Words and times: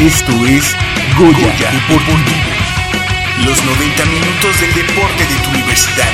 Esto 0.00 0.32
es 0.46 0.74
Goya, 1.18 1.70
Deportivo. 1.72 2.16
Los 3.44 3.62
90 3.64 4.04
minutos 4.06 4.60
del 4.60 4.72
deporte 4.72 5.26
de 5.26 5.34
tu 5.42 5.50
universidad. 5.50 6.08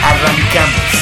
Arrancamos. 0.00 1.01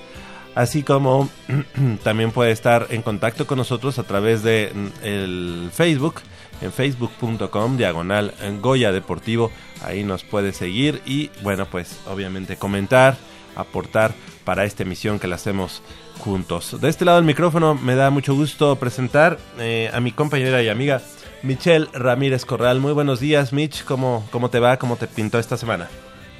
así 0.55 0.83
como 0.83 1.29
también 2.03 2.31
puede 2.31 2.51
estar 2.51 2.87
en 2.89 3.01
contacto 3.01 3.45
con 3.45 3.57
nosotros 3.57 3.99
a 3.99 4.03
través 4.03 4.41
de 4.41 4.71
mm, 4.73 4.87
el 5.03 5.69
Facebook 5.73 6.21
en 6.61 6.71
facebook.com 6.71 7.75
diagonal 7.75 8.33
Goya 8.61 8.93
Deportivo 8.93 9.51
ahí 9.83 10.05
nos 10.05 10.23
puede 10.23 10.53
seguir 10.53 11.01
y 11.05 11.29
bueno 11.43 11.65
pues 11.65 11.99
obviamente 12.07 12.55
comentar 12.55 13.17
aportar 13.61 14.13
para 14.43 14.65
esta 14.65 14.83
emisión 14.83 15.19
que 15.19 15.27
la 15.27 15.35
hacemos 15.35 15.81
juntos. 16.19 16.79
De 16.79 16.89
este 16.89 17.05
lado 17.05 17.17
del 17.17 17.25
micrófono 17.25 17.75
me 17.75 17.95
da 17.95 18.09
mucho 18.09 18.33
gusto 18.35 18.75
presentar 18.77 19.37
eh, 19.59 19.89
a 19.93 19.99
mi 19.99 20.11
compañera 20.11 20.61
y 20.61 20.69
amiga 20.69 21.01
Michelle 21.43 21.87
Ramírez 21.93 22.45
Corral. 22.45 22.79
Muy 22.79 22.93
buenos 22.93 23.19
días, 23.19 23.53
Mitch. 23.53 23.83
¿Cómo, 23.83 24.27
¿Cómo 24.31 24.49
te 24.49 24.59
va? 24.59 24.77
¿Cómo 24.77 24.95
te 24.95 25.07
pintó 25.07 25.39
esta 25.39 25.57
semana? 25.57 25.87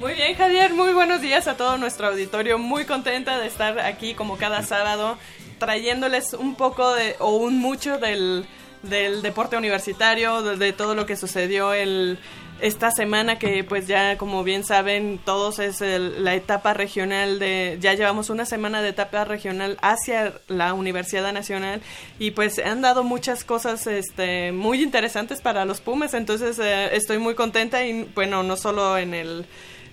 Muy 0.00 0.14
bien, 0.14 0.34
Javier. 0.36 0.72
Muy 0.72 0.92
buenos 0.92 1.20
días 1.20 1.48
a 1.48 1.56
todo 1.56 1.76
nuestro 1.76 2.08
auditorio. 2.08 2.58
Muy 2.58 2.84
contenta 2.84 3.38
de 3.38 3.46
estar 3.46 3.78
aquí 3.80 4.14
como 4.14 4.36
cada 4.36 4.62
sábado 4.62 5.18
trayéndoles 5.58 6.34
un 6.34 6.54
poco 6.54 6.94
de, 6.94 7.16
o 7.18 7.36
un 7.36 7.58
mucho 7.58 7.98
del, 7.98 8.46
del 8.82 9.22
deporte 9.22 9.56
universitario, 9.56 10.42
de 10.42 10.72
todo 10.72 10.94
lo 10.94 11.04
que 11.04 11.16
sucedió 11.16 11.72
el 11.72 12.18
esta 12.60 12.90
semana 12.90 13.38
que 13.38 13.62
pues 13.64 13.86
ya 13.86 14.16
como 14.18 14.42
bien 14.42 14.64
saben 14.64 15.18
todos 15.24 15.58
es 15.58 15.80
la 15.80 16.34
etapa 16.34 16.74
regional 16.74 17.38
de 17.38 17.78
ya 17.80 17.94
llevamos 17.94 18.30
una 18.30 18.44
semana 18.44 18.82
de 18.82 18.88
etapa 18.88 19.24
regional 19.24 19.78
hacia 19.80 20.34
la 20.48 20.74
Universidad 20.74 21.32
Nacional 21.32 21.80
y 22.18 22.32
pues 22.32 22.58
han 22.58 22.82
dado 22.82 23.04
muchas 23.04 23.44
cosas 23.44 23.86
este 23.86 24.52
muy 24.52 24.82
interesantes 24.82 25.40
para 25.40 25.64
los 25.64 25.80
Pumas 25.80 26.14
entonces 26.14 26.58
eh, 26.58 26.90
estoy 26.96 27.18
muy 27.18 27.34
contenta 27.34 27.84
y 27.84 28.04
bueno 28.14 28.42
no 28.42 28.56
solo 28.56 28.98
en 28.98 29.14
el 29.14 29.46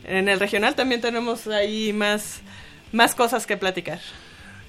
en 0.05 0.27
el 0.27 0.39
regional 0.39 0.75
también 0.75 1.01
tenemos 1.01 1.47
ahí 1.47 1.93
más 1.93 2.41
más 2.91 3.13
cosas 3.15 3.45
que 3.45 3.57
platicar 3.57 3.99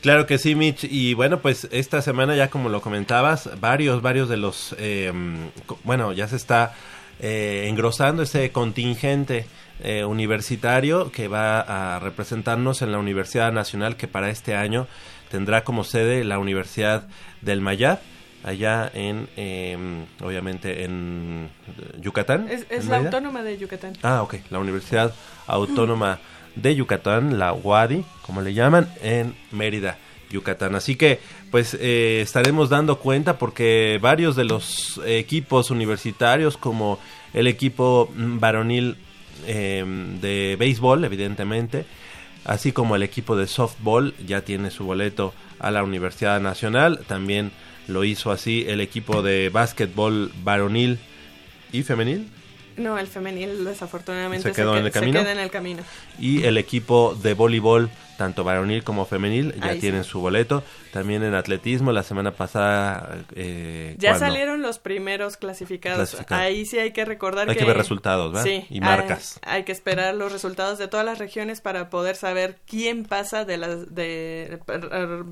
Claro 0.03 0.27
que 0.27 0.39
sí, 0.39 0.55
Mitch. 0.55 0.85
Y 0.85 1.15
bueno, 1.15 1.41
pues 1.41 1.67
esta 1.73 2.01
semana 2.01 2.37
ya 2.37 2.49
como 2.49 2.69
lo 2.69 2.81
comentabas, 2.81 3.59
varios, 3.59 4.03
varios 4.03 4.29
de 4.29 4.37
los, 4.37 4.77
eh, 4.79 5.11
bueno, 5.83 6.13
ya 6.13 6.29
se 6.29 6.37
está 6.37 6.75
eh, 7.21 7.67
engrosando 7.69 8.23
ese 8.23 8.53
contingente 8.53 9.47
eh, 9.81 10.05
universitario 10.05 11.11
que 11.13 11.29
va 11.29 11.61
a 11.97 11.99
representarnos 11.99 12.83
en 12.83 12.93
la 12.93 12.99
Universidad 12.99 13.53
Nacional 13.53 13.97
que 13.97 14.09
para 14.09 14.31
este 14.31 14.55
año 14.55 14.87
tendrá 15.31 15.65
como 15.65 15.85
sede 15.85 16.25
la 16.25 16.39
Universidad 16.39 17.09
del 17.43 17.61
Mayab. 17.61 18.01
allá 18.45 18.91
en, 18.95 19.29
em, 19.37 20.05
obviamente, 20.23 20.85
en 20.85 21.51
Yucatán. 22.01 22.47
Es, 22.49 22.67
es 22.71 22.85
en 22.85 22.91
la 22.91 22.99
Mérida. 22.99 23.11
autónoma 23.11 23.43
de 23.43 23.59
Yucatán. 23.59 23.95
Ah, 24.03 24.23
ok, 24.23 24.37
la 24.51 24.59
Universidad 24.61 25.13
Autónoma 25.49 26.21
de 26.55 26.75
Yucatán, 26.77 27.39
la 27.39 27.53
UADI, 27.53 28.05
como 28.23 28.43
le 28.43 28.55
llaman, 28.55 28.89
en 29.03 29.35
Mérida, 29.51 29.99
Yucatán. 30.37 30.75
Así 30.75 30.97
que, 30.97 31.19
pues, 31.51 31.77
eh, 31.81 32.21
estaremos 32.23 32.69
dando 32.69 32.99
cuenta 32.99 33.39
porque 33.39 33.99
varios 34.01 34.37
de 34.37 34.45
los 34.45 35.01
equipos 35.05 35.71
universitarios, 35.71 36.57
como 36.57 36.99
el 37.35 37.47
equipo 37.47 38.11
varonil 38.15 38.97
eh, 39.47 39.85
de 40.21 40.57
béisbol, 40.59 41.05
evidentemente, 41.05 41.85
así 42.45 42.73
como 42.73 42.97
el 42.97 43.03
equipo 43.03 43.37
de 43.37 43.47
softball, 43.47 44.15
ya 44.27 44.43
tiene 44.43 44.71
su 44.71 44.85
boleto 44.85 45.35
a 45.59 45.71
la 45.71 45.83
Universidad 45.83 46.41
Nacional. 46.41 47.01
También 47.07 47.51
lo 47.89 48.05
hizo 48.05 48.31
así 48.31 48.65
el 48.69 48.81
equipo 48.81 49.23
de 49.23 49.49
básquetbol 49.49 50.33
varonil 50.43 50.99
y 51.73 51.83
femenil. 51.83 52.29
No, 52.77 52.99
el 52.99 53.07
femenil 53.07 53.65
desafortunadamente 53.65 54.49
Se 54.51 54.55
quedó 54.55 54.73
que- 54.75 54.81
en 54.81 54.87
el 54.87 54.93
camino. 54.93 55.21
queda 55.21 55.33
en 55.33 55.39
el 55.39 55.51
camino. 55.51 55.83
y 56.19 56.45
el 56.45 56.59
equipo 56.59 57.15
de 57.23 57.35
voleibol, 57.35 57.91
tanto 58.19 58.45
varonil 58.45 58.83
como 58.85 59.05
femenil, 59.05 59.55
ya 59.61 59.67
Ahí 59.67 59.75
sí. 59.77 59.81
tienen 59.83 60.05
su 60.05 60.21
boleto. 60.21 60.63
También 60.93 61.23
en 61.23 61.35
atletismo, 61.35 61.93
la 61.93 62.03
semana 62.03 62.33
pasada... 62.33 63.19
eh, 63.35 63.95
Ya 63.99 64.11
¿cuándo? 64.13 64.27
salieron 64.27 64.63
los 64.63 64.79
primeros 64.79 65.37
clasificados. 65.37 66.17
Ahí 66.31 66.65
sí 66.65 66.79
hay 66.79 66.93
que 66.93 67.05
recordar 67.05 67.49
Hay 67.49 67.55
que... 67.55 67.61
que 67.61 67.67
ver 67.67 67.77
resultados, 67.77 68.33
¿verdad? 68.33 68.45
Sí. 68.47 68.67
Y 68.71 68.81
marcas. 68.81 69.39
Hay, 69.43 69.57
hay 69.59 69.65
que 69.65 69.73
esperar 69.73 70.15
los 70.15 70.33
resultados 70.33 70.79
de 70.79 70.89
todas 70.89 71.05
las 71.05 71.19
regiones 71.19 71.61
para 71.61 71.91
poder 71.91 72.17
saber 72.17 72.59
quién 72.67 73.05
pasa 73.05 73.45
de 73.45 73.57
las... 73.59 73.95
de 73.95 74.59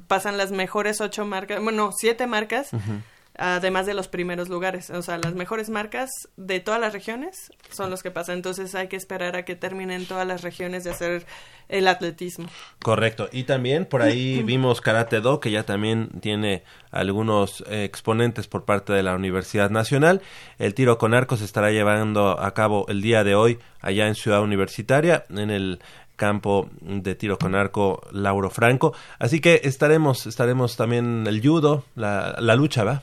Pasan 0.08 0.36
las 0.36 0.52
mejores 0.52 1.00
ocho 1.00 1.24
marcas, 1.24 1.62
bueno, 1.62 1.90
siete 1.96 2.26
marcas, 2.26 2.68
además 3.36 3.86
de 3.86 3.94
los 3.94 4.08
primeros 4.08 4.48
lugares. 4.48 4.90
O 4.90 5.02
sea, 5.02 5.18
las 5.18 5.34
mejores 5.34 5.70
marcas 5.70 6.10
de 6.36 6.60
todas 6.60 6.80
las 6.80 6.92
regiones 6.92 7.52
son 7.70 7.90
los 7.90 8.02
que 8.02 8.10
pasan. 8.10 8.36
Entonces 8.36 8.74
hay 8.74 8.88
que 8.88 8.96
esperar 8.96 9.36
a 9.36 9.44
que 9.44 9.56
terminen 9.56 10.06
todas 10.06 10.26
las 10.26 10.42
regiones 10.42 10.84
de 10.84 10.90
hacer 10.90 11.26
el 11.68 11.88
atletismo. 11.88 12.46
Correcto. 12.82 13.28
Y 13.32 13.44
también 13.44 13.86
por 13.86 14.02
ahí 14.02 14.42
vimos 14.44 14.80
Karate 14.80 15.20
Do, 15.20 15.40
que 15.40 15.50
ya 15.50 15.64
también 15.64 16.10
tiene 16.20 16.62
algunos 16.90 17.64
eh, 17.68 17.84
exponentes 17.84 18.46
por 18.46 18.64
parte 18.64 18.92
de 18.92 19.02
la 19.02 19.14
Universidad 19.14 19.70
Nacional. 19.70 20.22
El 20.58 20.74
tiro 20.74 20.98
con 20.98 21.14
arco 21.14 21.36
se 21.36 21.44
estará 21.44 21.70
llevando 21.70 22.40
a 22.40 22.54
cabo 22.54 22.86
el 22.88 23.02
día 23.02 23.24
de 23.24 23.34
hoy 23.34 23.58
allá 23.80 24.06
en 24.06 24.14
Ciudad 24.14 24.42
Universitaria, 24.42 25.24
en 25.30 25.50
el 25.50 25.80
campo 26.16 26.70
de 26.80 27.16
tiro 27.16 27.36
con 27.38 27.56
arco 27.56 28.00
Lauro 28.12 28.48
Franco. 28.48 28.94
Así 29.18 29.40
que 29.40 29.62
estaremos, 29.64 30.26
estaremos 30.26 30.76
también 30.76 31.24
el 31.26 31.42
judo, 31.44 31.84
la, 31.96 32.36
la 32.38 32.54
lucha, 32.54 32.84
¿va? 32.84 33.02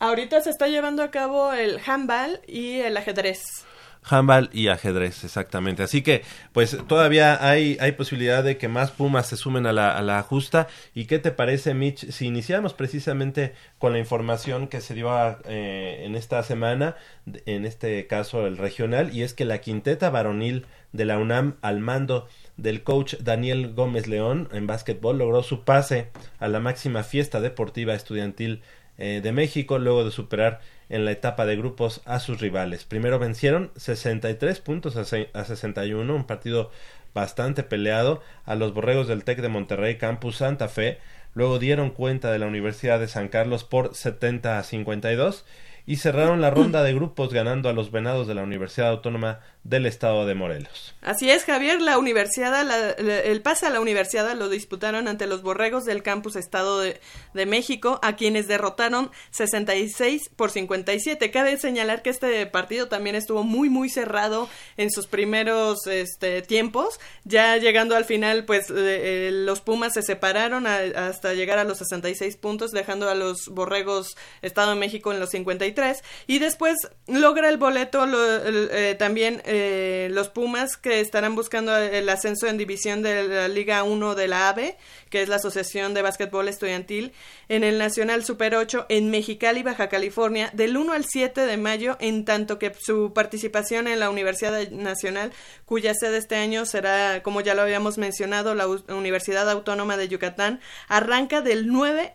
Ahorita 0.00 0.40
se 0.40 0.48
está 0.48 0.66
llevando 0.66 1.02
a 1.02 1.10
cabo 1.10 1.52
el 1.52 1.78
handball 1.86 2.40
y 2.46 2.80
el 2.80 2.96
ajedrez. 2.96 3.66
handball 4.02 4.48
y 4.50 4.68
ajedrez, 4.68 5.24
exactamente. 5.24 5.82
Así 5.82 6.00
que, 6.00 6.22
pues 6.52 6.78
todavía 6.88 7.46
hay, 7.46 7.76
hay 7.80 7.92
posibilidad 7.92 8.42
de 8.42 8.56
que 8.56 8.66
más 8.66 8.92
Pumas 8.92 9.26
se 9.26 9.36
sumen 9.36 9.66
a 9.66 9.74
la, 9.74 9.94
a 9.94 10.00
la 10.00 10.22
justa. 10.22 10.68
¿Y 10.94 11.04
qué 11.04 11.18
te 11.18 11.32
parece, 11.32 11.74
Mitch, 11.74 12.10
si 12.10 12.26
iniciamos 12.26 12.72
precisamente 12.72 13.52
con 13.78 13.92
la 13.92 13.98
información 13.98 14.68
que 14.68 14.80
se 14.80 14.94
dio 14.94 15.10
eh, 15.44 16.02
en 16.06 16.16
esta 16.16 16.42
semana, 16.44 16.96
en 17.44 17.66
este 17.66 18.06
caso 18.06 18.46
el 18.46 18.56
regional, 18.56 19.14
y 19.14 19.22
es 19.22 19.34
que 19.34 19.44
la 19.44 19.60
quinteta 19.60 20.08
varonil 20.08 20.64
de 20.92 21.04
la 21.04 21.18
UNAM 21.18 21.56
al 21.60 21.80
mando 21.80 22.26
del 22.56 22.82
coach 22.82 23.16
Daniel 23.20 23.74
Gómez 23.74 24.06
León 24.06 24.48
en 24.52 24.66
básquetbol 24.66 25.18
logró 25.18 25.42
su 25.42 25.62
pase 25.64 26.10
a 26.38 26.48
la 26.48 26.58
máxima 26.58 27.02
fiesta 27.02 27.40
deportiva 27.40 27.94
estudiantil 27.94 28.62
eh, 29.00 29.20
de 29.22 29.32
México 29.32 29.78
luego 29.80 30.04
de 30.04 30.12
superar 30.12 30.60
en 30.88 31.04
la 31.04 31.10
etapa 31.10 31.46
de 31.46 31.56
grupos 31.56 32.00
a 32.04 32.20
sus 32.20 32.40
rivales. 32.40 32.84
Primero 32.84 33.18
vencieron 33.18 33.70
63 33.76 34.60
puntos 34.60 34.94
a, 34.96 35.04
se- 35.04 35.30
a 35.32 35.44
61, 35.44 36.14
un 36.14 36.24
partido 36.24 36.70
bastante 37.14 37.62
peleado 37.64 38.22
a 38.44 38.54
los 38.54 38.72
Borregos 38.72 39.08
del 39.08 39.24
TEC 39.24 39.40
de 39.40 39.48
Monterrey 39.48 39.96
Campus 39.98 40.36
Santa 40.36 40.68
Fe. 40.68 40.98
Luego 41.34 41.58
dieron 41.58 41.90
cuenta 41.90 42.30
de 42.30 42.38
la 42.38 42.46
Universidad 42.46 43.00
de 43.00 43.08
San 43.08 43.28
Carlos 43.28 43.64
por 43.64 43.94
70 43.94 44.58
a 44.58 44.62
52 44.62 45.44
y 45.86 45.96
cerraron 45.96 46.40
la 46.40 46.50
ronda 46.50 46.82
de 46.82 46.94
grupos 46.94 47.32
ganando 47.32 47.68
a 47.68 47.72
los 47.72 47.90
Venados 47.90 48.26
de 48.28 48.34
la 48.34 48.42
Universidad 48.42 48.90
Autónoma 48.90 49.40
del 49.62 49.86
Estado 49.86 50.26
de 50.26 50.34
Morelos. 50.34 50.94
Así 51.02 51.30
es, 51.30 51.44
Javier, 51.44 51.80
la 51.80 51.98
universidad, 51.98 52.64
la- 52.66 52.90
el 53.20 53.40
pase 53.42 53.66
a 53.66 53.70
la 53.70 53.80
universidad 53.80 54.34
lo 54.34 54.48
disputaron 54.48 55.06
ante 55.08 55.26
los 55.26 55.42
borregos 55.42 55.84
del 55.84 56.02
campus 56.02 56.36
Estado 56.36 56.80
de, 56.80 57.00
México, 57.46 57.98
a 58.02 58.16
quienes 58.16 58.48
derrotaron 58.48 59.10
66 59.54 60.30
por 60.36 60.50
57. 60.50 61.30
Cabe 61.30 61.56
señalar 61.58 62.02
que 62.02 62.10
este 62.10 62.44
partido 62.46 62.88
también 62.88 63.16
estuvo 63.16 63.42
muy, 63.42 63.68
muy 63.70 63.88
cerrado 63.88 64.48
en 64.76 64.90
sus 64.90 65.06
primeros 65.06 65.86
este, 65.86 66.42
tiempos. 66.42 66.98
Ya 67.24 67.56
llegando 67.56 67.96
al 67.96 68.04
final, 68.04 68.44
pues 68.44 68.70
eh, 68.70 68.74
eh, 68.76 69.30
los 69.32 69.60
Pumas 69.60 69.94
se 69.94 70.02
separaron 70.02 70.66
hasta 70.66 71.34
llegar 71.34 71.58
a 71.58 71.64
los 71.64 71.78
66 71.78 72.36
puntos, 72.36 72.72
dejando 72.72 73.08
a 73.08 73.14
los 73.14 73.48
borregos 73.50 74.16
Estado 74.42 74.70
de 74.70 74.76
México 74.76 75.12
en 75.12 75.20
los 75.20 75.30
53. 75.30 76.02
Y 76.26 76.38
después 76.38 76.76
logra 77.06 77.48
el 77.48 77.56
boleto 77.58 78.06
lo- 78.06 78.20
eh, 78.46 78.94
también 78.98 79.42
eh, 79.52 80.06
los 80.12 80.28
Pumas 80.28 80.76
que 80.76 81.00
estarán 81.00 81.34
buscando 81.34 81.76
el 81.76 82.08
ascenso 82.08 82.46
en 82.46 82.56
división 82.56 83.02
de 83.02 83.26
la 83.26 83.48
Liga 83.48 83.82
1 83.82 84.14
de 84.14 84.28
la 84.28 84.48
AVE, 84.48 84.76
que 85.08 85.22
es 85.22 85.28
la 85.28 85.36
Asociación 85.36 85.92
de 85.92 86.02
Básquetbol 86.02 86.46
Estudiantil, 86.46 87.12
en 87.48 87.64
el 87.64 87.76
Nacional 87.76 88.24
Super 88.24 88.54
8 88.54 88.86
en 88.88 89.10
Mexicali, 89.10 89.64
Baja 89.64 89.88
California, 89.88 90.50
del 90.52 90.76
1 90.76 90.92
al 90.92 91.04
7 91.04 91.46
de 91.46 91.56
mayo, 91.56 91.96
en 91.98 92.24
tanto 92.24 92.60
que 92.60 92.72
su 92.80 93.12
participación 93.12 93.88
en 93.88 93.98
la 93.98 94.08
Universidad 94.08 94.70
Nacional, 94.70 95.32
cuya 95.64 95.94
sede 95.94 96.18
este 96.18 96.36
año 96.36 96.64
será, 96.64 97.24
como 97.24 97.40
ya 97.40 97.56
lo 97.56 97.62
habíamos 97.62 97.98
mencionado, 97.98 98.54
la 98.54 98.68
Universidad 98.68 99.50
Autónoma 99.50 99.96
de 99.96 100.06
Yucatán, 100.06 100.60
arranca 100.86 101.40
del 101.40 101.66
9 101.66 102.12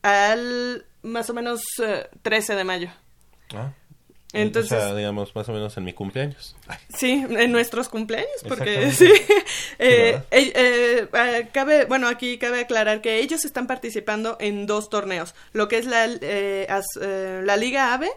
al 0.00 0.86
más 1.02 1.28
o 1.28 1.34
menos 1.34 1.60
eh, 1.82 2.08
13 2.22 2.54
de 2.54 2.64
mayo. 2.64 2.88
Ah, 3.54 3.74
Entonces- 4.34 4.72
o 4.72 4.80
sea, 4.80 4.94
digamos, 4.94 5.34
más 5.34 5.48
o 5.48 5.52
menos 5.52 5.76
en 5.78 5.84
mi 5.84 5.92
cumpleaños. 5.94 6.54
Ay, 6.66 6.76
Sí, 6.94 7.24
en 7.28 7.50
nuestros 7.52 7.88
cumpleaños, 7.88 8.28
porque 8.46 8.90
sí. 8.92 9.10
Eh, 9.78 10.20
eh, 10.30 10.52
eh, 10.54 11.08
eh, 11.12 11.48
cabe, 11.52 11.84
bueno, 11.86 12.08
aquí 12.08 12.36
cabe 12.38 12.60
aclarar 12.60 13.00
que 13.00 13.20
ellos 13.20 13.44
están 13.44 13.66
participando 13.66 14.36
en 14.40 14.66
dos 14.66 14.90
torneos, 14.90 15.34
lo 15.52 15.68
que 15.68 15.78
es 15.78 15.86
la, 15.86 16.04
eh, 16.20 16.66
as- 16.68 16.98
eh, 17.00 17.42
la 17.44 17.56
Liga 17.56 17.94
AVE 17.94 18.10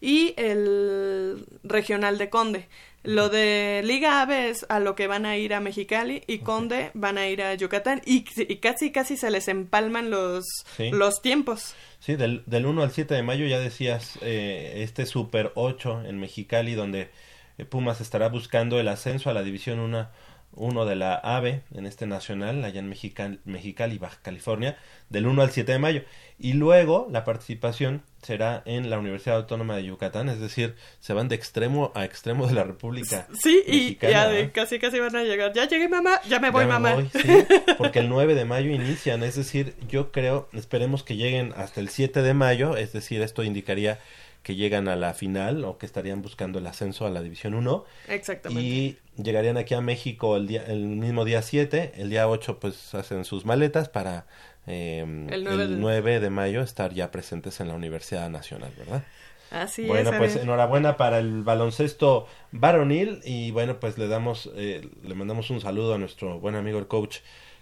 y 0.00 0.34
el 0.36 1.46
Regional 1.62 2.18
de 2.18 2.28
Conde. 2.28 2.68
Lo 3.06 3.28
de 3.28 3.82
Liga 3.84 4.20
AVE 4.22 4.50
es 4.50 4.66
a 4.68 4.80
lo 4.80 4.94
que 4.94 5.06
van 5.06 5.26
a 5.26 5.36
ir 5.36 5.54
a 5.54 5.60
Mexicali 5.60 6.22
y 6.26 6.38
Conde 6.38 6.90
van 6.94 7.18
a 7.18 7.26
ir 7.28 7.42
a 7.42 7.54
Yucatán 7.54 8.02
y, 8.04 8.24
y 8.36 8.56
casi 8.56 8.90
casi 8.92 9.16
se 9.16 9.30
les 9.30 9.48
empalman 9.48 10.10
los, 10.10 10.44
Sí. 10.76 10.90
los 10.90 11.22
tiempos. 11.22 11.74
Sí, 12.00 12.16
del, 12.16 12.42
del 12.46 12.66
1 12.66 12.82
al 12.82 12.90
7 12.90 13.14
de 13.14 13.22
mayo 13.22 13.46
ya 13.46 13.58
decías 13.58 14.18
eh, 14.22 14.74
este 14.82 15.06
Super 15.06 15.52
8 15.54 16.02
en 16.06 16.18
Mexicali 16.20 16.74
donde 16.74 17.10
eh, 17.58 17.64
Pumas 17.64 18.00
estará 18.00 18.28
buscando 18.28 18.78
el 18.78 18.88
ascenso 18.88 19.30
a 19.30 19.34
la 19.34 19.42
División 19.42 19.78
1, 19.80 20.08
1 20.56 20.84
de 20.86 20.96
la 20.96 21.14
AVE 21.14 21.62
en 21.74 21.86
este 21.86 22.06
nacional 22.06 22.64
allá 22.64 22.80
en 22.80 22.88
Mexical, 22.88 23.40
Mexicali, 23.44 23.98
Baja 23.98 24.18
California, 24.22 24.76
del 25.08 25.26
1 25.26 25.42
al 25.42 25.50
7 25.50 25.70
de 25.72 25.78
mayo. 25.78 26.02
Y 26.38 26.54
luego 26.54 27.06
la 27.10 27.24
participación 27.24 28.02
será 28.22 28.62
en 28.66 28.90
la 28.90 28.98
Universidad 28.98 29.36
Autónoma 29.36 29.76
de 29.76 29.84
Yucatán, 29.84 30.28
es 30.28 30.40
decir, 30.40 30.74
se 31.00 31.12
van 31.12 31.28
de 31.28 31.36
extremo 31.36 31.92
a 31.94 32.04
extremo 32.04 32.46
de 32.46 32.54
la 32.54 32.64
República. 32.64 33.28
Sí, 33.40 33.62
y 33.66 33.96
ya 33.98 34.50
casi 34.52 34.78
casi 34.78 34.98
van 34.98 35.14
a 35.14 35.22
llegar. 35.22 35.52
Ya 35.52 35.68
llegué 35.68 35.88
mamá, 35.88 36.20
ya 36.28 36.40
me 36.40 36.50
voy 36.50 36.62
Ya 36.62 36.66
me 36.66 36.72
mamá. 36.72 36.94
voy, 36.94 37.08
sí, 37.12 37.28
porque 37.78 38.00
el 38.00 38.08
9 38.08 38.34
de 38.34 38.44
mayo 38.44 38.70
inician, 38.70 39.22
es 39.22 39.36
decir, 39.36 39.76
yo 39.88 40.10
creo, 40.10 40.48
esperemos 40.52 41.04
que 41.04 41.16
lleguen 41.16 41.54
hasta 41.56 41.80
el 41.80 41.88
7 41.88 42.22
de 42.22 42.34
mayo, 42.34 42.76
es 42.76 42.92
decir, 42.92 43.22
esto 43.22 43.42
indicaría 43.44 43.98
que 44.46 44.54
llegan 44.54 44.86
a 44.86 44.94
la 44.94 45.12
final 45.12 45.64
o 45.64 45.76
que 45.76 45.86
estarían 45.86 46.22
buscando 46.22 46.60
el 46.60 46.66
ascenso 46.68 47.04
a 47.04 47.10
la 47.10 47.20
División 47.20 47.54
1 47.54 47.84
Exactamente. 48.06 48.62
y 48.62 48.98
llegarían 49.20 49.56
aquí 49.56 49.74
a 49.74 49.80
México 49.80 50.36
el, 50.36 50.46
día, 50.46 50.62
el 50.68 50.84
mismo 50.86 51.24
día 51.24 51.42
7, 51.42 51.94
el 51.96 52.10
día 52.10 52.28
8 52.28 52.60
pues 52.60 52.94
hacen 52.94 53.24
sus 53.24 53.44
maletas 53.44 53.88
para 53.88 54.26
eh, 54.68 55.00
El 55.30 55.34
el, 55.34 55.44
nueve 55.44 55.66
de- 55.66 55.76
9 55.76 56.20
de 56.20 56.30
mayo 56.30 56.62
estar 56.62 56.94
ya 56.94 57.10
presentes 57.10 57.58
en 57.58 57.66
la 57.66 57.74
Universidad 57.74 58.30
Nacional, 58.30 58.72
¿verdad? 58.78 59.02
Así 59.50 59.84
Bueno, 59.86 60.10
es. 60.12 60.16
pues 60.16 60.36
enhorabuena 60.36 60.96
para 60.96 61.18
el 61.18 61.42
baloncesto 61.42 62.28
varonil 62.52 63.22
y 63.24 63.50
bueno, 63.50 63.80
pues 63.80 63.98
le 63.98 64.06
damos, 64.06 64.48
eh, 64.54 64.88
le 65.02 65.14
mandamos 65.16 65.50
un 65.50 65.60
saludo 65.60 65.94
a 65.94 65.98
nuestro 65.98 66.38
buen 66.38 66.54
amigo 66.54 66.78
el 66.78 66.86
coach 66.86 67.18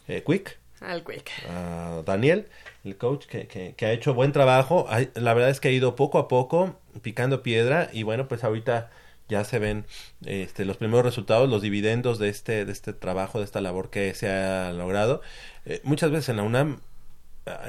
eh, 0.07 0.23
Quick, 0.26 0.59
Al 0.81 1.03
Quick. 1.03 1.31
a 1.50 2.03
Daniel, 2.05 2.47
el 2.85 2.97
coach 2.97 3.26
que, 3.26 3.47
que, 3.47 3.75
que 3.76 3.87
ha 3.87 3.93
hecho 3.93 4.14
buen 4.14 4.33
trabajo. 4.33 4.87
La 5.14 5.35
verdad 5.35 5.50
es 5.50 5.61
que 5.61 5.69
ha 5.69 5.73
ido 5.73 5.97
poco 5.97 6.19
a 6.19 6.29
poco 6.29 6.79
picando 7.03 7.43
piedra 7.43 7.91
y 7.93 8.03
bueno, 8.03 8.29
pues 8.29 8.45
ahorita 8.45 8.91
ya 9.29 9.45
se 9.45 9.59
ven 9.59 9.87
este, 10.25 10.64
los 10.64 10.76
primeros 10.76 11.05
resultados, 11.05 11.49
los 11.49 11.62
dividendos 11.62 12.19
de 12.19 12.29
este, 12.29 12.64
de 12.64 12.73
este 12.73 12.93
trabajo, 12.93 13.38
de 13.38 13.45
esta 13.45 13.61
labor 13.61 13.91
que 13.91 14.14
se 14.14 14.29
ha 14.29 14.73
logrado. 14.73 15.23
Eh, 15.64 15.81
muchas 15.85 16.11
veces 16.11 16.29
en 16.31 16.37
la 16.37 16.43
UNAM 16.43 16.81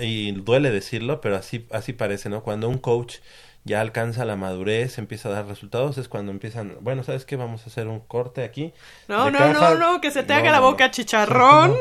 y 0.01 0.31
duele 0.31 0.71
decirlo, 0.71 1.21
pero 1.21 1.35
así, 1.35 1.65
así 1.71 1.93
parece, 1.93 2.29
¿no? 2.29 2.43
Cuando 2.43 2.69
un 2.69 2.77
coach 2.77 3.17
ya 3.65 3.81
alcanza 3.81 4.25
la 4.25 4.35
madurez, 4.35 4.99
empieza 4.99 5.27
a 5.29 5.31
dar 5.31 5.47
resultados, 5.47 5.97
es 5.97 6.07
cuando 6.07 6.31
empiezan, 6.31 6.77
bueno, 6.81 7.03
¿sabes 7.03 7.25
qué? 7.25 7.35
Vamos 7.35 7.63
a 7.63 7.65
hacer 7.65 7.87
un 7.87 7.99
corte 7.99 8.43
aquí. 8.43 8.73
No, 9.07 9.31
no, 9.31 9.51
no, 9.51 9.73
no, 9.73 10.01
que 10.01 10.11
se 10.11 10.21
te 10.21 10.33
haga 10.33 10.51
la 10.51 10.59
boca 10.59 10.91
chicharrón. 10.91 11.75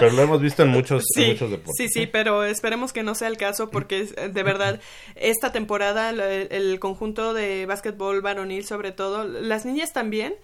Pero 0.00 0.10
lo 0.12 0.22
hemos 0.22 0.40
visto 0.40 0.62
en 0.62 0.70
muchos, 0.70 1.04
sí, 1.14 1.26
muchos 1.26 1.50
deportes. 1.50 1.74
Sí, 1.76 1.88
sí, 1.88 2.06
pero 2.06 2.44
esperemos 2.44 2.94
que 2.94 3.02
no 3.02 3.14
sea 3.14 3.28
el 3.28 3.36
caso 3.36 3.68
porque 3.68 4.06
de 4.06 4.42
verdad 4.42 4.80
esta 5.14 5.52
temporada 5.52 6.08
el, 6.10 6.80
conjunto 6.80 7.34
de 7.34 7.66
básquetbol 7.66 8.22
varonil 8.22 8.64
sobre 8.64 8.90
todo, 8.90 9.24
las 9.24 9.66
niñas 9.66 9.92
también, 9.92 10.34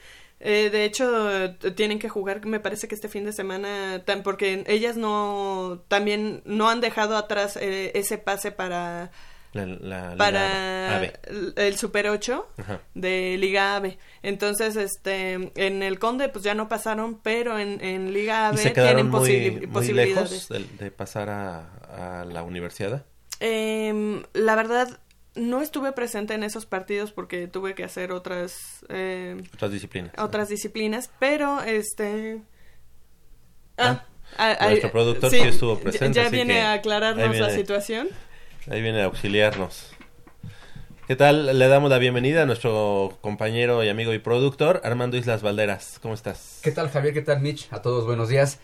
eh, 0.40 0.68
de 0.70 0.84
hecho, 0.84 1.54
tienen 1.76 1.98
que 1.98 2.10
jugar, 2.10 2.44
me 2.44 2.60
parece 2.60 2.88
que 2.88 2.94
este 2.94 3.08
fin 3.08 3.24
de 3.24 3.32
semana, 3.32 4.04
porque 4.22 4.64
ellas 4.66 4.98
no, 4.98 5.82
también 5.88 6.42
no 6.44 6.68
han 6.68 6.82
dejado 6.82 7.16
atrás 7.16 7.56
eh, 7.56 7.92
ese 7.94 8.18
pase 8.18 8.52
para 8.52 9.10
para 9.52 11.02
el 11.56 11.76
Super 11.76 12.08
8 12.08 12.48
de 12.94 13.36
Liga 13.38 13.76
AVE. 13.76 13.98
Entonces, 14.22 14.76
este, 14.76 15.32
en 15.54 15.82
el 15.82 15.98
Conde 15.98 16.28
pues 16.28 16.44
ya 16.44 16.54
no 16.54 16.68
pasaron, 16.68 17.20
pero 17.22 17.58
en, 17.58 17.82
en 17.82 18.12
Liga 18.12 18.48
AVE 18.48 18.70
tienen 18.70 19.08
muy, 19.08 19.66
posibilidades. 19.66 20.50
Lejos 20.50 20.78
de, 20.78 20.90
pasar 20.90 21.30
a, 21.30 22.24
la 22.26 22.42
universidad? 22.42 23.04
Em, 23.40 24.22
la 24.34 24.54
verdad, 24.54 25.00
no 25.34 25.62
estuve 25.62 25.92
presente 25.92 26.34
en 26.34 26.42
esos 26.42 26.66
partidos 26.66 27.12
porque 27.12 27.46
tuve 27.48 27.74
que 27.74 27.84
hacer 27.84 28.12
otras... 28.12 28.84
Eh, 28.88 29.40
otras 29.54 29.72
disciplinas. 29.72 30.12
Otras 30.18 30.48
disciplinas, 30.48 31.10
pero 31.18 31.62
este... 31.62 32.42
Ah, 33.76 34.04
ah, 34.36 34.56
ah 34.58 34.68
nuestro 34.68 34.90
productor 34.90 35.30
sí, 35.30 35.38
estuvo 35.38 35.78
presente. 35.78 36.20
Ya 36.20 36.28
viene 36.28 36.60
a 36.60 36.74
aclararnos 36.74 37.36
la 37.36 37.50
situación. 37.50 38.08
Ahí 38.70 38.82
viene 38.82 39.00
a 39.00 39.06
auxiliarnos. 39.06 39.92
¿Qué 41.06 41.16
tal? 41.16 41.58
Le 41.58 41.68
damos 41.68 41.88
la 41.88 41.96
bienvenida 41.96 42.42
a 42.42 42.46
nuestro 42.46 43.16
compañero 43.22 43.82
y 43.82 43.88
amigo 43.88 44.12
y 44.12 44.18
productor, 44.18 44.82
Armando 44.84 45.16
Islas 45.16 45.40
Valderas. 45.40 45.98
¿Cómo 46.02 46.12
estás? 46.12 46.60
¿Qué 46.62 46.70
tal, 46.70 46.90
Javier? 46.90 47.14
¿Qué 47.14 47.22
tal, 47.22 47.40
Mitch? 47.40 47.72
A 47.72 47.80
todos, 47.80 48.04
buenos 48.04 48.28
días. 48.28 48.60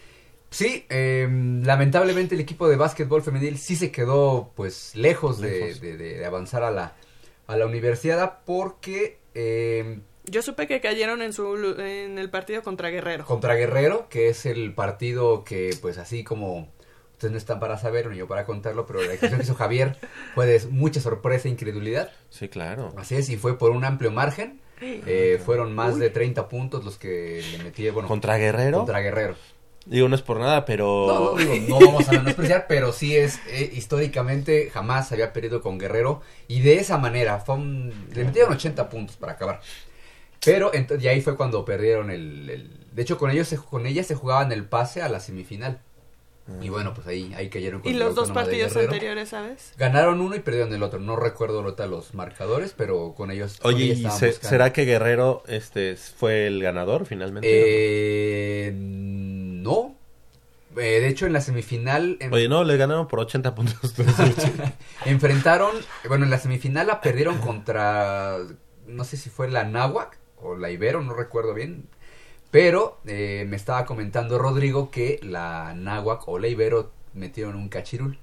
Sí, 0.50 0.84
em, 0.90 1.64
lamentablemente 1.64 2.34
el 2.34 2.42
equipo 2.42 2.68
de 2.68 2.76
básquetbol 2.76 3.22
femenil 3.22 3.56
sí 3.56 3.76
se 3.76 3.90
quedó, 3.90 4.52
pues, 4.54 4.94
lejos, 4.94 5.40
De, 5.40 6.22
avanzar 6.26 6.64
a 6.64 6.70
la, 6.70 6.96
a 7.46 7.56
la 7.56 7.64
universidad 7.64 8.40
porque... 8.44 9.20
Eh, 9.34 10.00
yo 10.26 10.42
supe 10.42 10.66
que 10.66 10.80
cayeron 10.80 11.22
en 11.22 11.32
su 11.32 11.76
en 11.78 12.18
el 12.18 12.30
partido 12.30 12.62
contra 12.62 12.90
Guerrero. 12.90 13.24
Contra 13.24 13.54
Guerrero, 13.54 14.08
que 14.08 14.28
es 14.28 14.46
el 14.46 14.74
partido 14.74 15.44
que 15.44 15.76
pues 15.82 15.98
así 15.98 16.24
como 16.24 16.68
Ustedes 17.24 17.32
no 17.32 17.38
están 17.38 17.58
para 17.58 17.78
saberlo 17.78 18.10
ni 18.10 18.18
yo 18.18 18.28
para 18.28 18.44
contarlo, 18.44 18.84
pero 18.84 19.00
la 19.00 19.08
decisión 19.08 19.38
que 19.38 19.44
hizo 19.44 19.54
Javier 19.54 19.96
fue 20.34 20.44
de 20.44 20.60
mucha 20.66 21.00
sorpresa 21.00 21.48
e 21.48 21.52
incredulidad. 21.52 22.10
Sí, 22.28 22.50
claro. 22.50 22.92
Así 22.98 23.14
es, 23.14 23.30
y 23.30 23.38
fue 23.38 23.56
por 23.56 23.70
un 23.70 23.82
amplio 23.82 24.10
margen. 24.10 24.60
Eh, 24.82 25.40
fueron 25.42 25.74
más 25.74 25.98
de 25.98 26.10
30 26.10 26.50
puntos 26.50 26.84
los 26.84 26.98
que 26.98 27.42
le 27.50 27.64
metí. 27.64 27.88
Bueno, 27.88 28.08
¿Contra 28.08 28.36
Guerrero? 28.36 28.76
Contra 28.76 29.00
Guerrero. 29.00 29.36
Digo, 29.86 30.06
no 30.06 30.16
es 30.16 30.20
por 30.20 30.38
nada, 30.38 30.66
pero... 30.66 31.06
No, 31.06 31.32
no, 31.32 31.36
digo, 31.36 31.54
no 31.80 31.86
vamos 31.86 32.06
a 32.10 32.12
menospreciar, 32.12 32.66
pero 32.68 32.92
sí 32.92 33.16
es, 33.16 33.40
eh, 33.48 33.70
históricamente 33.72 34.68
jamás 34.70 35.10
había 35.10 35.32
perdido 35.32 35.62
con 35.62 35.78
Guerrero. 35.78 36.20
Y 36.46 36.60
de 36.60 36.74
esa 36.74 36.98
manera, 36.98 37.38
fue 37.38 37.56
le 37.56 38.24
metieron 38.24 38.52
80 38.52 38.90
puntos 38.90 39.16
para 39.16 39.32
acabar. 39.32 39.62
Pero, 40.44 40.72
y 41.00 41.08
ahí 41.08 41.22
fue 41.22 41.36
cuando 41.36 41.64
perdieron 41.64 42.10
el... 42.10 42.70
de 42.92 43.02
hecho, 43.02 43.16
con 43.16 43.30
ellos 43.30 43.48
con 43.70 43.86
ella 43.86 44.04
se 44.04 44.14
jugaban 44.14 44.52
el 44.52 44.66
pase 44.66 45.00
a 45.00 45.08
la 45.08 45.20
semifinal. 45.20 45.80
Y 46.60 46.68
bueno, 46.68 46.92
pues 46.92 47.06
ahí, 47.06 47.32
ahí 47.34 47.48
cayeron 47.48 47.80
con 47.80 47.90
¿Y 47.90 47.94
los 47.94 48.14
dos 48.14 48.30
partidos 48.30 48.76
anteriores, 48.76 49.30
sabes? 49.30 49.72
Ganaron 49.78 50.20
uno 50.20 50.36
y 50.36 50.40
perdieron 50.40 50.74
el 50.74 50.82
otro. 50.82 51.00
No 51.00 51.16
recuerdo 51.16 51.60
ahorita 51.60 51.86
los 51.86 52.12
marcadores, 52.12 52.74
pero 52.76 53.14
con 53.16 53.30
ellos. 53.30 53.58
Oye, 53.62 53.86
¿y 53.86 54.06
será 54.10 54.72
que 54.72 54.84
Guerrero 54.84 55.42
este 55.46 55.96
fue 55.96 56.46
el 56.46 56.62
ganador 56.62 57.06
finalmente? 57.06 57.48
Eh, 57.50 58.72
no. 58.74 59.96
Eh, 60.76 61.00
de 61.00 61.08
hecho, 61.08 61.24
en 61.24 61.32
la 61.32 61.40
semifinal. 61.40 62.18
Oye, 62.30 62.48
no, 62.48 62.62
le 62.64 62.76
ganaron 62.76 63.08
por 63.08 63.20
80 63.20 63.54
puntos. 63.54 63.94
Enfrentaron. 65.06 65.74
Bueno, 66.08 66.24
en 66.24 66.30
la 66.30 66.38
semifinal 66.38 66.88
la 66.88 67.00
perdieron 67.00 67.38
contra. 67.38 68.38
No 68.86 69.04
sé 69.04 69.16
si 69.16 69.30
fue 69.30 69.48
la 69.48 69.64
Náhuac 69.64 70.18
o 70.36 70.56
la 70.56 70.70
Ibero, 70.70 71.02
no 71.02 71.14
recuerdo 71.14 71.54
bien. 71.54 71.88
Pero 72.54 73.00
eh, 73.04 73.44
me 73.48 73.56
estaba 73.56 73.84
comentando 73.84 74.38
Rodrigo 74.38 74.88
que 74.88 75.18
la 75.24 75.74
náhuac 75.74 76.28
o 76.28 76.38
la 76.38 76.46
ibero 76.46 76.92
metieron 77.12 77.56
un 77.56 77.68
cachirul. 77.68 78.16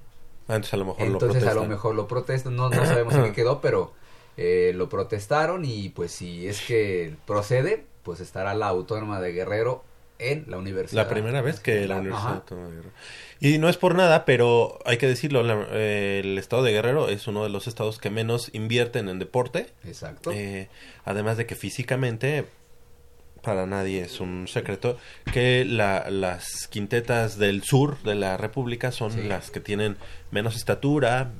Entonces 0.48 0.72
a 0.72 0.78
lo 0.78 0.86
mejor 0.86 1.06
Entonces, 1.06 1.42
lo 1.42 1.50
a 1.50 1.54
lo 1.54 1.66
mejor 1.66 1.94
lo 1.94 2.08
protestan. 2.08 2.56
No, 2.56 2.70
no 2.70 2.86
sabemos 2.86 3.12
en 3.12 3.24
qué 3.24 3.32
quedó, 3.42 3.60
pero 3.60 3.92
eh, 4.38 4.72
lo 4.74 4.88
protestaron 4.88 5.66
y 5.66 5.90
pues 5.90 6.12
si 6.12 6.48
es 6.48 6.62
que 6.62 7.14
procede, 7.26 7.84
pues 8.04 8.20
estará 8.20 8.54
la 8.54 8.68
Autónoma 8.68 9.20
de 9.20 9.32
Guerrero 9.32 9.84
en 10.18 10.46
la 10.48 10.56
universidad. 10.56 11.02
La 11.02 11.10
primera 11.10 11.42
vez 11.42 11.60
que 11.60 11.86
la, 11.86 11.98
Universidad 11.98 12.36
Autónoma 12.36 12.68
de 12.68 12.76
Guerrero. 12.76 12.94
Y 13.38 13.58
no 13.58 13.68
es 13.68 13.76
por 13.76 13.94
nada, 13.94 14.24
pero 14.24 14.78
hay 14.86 14.96
que 14.96 15.08
decirlo, 15.08 15.42
el 15.42 16.38
estado 16.38 16.62
de 16.62 16.72
Guerrero 16.72 17.10
es 17.10 17.26
uno 17.26 17.42
de 17.42 17.50
los 17.50 17.66
estados 17.66 17.98
que 17.98 18.08
menos 18.08 18.48
invierten 18.54 19.10
en 19.10 19.18
deporte. 19.18 19.74
Exacto. 19.84 20.32
Eh, 20.32 20.70
además 21.04 21.36
de 21.36 21.44
que 21.44 21.54
físicamente 21.54 22.46
para 23.42 23.66
nadie 23.66 24.02
es 24.02 24.20
un 24.20 24.46
secreto 24.48 24.98
que 25.32 25.64
la, 25.64 26.08
las 26.10 26.68
quintetas 26.68 27.38
del 27.38 27.62
sur 27.62 28.00
de 28.02 28.14
la 28.14 28.36
República 28.36 28.92
son 28.92 29.28
las 29.28 29.50
que 29.50 29.60
tienen 29.60 29.96
menos 30.30 30.56
estatura, 30.56 31.32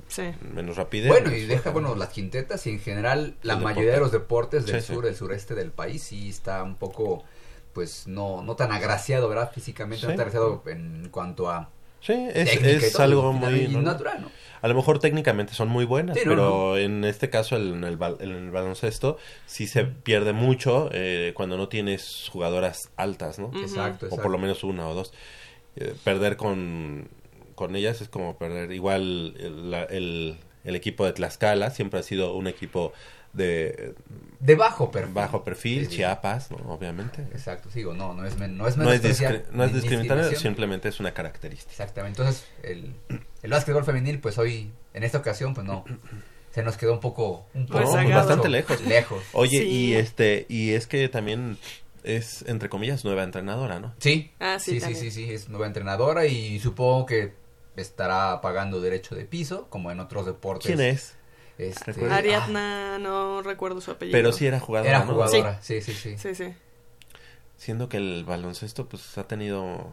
menos 0.55 0.77
rapidez. 0.77 1.09
Bueno, 1.09 1.35
y 1.35 1.47
deja, 1.47 1.71
bueno, 1.71 1.95
las 1.95 2.11
quintetas 2.11 2.67
y 2.67 2.71
en 2.71 2.81
general 2.81 3.37
la 3.43 3.57
mayoría 3.57 3.93
de 3.93 4.01
los 4.01 4.13
deportes 4.13 4.67
del 4.67 4.83
sur, 4.83 5.05
del 5.05 5.15
sureste 5.15 5.55
del 5.55 5.71
país 5.71 6.03
sí 6.03 6.29
está 6.29 6.63
un 6.63 6.77
poco, 6.77 7.25
pues 7.73 8.07
no, 8.07 8.43
no 8.43 8.57
tan 8.57 8.73
agraciado, 8.73 9.29
¿verdad? 9.29 9.51
Físicamente, 9.53 10.07
no 10.07 10.13
tan 10.13 10.21
agraciado 10.21 10.63
en 10.67 11.09
cuanto 11.11 11.49
a... 11.49 11.71
Sí, 12.01 12.15
es, 12.35 12.61
es 12.61 12.99
algo 12.99 13.33
muy 13.33 13.69
natural, 13.69 14.23
¿no? 14.23 14.31
A 14.63 14.69
lo 14.69 14.75
mejor 14.77 15.01
técnicamente 15.01 15.55
son 15.55 15.69
muy 15.69 15.85
buenas, 15.85 16.17
pero 16.23 16.79
en 16.79 17.05
este 17.05 17.29
caso, 17.31 17.57
en 17.57 17.83
el, 17.83 17.99
en 18.21 18.31
el 18.31 18.51
baloncesto, 18.53 19.19
sí 19.45 19.67
se 19.67 19.85
pierde 19.85 20.33
mucho 20.33 20.89
eh, 20.93 21.33
cuando 21.35 21.57
no 21.57 21.69
tienes 21.69 22.29
jugadoras 22.31 22.91
altas, 22.97 23.41
¿no? 23.41 23.51
Exacto, 23.61 24.07
O 24.11 24.17
por 24.17 24.31
lo 24.31 24.39
menos 24.39 24.63
una 24.63 24.89
o 24.89 24.95
dos. 24.95 25.13
Eh, 25.75 25.95
perder 26.05 26.37
con, 26.37 27.09
con 27.57 27.75
ellas 27.75 28.01
es 28.03 28.09
como 28.09 28.39
perder. 28.39 28.71
Igual 28.71 29.35
el, 29.41 30.37
el, 30.65 30.77
equipo 30.77 31.05
de 31.07 31.13
Tlaxcala 31.13 31.71
siempre 31.71 31.99
ha 31.99 32.05
sido 32.05 32.37
un 32.37 32.47
equipo 32.47 32.93
de 33.33 33.95
de 34.41 34.55
bajo 34.57 34.91
perfil 34.91 35.15
bajo 35.15 35.45
perfil 35.45 35.89
Chiapas 35.89 36.51
¿no? 36.51 36.57
obviamente 36.75 37.23
exacto 37.33 37.71
sigo 37.71 37.95
no 37.95 38.13
no 38.13 38.27
es 38.27 38.37
no 38.37 38.47
es 38.69 38.77
no 38.77 38.93
es, 38.93 39.01
no 39.53 39.65
es 39.65 39.73
discriminatorio 39.73 40.39
simplemente 40.39 40.89
es 40.89 41.01
una 41.01 41.15
característica 41.15 41.71
exactamente 41.71 42.21
entonces 42.21 42.47
el 42.63 42.95
el 43.43 43.51
básquetbol 43.51 43.85
femenil, 43.85 44.21
pues 44.21 44.39
hoy, 44.39 44.71
en 44.95 45.03
esta 45.03 45.19
ocasión, 45.19 45.55
pues 45.55 45.67
no, 45.67 45.85
se 46.53 46.63
nos 46.63 46.77
quedó 46.77 46.93
un 46.93 47.01
poco, 47.01 47.47
un 47.55 47.67
poco 47.67 47.93
bastante 47.93 48.49
lejos. 48.49 48.81
Lejos. 48.83 49.23
Oye, 49.33 49.65
y 49.65 49.95
este, 49.95 50.47
y 50.49 50.71
es 50.71 50.87
que 50.87 51.09
también 51.09 51.59
es, 52.05 52.45
entre 52.47 52.69
comillas, 52.69 53.05
nueva 53.05 53.25
entrenadora, 53.25 53.81
¿no? 53.81 53.95
Sí, 53.99 54.31
ah, 54.39 54.59
sí, 54.59 54.81
sí, 54.81 54.95
sí, 54.95 55.11
sí, 55.11 55.33
es 55.33 55.49
nueva 55.49 55.67
entrenadora 55.67 56.27
y 56.27 56.59
supongo 56.61 57.07
que 57.07 57.33
estará 57.77 58.41
pagando 58.41 58.81
derecho 58.81 59.15
de 59.15 59.25
piso, 59.25 59.67
como 59.71 59.91
en 59.91 59.99
otros 59.99 60.27
deportes. 60.27 60.67
¿Quién 60.67 60.81
es? 60.81 61.17
Este, 61.59 61.93
Ariadna, 62.11 62.99
no 62.99 63.43
recuerdo 63.43 63.81
su 63.81 63.91
apellido. 63.91 64.17
Pero 64.17 64.33
sí 64.33 64.47
era 64.47 64.59
jugadora, 64.61 64.91
Era 64.91 65.07
jugadora, 65.07 65.59
sí, 65.63 65.81
sí, 65.81 65.93
sí. 65.93 66.17
Sí, 66.19 66.35
sí. 66.35 66.55
Siendo 67.57 67.89
que 67.89 67.99
el 67.99 68.25
baloncesto, 68.25 68.89
pues, 68.89 69.19
ha 69.19 69.29
tenido 69.29 69.93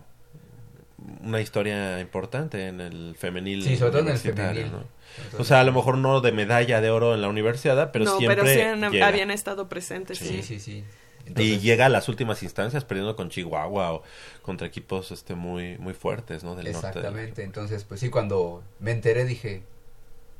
una 1.21 1.41
historia 1.41 1.99
importante 1.99 2.67
en 2.67 2.81
el 2.81 3.15
femenil. 3.17 3.63
Sí, 3.63 3.77
sobre 3.77 3.91
todo 3.91 4.01
en 4.01 4.07
el 4.09 4.17
femenil. 4.17 4.71
O 5.37 5.43
sea, 5.43 5.61
a 5.61 5.63
lo 5.63 5.71
mejor 5.71 5.97
no 5.97 6.21
de 6.21 6.31
medalla 6.31 6.81
de 6.81 6.89
oro 6.89 7.13
en 7.13 7.21
la 7.21 7.29
universidad, 7.29 7.91
pero 7.91 8.17
siempre 8.17 8.43
pero 8.43 8.89
sí 8.89 9.01
habían 9.01 9.31
estado 9.31 9.69
presentes. 9.69 10.17
Sí, 10.17 10.41
sí, 10.43 10.59
sí. 10.59 10.83
y 11.37 11.59
llega 11.59 11.85
a 11.85 11.89
las 11.89 12.09
últimas 12.09 12.41
instancias 12.43 12.85
perdiendo 12.85 13.15
con 13.15 13.29
Chihuahua 13.29 13.93
o 13.93 14.03
contra 14.41 14.67
equipos 14.67 15.11
este 15.11 15.35
muy 15.35 15.77
muy 15.77 15.93
fuertes, 15.93 16.43
¿no? 16.43 16.55
Del 16.55 16.67
Exactamente. 16.67 17.43
Entonces, 17.43 17.83
pues 17.83 17.99
sí, 17.99 18.09
cuando 18.09 18.63
me 18.79 18.91
enteré 18.91 19.25
dije, 19.25 19.63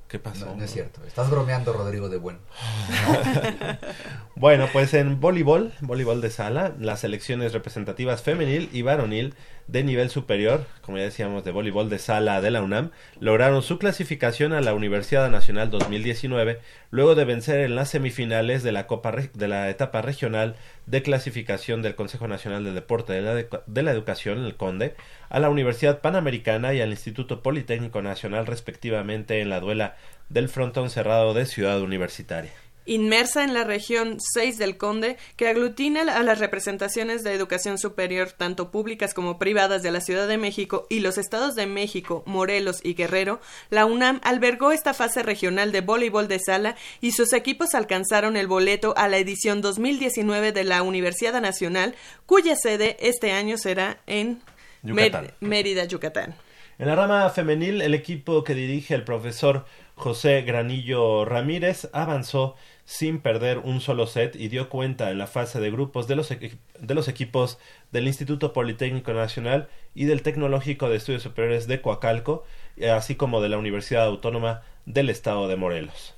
¿Qué 0.10 0.18
pasó? 0.18 0.48
No, 0.48 0.56
no 0.56 0.64
es 0.64 0.72
cierto. 0.72 1.06
Estás 1.06 1.30
bromeando, 1.30 1.72
Rodrigo 1.72 2.10
de 2.10 2.18
Bueno. 2.18 2.40
Bueno, 4.36 4.68
pues 4.74 4.94
en 4.96 5.20
voleibol, 5.20 5.74
voleibol 5.82 6.20
de 6.22 6.32
sala, 6.32 6.74
las 6.80 7.02
selecciones 7.02 7.54
representativas 7.54 8.24
femenil 8.24 8.70
y 8.74 8.82
varonil 8.82 9.36
de 9.72 9.84
nivel 9.84 10.10
superior, 10.10 10.66
como 10.82 10.98
ya 10.98 11.04
decíamos, 11.04 11.44
de 11.44 11.52
voleibol 11.52 11.90
de 11.90 12.00
sala 12.00 12.42
de 12.42 12.50
la 12.50 12.62
UNAM, 12.64 12.90
lograron 13.20 13.62
su 13.62 13.78
clasificación 13.78 14.52
a 14.54 14.62
la 14.62 14.74
Universidad 14.74 15.30
Nacional 15.30 15.70
2019 15.70 16.60
luego 16.90 17.14
de 17.14 17.26
vencer 17.26 17.60
en 17.60 17.76
las 17.76 17.90
semifinales 17.90 18.64
de 18.64 18.72
la 18.72 18.88
Copa 18.88 19.14
de 19.34 19.48
la 19.48 19.70
etapa 19.70 20.02
regional 20.02 20.56
de 20.88 21.04
clasificación 21.04 21.84
del 21.84 21.94
Consejo 21.96 22.28
Nacional 22.28 22.64
del 22.64 22.74
Deporte 22.74 23.14
de 23.14 23.22
la, 23.22 23.34
Edu- 23.40 23.62
de 23.68 23.84
la 23.84 23.92
Educación, 23.92 24.44
el 24.44 24.56
CONDE, 24.56 24.96
a 25.30 25.40
la 25.40 25.50
Universidad 25.50 26.02
Panamericana 26.02 26.74
y 26.74 26.82
al 26.82 26.90
Instituto 26.90 27.44
Politécnico 27.44 28.02
Nacional 28.02 28.48
respectivamente 28.48 29.40
en 29.42 29.50
la 29.50 29.60
duela 29.60 29.96
del 30.30 30.50
frontón 30.50 30.90
cerrado 30.90 31.34
de 31.36 31.46
Ciudad 31.46 31.80
Universitaria. 31.82 32.52
Inmersa 32.90 33.44
en 33.44 33.54
la 33.54 33.64
región 33.64 34.18
6 34.20 34.58
del 34.58 34.78
Conde, 34.78 35.18
que 35.36 35.48
aglutina 35.48 36.02
a 36.02 36.24
las 36.24 36.40
representaciones 36.40 37.24
de 37.24 37.34
educación 37.34 37.78
superior, 37.78 38.32
tanto 38.32 38.72
públicas 38.72 39.14
como 39.14 39.38
privadas 39.38 39.84
de 39.84 39.92
la 39.92 40.02
Ciudad 40.02 40.28
de 40.28 40.40
México 40.40 40.88
y 40.90 41.02
los 41.02 41.20
estados 41.20 41.54
de 41.54 41.68
México, 41.68 42.24
Morelos 42.26 42.80
y 42.84 42.96
Guerrero, 42.96 43.42
la 43.70 43.86
UNAM 43.86 44.20
albergó 44.24 44.72
esta 44.72 44.96
fase 44.96 45.22
regional 45.22 45.72
de 45.72 45.82
voleibol 45.82 46.28
de 46.28 46.40
sala 46.40 46.76
y 47.00 47.12
sus 47.12 47.34
equipos 47.34 47.76
alcanzaron 47.76 48.36
el 48.36 48.48
boleto 48.48 48.96
a 48.98 49.08
la 49.08 49.18
edición 49.18 49.62
2019 49.62 50.52
de 50.52 50.64
la 50.64 50.82
Universidad 50.82 51.40
Nacional, 51.40 51.94
cuya 52.26 52.56
sede 52.56 52.98
este 53.02 53.32
año 53.34 53.60
será 53.60 54.00
en 54.08 54.42
Yucatán. 54.82 55.32
Mérida, 55.42 55.86
Yucatán. 55.86 56.34
En 56.80 56.88
la 56.88 56.96
rama 56.96 57.30
femenil, 57.30 57.82
el 57.82 57.94
equipo 57.94 58.44
que 58.44 58.56
dirige 58.56 58.96
el 58.96 59.04
profesor 59.04 59.66
José 59.96 60.44
Granillo 60.44 61.26
Ramírez 61.26 61.90
avanzó 61.92 62.56
sin 62.90 63.20
perder 63.20 63.60
un 63.60 63.82
solo 63.82 64.08
set 64.08 64.36
y 64.36 64.48
dio 64.48 64.68
cuenta 64.68 65.12
en 65.12 65.20
la 65.20 65.28
fase 65.28 65.60
de 65.60 65.70
grupos 65.70 66.08
de 66.08 66.16
los, 66.16 66.30
de 66.30 66.96
los 66.96 67.08
equipos 67.08 67.60
del 67.92 68.08
Instituto 68.08 68.52
Politécnico 68.52 69.14
Nacional 69.14 69.70
y 69.94 70.06
del 70.06 70.24
Tecnológico 70.24 70.90
de 70.90 70.98
Estudios 70.98 71.22
Superiores 71.22 71.68
de 71.68 71.84
Coacalco, 71.84 72.46
eh, 72.78 72.90
así 72.90 73.14
como 73.14 73.42
de 73.42 73.50
la 73.50 73.60
Universidad 73.60 74.06
Autónoma 74.06 74.64
del 74.88 75.12
Estado 75.12 75.48
de 75.48 75.56
Morelos. 75.56 76.16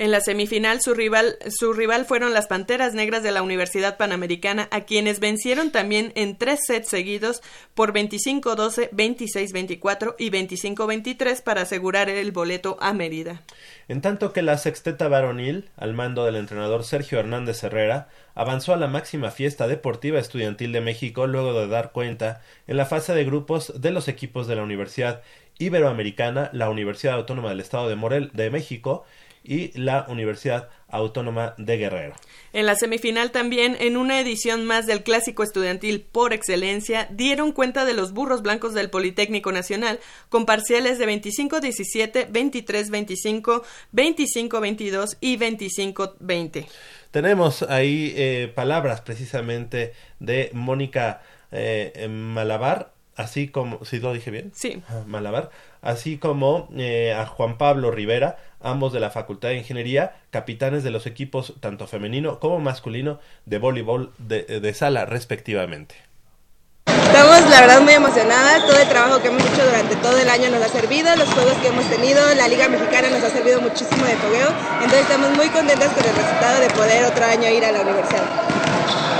En 0.00 0.12
la 0.12 0.22
semifinal, 0.22 0.80
su 0.80 0.94
rival, 0.94 1.36
su 1.50 1.74
rival 1.74 2.06
fueron 2.06 2.32
las 2.32 2.46
Panteras 2.46 2.94
Negras 2.94 3.22
de 3.22 3.32
la 3.32 3.42
Universidad 3.42 3.98
Panamericana, 3.98 4.66
a 4.70 4.86
quienes 4.86 5.20
vencieron 5.20 5.72
también 5.72 6.12
en 6.14 6.38
tres 6.38 6.60
sets 6.66 6.88
seguidos 6.88 7.42
por 7.74 7.92
25-12, 7.92 8.88
26-24 8.92 10.14
y 10.18 10.30
25-23 10.30 11.42
para 11.42 11.60
asegurar 11.60 12.08
el 12.08 12.32
boleto 12.32 12.78
a 12.80 12.94
Mérida. 12.94 13.42
En 13.88 14.00
tanto 14.00 14.32
que 14.32 14.40
la 14.40 14.56
sexteta 14.56 15.06
varonil, 15.08 15.68
al 15.76 15.92
mando 15.92 16.24
del 16.24 16.36
entrenador 16.36 16.84
Sergio 16.84 17.18
Hernández 17.18 17.62
Herrera, 17.62 18.08
avanzó 18.34 18.72
a 18.72 18.78
la 18.78 18.88
máxima 18.88 19.30
fiesta 19.30 19.68
deportiva 19.68 20.18
estudiantil 20.18 20.72
de 20.72 20.80
México 20.80 21.26
luego 21.26 21.52
de 21.52 21.68
dar 21.68 21.92
cuenta 21.92 22.40
en 22.66 22.78
la 22.78 22.86
fase 22.86 23.12
de 23.12 23.26
grupos 23.26 23.78
de 23.78 23.90
los 23.90 24.08
equipos 24.08 24.46
de 24.46 24.56
la 24.56 24.62
Universidad 24.62 25.20
Iberoamericana, 25.58 26.48
la 26.54 26.70
Universidad 26.70 27.16
Autónoma 27.16 27.50
del 27.50 27.60
Estado 27.60 27.90
de 27.90 27.96
Morel 27.96 28.30
de 28.32 28.48
México 28.48 29.04
y 29.42 29.76
la 29.78 30.06
Universidad 30.08 30.68
Autónoma 30.88 31.54
de 31.56 31.76
Guerrero. 31.76 32.14
En 32.52 32.66
la 32.66 32.74
semifinal 32.74 33.30
también, 33.30 33.76
en 33.78 33.96
una 33.96 34.20
edición 34.20 34.64
más 34.64 34.86
del 34.86 35.02
clásico 35.02 35.42
estudiantil 35.42 36.00
por 36.00 36.32
excelencia, 36.32 37.08
dieron 37.10 37.52
cuenta 37.52 37.84
de 37.84 37.94
los 37.94 38.12
burros 38.12 38.42
blancos 38.42 38.74
del 38.74 38.90
Politécnico 38.90 39.52
Nacional, 39.52 40.00
con 40.28 40.46
parciales 40.46 40.98
de 40.98 41.06
25-17, 41.06 42.28
23-25, 42.30 43.62
25-22 43.92 45.16
y 45.20 45.38
25-20. 45.38 46.66
Tenemos 47.10 47.62
ahí 47.62 48.12
eh, 48.16 48.52
palabras 48.54 49.00
precisamente 49.00 49.92
de 50.18 50.50
Mónica 50.52 51.22
eh, 51.52 52.08
Malabar, 52.08 52.92
así 53.16 53.48
como, 53.48 53.84
si 53.84 54.00
lo 54.00 54.12
dije 54.12 54.30
bien? 54.30 54.52
Sí. 54.54 54.82
Malabar, 55.06 55.50
así 55.82 56.18
como 56.18 56.68
eh, 56.76 57.12
a 57.12 57.26
Juan 57.26 57.58
Pablo 57.58 57.90
Rivera, 57.90 58.38
ambos 58.60 58.92
de 58.92 59.00
la 59.00 59.10
Facultad 59.10 59.48
de 59.48 59.56
Ingeniería, 59.56 60.16
capitanes 60.30 60.84
de 60.84 60.90
los 60.90 61.06
equipos 61.06 61.54
tanto 61.60 61.86
femenino 61.86 62.38
como 62.38 62.60
masculino 62.60 63.18
de 63.46 63.58
voleibol 63.58 64.12
de, 64.18 64.74
sala 64.74 65.06
respectivamente. 65.06 65.96
Estamos 66.86 67.50
la 67.50 67.60
verdad 67.60 67.80
muy 67.80 67.94
emocionadas, 67.94 68.66
todo 68.66 68.78
el 68.78 68.88
trabajo 68.88 69.20
que 69.20 69.28
hemos 69.28 69.42
hecho 69.44 69.64
durante 69.64 69.96
todo 69.96 70.16
el 70.18 70.28
año 70.28 70.48
nos 70.50 70.62
ha 70.62 70.68
servido, 70.68 71.14
los 71.16 71.28
juegos 71.28 71.54
que 71.54 71.68
hemos 71.68 71.84
tenido, 71.86 72.20
la 72.34 72.48
Liga 72.48 72.68
Mexicana 72.68 73.10
nos 73.10 73.22
ha 73.24 73.30
servido 73.30 73.60
muchísimo 73.60 74.04
de 74.04 74.16
fogueo, 74.16 74.48
entonces 74.74 75.00
estamos 75.00 75.30
muy 75.36 75.48
contentas 75.48 75.92
con 75.92 76.04
el 76.04 76.14
resultado 76.14 76.60
de 76.60 76.70
poder 76.70 77.04
otro 77.04 77.24
año 77.24 77.48
ir 77.48 77.64
a 77.64 77.72
la 77.72 77.80
universidad. 77.82 78.49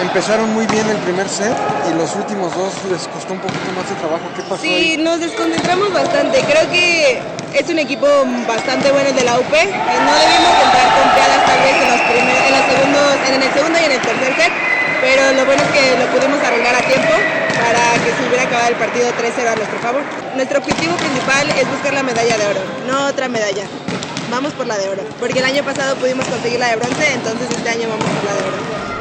Empezaron 0.01 0.49
muy 0.55 0.67
bien 0.67 0.89
el 0.89 0.97
primer 0.99 1.29
set 1.29 1.53
y 1.85 1.93
los 1.93 2.17
últimos 2.17 2.55
dos 2.57 2.73
les 2.91 3.07
costó 3.09 3.35
un 3.35 3.41
poquito 3.41 3.71
más 3.77 3.87
de 3.89 3.95
trabajo. 3.97 4.25
¿Qué 4.35 4.43
pasó 4.43 4.63
Sí, 4.63 4.73
ahí? 4.73 4.97
nos 4.97 5.21
desconcentramos 5.21 5.93
bastante, 5.93 6.41
creo 6.41 6.65
que 6.73 7.21
es 7.53 7.69
un 7.69 7.79
equipo 7.79 8.07
bastante 8.49 8.91
bueno 8.93 9.11
el 9.11 9.15
de 9.17 9.25
la 9.25 9.39
UP, 9.39 9.53
eh, 9.53 9.69
no 10.01 10.15
debimos 10.17 10.57
entrar 10.65 10.89
confiadas 10.97 11.45
tal 11.45 11.61
vez 11.61 11.77
en, 11.85 11.89
los 11.93 12.01
primer- 12.09 12.45
en, 12.49 12.53
los 12.57 12.65
segundos, 12.65 13.17
en 13.29 13.43
el 13.43 13.53
segundo 13.53 13.79
y 13.79 13.85
en 13.85 13.93
el 13.93 14.01
tercer 14.01 14.33
set, 14.41 14.53
pero 15.05 15.33
lo 15.37 15.45
bueno 15.45 15.63
es 15.63 15.69
que 15.69 15.97
lo 16.01 16.07
pudimos 16.09 16.41
arreglar 16.49 16.75
a 16.77 16.81
tiempo 16.81 17.13
para 17.61 17.85
que 18.01 18.11
se 18.17 18.25
hubiera 18.25 18.45
acabado 18.45 18.69
el 18.73 18.77
partido 18.81 19.05
3-0 19.13 19.53
a 19.53 19.57
nuestro 19.57 19.79
favor. 19.85 20.01
Nuestro 20.35 20.59
objetivo 20.65 20.97
principal 20.97 21.45
es 21.61 21.69
buscar 21.69 21.93
la 21.93 22.03
medalla 22.03 22.39
de 22.39 22.47
oro, 22.47 22.61
no 22.89 23.05
otra 23.07 23.29
medalla. 23.29 23.65
Vamos 24.31 24.53
por 24.55 24.65
la 24.67 24.79
de 24.79 24.89
oro, 24.89 25.03
porque 25.21 25.41
el 25.41 25.45
año 25.45 25.63
pasado 25.63 25.97
pudimos 25.97 26.25
conseguir 26.25 26.59
la 26.59 26.69
de 26.71 26.77
bronce, 26.77 27.05
entonces 27.13 27.51
este 27.51 27.69
año 27.69 27.85
vamos 27.91 28.07
por 28.07 28.25
la 28.25 28.33
de 28.33 28.41
oro. 28.49 29.00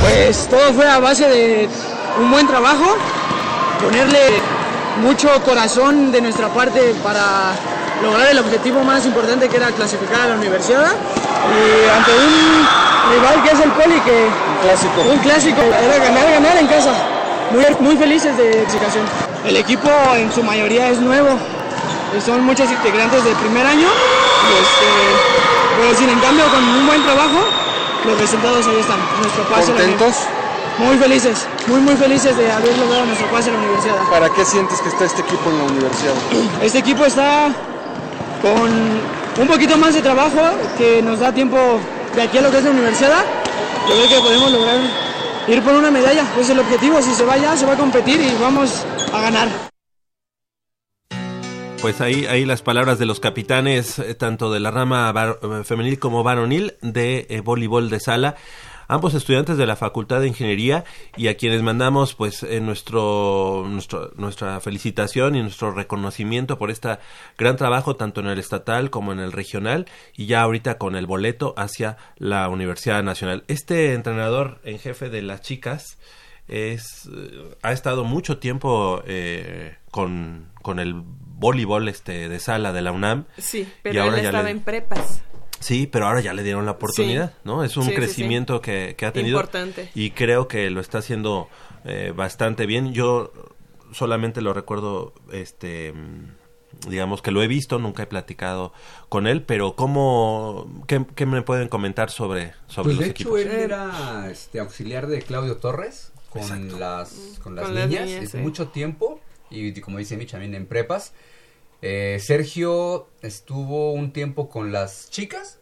Pues 0.00 0.48
todo 0.48 0.72
fue 0.74 0.88
a 0.88 0.98
base 0.98 1.28
de 1.28 1.68
un 2.20 2.30
buen 2.30 2.46
trabajo, 2.46 2.96
ponerle 3.82 4.40
mucho 5.02 5.28
corazón 5.44 6.12
de 6.12 6.20
nuestra 6.20 6.48
parte 6.48 6.94
para 7.02 7.52
lograr 8.02 8.28
el 8.28 8.38
objetivo 8.38 8.82
más 8.84 9.04
importante 9.06 9.48
que 9.48 9.56
era 9.56 9.68
clasificar 9.68 10.20
a 10.22 10.26
la 10.28 10.34
universidad. 10.36 10.92
Y 10.92 11.88
ante 11.90 12.10
un 12.10 12.66
rival 13.12 13.42
que 13.42 13.50
es 13.50 13.60
el 13.60 13.70
Poli 13.72 14.00
que 14.00 14.28
Clásico. 14.62 15.02
un 15.12 15.18
clásico 15.18 15.60
era 15.60 15.98
ganar 15.98 16.30
ganar 16.30 16.56
en 16.56 16.66
casa. 16.66 16.92
Muy, 17.50 17.64
muy 17.80 17.96
felices 17.96 18.36
de 18.36 18.50
clasificación. 18.50 19.04
El 19.44 19.56
equipo 19.56 19.90
en 20.16 20.32
su 20.32 20.42
mayoría 20.42 20.88
es 20.88 21.00
nuevo. 21.00 21.38
Y 22.16 22.20
son 22.20 22.44
muchos 22.44 22.70
integrantes 22.70 23.24
del 23.24 23.34
primer 23.34 23.66
año. 23.66 23.88
Y 23.88 24.52
este, 24.62 24.90
pero 25.78 25.98
sin 25.98 26.08
en 26.08 26.20
cambio 26.20 26.44
con 26.46 26.62
un 26.64 26.86
buen 26.86 27.02
trabajo 27.02 27.63
los 28.06 28.18
resultados 28.18 28.66
ahí 28.66 28.76
están 28.80 28.98
nuestro 29.20 29.44
pase 29.44 29.72
¿Contentos? 29.72 30.14
muy 30.78 30.96
felices, 30.98 31.46
muy 31.66 31.80
muy 31.80 31.94
felices 31.94 32.36
de 32.36 32.50
haber 32.50 32.76
logrado 32.78 33.06
nuestro 33.06 33.26
pase 33.28 33.50
a 33.50 33.52
la 33.52 33.58
universidad. 33.60 33.96
¿Para 34.10 34.28
qué 34.30 34.44
sientes 34.44 34.80
que 34.80 34.88
está 34.88 35.04
este 35.04 35.22
equipo 35.22 35.50
en 35.50 35.58
la 35.58 35.64
universidad? 35.64 36.14
Este 36.62 36.78
equipo 36.78 37.04
está 37.04 37.48
con 38.42 38.70
un 39.40 39.48
poquito 39.48 39.76
más 39.78 39.94
de 39.94 40.02
trabajo 40.02 40.40
que 40.76 41.02
nos 41.02 41.20
da 41.20 41.32
tiempo 41.32 41.58
de 42.14 42.22
aquí 42.22 42.38
a 42.38 42.42
lo 42.42 42.50
que 42.50 42.58
es 42.58 42.64
la 42.64 42.70
universidad. 42.70 43.24
Yo 43.88 43.94
creo 43.96 44.08
que 44.08 44.20
podemos 44.20 44.50
lograr 44.50 44.78
ir 45.46 45.62
por 45.62 45.74
una 45.74 45.90
medalla, 45.90 46.22
ese 46.32 46.40
es 46.40 46.50
el 46.50 46.60
objetivo. 46.60 47.00
Si 47.02 47.14
se 47.14 47.24
va 47.24 47.36
ya, 47.36 47.56
se 47.56 47.66
va 47.66 47.74
a 47.74 47.76
competir 47.76 48.20
y 48.20 48.34
vamos 48.40 48.84
a 49.12 49.20
ganar. 49.20 49.73
Pues 51.84 52.00
ahí, 52.00 52.24
ahí 52.24 52.46
las 52.46 52.62
palabras 52.62 52.98
de 52.98 53.04
los 53.04 53.20
capitanes, 53.20 53.98
eh, 53.98 54.14
tanto 54.14 54.50
de 54.50 54.58
la 54.58 54.70
rama 54.70 55.12
eh, 55.42 55.64
femenil 55.64 55.98
como 55.98 56.22
varonil 56.22 56.78
de 56.80 57.26
eh, 57.28 57.42
voleibol 57.42 57.90
de 57.90 58.00
sala, 58.00 58.36
ambos 58.88 59.12
estudiantes 59.12 59.58
de 59.58 59.66
la 59.66 59.76
Facultad 59.76 60.22
de 60.22 60.28
Ingeniería 60.28 60.86
y 61.14 61.28
a 61.28 61.36
quienes 61.36 61.60
mandamos 61.60 62.14
pues 62.14 62.42
eh, 62.42 62.62
nuestro, 62.62 63.66
nuestro 63.68 64.12
nuestra 64.16 64.60
felicitación 64.60 65.36
y 65.36 65.42
nuestro 65.42 65.72
reconocimiento 65.72 66.56
por 66.56 66.70
este 66.70 66.96
gran 67.36 67.58
trabajo 67.58 67.96
tanto 67.96 68.22
en 68.22 68.28
el 68.28 68.38
estatal 68.38 68.88
como 68.88 69.12
en 69.12 69.18
el 69.20 69.30
regional 69.30 69.84
y 70.16 70.24
ya 70.24 70.40
ahorita 70.40 70.78
con 70.78 70.96
el 70.96 71.04
boleto 71.04 71.52
hacia 71.58 71.98
la 72.16 72.48
Universidad 72.48 73.02
Nacional. 73.02 73.44
Este 73.46 73.92
entrenador 73.92 74.58
en 74.64 74.78
jefe 74.78 75.10
de 75.10 75.20
las 75.20 75.42
chicas 75.42 75.98
es 76.48 77.10
ha 77.60 77.72
estado 77.72 78.04
mucho 78.04 78.38
tiempo 78.38 79.02
eh, 79.06 79.76
con, 79.90 80.48
con 80.62 80.78
el 80.78 81.02
voleibol 81.36 81.88
este 81.88 82.28
de 82.28 82.38
sala 82.40 82.72
de 82.72 82.82
la 82.82 82.92
UNAM 82.92 83.24
Sí, 83.38 83.60
Y 83.60 83.72
pero 83.82 84.02
ahora 84.04 84.16
él 84.16 84.22
ya 84.22 84.28
estaba 84.30 84.44
le- 84.44 84.50
en 84.50 84.60
prepas. 84.60 85.22
Sí, 85.60 85.86
pero 85.86 86.06
ahora 86.06 86.20
ya 86.20 86.34
le 86.34 86.42
dieron 86.42 86.66
la 86.66 86.72
oportunidad, 86.72 87.30
Sí. 87.30 87.36
¿no? 87.44 87.64
Es 87.64 87.76
un 87.76 87.84
Sí, 87.84 87.90
sí, 87.90 87.94
sí. 87.94 88.00
crecimiento 88.02 88.60
Que, 88.60 88.94
que 88.98 89.06
ha 89.06 89.12
tenido. 89.12 89.38
Importante. 89.38 89.90
Y 89.94 90.10
creo 90.10 90.46
que 90.46 90.68
lo 90.70 90.80
está 90.80 90.98
haciendo 90.98 91.48
eh, 91.84 92.12
bastante 92.14 92.66
bien. 92.66 92.92
Yo 92.92 93.32
solamente 93.92 94.42
lo 94.42 94.52
recuerdo, 94.52 95.14
este, 95.32 95.94
digamos 96.88 97.22
que 97.22 97.30
lo 97.30 97.42
he 97.42 97.46
visto, 97.46 97.78
nunca 97.78 98.02
he 98.02 98.06
platicado 98.06 98.72
con 99.08 99.26
él, 99.26 99.42
pero 99.42 99.74
¿cómo, 99.76 100.82
qué, 100.86 101.04
qué 101.14 101.24
me 101.26 101.40
pueden 101.42 101.68
comentar 101.68 102.10
sobre, 102.10 102.52
sobre 102.66 102.94
Pues 102.96 102.98
de 102.98 103.06
hecho 103.12 103.38
él 103.38 103.50
era 103.52 104.28
este, 104.30 104.58
auxiliar 104.60 105.06
de 105.06 105.22
Claudio 105.22 105.56
Torres 105.58 106.12
con 106.30 106.78
las, 106.80 107.38
con 107.42 107.54
las 107.54 107.64
Con 107.66 107.74
las 107.74 107.88
niñas, 107.88 108.06
niñas, 108.08 108.34
mucho 108.34 108.68
tiempo 108.68 109.20
y 109.50 109.78
como 109.80 109.98
dice 109.98 110.16
Mitch 110.16 110.32
también 110.32 110.54
en 110.54 110.66
prepas. 110.66 111.12
Eh, 111.82 112.18
Sergio 112.20 113.08
estuvo 113.20 113.92
un 113.92 114.12
tiempo 114.12 114.48
con 114.48 114.72
las 114.72 115.10
chicas. 115.10 115.58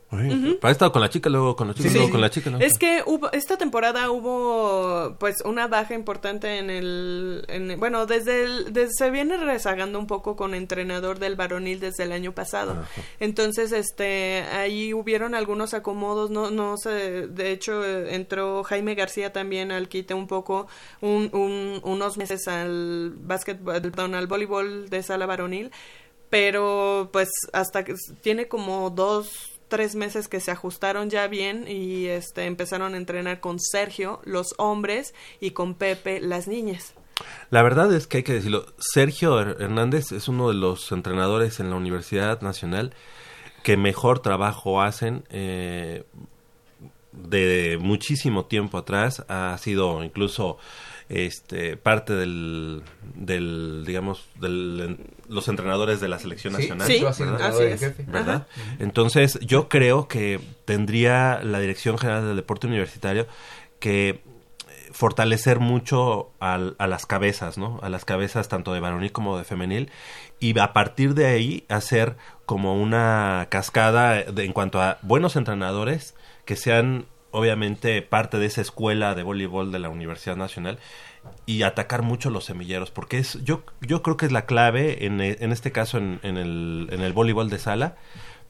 Estado 0.71 0.93
con 0.93 1.01
la 1.03 1.09
chica, 1.11 1.31
luego 1.31 1.57
con 1.57 1.73
chicos, 1.75 1.91
Sí, 1.91 1.95
luego 1.95 2.07
sí. 2.07 2.13
con 2.13 2.21
la 2.21 2.31
chica. 2.31 2.51
luego- 2.51 2.65
Es 2.65 2.79
que 2.79 3.03
hubo, 3.07 3.31
esta 3.33 3.57
temporada 3.57 4.11
hubo 4.11 5.17
pues 5.19 5.37
una 5.45 5.69
baja 5.69 5.95
importante 5.95 6.59
en 6.59 6.71
el, 6.71 7.45
en- 7.49 7.79
bueno, 7.81 8.07
desde 8.07 8.45
el, 8.45 8.73
desde- 8.73 8.93
se 8.93 9.11
viene 9.11 9.37
rezagando 9.39 9.99
un 9.99 10.07
poco 10.07 10.37
con 10.37 10.55
entrenador 10.55 11.19
del 11.19 11.37
varonil 11.37 11.81
desde 11.81 12.05
el 12.05 12.13
año 12.13 12.33
pasado. 12.33 12.85
Entonces, 13.21 13.73
este, 13.73 14.43
ahí 14.53 14.93
hubieron 14.95 15.35
algunos 15.35 15.75
acomodos, 15.75 16.31
no, 16.31 16.51
no 16.51 16.77
sé, 16.77 17.27
de 17.29 17.51
hecho 17.53 17.85
entró 17.85 18.65
Jaime 18.65 18.95
García 18.95 19.33
también 19.33 19.73
al 19.73 19.89
quite 19.89 20.15
un 20.15 20.27
poco, 20.27 20.67
un, 21.01 21.31
un- 21.33 21.81
unos 21.85 22.17
meses 22.19 22.49
al 22.49 23.15
básquetbol, 23.17 23.81
perdón, 23.81 24.15
al 24.15 24.27
voleibol 24.27 24.89
de 24.91 25.03
sala 25.03 25.27
varonil, 25.27 25.71
pero 26.31 27.11
pues 27.13 27.29
hasta 27.53 27.85
que 27.85 27.95
tiene 28.23 28.49
como 28.49 28.91
dos 28.91 29.52
tres 29.73 29.95
meses 29.95 30.29
que 30.29 30.39
se 30.41 30.51
ajustaron 30.51 31.09
ya 31.09 31.27
bien 31.29 31.65
y 31.67 32.05
este 32.07 32.45
empezaron 32.45 32.93
a 32.93 32.99
entrenar 32.99 33.41
con 33.41 33.59
Sergio 33.59 34.21
los 34.25 34.49
hombres 34.59 35.15
y 35.41 35.53
con 35.53 35.73
Pepe 35.75 36.21
las 36.21 36.47
niñas 36.47 36.93
La 37.51 37.63
verdad 37.63 37.91
es 37.95 38.07
que 38.07 38.19
hay 38.19 38.23
que 38.23 38.35
decirlo. 38.35 38.67
Sergio 38.79 39.41
Her- 39.41 39.57
Hernández 39.63 40.13
es 40.13 40.29
uno 40.29 40.49
de 40.49 40.55
los 40.55 40.93
entrenadores 40.93 41.59
en 41.61 41.71
la 41.71 41.77
Universidad 41.77 42.43
Nacional 42.43 42.93
que 43.63 43.79
mejor 43.79 44.19
trabajo 44.21 44.83
hacen. 44.83 45.25
eh, 45.31 46.05
de 47.13 47.79
muchísimo 47.81 48.47
tiempo 48.47 48.79
atrás 48.79 49.23
ha 49.29 49.57
sido 49.59 50.03
incluso 50.03 50.57
este 51.13 51.77
parte 51.77 52.15
del, 52.15 52.83
del 53.15 53.85
digamos 53.87 54.27
del 54.41 54.99
los 55.29 55.49
entrenadores 55.49 56.01
de 56.01 56.09
la 56.09 56.19
selección 56.19 56.55
Sí, 56.55 56.63
nacional 56.71 56.87
Sí, 56.87 57.25
¿verdad? 57.25 57.43
así 57.49 57.63
es. 57.65 57.81
jefe. 57.81 58.05
¿verdad? 58.07 58.47
Entonces, 58.79 59.39
yo 59.41 59.69
creo 59.69 60.09
que 60.09 60.41
tendría 60.65 61.41
la 61.43 61.61
Dirección 61.61 61.99
General 61.99 62.27
del 62.27 62.37
Deporte 62.37 62.67
Universitario 62.67 63.27
que 63.79 64.09
eh, 64.09 64.21
fortalecer 64.93 65.59
mucho 65.61 66.31
al- 66.41 66.77
a 66.79 66.87
las 66.87 67.07
cabezas, 67.07 67.59
¿no? 67.59 67.79
A 67.83 67.89
las 67.89 68.05
cabezas 68.05 68.49
tanto 68.49 68.73
de 68.73 68.81
varonil 68.81 69.13
como 69.13 69.37
de 69.39 69.45
femenil 69.45 69.91
y 70.41 70.59
a 70.59 70.73
partir 70.73 71.15
de 71.15 71.27
ahí 71.27 71.65
hacer 71.69 72.17
como 72.47 72.81
una 72.81 73.47
cascada 73.51 74.23
de- 74.23 74.45
en 74.45 74.53
cuanto 74.53 74.81
a 74.83 74.99
buenos 75.03 75.37
entrenadores 75.37 76.15
que 76.45 76.57
sean 76.57 77.07
obviamente 77.33 78.01
parte 78.03 78.39
de 78.39 78.47
esa 78.47 78.61
escuela 78.61 79.15
de 79.15 79.23
voleibol 79.25 79.73
de 79.73 79.79
la 79.81 79.89
Universidad 79.89 80.37
Nacional 80.37 80.79
y 81.47 81.63
atacar 81.63 82.03
mucho 82.03 82.31
los 82.31 82.45
semilleros 82.45 82.91
porque 82.91 83.19
es 83.19 83.39
yo 83.45 83.63
yo 83.81 84.03
creo 84.03 84.17
que 84.17 84.27
es 84.27 84.33
la 84.33 84.47
clave 84.47 85.05
en, 85.07 85.21
e- 85.21 85.37
en 85.41 85.53
este 85.53 85.71
caso 85.73 85.99
en, 85.99 86.21
en 86.23 86.37
el 86.37 86.89
en 86.91 87.01
el 87.01 87.13
voleibol 87.13 87.49
de 87.51 87.59
sala 87.59 87.97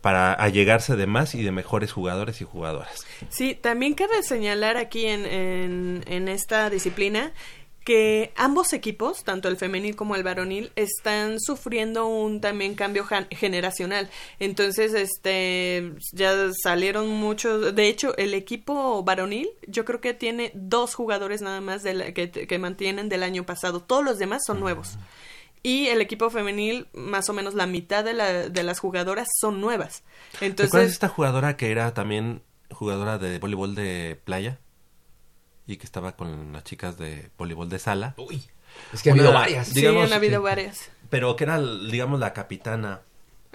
para 0.00 0.32
allegarse 0.32 0.96
de 0.96 1.06
más 1.06 1.34
y 1.36 1.42
de 1.42 1.52
mejores 1.52 1.92
jugadores 1.92 2.40
y 2.40 2.44
jugadoras. 2.44 3.06
Sí, 3.28 3.54
también 3.54 3.94
cabe 3.94 4.22
señalar 4.24 4.76
aquí 4.76 5.06
en, 5.06 5.24
en, 5.26 6.04
en 6.08 6.26
esta 6.28 6.68
disciplina 6.70 7.32
que 7.84 8.32
ambos 8.36 8.72
equipos, 8.72 9.24
tanto 9.24 9.48
el 9.48 9.56
femenil 9.56 9.96
como 9.96 10.14
el 10.16 10.22
varonil, 10.22 10.72
están 10.76 11.40
sufriendo 11.40 12.06
un 12.06 12.40
también 12.40 12.74
cambio 12.74 13.04
generacional. 13.30 14.08
Entonces, 14.38 14.94
este, 14.94 15.92
ya 16.12 16.50
salieron 16.62 17.08
muchos. 17.08 17.74
De 17.74 17.88
hecho, 17.88 18.16
el 18.16 18.34
equipo 18.34 19.02
varonil, 19.02 19.48
yo 19.66 19.84
creo 19.84 20.00
que 20.00 20.14
tiene 20.14 20.52
dos 20.54 20.94
jugadores 20.94 21.42
nada 21.42 21.60
más 21.60 21.82
de 21.82 21.94
la- 21.94 22.12
que, 22.12 22.30
que 22.30 22.58
mantienen 22.58 23.08
del 23.08 23.22
año 23.22 23.44
pasado. 23.44 23.80
Todos 23.80 24.04
los 24.04 24.18
demás 24.18 24.42
son 24.46 24.60
nuevos. 24.60 24.98
Y 25.64 25.86
el 25.88 26.00
equipo 26.00 26.28
femenil, 26.30 26.88
más 26.92 27.28
o 27.28 27.32
menos 27.32 27.54
la 27.54 27.66
mitad 27.66 28.04
de, 28.04 28.14
la, 28.14 28.48
de 28.48 28.62
las 28.64 28.80
jugadoras 28.80 29.28
son 29.40 29.60
nuevas. 29.60 30.02
¿Te 30.58 30.66
acuerdas 30.66 30.88
de 30.88 30.92
Entonces, 30.92 30.92
esta 30.92 31.08
jugadora 31.08 31.56
que 31.56 31.70
era 31.70 31.94
también 31.94 32.42
jugadora 32.70 33.18
de 33.18 33.38
voleibol 33.38 33.74
de 33.74 34.20
playa? 34.24 34.58
Y 35.72 35.76
que 35.78 35.86
estaba 35.86 36.12
con 36.12 36.52
las 36.52 36.64
chicas 36.64 36.98
de 36.98 37.30
voleibol 37.38 37.68
de 37.70 37.78
sala. 37.78 38.14
Uy, 38.18 38.42
es 38.92 39.02
que 39.02 39.10
ha 39.10 39.12
habido 39.12 39.32
varias. 39.32 39.68
sí, 39.68 39.74
digamos 39.80 40.04
han 40.06 40.12
habido 40.12 40.42
varias. 40.42 40.90
Pero 41.08 41.34
que 41.36 41.44
era, 41.44 41.58
digamos, 41.60 42.20
la 42.20 42.32
capitana. 42.32 43.00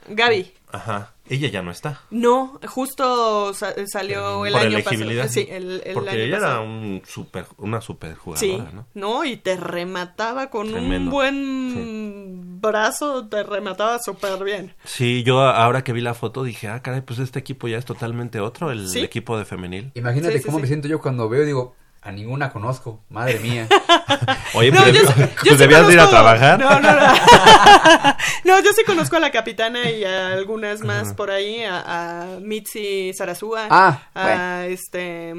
Gaby. 0.10 0.53
Ajá. 0.71 1.13
Ella 1.27 1.49
ya 1.49 1.62
no 1.62 1.71
está. 1.71 2.01
No, 2.12 2.60
justo 2.67 3.53
sa- 3.53 3.73
salió 3.88 4.45
el 4.45 4.53
Por 4.53 4.62
año 4.62 4.69
elegibilidad. 4.77 5.23
pasado. 5.25 5.45
Sí, 5.45 5.47
el, 5.51 5.82
el 5.86 5.93
Porque 5.95 6.10
año 6.12 6.19
ella 6.19 6.36
pasado. 6.39 6.53
era 6.53 6.62
un 6.69 7.01
super, 7.06 7.45
una 7.58 7.82
super 7.82 8.15
jugadora, 8.15 8.39
Sí, 8.39 8.58
¿no? 8.73 8.86
¿no? 8.93 9.25
y 9.25 9.38
te 9.38 9.58
remataba 9.58 10.49
con 10.49 10.73
un 10.73 11.10
buen 11.10 12.62
brazo, 12.62 13.27
te 13.27 13.43
remataba 13.43 13.99
súper 13.99 14.43
bien. 14.43 14.73
Sí, 14.86 15.23
yo 15.23 15.41
ahora 15.41 15.84
que 15.84 15.93
vi 15.93 16.01
la 16.01 16.13
foto 16.13 16.43
dije, 16.43 16.67
ah, 16.67 16.82
caray, 16.82 17.01
pues 17.01 17.19
este 17.19 17.39
equipo 17.39 17.67
ya 17.67 17.77
es 17.77 17.86
totalmente 17.86 18.39
otro, 18.39 18.71
el 18.71 18.88
Sí. 18.88 18.99
equipo 19.01 19.38
de 19.38 19.45
femenil. 19.45 19.91
Imagínate 19.95 20.34
Sí, 20.34 20.39
sí, 20.39 20.45
cómo 20.45 20.58
sí. 20.60 20.62
me 20.63 20.67
siento 20.67 20.88
yo 20.88 20.99
cuando 21.01 21.27
veo 21.30 21.43
y 21.43 21.47
digo, 21.47 21.75
a 22.08 22.12
ninguna 22.13 22.52
conozco, 22.52 23.04
madre 23.10 23.38
mía. 23.39 23.67
Oye, 24.54 24.72
No, 24.72 24.82
pues, 24.82 24.93
yo, 24.93 25.02
yo 25.04 25.28
pues 25.46 25.60
debías 25.60 25.86
de 25.88 25.93
ir 25.93 26.00
a 26.00 26.10
trabajar. 26.10 26.58
No, 26.60 26.80
no, 26.80 26.91
no. 26.93 27.13
No, 28.46 28.60
yo 28.62 28.72
sí 28.74 28.84
conozco 28.86 29.17
a 29.17 29.20
la 29.20 29.32
capitana 29.32 29.89
y 29.91 30.04
a 30.06 30.30
algunas 30.30 30.82
más 30.82 31.13
por 31.13 31.32
ahí, 31.32 31.63
a, 31.63 32.36
a 32.36 32.39
Mitzi 32.39 33.12
Sarasúa, 33.13 33.67
Ah, 33.70 34.02
a 34.13 34.24
bueno. 34.24 34.74
este 34.74 35.34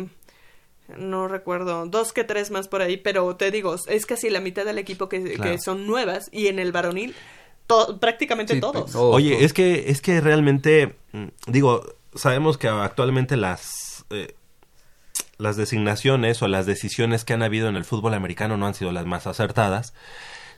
no 0.97 1.29
recuerdo, 1.29 1.87
dos 1.87 2.13
que 2.13 2.25
tres 2.25 2.51
más 2.51 2.67
por 2.69 2.81
ahí, 2.83 2.97
pero 2.97 3.35
te 3.37 3.51
digo, 3.51 3.77
es 3.89 4.07
casi 4.07 4.31
la 4.31 4.41
mitad 4.41 4.65
del 4.65 4.79
equipo 4.79 5.09
que, 5.09 5.23
Claro. 5.35 5.51
que 5.51 5.59
son 5.59 5.87
nuevas 5.87 6.29
y 6.33 6.47
en 6.49 6.59
el 6.59 6.73
varonil 6.73 7.15
to- 7.67 7.99
prácticamente 8.01 8.55
Sí, 8.55 8.61
todos. 8.61 8.95
Oye, 8.95 9.45
es 9.45 9.53
que, 9.53 9.91
es 9.91 10.01
que 10.01 10.21
realmente, 10.23 10.97
mm, 11.13 11.27
digo, 11.47 11.83
sabemos 12.15 12.57
que 12.59 12.69
actualmente 12.69 13.37
las, 13.37 14.05
eh, 14.11 14.35
las 15.39 15.57
designaciones 15.57 16.43
o 16.43 16.49
las 16.49 16.67
decisiones 16.67 17.25
que 17.25 17.33
han 17.33 17.43
habido 17.43 17.69
en 17.69 17.77
el 17.77 17.85
fútbol 17.85 18.15
americano 18.15 18.57
no 18.57 18.67
han 18.67 18.75
sido 18.75 18.93
las 18.93 19.07
más 19.07 19.27
acertadas. 19.27 19.95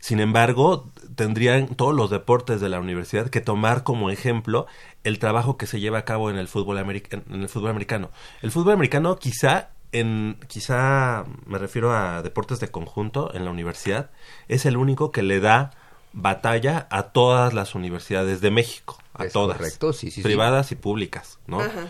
Sin 0.01 0.19
embargo, 0.21 0.91
tendrían 1.15 1.69
todos 1.69 1.95
los 1.95 2.09
deportes 2.09 2.63
de 2.63 2.71
la 2.71 2.81
universidad 2.81 3.29
que 3.29 3.43
tomar 3.43 3.83
como 3.83 4.09
ejemplo 4.11 4.67
el 5.05 5.19
trabajo 5.19 5.59
que 5.59 5.67
se 5.67 5.79
lleva 5.81 5.99
a 5.99 6.05
cabo 6.07 6.31
en 6.31 6.37
el 6.39 6.49
fútbol, 6.49 6.79
americ- 6.79 7.23
en 7.31 7.43
el 7.43 7.49
fútbol 7.51 7.71
americano. 7.71 8.11
El 8.41 8.51
fútbol 8.51 8.73
americano 8.73 9.17
quizá 9.17 9.69
en 9.93 10.39
quizá 10.47 11.25
me 11.47 11.59
refiero 11.59 11.93
a 11.95 12.23
deportes 12.23 12.61
de 12.61 12.69
conjunto 12.69 13.35
en 13.35 13.45
la 13.45 13.51
universidad 13.51 14.11
es 14.49 14.65
el 14.65 14.77
único 14.77 15.11
que 15.11 15.23
le 15.23 15.41
da 15.41 15.73
batalla 16.13 16.87
a 16.91 17.05
todas 17.05 17.53
las 17.55 17.75
universidades 17.75 18.41
de 18.41 18.51
México, 18.51 18.99
a 19.15 19.25
Es 19.27 19.33
todas, 19.33 19.59
correcto, 19.59 19.93
sí, 19.93 20.07
sí, 20.11 20.17
sí. 20.17 20.23
privadas 20.23 20.73
y 20.73 20.77
públicas, 20.77 21.39
¿no? 21.47 21.61
Ajá. 21.61 21.89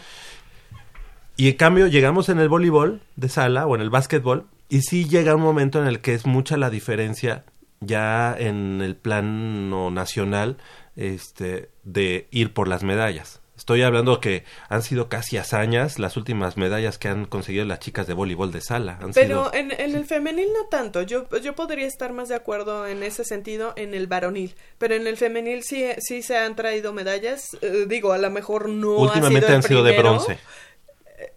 Y 1.40 1.48
en 1.48 1.56
cambio 1.56 1.86
llegamos 1.86 2.28
en 2.28 2.38
el 2.38 2.50
voleibol 2.50 3.00
de 3.16 3.30
sala 3.30 3.66
o 3.66 3.74
en 3.74 3.80
el 3.80 3.88
básquetbol 3.88 4.44
y 4.68 4.82
sí 4.82 5.08
llega 5.08 5.34
un 5.34 5.40
momento 5.40 5.80
en 5.80 5.86
el 5.86 6.00
que 6.00 6.12
es 6.12 6.26
mucha 6.26 6.58
la 6.58 6.68
diferencia 6.68 7.44
ya 7.80 8.36
en 8.38 8.82
el 8.82 8.94
plano 8.94 9.90
nacional 9.90 10.58
este 10.96 11.70
de 11.82 12.28
ir 12.30 12.52
por 12.52 12.68
las 12.68 12.82
medallas. 12.82 13.40
Estoy 13.56 13.80
hablando 13.82 14.20
que 14.20 14.44
han 14.68 14.82
sido 14.82 15.08
casi 15.08 15.38
hazañas 15.38 15.98
las 15.98 16.18
últimas 16.18 16.58
medallas 16.58 16.98
que 16.98 17.08
han 17.08 17.24
conseguido 17.24 17.64
las 17.64 17.78
chicas 17.78 18.06
de 18.06 18.12
voleibol 18.12 18.52
de 18.52 18.60
sala. 18.60 18.98
Han 19.00 19.12
Pero 19.12 19.50
sido- 19.50 19.54
en, 19.54 19.70
en 19.72 19.94
el 19.96 20.04
femenil 20.04 20.48
no 20.54 20.66
tanto. 20.68 21.00
Yo, 21.02 21.26
yo 21.40 21.54
podría 21.54 21.86
estar 21.86 22.12
más 22.12 22.28
de 22.28 22.34
acuerdo 22.34 22.86
en 22.86 23.02
ese 23.02 23.24
sentido 23.24 23.72
en 23.76 23.94
el 23.94 24.06
varonil. 24.08 24.54
Pero 24.76 24.94
en 24.94 25.06
el 25.06 25.16
femenil 25.16 25.62
sí, 25.62 25.84
sí 25.98 26.22
se 26.22 26.36
han 26.38 26.54
traído 26.56 26.92
medallas. 26.94 27.56
Eh, 27.62 27.84
digo, 27.86 28.12
a 28.12 28.18
lo 28.18 28.30
mejor 28.30 28.68
no 28.68 28.94
ha 28.96 29.00
últimamente 29.02 29.46
sido 29.46 29.48
el 29.48 29.54
han 29.56 29.62
sido 29.62 29.82
de 29.84 29.98
bronce 29.98 30.38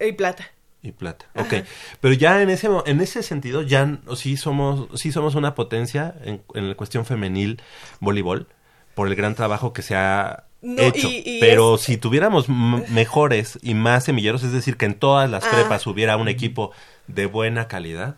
Y 0.00 0.12
plata. 0.12 0.50
y 0.82 0.92
plata. 0.92 1.26
Ok, 1.34 1.54
pero 2.00 2.12
ya 2.14 2.42
en 2.42 2.50
ese 2.50 2.68
en 2.86 3.00
ese 3.00 3.22
sentido 3.22 3.62
ya 3.62 3.98
sí 4.16 4.36
somos 4.36 4.88
sí 5.00 5.12
somos 5.12 5.34
una 5.34 5.54
potencia 5.54 6.14
en, 6.24 6.42
en 6.54 6.68
la 6.68 6.74
cuestión 6.74 7.06
femenil 7.06 7.62
voleibol 8.00 8.48
por 8.94 9.08
el 9.08 9.14
gran 9.14 9.34
trabajo 9.34 9.72
que 9.72 9.80
se 9.82 9.96
ha 9.96 10.44
No, 10.60 10.82
hecho. 10.82 11.08
y- 11.08 11.22
y 11.24 11.40
pero 11.40 11.76
es- 11.76 11.80
si 11.82 11.96
tuviéramos 11.96 12.48
mejores 12.48 13.58
y 13.62 13.74
más 13.74 14.04
semilleros, 14.04 14.42
es 14.42 14.52
decir, 14.52 14.76
que 14.76 14.84
en 14.86 14.94
todas 14.94 15.28
las 15.30 15.44
Ah. 15.44 15.50
prepas 15.52 15.86
hubiera 15.86 16.16
un 16.16 16.28
equipo 16.28 16.70
de 17.06 17.26
buena 17.26 17.66
calidad, 17.66 18.16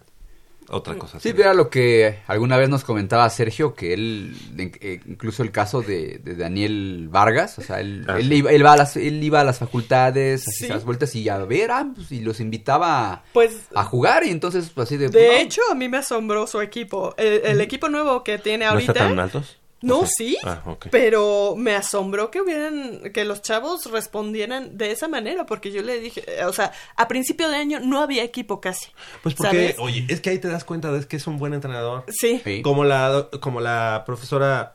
otra 0.69 0.95
cosa. 0.97 1.21
Sí, 1.21 1.31
era 1.37 1.55
lo 1.55 1.71
que 1.71 2.19
alguna 2.27 2.57
vez 2.57 2.69
nos 2.69 2.85
comentaba 2.85 3.29
Sergio, 3.31 3.75
que 3.75 3.93
él, 3.95 4.37
eh, 4.59 5.01
incluso 5.07 5.43
el 5.43 5.51
caso 5.53 5.83
de, 5.83 6.19
de 6.23 6.35
Daniel 6.37 7.09
Vargas, 7.11 7.59
o 7.59 7.63
sea, 7.63 7.81
él, 7.81 8.05
Ah, 8.09 8.19
él 8.19 8.29
sí. 8.29 8.35
iba, 8.37 8.51
él, 8.51 8.61
iba 8.61 8.73
a 8.73 8.77
las, 8.77 8.97
él 8.97 9.23
iba 9.23 9.41
a 9.41 9.45
las 9.45 9.59
facultades, 9.59 10.43
Sí. 10.45 10.65
hacía 10.65 10.75
las 10.77 10.85
vueltas 10.85 11.15
y 11.15 11.29
a 11.29 11.39
ver, 11.39 11.71
ah, 11.71 11.87
pues, 11.95 12.11
y 12.13 12.21
los 12.21 12.41
invitaba 12.41 13.25
Pues 13.33 13.53
a 13.75 13.85
jugar 13.85 14.25
y 14.25 14.31
entonces 14.31 14.71
pues, 14.75 14.87
así 14.89 14.97
de... 14.97 15.09
De 15.09 15.27
no, 15.29 15.35
hecho, 15.35 15.61
a 15.71 15.75
mí 15.75 15.89
me 15.89 15.99
asombró 15.99 16.47
su 16.47 16.61
equipo. 16.61 17.15
El, 17.17 17.43
el 17.45 17.61
equipo 17.61 17.89
nuevo 17.89 18.25
que 18.25 18.39
tiene 18.39 18.65
¿No 18.65 18.73
ahorita. 18.73 18.93
está 18.93 19.09
tan 19.09 19.19
altos? 19.19 19.59
No, 19.87 20.01
O 20.01 20.07
sea, 20.07 20.11
sí, 20.17 20.37
ah, 20.45 20.63
pero 20.91 21.55
me 21.57 21.75
asombró 21.75 22.31
que 22.31 22.41
hubieran, 22.41 23.13
que 23.13 23.25
los 23.25 23.43
chavos 23.43 23.91
respondieran 23.91 24.77
de 24.77 24.91
esa 24.91 25.09
manera, 25.09 25.47
porque 25.47 25.71
yo 25.71 25.83
le 25.83 26.01
dije, 26.01 26.25
o 26.45 26.53
sea, 26.53 26.73
a 26.97 27.09
principio 27.09 27.49
de 27.49 27.57
año 27.57 27.81
no 27.81 28.01
había 28.01 28.25
equipo 28.25 28.61
casi. 28.61 28.87
Pues 29.23 29.35
porque, 29.35 29.75
¿sabes? 29.75 29.77
oye, 29.79 30.05
es 30.09 30.21
que 30.21 30.31
ahí 30.31 30.39
te 30.39 30.49
das 30.49 30.65
cuenta 30.65 30.93
de 30.93 31.07
que 31.07 31.17
es 31.17 31.27
un 31.27 31.39
buen 31.39 31.55
entrenador. 31.55 32.05
Sí, 32.09 32.43
Como 32.63 32.85
la 32.85 33.29
como 33.41 33.61
la 33.61 34.03
profesora 34.05 34.75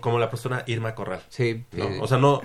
como 0.00 0.18
la 0.18 0.28
profesora 0.28 0.64
Irma 0.66 0.94
Corral. 0.94 1.22
Sí. 1.28 1.64
¿no? 1.72 1.84
eh, 1.84 1.98
O 2.00 2.06
sea, 2.06 2.18
no, 2.18 2.40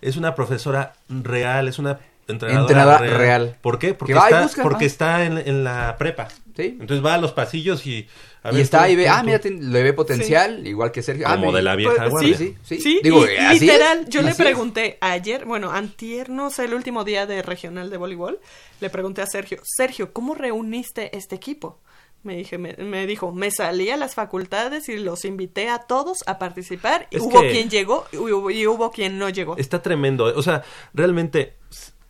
es 0.00 0.16
una 0.16 0.34
profesora 0.34 0.94
real, 1.08 1.68
es 1.68 1.78
una 1.78 1.98
entrenadora, 2.28 2.62
Entrenadora 2.62 3.18
real. 3.18 3.56
¿Por 3.60 3.78
qué? 3.78 3.94
Porque 3.94 4.12
está, 4.12 4.42
busca, 4.42 4.62
porque 4.62 4.84
ah. 4.84 4.88
está 4.88 5.24
en, 5.24 5.38
en 5.38 5.64
la 5.64 5.96
prepa. 5.98 6.28
Sí. 6.56 6.76
Entonces 6.80 7.04
va 7.04 7.14
a 7.14 7.18
los 7.18 7.32
pasillos 7.32 7.86
y... 7.86 8.06
a 8.42 8.50
y 8.50 8.54
ver, 8.54 8.62
está 8.62 8.82
ahí, 8.82 8.94
ve, 8.94 9.08
ah, 9.08 9.22
mira, 9.22 9.38
ten- 9.38 9.72
le 9.72 9.82
ve 9.82 9.92
potencial, 9.94 10.66
igual 10.66 10.92
que 10.92 11.02
Sergio. 11.02 11.26
Ah, 11.26 11.32
Como 11.36 11.46
mira. 11.46 11.56
de 11.58 11.62
la 11.62 11.76
vieja 11.76 11.94
Pues, 11.96 12.10
guardia. 12.10 12.36
Sí, 12.36 12.56
sí, 12.62 12.80
Sí, 12.80 13.00
Digo, 13.02 13.24
y- 13.26 13.36
así 13.36 13.60
literal, 13.60 14.00
es, 14.00 14.08
yo 14.10 14.20
le 14.22 14.30
es. 14.32 14.36
pregunté 14.36 14.98
ayer, 15.00 15.44
bueno, 15.46 15.70
antier, 15.70 16.28
no 16.28 16.50
sé, 16.50 16.64
el 16.66 16.74
último 16.74 17.04
día 17.04 17.26
de 17.26 17.40
regional 17.42 17.88
de 17.88 17.96
voleibol, 17.96 18.38
le 18.80 18.90
pregunté 18.90 19.22
a 19.22 19.26
Sergio, 19.26 19.58
Sergio, 19.64 20.12
¿cómo 20.12 20.34
reuniste 20.34 21.16
este 21.16 21.36
equipo? 21.36 21.80
Me, 22.24 22.36
dije, 22.36 22.56
me, 22.58 22.74
me 22.74 23.04
dijo, 23.06 23.32
me 23.32 23.50
salí 23.50 23.90
a 23.90 23.96
las 23.96 24.14
facultades 24.14 24.88
y 24.88 24.96
los 24.98 25.24
invité 25.24 25.68
a 25.70 25.78
todos 25.78 26.18
a 26.26 26.38
participar. 26.38 27.08
Y 27.10 27.16
Es 27.16 27.22
hubo 27.22 27.40
que- 27.40 27.50
quien 27.50 27.68
llegó 27.70 28.06
y 28.12 28.16
hubo, 28.18 28.50
y 28.50 28.64
hubo 28.66 28.92
quien 28.92 29.18
no 29.18 29.28
llegó. 29.28 29.56
Está 29.56 29.82
tremendo. 29.82 30.26
O 30.36 30.42
sea, 30.42 30.62
realmente, 30.94 31.54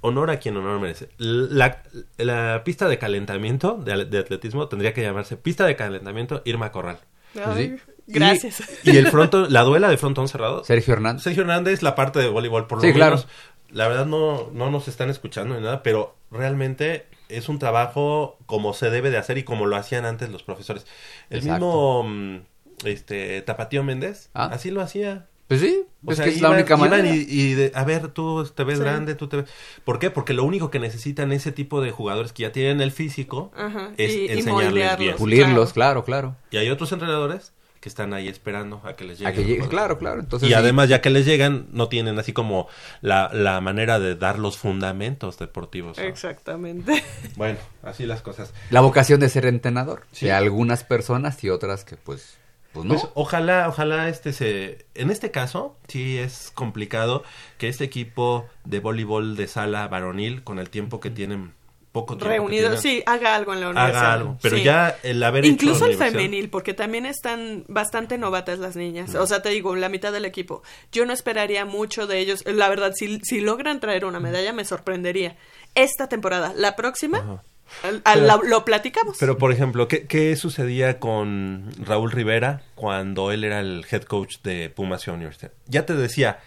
honor 0.03 0.31
a 0.31 0.39
quien 0.39 0.57
honor 0.59 0.79
merece. 0.79 1.09
La, 1.17 1.83
la 2.19 2.63
pista 2.65 2.87
de 2.89 2.99
calentamiento 2.99 3.75
de, 3.83 4.05
de 4.05 4.19
atletismo 4.19 4.69
tendría 4.69 4.93
que 4.93 5.01
llamarse 5.03 5.37
pista 5.39 5.65
de 5.65 5.75
calentamiento 5.77 6.43
Irma 6.45 6.71
Corral. 6.71 6.99
Ay, 7.43 7.79
sí. 7.79 7.93
Gracias. 8.09 8.63
Y, 8.85 8.91
y 8.91 8.97
el 8.99 9.07
fronto, 9.09 9.49
la 9.49 9.63
duela 9.63 9.89
de 9.89 9.97
frontón 9.97 10.29
cerrado. 10.29 10.65
Sergio 10.65 10.93
Hernández. 10.93 11.23
Sergio 11.23 11.43
Hernández, 11.43 11.81
la 11.83 11.95
parte 11.95 12.19
de 12.19 12.29
voleibol, 12.29 12.67
por 12.67 12.79
lo 12.79 12.83
Sí, 12.85 12.93
claro. 12.93 13.13
menos. 13.17 13.29
La 13.71 13.89
verdad 13.89 14.05
no, 14.05 14.51
no 14.53 14.71
nos 14.71 14.87
están 14.89 15.09
escuchando 15.09 15.55
ni 15.55 15.63
nada, 15.63 15.83
pero 15.83 16.15
realmente 16.31 17.07
es 17.31 17.49
un 17.49 17.59
trabajo 17.59 18.37
como 18.45 18.75
se 18.75 18.91
debe 18.91 19.11
de 19.11 19.17
hacer 19.17 19.39
y 19.39 19.45
como 19.45 19.65
lo 19.65 19.77
hacían 19.77 20.05
antes 20.05 20.29
los 20.29 20.43
profesores. 20.43 20.85
El 21.31 21.39
Exacto. 21.39 22.03
mismo 22.05 22.05
mm, 22.05 22.39
este 22.85 23.41
Tapatío 23.43 23.83
Méndez, 23.83 24.29
Ah. 24.35 24.51
así 24.53 24.71
lo 24.71 24.83
hacía. 24.83 25.27
Pues 25.49 25.61
sí, 25.61 25.83
O 26.05 26.11
es 26.13 26.17
sea, 26.17 26.25
que 26.25 26.31
es 26.33 26.41
la 26.41 26.51
única 26.51 26.77
manera. 26.77 27.07
Y, 27.15 27.27
y 27.29 27.55
de, 27.55 27.73
a 27.75 27.85
ver, 27.85 28.09
tú 28.09 28.45
te 28.55 28.65
ves 28.65 28.79
Sí. 28.79 28.85
grande, 28.85 29.15
tú 29.15 29.29
te 29.29 29.39
ves... 29.39 29.51
¿Por 29.85 29.99
qué? 29.99 30.11
Porque 30.11 30.33
lo 30.33 30.45
único 30.45 30.71
que 30.71 30.79
necesitan 30.79 31.31
ese 31.33 31.53
tipo 31.53 31.81
de 31.83 31.91
jugadores 31.91 32.33
que 32.33 32.43
ya 32.45 32.53
tienen 32.53 32.81
el 32.81 32.91
físico 32.93 33.53
Ajá, 33.57 33.91
es 33.99 34.13
y- 34.13 34.27
y 34.27 34.29
enseñarles 34.31 34.99
bien. 34.99 35.17
Pulirlos, 35.17 35.73
claro, 35.75 36.05
claro. 36.05 36.37
Y 36.51 36.57
hay 36.57 36.71
otros 36.71 36.91
entrenadores 36.93 37.53
que 37.81 37.89
están 37.89 38.15
ahí 38.15 38.29
esperando 38.29 38.81
a 38.85 38.95
que 38.95 39.05
les 39.05 39.19
lleguen. 39.19 39.33
A 39.33 39.37
que 39.37 39.45
llegue, 39.45 39.67
claro, 39.69 39.99
claro. 39.99 40.21
Entonces, 40.21 40.49
y 40.49 40.53
sí. 40.53 40.55
además, 40.55 40.89
ya 40.89 41.01
que 41.01 41.11
les 41.11 41.27
llegan, 41.27 41.67
no 41.73 41.89
tienen 41.89 42.17
así 42.19 42.33
como 42.33 42.69
la, 43.01 43.29
la 43.35 43.61
manera 43.61 43.99
de 43.99 44.15
dar 44.15 44.39
los 44.39 44.57
fundamentos 44.57 45.37
deportivos. 45.39 45.99
¿no? 45.99 46.05
Exactamente. 46.05 47.03
Bueno, 47.37 47.59
así 47.83 48.07
las 48.07 48.23
cosas. 48.23 48.55
la 48.71 48.81
vocación 48.81 49.19
de 49.21 49.29
ser 49.29 49.47
entrenador. 49.47 50.05
Sí. 50.13 50.27
De 50.27 50.33
algunas 50.33 50.85
personas 50.85 51.43
y 51.43 51.51
otras 51.51 51.85
que 51.85 51.97
pues, 51.97 52.39
pues 52.73 52.85
no. 52.87 52.95
Pues 52.95 53.07
ojalá, 53.15 53.69
ojalá 53.69 54.09
este 54.09 54.33
se... 54.33 54.87
En 54.95 55.11
este 55.11 55.31
caso, 55.31 55.77
sí 55.89 56.19
es 56.19 56.51
complicado 56.55 57.23
que 57.59 57.69
este 57.69 57.85
equipo 57.85 58.47
de 58.65 58.81
voleibol 58.81 59.37
de 59.37 59.47
sala 59.49 59.89
varonil, 59.89 60.43
con 60.43 60.59
el 60.59 60.71
tiempo 60.71 60.99
que 61.01 61.11
tienen, 61.11 61.53
poco 61.93 62.17
tiempo 62.17 62.25
que 62.25 62.39
Reunido, 62.39 62.63
tienen, 62.69 62.81
sí, 62.81 63.03
haga 63.05 63.35
algo 63.37 63.53
en 63.53 63.61
la 63.61 63.69
universidad. 63.69 63.99
haga 64.01 64.13
algo. 64.15 64.39
Pero 64.41 64.57
Sí. 64.57 64.63
ya 64.63 64.97
el 65.03 65.23
haber 65.23 65.45
hecho 65.45 65.53
Incluso 65.53 65.85
el 65.87 65.97
femenil, 65.97 66.49
porque 66.49 66.73
también 66.73 67.05
están 67.05 67.65
bastante 67.69 68.17
novatas 68.17 68.59
las 68.59 68.77
niñas. 68.77 69.15
O 69.15 69.27
sea, 69.27 69.43
te 69.43 69.51
digo, 69.51 69.77
la 69.77 69.91
mitad 69.91 70.11
del 70.13 70.25
equipo. 70.25 70.63
Yo 70.91 71.05
no 71.05 71.13
esperaría 71.13 71.67
mucho 71.67 72.07
de 72.07 72.19
ellos. 72.21 72.43
La 72.47 72.71
verdad, 72.71 72.93
si, 72.95 73.19
si 73.23 73.41
logran 73.43 73.81
traer 73.81 74.07
una 74.07 74.21
medalla, 74.21 74.55
me 74.55 74.65
sorprendería. 74.65 75.37
Esta 75.75 76.09
temporada, 76.09 76.55
la 76.57 76.77
próxima, 76.77 77.19
Ajá. 77.19 77.43
Al- 77.83 78.03
al- 78.05 78.21
Pero- 78.21 78.27
la- 78.27 78.41
lo 78.49 78.65
platicamos. 78.65 79.17
Pero, 79.19 79.39
por 79.39 79.53
ejemplo, 79.53 79.89
¿qué, 79.89 80.07
¿qué 80.07 80.35
sucedía 80.37 80.99
con 81.01 81.71
Raúl 81.85 82.11
Rivera 82.13 82.63
cuando 82.75 83.31
él 83.33 83.45
era 83.45 83.61
el 83.61 83.85
head 83.91 84.03
coach 84.03 84.37
de 84.43 84.71
Pumas 84.71 85.07
Universitaria? 85.09 85.57
Ya 85.67 85.87
te 85.87 85.95
decía, 85.95 86.39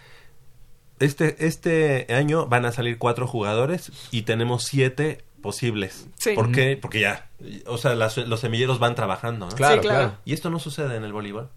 este, 1.00 1.46
este 1.46 2.08
año 2.14 2.48
van 2.48 2.66
a 2.66 2.72
salir 2.72 2.98
cuatro 2.98 3.28
jugadores 3.28 3.92
y 4.12 4.22
tenemos 4.24 4.64
siete 4.64 5.24
posibles. 5.42 6.08
Sí. 6.18 6.34
¿Por 6.34 6.52
qué? 6.52 6.78
Porque 6.82 7.00
ya, 7.02 7.30
o 7.68 7.78
sea, 7.78 7.96
las- 7.96 8.18
los 8.18 8.40
semilleros 8.40 8.80
van 8.80 8.96
trabajando, 8.96 9.48
¿no? 9.48 9.52
claro, 9.56 9.76
Sí, 9.76 9.82
claro. 9.82 10.00
claro. 10.00 10.18
Y 10.26 10.34
esto 10.34 10.50
no 10.50 10.60
sucede 10.60 10.96
en 10.96 11.04
el 11.04 11.14
voleibol. 11.14 11.50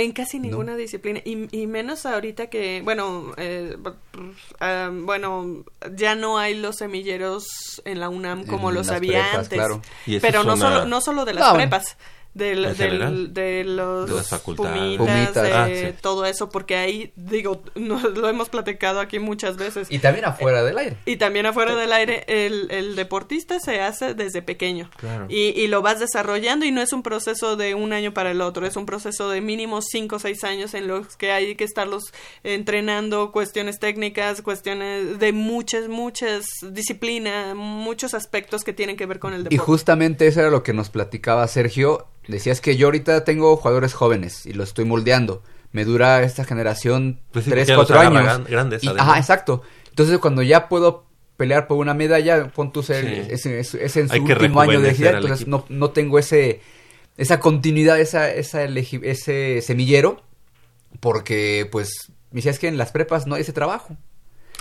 En 0.00 0.12
casi 0.12 0.38
ninguna 0.38 0.76
disciplina. 0.76 1.20
Y, 1.24 1.48
y 1.56 1.66
menos 1.66 2.06
ahorita 2.06 2.48
que, 2.48 2.82
bueno, 2.84 3.32
eh, 3.36 3.76
ah, 4.60 4.90
bueno, 4.92 5.64
ya 5.96 6.14
no 6.14 6.38
hay 6.38 6.54
los 6.54 6.76
semilleros 6.76 7.46
en 7.84 8.00
la 8.00 8.08
UNAM 8.08 8.46
como 8.46 8.68
En 8.68 8.76
los 8.76 8.88
había 8.90 9.22
prepas, 9.22 9.34
antes. 9.44 9.58
claro. 9.58 9.82
Pero 10.20 10.44
no, 10.44 10.54
una- 10.54 10.70
solo, 10.70 10.84
no 10.86 11.00
solo 11.00 11.24
de 11.24 11.34
las 11.34 11.44
No, 11.44 11.50
bueno. 11.50 11.64
Del- 12.34 13.32
de 13.34 13.64
los 13.64 14.08
De 14.08 14.14
las 14.16 14.28
facultades. 14.28 14.96
pumitas, 14.98 15.06
Pumitas. 15.34 15.42
de 15.42 15.52
Ah, 15.52 15.68
sí. 15.90 15.96
todo 16.00 16.24
eso, 16.24 16.50
porque 16.50 16.76
ahí, 16.76 17.12
digo, 17.16 17.62
no- 17.74 17.98
lo 18.08 18.28
hemos 18.28 18.48
platicado 18.48 19.00
aquí 19.00 19.18
muchas 19.18 19.56
veces. 19.56 19.88
Y 19.90 19.98
también 19.98 20.24
afuera 20.24 20.62
del 20.62 20.78
aire. 20.78 20.96
Y 21.04 21.16
también 21.16 21.46
afuera 21.46 21.74
del 21.74 21.92
aire, 21.92 22.24
el, 22.28 22.68
el 22.70 22.94
deportista 22.96 23.58
se 23.58 23.80
hace 23.80 24.14
desde 24.14 24.40
pequeño. 24.42 24.88
Claro. 24.98 25.26
Y, 25.28 25.48
y 25.60 25.66
lo 25.66 25.82
vas 25.82 25.98
desarrollando 25.98 26.64
y 26.64 26.70
no 26.70 26.80
es 26.80 26.92
un 26.92 27.02
proceso 27.02 27.56
de 27.56 27.74
un 27.74 27.92
año 27.92 28.14
para 28.14 28.30
el 28.30 28.40
otro, 28.40 28.66
es 28.66 28.76
un 28.76 28.86
proceso 28.86 29.28
de 29.30 29.40
mínimo 29.40 29.80
cinco 29.82 30.16
o 30.16 30.18
seis 30.20 30.44
años 30.44 30.74
en 30.74 30.86
los 30.86 31.16
que 31.16 31.32
hay 31.32 31.54
que 31.56 31.64
estarlos 31.64 32.12
entrenando 32.44 33.32
cuestiones 33.32 33.78
técnicas, 33.78 34.42
cuestiones 34.42 35.18
de 35.18 35.32
muchas, 35.32 35.88
muchas 35.88 36.46
disciplinas, 36.70 37.54
muchos 37.56 38.14
aspectos 38.14 38.62
que 38.64 38.72
tienen 38.72 38.96
que 38.96 39.06
ver 39.06 39.18
con 39.18 39.32
el 39.32 39.40
Y 39.40 39.44
deporte. 39.44 39.58
justamente 39.58 40.26
eso 40.26 40.40
era 40.40 40.50
lo 40.50 40.62
que 40.62 40.72
nos 40.72 40.90
platicaba 40.90 41.46
Sergio. 41.48 42.06
Decías 42.28 42.60
que 42.60 42.76
yo 42.76 42.86
ahorita 42.86 43.24
tengo 43.24 43.56
jugadores 43.56 43.94
jóvenes 43.94 44.46
y 44.46 44.52
los 44.52 44.68
estoy 44.68 44.84
moldeando. 44.84 45.42
Me 45.72 45.84
dura 45.84 46.22
esta 46.22 46.44
generación 46.44 47.20
Pues 47.32 47.44
sí, 47.46 47.50
tres, 47.50 47.66
porque 47.66 47.72
ya 47.72 47.76
los 47.76 47.86
cuatro 47.86 48.00
agarra 48.00 48.18
años. 48.20 48.24
gran- 48.46 48.50
grandes, 48.50 48.84
Y- 48.84 48.88
ajá, 48.88 49.18
exacto. 49.18 49.62
Entonces 49.90 50.18
cuando 50.18 50.42
ya 50.42 50.68
puedo 50.68 51.06
pelear 51.36 51.66
por 51.66 51.78
una 51.78 51.94
medalla, 51.94 52.48
pon 52.48 52.72
tú 52.72 52.82
ser, 52.82 53.04
Sí. 53.04 53.32
es, 53.32 53.46
es- 53.46 53.74
es 53.74 53.96
en 53.96 54.08
su 54.08 54.14
Hay 54.14 54.20
último 54.20 54.60
año 54.60 54.80
de 54.80 54.90
al 54.90 55.14
entonces 55.16 55.46
no, 55.46 55.64
no 55.68 55.90
tengo 55.90 56.18
ese 56.18 56.60
esa 57.16 57.40
continuidad, 57.40 57.98
esa, 57.98 58.30
esa 58.32 58.62
ese 58.64 59.60
semillero, 59.60 60.22
porque 61.00 61.68
pues 61.70 62.12
me 62.30 62.36
decías 62.36 62.58
que 62.58 62.68
en 62.68 62.76
las 62.78 62.92
prepas 62.92 63.26
no 63.26 63.34
hay 63.34 63.42
ese 63.42 63.52
trabajo. 63.52 63.96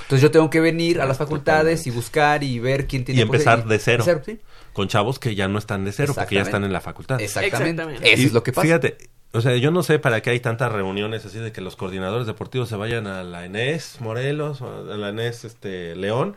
Entonces 0.01 0.21
yo 0.21 0.32
tengo 0.32 0.49
que 0.49 0.60
venir 0.60 1.01
a 1.01 1.06
las 1.06 1.17
facultades 1.17 1.86
y 1.88 1.91
buscar 1.91 2.43
y 2.43 2.60
ver 2.60 2.88
quién 2.88 3.03
tiene 3.03 3.19
Y 3.19 3.23
empezar 3.23 3.63
posibilidad- 3.63 3.69
de 3.95 4.03
cero. 4.03 4.23
sí. 4.25 4.39
Con 4.77 4.87
chavos 4.87 5.17
que 5.17 5.33
ya 5.33 5.47
no 5.47 5.57
están 5.57 5.83
de 5.85 5.91
cero, 5.91 6.13
porque 6.15 6.35
ya 6.35 6.41
están 6.43 6.63
en 6.63 6.71
la 6.71 6.81
facultad. 6.81 7.19
Exactamente. 7.19 7.81
Exactamente. 7.81 8.13
Eso 8.13 8.21
Y 8.21 8.25
es 8.27 8.33
lo 8.33 8.43
que 8.43 8.53
pasa. 8.53 8.61
Fíjate, 8.65 8.97
o 9.31 9.41
sea, 9.41 9.55
yo 9.57 9.71
no 9.71 9.81
sé 9.81 9.97
para 9.97 10.21
qué 10.21 10.29
hay 10.29 10.39
tantas 10.39 10.71
reuniones 10.71 11.25
así 11.25 11.39
de 11.39 11.51
que 11.51 11.61
los 11.61 11.75
coordinadores 11.75 12.27
deportivos 12.27 12.69
se 12.69 12.75
vayan 12.75 13.07
a 13.07 13.23
la 13.23 13.43
ENES 13.45 13.97
Morelos, 14.01 14.61
o 14.61 14.91
a 14.91 14.95
la 14.95 15.09
ENES 15.09 15.45
este, 15.45 15.95
León, 15.95 16.35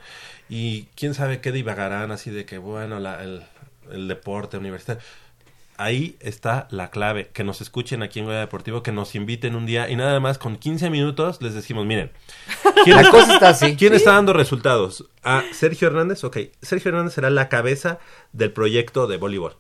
y 0.49 0.85
quién 0.97 1.13
sabe 1.13 1.41
qué 1.43 1.53
divagarán 1.53 2.11
así 2.13 2.31
de 2.31 2.47
que, 2.47 2.57
bueno, 2.59 2.99
la- 2.99 3.23
el, 3.23 3.43
el 3.93 4.09
deporte 4.09 4.57
universitario. 4.57 5.03
Ahí 5.81 6.19
está 6.21 6.69
la 6.71 6.91
clave, 6.91 7.31
que 7.33 7.43
nos 7.43 7.63
escuchen 7.63 8.03
aquí 8.03 8.19
en 8.19 8.27
Goya 8.27 8.41
Deportivo, 8.41 8.83
que 8.83 8.93
nos 8.93 9.15
inviten 9.15 9.55
un 9.55 9.65
día 9.65 9.89
y 9.89 9.97
nada 9.97 10.21
más 10.21 10.37
con 10.37 10.57
15 10.57 10.91
minutos 10.91 11.41
les 11.41 11.55
decimos, 11.55 11.87
miren, 11.87 12.11
¿quién, 12.85 12.97
La 12.97 13.01
está, 13.01 13.11
cosa 13.11 13.33
está 13.33 13.49
así. 13.49 13.77
¿quién 13.77 13.95
está 13.95 14.13
dando 14.13 14.35
resultados? 14.35 15.07
A 15.23 15.43
Sergio 15.55 15.89
Hernández, 15.89 16.23
ok, 16.23 16.37
Sergio 16.61 16.91
Hernández 16.91 17.15
será 17.15 17.31
la 17.31 17.49
cabeza 17.49 17.99
del 18.35 18.53
proyecto 18.53 19.07
de 19.07 19.17
voleibol. 19.17 19.57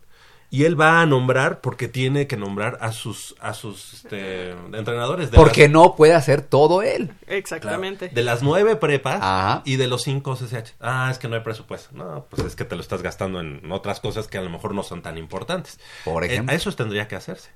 Y 0.53 0.65
él 0.65 0.79
va 0.81 1.01
a 1.01 1.07
nombrar, 1.07 1.61
porque 1.61 1.87
tiene 1.87 2.27
que 2.27 2.37
nombrar 2.37 2.77
a 2.81 2.91
sus, 2.91 3.37
a 3.41 3.55
sus 3.55 3.95
este, 3.95 4.51
entrenadores. 4.51 5.31
De 5.31 5.37
Porque 5.37 5.63
las- 5.63 5.71
no 5.71 5.95
puede 5.95 6.13
hacer 6.13 6.43
todo 6.43 6.83
él. 6.83 7.07
claro, 7.09 7.39
Exactamente. 7.39 8.09
de 8.09 8.23
las 8.25 8.43
nueve 8.43 8.75
prepas 8.75 9.21
Ajá. 9.23 9.63
y 9.65 9.77
de 9.77 9.87
los 9.87 10.03
cinco 10.03 10.35
CCH. 10.35 10.75
Ah, 10.81 11.09
es 11.13 11.19
que 11.19 11.29
no 11.29 11.37
hay 11.37 11.43
presupuesto. 11.43 11.91
No, 11.97 12.27
pues 12.29 12.43
es 12.45 12.57
que 12.57 12.65
te 12.65 12.75
lo 12.75 12.81
estás 12.83 13.01
gastando 13.03 13.41
en 13.41 13.71
otras 13.71 14.01
cosas 14.01 14.27
que 14.27 14.39
a 14.39 14.43
lo 14.43 14.51
mejor 14.51 14.75
no 14.75 14.83
son 14.83 15.03
tan 15.03 15.19
importantes. 15.19 15.79
Por 16.05 16.25
Eh, 16.25 16.27
ejemplo. 16.27 16.53
a 16.53 16.57
eso 16.57 16.73
tendría 16.73 17.07
que 17.07 17.15
hacerse. 17.15 17.51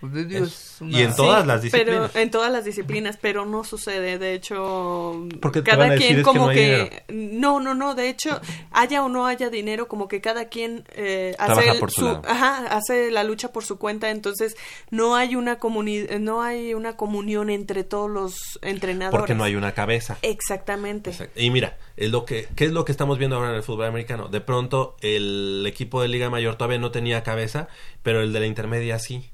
Pues, 0.00 0.12
Es- 0.30 0.76
y 0.82 1.00
en 1.02 1.14
todas 1.16 1.46
las 1.46 1.62
disciplinas. 1.62 2.10
Pero 2.12 2.22
en 2.22 2.30
todas 2.30 2.52
las 2.52 2.64
disciplinas, 2.64 3.16
pero 3.20 3.46
no 3.46 3.64
sucede. 3.64 4.18
De 4.18 4.34
hecho, 4.34 5.26
Porque 5.40 5.62
cada 5.62 5.94
quien 5.96 6.10
"Es 6.10 6.16
que 6.18 6.22
como 6.22 6.48
no 6.48 6.52
que, 6.52 7.04
no, 7.08 7.60
no, 7.60 7.74
no. 7.74 7.94
De 7.94 8.08
hecho, 8.10 8.40
haya 8.72 9.02
o 9.02 9.08
no 9.08 9.26
haya 9.26 9.48
dinero, 9.48 9.88
como 9.88 10.06
que 10.08 10.20
cada 10.20 10.48
quien 10.48 10.84
eh, 10.94 11.34
hace 11.38 11.46
Trabaja 11.46 11.72
el- 11.72 11.78
por 11.78 11.90
su 11.92 12.06
ajá, 12.08 12.66
hace 12.76 13.10
la 13.10 13.24
lucha 13.24 13.52
por 13.52 13.64
su 13.64 13.78
cuenta. 13.78 14.10
Entonces 14.10 14.54
no 14.90 15.16
hay 15.16 15.34
una 15.36 15.58
comunidad, 15.58 16.18
no 16.18 16.42
hay 16.42 16.74
una 16.74 16.96
comunión 16.96 17.48
entre 17.48 17.84
todos 17.84 18.10
los 18.10 18.58
entrenadores. 18.60 19.18
Porque 19.18 19.34
no 19.34 19.44
hay 19.44 19.54
una 19.54 19.72
cabeza. 19.72 20.18
Exactamente. 20.22 21.12
Y 21.36 21.50
mira, 21.50 21.78
es 21.96 22.10
lo 22.10 22.24
que, 22.26 22.48
¿qué 22.54 22.64
es 22.66 22.72
lo 22.72 22.84
que 22.84 22.92
estamos 22.92 23.18
viendo 23.18 23.36
ahora 23.36 23.50
en 23.50 23.56
el 23.56 23.62
fútbol 23.62 23.86
americano? 23.86 24.28
De 24.28 24.40
pronto, 24.40 24.96
el 25.00 25.64
equipo 25.66 26.02
de 26.02 26.08
Liga 26.08 26.28
Mayor 26.28 26.56
todavía 26.56 26.78
no 26.78 26.90
tenía 26.90 27.22
cabeza, 27.22 27.68
pero 28.02 28.20
el 28.22 28.32
de 28.32 28.40
la 28.40 28.46
intermedia 28.46 28.98
sí. 28.98 29.30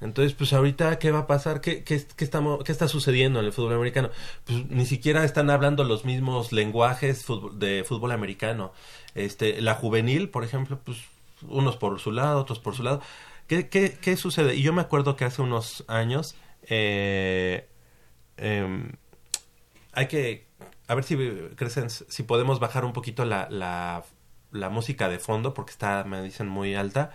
Entonces, 0.00 0.34
pues 0.34 0.52
ahorita, 0.52 0.98
¿qué 0.98 1.10
va 1.10 1.20
a 1.20 1.26
pasar? 1.26 1.60
¿Qué, 1.60 1.84
qué, 1.84 2.02
qué 2.16 2.24
estamos, 2.24 2.64
¿Qué 2.64 2.72
está 2.72 2.88
sucediendo 2.88 3.38
en 3.40 3.46
el 3.46 3.52
fútbol 3.52 3.74
americano? 3.74 4.10
Pues 4.44 4.66
ni 4.70 4.86
siquiera 4.86 5.24
están 5.24 5.50
hablando 5.50 5.84
los 5.84 6.04
mismos 6.04 6.52
lenguajes 6.52 7.26
de 7.54 7.84
fútbol 7.84 8.12
americano. 8.12 8.72
Este, 9.14 9.60
la 9.60 9.74
juvenil, 9.74 10.30
por 10.30 10.44
ejemplo, 10.44 10.80
pues 10.84 10.98
unos 11.42 11.76
por 11.76 11.98
su 12.00 12.12
lado, 12.12 12.40
otros 12.40 12.58
por 12.58 12.74
su 12.74 12.82
lado. 12.82 13.02
¿Qué, 13.46 13.68
qué, 13.68 13.98
qué 14.00 14.16
sucede? 14.16 14.54
Y 14.54 14.62
yo 14.62 14.72
me 14.72 14.80
acuerdo 14.80 15.16
que 15.16 15.24
hace 15.24 15.42
unos 15.42 15.84
años 15.88 16.34
eh, 16.68 17.68
em, 18.36 18.92
hay 19.92 20.06
que, 20.08 20.46
a 20.88 20.94
ver 20.94 21.04
si, 21.04 21.16
crecen, 21.56 21.90
si 21.90 22.22
podemos 22.22 22.60
bajar 22.60 22.84
un 22.84 22.92
poquito 22.92 23.24
la, 23.24 23.48
la, 23.50 24.04
la 24.52 24.70
música 24.70 25.08
de 25.08 25.18
fondo, 25.18 25.52
porque 25.52 25.72
está, 25.72 26.04
me 26.04 26.22
dicen, 26.22 26.48
muy 26.48 26.74
alta. 26.74 27.12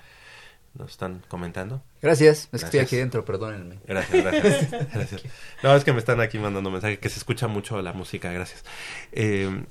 Nos 0.77 0.91
están 0.91 1.21
comentando. 1.29 1.81
Gracias, 2.01 2.49
es 2.51 2.61
que 2.61 2.65
estoy 2.65 2.79
aquí 2.81 2.95
dentro, 2.97 3.23
perdónenme. 3.23 3.79
Gracias, 3.87 4.23
gracias. 4.23 4.71
gracias. 4.93 5.23
No, 5.63 5.73
es 5.75 5.83
que 5.85 5.93
me 5.93 5.99
están 5.99 6.19
aquí 6.19 6.37
mandando 6.37 6.69
mensaje 6.69 6.99
que 6.99 7.09
se 7.09 7.17
escucha 7.17 7.47
mucho 7.47 7.81
la 7.81 7.93
música, 7.93 8.31
gracias. 8.31 8.65
Eh, 9.13 9.63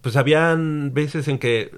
pues 0.00 0.16
habían 0.16 0.92
veces 0.94 1.28
en 1.28 1.38
que 1.38 1.70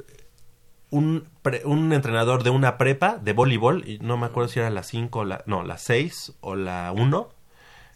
un, 0.91 1.29
pre- 1.43 1.63
un 1.65 1.93
entrenador 1.93 2.43
de 2.43 2.51
una 2.51 2.79
prepa 2.79 3.19
de 3.19 3.33
voleibol, 3.33 3.87
y 3.89 3.99
no 4.01 4.17
me 4.17 4.27
acuerdo 4.27 4.49
si 4.49 4.59
era 4.61 4.71
la 4.71 4.83
5 4.83 5.19
o 5.21 5.25
la, 5.25 5.43
no, 5.47 5.63
la 5.63 5.79
6 5.79 6.33
o 6.41 6.57
la 6.57 6.93
1, 6.93 7.29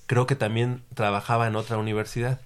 creo 0.07 0.27
que 0.27 0.37
también 0.37 0.83
trabajaba 0.94 1.46
en 1.46 1.57
otra 1.57 1.77
universidad. 1.79 2.40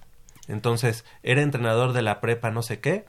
Entonces, 0.47 1.05
era 1.21 1.41
entrenador 1.41 1.93
de 1.93 2.01
la 2.01 2.21
prepa 2.21 2.49
no 2.51 2.63
sé 2.63 2.79
qué, 2.79 3.05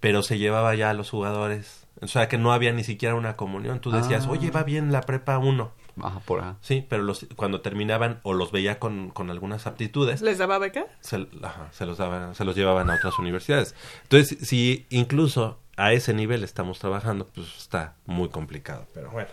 pero 0.00 0.22
se 0.22 0.38
llevaba 0.38 0.74
ya 0.74 0.90
a 0.90 0.94
los 0.94 1.10
jugadores. 1.10 1.81
O 2.00 2.08
sea, 2.08 2.28
que 2.28 2.38
no 2.38 2.52
había 2.52 2.72
ni 2.72 2.82
siquiera 2.84 3.14
una 3.14 3.36
comunión. 3.36 3.80
Tú 3.80 3.90
decías, 3.92 4.26
Ah. 4.26 4.30
oye, 4.30 4.50
va 4.50 4.62
bien 4.64 4.90
la 4.92 5.02
prepa 5.02 5.38
1. 5.38 5.72
Ajá, 6.02 6.20
por 6.20 6.40
ajá. 6.40 6.56
Sí, 6.62 6.84
pero 6.88 7.02
los, 7.02 7.26
cuando 7.36 7.60
terminaban 7.60 8.20
o 8.22 8.32
los 8.32 8.50
veía 8.50 8.78
con, 8.78 9.10
con 9.10 9.30
algunas 9.30 9.66
aptitudes, 9.66 10.22
¿Les 10.22 10.38
daba 10.38 10.58
beca? 10.58 10.86
se, 11.00 11.26
ajá, 11.42 11.68
se 11.72 11.84
los 11.86 11.98
daban, 11.98 12.34
se 12.34 12.44
los 12.44 12.56
llevaban 12.56 12.90
a 12.90 12.94
otras 12.94 13.18
universidades. 13.18 13.74
Entonces, 14.04 14.38
si 14.48 14.86
incluso 14.90 15.58
a 15.76 15.92
ese 15.92 16.14
nivel 16.14 16.44
estamos 16.44 16.78
trabajando, 16.78 17.26
pues 17.28 17.46
está 17.58 17.96
muy 18.06 18.30
complicado. 18.30 18.86
Pero 18.94 19.10
bueno, 19.10 19.28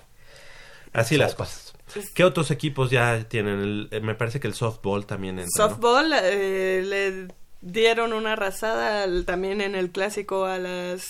así 0.94 1.18
las 1.18 1.34
cosas. 1.36 1.74
¿Qué 2.14 2.24
otros 2.24 2.52
equipos 2.52 2.92
ya 2.92 3.24
tienen? 3.24 3.60
El- 3.62 3.88
eh, 3.92 4.00
me 4.02 4.14
parece 4.14 4.40
que 4.40 4.48
el 4.48 4.54
softball 4.54 5.06
también 5.08 5.40
entra, 5.40 5.66
¿no? 5.66 5.70
Softball 5.72 6.12
eh, 6.24 6.84
le 6.86 7.28
dieron 7.62 8.14
una 8.14 8.34
arrasada 8.34 9.04
al- 9.04 9.26
también 9.26 9.60
en 9.60 9.76
el 9.76 9.92
clásico 9.92 10.46
a 10.46 10.58
las 10.58 11.06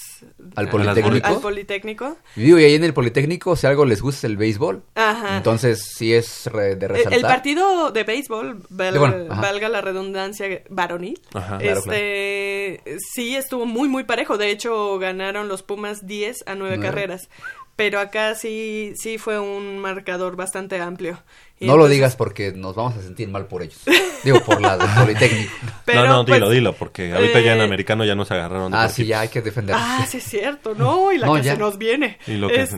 ¿Al 0.55 0.67
Politécnico? 0.69 1.27
al 1.27 1.39
Politécnico. 1.41 2.17
Digo, 2.35 2.57
y 2.59 2.63
ahí 2.63 2.73
en 2.75 2.83
el 2.83 2.93
Politécnico, 2.93 3.55
si 3.55 3.67
algo 3.67 3.85
les 3.85 4.01
gusta 4.01 4.19
es 4.19 4.23
el 4.25 4.37
béisbol. 4.37 4.83
Ajá. 4.95 5.37
Entonces, 5.37 5.91
sí 5.95 6.13
es 6.13 6.47
re- 6.47 6.75
de 6.75 6.85
El, 6.87 6.91
resaltar. 6.91 7.13
el 7.13 7.21
partido 7.21 7.91
de 7.91 8.03
béisbol, 8.03 8.63
val- 8.69 8.97
bueno, 8.99 9.25
valga 9.27 9.69
la 9.69 9.81
redundancia 9.81 10.63
varonil, 10.69 11.21
Ajá. 11.33 11.59
Claro, 11.59 11.79
este 11.79 12.81
sí 13.13 13.35
estuvo 13.35 13.65
muy 13.65 13.87
muy 13.87 14.03
parejo. 14.03 14.37
De 14.37 14.49
hecho, 14.49 14.97
ganaron 14.99 15.47
los 15.47 15.63
Pumas 15.63 16.05
10 16.07 16.43
a 16.47 16.55
9 16.55 16.77
Nueve. 16.77 16.83
carreras. 16.83 17.29
Pero 17.75 17.99
acá 18.01 18.35
sí 18.35 18.91
sí 18.95 19.17
fue 19.17 19.39
un 19.39 19.79
marcador 19.79 20.35
bastante 20.35 20.81
amplio. 20.81 21.23
Y 21.61 21.67
No 21.67 21.75
lo 21.75 21.89
digas 21.89 22.15
porque 22.15 22.53
nos 22.53 22.73
vamos 22.75 22.95
a 22.95 23.01
sentir 23.01 23.27
mal 23.27 23.45
por 23.47 23.61
ellos. 23.61 23.77
Digo, 24.23 24.39
por 24.41 24.61
la 24.61 24.77
del 24.77 24.87
Politécnico. 24.97 25.51
pero, 25.83 26.05
no, 26.05 26.07
no, 26.07 26.23
dilo, 26.23 26.39
pues, 26.45 26.51
dilo, 26.51 26.73
porque 26.73 27.11
ahorita 27.13 27.41
ya 27.41 27.53
en 27.53 27.59
eh, 27.59 27.63
americano 27.65 28.05
ya 28.05 28.15
nos 28.15 28.31
agarraron. 28.31 28.71
de 28.71 28.77
Ah, 28.77 28.87
sí, 28.87 29.01
sí. 29.03 29.07
ya 29.07 29.19
hay 29.21 29.27
que 29.27 29.41
defendernos. 29.41 29.83
Ah, 29.85 30.05
sí 30.09 30.17
es 30.17 30.23
cierto, 30.23 30.73
¿no? 30.73 31.11
Y 31.11 31.17
la 31.17 31.27
No, 31.27 31.35
que 31.35 31.41
ya. 31.43 31.53
se 31.53 31.57
nos 31.59 31.77
viene. 31.77 32.17
Y 32.27 32.35
lo 32.35 32.47
que 32.47 32.65
se 32.65 32.75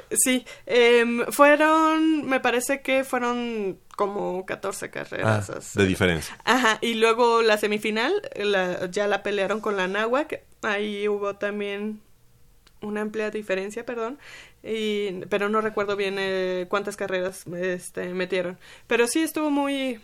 este, 0.00 0.04
sí, 0.16 0.44
em, 0.66 1.24
fueron, 1.30 2.26
me 2.26 2.40
parece 2.40 2.82
que 2.82 3.04
fueron 3.04 3.78
como 3.96 4.44
14 4.44 4.86
Ah, 4.86 4.90
carreras. 4.90 5.48
así. 5.50 5.78
de 5.78 5.86
diferencia. 5.86 6.36
Aja, 6.44 6.78
y 6.82 6.94
luego 6.94 7.40
la 7.42 7.56
semifinal, 7.56 8.12
la- 8.36 8.90
ya 8.90 9.06
la 9.06 9.22
pelearon 9.22 9.60
con 9.60 9.76
la 9.78 9.88
Náhuac, 9.88 10.42
ahí 10.62 11.08
hubo 11.08 11.36
también 11.36 12.00
una 12.84 13.00
amplia 13.00 13.30
diferencia, 13.30 13.84
perdón, 13.86 14.18
y, 14.62 15.12
pero 15.28 15.48
no 15.48 15.60
recuerdo 15.60 15.96
bien 15.96 16.16
eh, 16.18 16.66
cuántas 16.68 16.96
carreras 16.96 17.44
este, 17.56 18.12
metieron. 18.14 18.58
Pero 18.86 19.06
sí 19.06 19.22
estuvo 19.22 19.50
muy, 19.50 19.98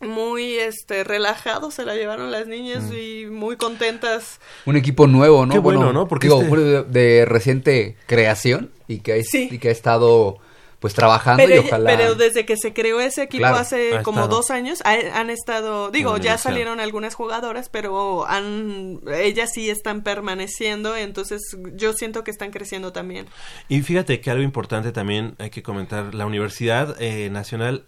muy 0.00 0.56
este, 0.56 1.04
relajado, 1.04 1.70
se 1.70 1.84
la 1.84 1.94
llevaron 1.94 2.32
las 2.32 2.46
niñas 2.48 2.84
Mm. 2.84 2.92
y 2.94 3.26
muy 3.26 3.56
contentas. 3.56 4.40
Un 4.66 4.76
equipo 4.76 5.06
nuevo, 5.06 5.46
¿no? 5.46 5.52
Qué 5.52 5.58
bueno, 5.60 5.92
¿no? 5.92 6.08
Porque 6.08 6.26
digo, 6.26 6.42
este- 6.42 6.56
de, 6.56 6.82
de 6.84 7.24
reciente 7.24 7.96
creación 8.06 8.70
y 8.88 8.98
que, 8.98 9.12
ha- 9.12 9.22
Sí. 9.22 9.48
y 9.50 9.58
que 9.58 9.68
ha 9.68 9.72
estado 9.72 10.38
pues 10.82 10.92
trabajando 10.94 11.42
Pero, 11.42 11.54
y 11.62 11.66
ojalá... 11.66 11.96
pero 11.96 12.14
desde 12.16 12.44
que 12.44 12.56
se 12.58 12.74
creó 12.74 13.00
ese 13.00 13.22
equipo 13.22 13.42
Claro, 13.44 13.56
hace 13.56 13.96
ha 13.96 14.02
como 14.02 14.20
estado. 14.22 14.36
dos 14.36 14.50
años, 14.50 14.82
ha- 14.84 15.18
han 15.18 15.30
estado, 15.30 15.90
digo, 15.90 16.18
ya 16.18 16.36
salieron 16.36 16.80
algunas 16.80 17.14
jugadoras, 17.14 17.68
pero 17.70 18.26
han, 18.28 19.00
ellas 19.14 19.50
sí 19.54 19.70
están 19.70 20.02
permaneciendo, 20.02 20.94
entonces 20.96 21.40
yo 21.74 21.92
siento 21.94 22.24
que 22.24 22.30
están 22.32 22.50
creciendo 22.50 22.92
también. 22.92 23.26
Y 23.68 23.80
fíjate 23.82 24.20
que 24.20 24.30
algo 24.30 24.42
importante 24.42 24.92
también 24.92 25.36
hay 25.38 25.50
que 25.50 25.62
comentar, 25.62 26.14
la 26.14 26.26
Universidad 26.26 27.00
eh, 27.00 27.30
Nacional, 27.30 27.84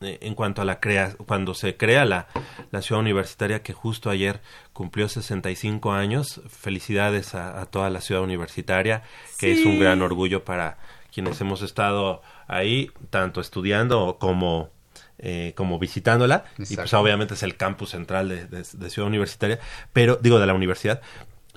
eh, 0.00 0.18
en 0.22 0.34
cuanto 0.34 0.62
a 0.62 0.64
la 0.64 0.80
crea, 0.80 1.14
cuando 1.26 1.54
se 1.54 1.76
crea 1.76 2.04
la, 2.04 2.26
la 2.72 2.82
ciudad 2.82 3.00
universitaria 3.00 3.62
que 3.62 3.72
justo 3.72 4.10
ayer 4.10 4.40
cumplió 4.72 5.08
65 5.08 5.92
años, 5.92 6.40
felicidades 6.48 7.36
a, 7.36 7.60
a 7.60 7.66
toda 7.66 7.88
la 7.88 8.00
ciudad 8.00 8.22
universitaria, 8.22 9.04
que 9.38 9.52
es 9.52 9.64
un 9.64 9.78
gran 9.78 10.02
orgullo 10.02 10.44
para 10.44 10.78
quienes 11.12 11.40
hemos 11.40 11.62
estado 11.62 12.22
ahí, 12.48 12.90
tanto 13.10 13.40
estudiando 13.40 14.16
como... 14.18 14.70
eh, 15.18 15.52
como 15.56 15.78
visitándola 15.78 16.44
y 16.58 16.74
pues 16.74 16.92
obviamente 16.94 17.34
es 17.34 17.42
el 17.44 17.56
campus 17.56 17.90
central 17.90 18.28
de, 18.28 18.46
de- 18.46 18.66
de 18.72 18.90
Ciudad 18.90 19.06
Universitaria 19.06 19.60
pero 19.92 20.16
digo 20.16 20.40
de 20.40 20.46
la 20.46 20.54
universidad 20.54 21.00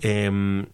Em, 0.01 0.67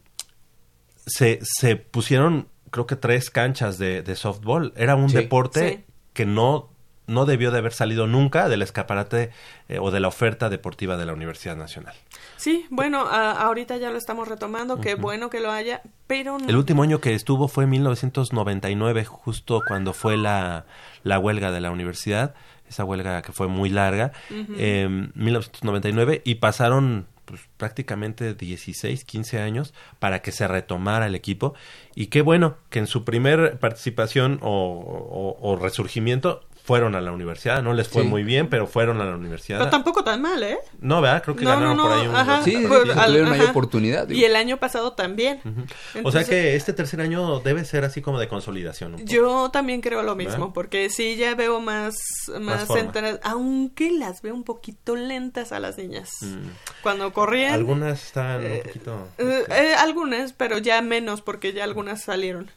se, 1.06 1.40
se 1.44 1.76
pusieron 1.76 2.48
creo 2.72 2.88
que 2.88 2.96
tres 2.96 3.30
canchas 3.30 3.78
de, 3.78 4.02
de 4.02 4.16
softball. 4.16 4.74
Era 4.76 4.96
un 4.96 5.10
Sí. 5.10 5.18
deporte 5.18 5.70
Sí. 5.70 5.94
que 6.14 6.26
no, 6.26 6.71
no 7.12 7.26
debió 7.26 7.52
de 7.52 7.60
haber 7.60 7.74
salido 7.74 8.08
nunca 8.08 8.50
del 8.50 8.62
escaparate 8.62 9.30
eh, 9.70 9.80
o 9.80 9.92
de 9.92 10.00
la 10.00 10.08
oferta 10.08 10.50
deportiva 10.50 10.98
de 10.98 11.06
la 11.06 11.14
Universidad 11.14 11.56
Nacional. 11.56 11.94
Sí, 12.38 12.66
bueno, 12.70 13.02
a- 13.02 13.32
ahorita 13.44 13.78
ya 13.78 13.92
lo 13.92 13.98
estamos 13.98 14.28
retomando, 14.28 14.82
qué 14.82 14.96
bueno 14.96 15.30
que 15.30 15.40
lo 15.42 15.52
haya, 15.52 15.82
pero 16.08 16.40
no- 16.40 16.48
El 16.50 16.56
último 16.56 16.84
año 16.84 17.00
que 17.00 17.14
estuvo 17.14 17.48
fue 17.48 17.66
en 17.66 17.70
1999, 17.72 19.06
justo 19.06 19.62
cuando 19.68 19.94
fue 19.94 20.18
la, 20.18 20.66
la 21.04 21.20
huelga 21.20 21.52
de 21.52 21.62
la 21.62 21.72
universidad, 21.72 22.34
esa 22.68 22.86
huelga 22.86 23.22
que 23.22 23.32
fue 23.34 23.48
muy 23.48 23.70
larga, 23.70 24.14
em, 24.30 25.12
1999, 25.16 26.22
y 26.24 26.36
pasaron 26.36 27.08
pues, 27.26 27.42
prácticamente 27.58 28.34
16, 28.34 29.04
15 29.06 29.40
años 29.42 29.74
para 30.00 30.22
que 30.22 30.32
se 30.32 30.48
retomara 30.48 31.06
el 31.08 31.16
equipo. 31.16 31.54
Y 31.96 32.08
qué 32.08 32.22
bueno 32.22 32.58
que 32.70 32.80
en 32.80 32.88
su 32.88 33.04
primer 33.06 33.58
participación 33.60 34.40
o, 34.42 34.50
o- 34.50 35.38
o 35.52 35.56
resurgimiento 35.58 36.42
fueron 36.64 36.96
a 36.96 37.02
la 37.02 37.12
universidad. 37.12 37.62
No 37.64 37.74
les 37.74 37.88
fue 37.88 38.04
Sí. 38.04 38.08
muy 38.08 38.24
bien, 38.24 38.48
pero 38.50 38.68
fueron 38.68 39.02
a 39.02 39.06
la 39.06 39.16
universidad. 39.16 39.60
pero 39.60 39.70
tampoco 39.72 40.04
tan 40.04 40.22
mal, 40.22 40.42
¿eh? 40.44 40.58
No, 40.80 41.02
¿verdad? 41.02 41.24
Creo 41.24 41.36
que 41.36 41.44
No, 41.44 41.50
ganaron 41.52 41.78
no, 41.78 41.84
por 41.84 41.92
no, 41.92 42.00
ahí 42.02 42.08
un... 42.08 42.16
ajá. 42.16 42.44
Sí, 42.44 42.52
sí, 42.52 42.66
Pues, 42.68 42.84
sí, 42.84 42.90
al- 42.98 43.06
tuvieron 43.08 43.34
ajá. 43.34 43.50
oportunidad. 43.52 44.08
digo. 44.08 44.20
Y 44.20 44.26
el 44.26 44.36
año 44.36 44.58
pasado 44.58 44.94
también. 44.94 45.40
o 45.40 45.42
sea 45.44 45.64
Entonces, 45.96 46.30
que 46.30 46.56
este 46.56 46.74
tercer 46.74 47.02
año 47.02 47.40
debe 47.40 47.66
ser 47.66 47.84
así 47.84 48.02
como 48.02 48.20
de 48.20 48.28
consolidación. 48.28 48.94
un 48.94 49.00
poco. 49.02 49.12
Yo 49.12 49.50
también 49.52 49.82
creo 49.82 50.04
lo 50.04 50.16
mismo, 50.16 50.34
¿Verdad? 50.34 50.54
porque 50.54 50.90
sí 50.90 51.16
ya 51.16 51.36
veo 51.36 51.60
más, 51.62 51.96
más, 52.40 52.66
forma. 52.66 52.82
entrenadas, 52.82 53.20
aunque 53.24 53.92
las 53.92 54.22
veo 54.22 54.34
un 54.36 54.44
poquito 54.44 54.96
lentas 54.96 55.52
a 55.52 55.60
las 55.60 55.78
niñas. 55.78 56.10
Mm. 56.22 56.48
Cuando 56.84 57.12
corrían, 57.14 57.54
Algunas 57.54 58.04
están 58.04 58.42
Eh, 58.44 58.62
un 58.64 58.68
poquito... 58.68 59.08
eh, 59.18 59.40
este, 59.48 59.68
eh, 59.72 59.76
algunas, 59.76 60.34
pero 60.34 60.58
ya 60.58 60.82
menos, 60.82 61.22
porque 61.22 61.54
ya 61.54 61.64
algunas 61.64 62.02
salieron. 62.04 62.52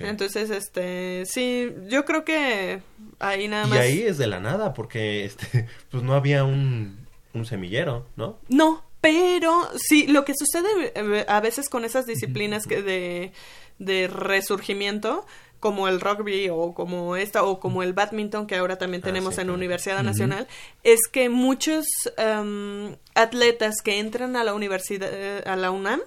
Entonces, 0.00 0.50
este, 0.50 1.24
sí, 1.26 1.72
yo 1.88 2.04
creo 2.04 2.24
que 2.24 2.82
ahí 3.18 3.48
nada 3.48 3.66
y 3.66 3.70
más. 3.70 3.78
ahí 3.78 4.02
es 4.02 4.18
de 4.18 4.26
la 4.26 4.40
nada, 4.40 4.74
porque 4.74 5.24
este, 5.24 5.66
pues 5.90 6.02
no 6.02 6.14
había 6.14 6.44
un, 6.44 7.06
un 7.34 7.46
semillero, 7.46 8.06
¿no? 8.16 8.38
No, 8.48 8.84
pero 9.00 9.68
sí, 9.76 10.06
lo 10.06 10.24
que 10.24 10.34
sucede 10.36 10.92
eh, 10.94 11.24
a 11.28 11.40
veces 11.40 11.68
con 11.68 11.84
esas 11.84 12.06
disciplinas 12.06 12.66
que 12.66 12.82
de, 12.82 13.32
de 13.78 14.08
resurgimiento, 14.08 15.26
como 15.58 15.86
el 15.88 16.00
rugby 16.00 16.48
o 16.50 16.74
como 16.74 17.16
esta, 17.16 17.44
o 17.44 17.60
como 17.60 17.82
el 17.82 17.92
badminton 17.92 18.46
que 18.46 18.56
ahora 18.56 18.78
también 18.78 19.00
Ah, 19.02 19.06
tenemos 19.06 19.34
sí, 19.36 19.40
en 19.40 19.46
claro. 19.46 19.56
Universidad 19.58 20.02
Nacional, 20.02 20.48
es 20.82 21.00
que 21.10 21.28
muchos 21.28 21.86
em, 22.16 22.96
atletas 23.14 23.76
que 23.82 23.98
entran 24.00 24.34
a 24.36 24.44
la 24.44 24.54
universidad, 24.54 25.08
eh, 25.12 25.42
a 25.46 25.56
la 25.56 25.70
UNAM, 25.70 26.00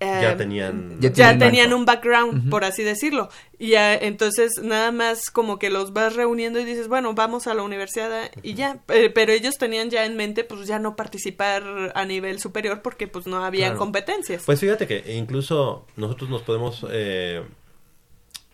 ya 0.00 0.32
em, 0.32 0.38
tenían... 0.38 1.00
ya 1.00 1.10
ya 1.12 1.38
tenían 1.38 1.66
marco. 1.70 1.76
un 1.80 1.84
background, 1.86 2.50
por 2.50 2.64
así 2.64 2.82
decirlo. 2.82 3.28
Y 3.58 3.68
ya, 3.70 3.94
entonces 3.94 4.52
nada 4.62 4.92
más 4.92 5.30
como 5.30 5.58
que 5.58 5.70
los 5.70 5.92
vas 5.92 6.14
reuniendo 6.14 6.60
y 6.60 6.64
dices, 6.64 6.88
bueno, 6.88 7.14
vamos 7.14 7.46
a 7.46 7.54
la 7.54 7.62
universidad 7.62 8.30
y 8.42 8.54
ya. 8.54 8.78
Eh, 8.88 9.10
pero 9.14 9.32
ellos 9.32 9.58
tenían 9.58 9.90
ya 9.90 10.04
en 10.06 10.16
mente, 10.16 10.44
pues 10.44 10.66
ya 10.66 10.78
no 10.78 10.94
participar 10.96 11.92
a 11.94 12.04
nivel 12.04 12.38
superior 12.40 12.82
porque 12.82 13.08
pues 13.08 13.26
no 13.26 13.44
había 13.44 13.66
Claro. 13.66 13.78
competencias. 13.78 14.42
Pues 14.46 14.60
fíjate 14.60 14.86
que 14.86 15.14
incluso 15.16 15.86
nosotros 15.96 16.30
nos 16.30 16.42
podemos... 16.42 16.86
eh, 16.90 17.42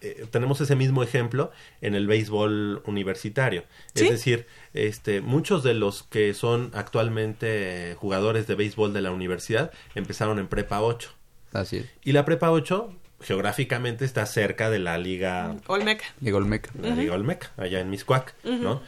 eh, 0.05 0.27
tenemos 0.31 0.61
ese 0.61 0.77
mismo 0.77 1.03
ejemplo 1.03 1.51
en 1.81 1.95
el 1.95 2.07
béisbol 2.07 2.83
universitario. 2.87 3.65
Sí. 3.95 4.05
Es 4.05 4.11
decir, 4.11 4.47
este, 4.75 5.21
muchos 5.21 5.63
de 5.63 5.75
los 5.75 6.03
que 6.03 6.35
son 6.35 6.71
actualmente 6.75 7.97
jugadores 7.99 8.47
de 8.47 8.55
béisbol 8.55 8.93
de 8.93 9.01
la 9.01 9.11
universidad 9.11 9.73
empezaron 9.95 10.39
en 10.39 10.49
prepa 10.49 10.83
8. 10.83 11.11
Así 11.53 11.79
es. 11.79 11.87
Y 12.05 12.13
la 12.13 12.25
prepa 12.25 12.51
8 12.51 12.95
geográficamente 13.21 14.05
está 14.05 14.27
cerca 14.27 14.71
de 14.71 14.79
la 14.79 14.99
liga 14.99 15.57
Olmeca. 15.67 16.05
Llegó 16.21 16.39
el 16.39 16.45
Meca. 16.45 16.71
la 16.81 16.95
Liga 16.95 17.15
Olmeca, 17.15 17.53
allá 17.57 17.81
en 17.81 17.89
Miscuac, 17.91 18.35
¿no? 18.45 18.83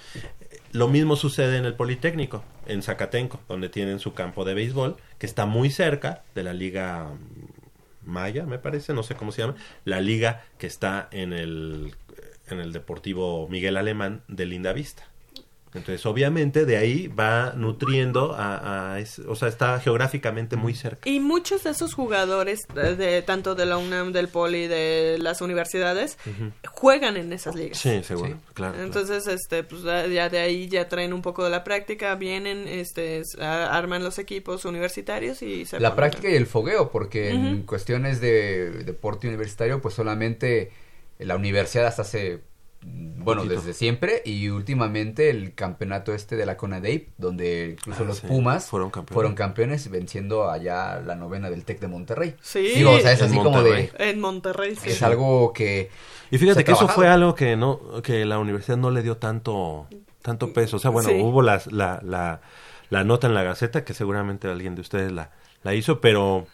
Lo 0.73 0.89
mismo 0.89 1.17
sucede 1.17 1.57
en 1.57 1.65
el 1.65 1.75
Politécnico, 1.75 2.45
en 2.67 2.83
Zacatenco, 2.83 3.41
donde 3.49 3.71
tienen 3.71 3.99
su 3.99 4.13
campo 4.13 4.45
de 4.45 4.53
béisbol, 4.53 4.97
que 5.19 5.25
está 5.25 5.47
muy 5.47 5.71
cerca 5.71 6.23
de 6.35 6.43
la 6.43 6.53
Liga 6.53 7.09
Maya, 8.07 8.47
me 8.47 8.59
parece, 8.59 8.95
no 8.95 9.03
sé 9.03 9.15
cómo 9.15 9.33
se 9.33 9.43
llama, 9.43 9.57
la 9.85 10.01
liga 10.01 10.45
que 10.59 10.67
está 10.67 11.09
en 11.11 11.33
el, 11.33 11.95
en 12.49 12.61
el 12.61 12.73
Deportivo 12.73 13.49
Miguel 13.49 13.77
Alemán 13.77 14.23
de 14.29 14.47
Linda 14.47 14.73
Vista. 14.73 15.09
Entonces, 15.77 16.05
obviamente, 16.07 16.65
de 16.65 16.77
ahí 16.77 17.09
va 17.09 17.53
nutriendo 17.57 18.35
a, 18.35 18.95
a 18.95 19.01
ese- 19.01 19.23
o 19.27 19.37
sea, 19.37 19.49
está 19.49 19.79
geográficamente 19.81 20.57
muy 20.57 20.75
cerca. 20.75 21.09
Y 21.09 21.21
muchos 21.21 21.65
de 21.65 21.71
esos 21.71 21.95
jugadores, 21.95 22.67
de, 22.75 22.97
de- 22.97 23.23
tanto 23.23 23.55
de 23.55 23.67
la 23.67 23.77
UNAM, 23.79 24.13
del 24.13 24.29
Poli, 24.29 24.67
de 24.67 25.17
las 25.21 25.41
universidades, 25.41 26.19
juegan 26.67 27.17
en 27.17 27.33
esas 27.33 27.55
ligas. 27.55 27.79
Sí, 27.79 28.03
seguro, 28.03 28.29
Sí. 28.29 28.35
claro. 28.55 28.73
claro. 28.75 28.83
Entonces, 28.87 29.27
este, 29.27 29.63
pues 29.65 29.83
ya 29.83 30.29
de 30.29 30.39
ahí 30.39 30.69
ya 30.69 30.89
traen 30.89 31.13
un 31.13 31.23
poco 31.23 31.45
de 31.45 31.51
la 31.51 31.63
práctica, 31.65 32.15
vienen, 32.15 32.67
este, 32.69 33.23
arman 33.41 34.03
los 34.03 34.19
equipos 34.19 34.65
universitarios 34.65 35.43
y 35.43 35.65
se 35.67 35.79
La 35.81 35.91
ponen 35.91 35.97
práctica 36.11 36.31
y 36.31 36.37
el 36.37 36.47
fogueo, 36.47 36.91
porque 36.91 37.31
en 37.31 37.63
cuestiones 37.63 38.21
de 38.21 38.71
deporte 38.85 39.29
universitario, 39.29 39.81
pues 39.83 39.95
solamente 39.95 40.71
la 41.19 41.37
universidad 41.37 41.87
hasta 41.87 42.03
hace, 42.03 42.41
bueno, 42.87 43.43
Poquito. 43.43 43.61
desde 43.61 43.75
siempre, 43.75 44.23
y 44.25 44.49
últimamente 44.51 45.31
el 45.31 45.53
campeonato 45.55 46.15
este 46.15 46.37
de 46.37 46.47
la 46.47 46.57
CONADEIP, 46.57 47.09
donde 47.19 47.71
incluso 47.73 48.05
Ah, 48.05 48.07
los 48.07 48.19
sí, 48.19 48.27
Pumas 48.29 48.67
fueron 48.67 48.91
campeones. 48.91 49.15
fueron 49.15 49.35
campeones 49.35 49.91
venciendo 49.91 50.49
allá 50.49 51.01
la 51.01 51.17
novena 51.17 51.51
del 51.51 51.65
TEC 51.65 51.81
de 51.81 51.89
Monterrey. 51.89 52.37
Sí. 52.41 52.61
Digo, 52.77 52.93
o 52.93 53.01
sea, 53.01 53.13
es 53.13 53.21
En 53.21 53.27
así 53.27 53.37
como 53.37 53.51
Monterrey. 53.51 53.91
de... 53.99 54.11
En 54.11 54.21
Monterrey, 54.21 54.77
sí. 54.77 54.91
Es 54.91 55.03
algo 55.03 55.53
que... 55.53 55.91
Y 56.31 56.39
fíjate 56.39 56.63
que 56.63 56.73
eso 56.73 56.87
fue 56.89 57.09
algo 57.09 57.35
que 57.35 57.57
no 57.57 58.01
que 58.03 58.25
la 58.25 58.39
universidad 58.39 58.77
no 58.77 58.91
le 58.91 59.03
dio 59.03 59.17
tanto 59.17 59.87
tanto 60.23 60.53
peso. 60.53 60.77
O 60.77 60.81
sea, 60.81 60.91
bueno, 60.91 61.09
Sí. 61.09 61.21
hubo 61.21 61.41
las- 61.43 61.71
la, 61.73 62.01
la, 62.05 62.41
la 62.91 63.05
nota 63.05 63.27
en 63.29 63.35
la 63.35 63.45
Gaceta 63.45 63.85
que 63.85 63.95
seguramente 63.95 64.49
alguien 64.49 64.75
de 64.75 64.81
ustedes 64.81 65.11
la, 65.13 65.31
la 65.63 65.73
hizo, 65.75 66.01
pero 66.01 66.47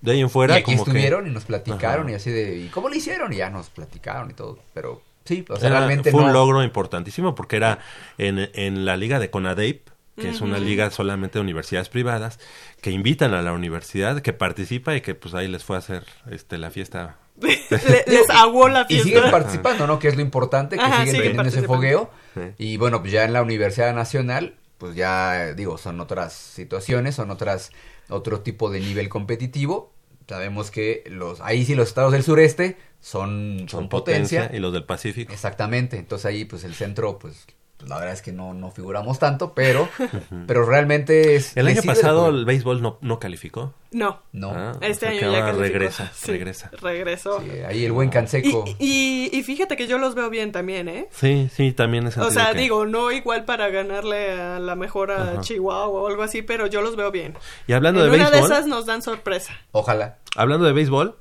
de 0.00 0.12
ahí 0.12 0.20
en 0.20 0.30
fuera 0.30 0.54
y 0.56 0.62
aquí 0.62 0.72
como 0.72 0.84
que 0.84 0.90
estuvieron 0.90 1.26
y 1.26 1.30
nos 1.30 1.44
platicaron 1.44 2.06
Ajá. 2.06 2.12
y 2.12 2.14
así 2.14 2.30
de... 2.30 2.58
¿Y 2.58 2.68
cómo 2.68 2.88
lo 2.88 2.94
hicieron? 2.94 3.32
Y 3.32 3.36
ya 3.36 3.50
nos 3.50 3.70
platicaron 3.70 4.30
y 4.30 4.34
todo, 4.34 4.58
pero 4.72 5.02
sí, 5.24 5.44
o 5.48 5.56
sea, 5.56 5.68
era- 5.68 5.78
realmente 5.78 6.10
fue 6.10 6.20
no... 6.20 6.26
un 6.28 6.32
logro 6.32 6.62
importantísimo 6.62 7.34
porque 7.34 7.56
era 7.56 7.78
en, 8.18 8.50
en 8.54 8.84
la 8.84 8.96
liga 8.96 9.18
de 9.18 9.30
CONADEIP, 9.30 9.88
que 10.16 10.28
es 10.28 10.40
una 10.42 10.58
liga 10.58 10.90
solamente 10.90 11.38
de 11.38 11.40
universidades 11.42 11.88
privadas, 11.88 12.38
que 12.82 12.90
invitan 12.90 13.32
a 13.34 13.40
la 13.42 13.52
universidad, 13.52 14.20
que 14.20 14.32
participa 14.34 14.94
y 14.94 15.00
que 15.00 15.14
pues 15.14 15.32
ahí 15.34 15.48
les 15.48 15.64
fue 15.64 15.76
a 15.76 15.78
hacer 15.78 16.04
este 16.30 16.58
la 16.58 16.70
fiesta. 16.70 17.16
Le- 17.40 18.04
les 18.06 18.28
aguó 18.30 18.68
la 18.68 18.82
Y 18.88 18.94
fiesta. 19.00 19.04
siguen 19.08 19.30
participando, 19.30 19.86
¿no? 19.86 19.98
Que 19.98 20.08
es 20.08 20.16
lo 20.16 20.20
importante, 20.22 20.76
que 20.76 20.82
Ajá, 20.82 20.98
siguen 20.98 21.14
siguen 21.16 21.36
teniendo 21.36 21.48
ese 21.48 21.62
fogueo. 21.66 22.10
Sí. 22.34 22.40
Y 22.58 22.76
bueno, 22.76 23.00
pues 23.00 23.10
ya 23.12 23.24
en 23.24 23.32
la 23.32 23.40
Universidad 23.42 23.94
Nacional, 23.94 24.54
pues 24.76 24.94
ya, 24.94 25.54
digo, 25.54 25.78
son 25.78 25.98
otras 26.00 26.34
situaciones, 26.34 27.14
son 27.14 27.30
otras, 27.30 27.70
otro 28.10 28.40
tipo 28.40 28.68
de 28.70 28.80
nivel 28.80 29.08
competitivo. 29.08 29.92
Sabemos 30.32 30.70
que 30.70 31.04
los, 31.10 31.42
ahí 31.42 31.62
sí 31.66 31.74
los 31.74 31.88
estados 31.88 32.10
del 32.10 32.22
sureste 32.22 32.78
son, 33.00 33.66
son, 33.68 33.90
potencia. 33.90 34.50
y 34.50 34.60
los 34.60 34.72
del 34.72 34.84
Pacífico. 34.84 35.30
Exactamente. 35.30 35.98
Entonces 35.98 36.24
ahí, 36.24 36.46
pues 36.46 36.64
el 36.64 36.72
centro, 36.72 37.18
pues, 37.18 37.46
pues, 37.82 37.90
la 37.90 37.98
verdad 37.98 38.14
es 38.14 38.22
que 38.22 38.32
no, 38.32 38.54
no 38.54 38.70
figuramos 38.70 39.18
tanto, 39.18 39.52
pero, 39.54 39.88
pero 40.46 40.64
realmente 40.64 41.34
es. 41.36 41.56
El 41.56 41.66
año 41.66 41.82
pasado 41.82 42.28
el 42.28 42.44
béisbol 42.44 42.80
no, 42.80 42.98
no 43.00 43.18
calificó. 43.18 43.74
No. 43.90 44.22
No. 44.32 44.52
Ah, 44.54 44.72
Este 44.80 45.06
o 45.06 45.08
sea 45.08 45.10
año 45.10 45.20
que 45.20 45.32
ya 45.32 45.40
calificó. 45.40 45.60
regresa, 45.62 46.10
Sí, 46.14 46.30
regresa. 46.32 46.70
Regresó. 46.80 47.40
Sí, 47.42 47.50
ahí 47.66 47.84
el 47.84 47.92
buen 47.92 48.08
Canseco. 48.08 48.64
Y, 48.78 49.28
y, 49.32 49.38
y 49.38 49.42
fíjate 49.42 49.76
que 49.76 49.86
yo 49.86 49.98
los 49.98 50.14
veo 50.14 50.30
bien 50.30 50.50
también, 50.52 50.88
¿eh? 50.88 51.08
Sí, 51.10 51.50
sí, 51.52 51.72
también 51.72 52.06
es 52.06 52.16
O 52.16 52.30
sea, 52.30 52.54
digo, 52.54 52.86
no 52.86 53.12
igual 53.12 53.44
para 53.44 53.68
ganarle 53.68 54.32
a 54.32 54.58
la 54.60 54.76
mejor 54.76 55.10
a 55.10 55.32
Ajá. 55.32 55.40
Chihuahua 55.42 56.00
o 56.00 56.06
algo 56.08 56.22
así, 56.22 56.40
pero 56.42 56.66
yo 56.68 56.80
los 56.80 56.96
veo 56.96 57.10
bien. 57.10 57.34
Y 57.66 57.74
hablando 57.74 58.02
en 58.04 58.10
de 58.10 58.16
una 58.16 58.30
béisbol, 58.30 58.48
de 58.48 58.54
esas 58.54 58.66
nos 58.66 58.86
dan 58.86 59.02
sorpresa. 59.02 59.52
Ojalá. 59.72 60.18
hablando 60.36 60.64
de 60.64 60.72
béisbol, 60.72 61.16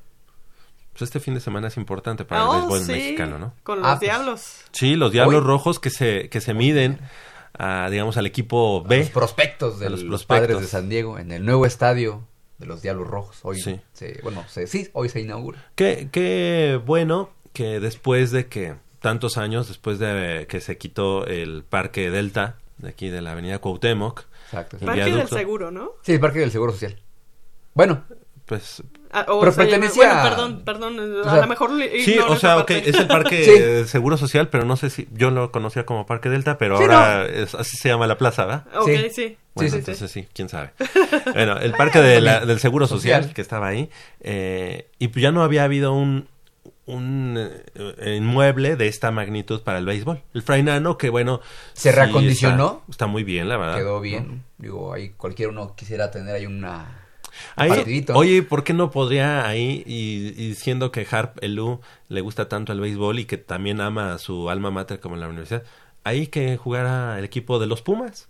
pues 1.02 1.10
este 1.10 1.20
fin 1.20 1.34
de 1.34 1.40
semana 1.40 1.68
es 1.68 1.78
importante 1.78 2.24
para 2.26 2.48
Oh, 2.48 2.54
el 2.54 2.60
béisbol 2.62 2.80
sí, 2.82 2.92
mexicano, 2.92 3.40
¿no? 3.40 3.54
Con 3.64 3.80
los 3.80 3.88
Ah, 3.88 3.98
pues. 4.00 4.02
diablos. 4.02 4.56
Sí, 4.72 4.96
los 4.96 5.12
Diablos 5.12 5.42
Hoy. 5.42 5.48
Rojos 5.48 5.80
que 5.80 5.90
se, 5.90 6.30
que 6.30 6.42
se 6.42 6.54
miden 6.54 7.00
a, 7.58 7.90
digamos, 7.90 8.18
al 8.18 8.26
equipo 8.26 8.84
A 8.86 8.88
B. 8.88 9.00
los 9.00 9.10
prospectos 9.10 9.80
de 9.80 9.90
los 9.90 10.02
los, 10.04 10.10
prospectos. 10.26 10.48
padres 10.48 10.62
de 10.62 10.68
San 10.68 10.90
Diego 10.90 11.18
en 11.20 11.32
el 11.32 11.46
nuevo 11.46 11.66
estadio 11.66 12.28
de 12.60 12.66
los 12.68 12.82
Diablos 12.82 13.08
Rojos. 13.08 13.40
Hoy 13.44 13.60
Sí. 13.60 13.80
se, 13.94 14.20
bueno, 14.24 14.44
se- 14.48 14.68
sí, 14.68 14.90
hoy 14.94 15.10
se 15.10 15.20
inaugura. 15.22 15.66
Qué, 15.76 16.10
qué 16.12 16.80
bueno 16.86 17.32
que 17.54 17.80
después 17.80 18.32
de 18.32 18.48
que, 18.48 18.76
tantos 19.00 19.38
años, 19.38 19.68
después 19.68 19.98
de 20.00 20.46
que 20.48 20.62
se 20.62 20.78
quitó 20.78 21.26
el 21.26 21.64
Parque 21.64 22.10
Delta, 22.12 22.58
de 22.78 22.90
aquí 22.90 23.10
de 23.10 23.22
la 23.22 23.32
avenida 23.32 23.60
Cuauhtémoc, 23.60 24.24
Exacto. 24.46 24.78
El 24.80 24.86
Parque 24.86 25.04
del. 25.06 25.28
Seguro, 25.28 25.72
¿no? 25.72 25.92
Sí, 26.04 26.14
el 26.14 26.20
Parque 26.20 26.40
del 26.40 26.52
Seguro 26.52 26.72
Social. 26.74 26.98
Bueno, 27.74 28.04
pues... 28.52 28.84
Ah, 29.12 29.26
o 29.30 29.40
Pero 29.40 29.54
pertenecía 29.54 30.08
Bueno, 30.08 30.20
a- 30.20 30.24
perdón, 30.30 30.62
perdón. 30.66 31.00
a 31.26 31.32
sea, 31.32 31.42
lo 31.42 31.48
mejor 31.48 31.72
Sí, 32.04 32.18
o 32.20 32.36
sea, 32.36 32.58
ok, 32.58 32.72
es 32.72 32.96
el 33.00 33.08
Parque 33.08 33.44
Sí. 33.46 33.52
eh, 33.56 33.86
Seguro 33.86 34.18
Social, 34.18 34.50
pero 34.50 34.66
no 34.66 34.76
sé 34.76 34.90
si 34.90 35.08
yo 35.14 35.32
lo 35.32 35.54
conocía 35.54 35.86
como 35.86 36.06
Parque 36.06 36.30
Delta, 36.30 36.58
pero 36.58 36.76
Sí, 36.78 36.84
ahora 36.84 37.26
es- 37.26 37.56
así 37.56 37.78
se 37.78 37.88
llama 37.88 38.08
la 38.08 38.18
plaza, 38.18 38.46
¿verdad? 38.46 38.66
Ok, 38.76 38.90
Sí. 38.90 39.10
sí. 39.14 39.38
Bueno, 39.56 39.72
sí, 39.72 39.78
entonces 39.78 40.12
sí, 40.12 40.28
quién 40.34 40.50
sabe. 40.50 40.72
Bueno, 41.34 41.58
el 41.60 41.72
parque 41.72 42.02
de 42.02 42.20
la- 42.20 42.46
del 42.46 42.60
Seguro 42.60 42.88
Social, 42.88 43.22
Social. 43.22 43.34
que 43.36 43.42
estaba 43.42 43.68
ahí, 43.68 43.90
eh, 44.20 44.90
y 45.00 45.08
pues 45.08 45.24
ya 45.24 45.32
no 45.32 45.44
había 45.44 45.64
habido 45.64 45.94
un, 45.94 46.28
un 46.88 47.38
eh, 47.76 48.16
inmueble 48.18 48.76
de 48.76 48.88
esta 48.90 49.12
magnitud 49.12 49.62
para 49.62 49.78
el 49.78 49.86
béisbol. 49.86 50.22
El 50.34 50.42
Frainano, 50.42 50.98
que 50.98 51.10
bueno... 51.10 51.40
Se 51.74 51.90
sí 51.92 51.96
reacondicionó. 51.96 52.80
Está, 52.82 52.92
está 52.92 53.08
muy 53.08 53.24
bien, 53.24 53.48
la 53.48 53.56
verdad. 53.56 53.76
quedó 53.78 54.02
bien. 54.02 54.44
Digo, 54.58 54.94
ahí 54.94 55.12
cualquiera 55.18 55.52
uno 55.52 55.74
quisiera 55.76 56.12
tener 56.12 56.36
ahí 56.36 56.46
una... 56.46 56.98
Ahí, 57.56 58.06
oye, 58.14 58.44
¿por 58.44 58.64
qué 58.64 58.74
no 58.74 58.92
podría 58.92 59.48
ahí, 59.48 59.84
y, 59.86 60.34
y 60.42 60.56
siendo 60.56 60.92
que 60.92 61.08
Harp 61.10 61.38
Elu 61.44 61.80
le 62.10 62.22
gusta 62.22 62.48
tanto 62.50 62.72
el 62.74 62.80
béisbol 62.80 63.20
y 63.20 63.26
que 63.26 63.38
también 63.38 63.82
ama 63.82 64.14
a 64.14 64.18
su 64.18 64.50
alma 64.50 64.72
mater 64.72 65.00
como 65.00 65.16
en 65.16 65.22
la 65.22 65.28
universidad, 65.28 65.64
ahí 66.04 66.28
que 66.28 66.58
jugara 66.58 67.18
el 67.20 67.26
equipo 67.26 67.60
de 67.60 67.68
los 67.68 67.82
Pumas 67.82 68.30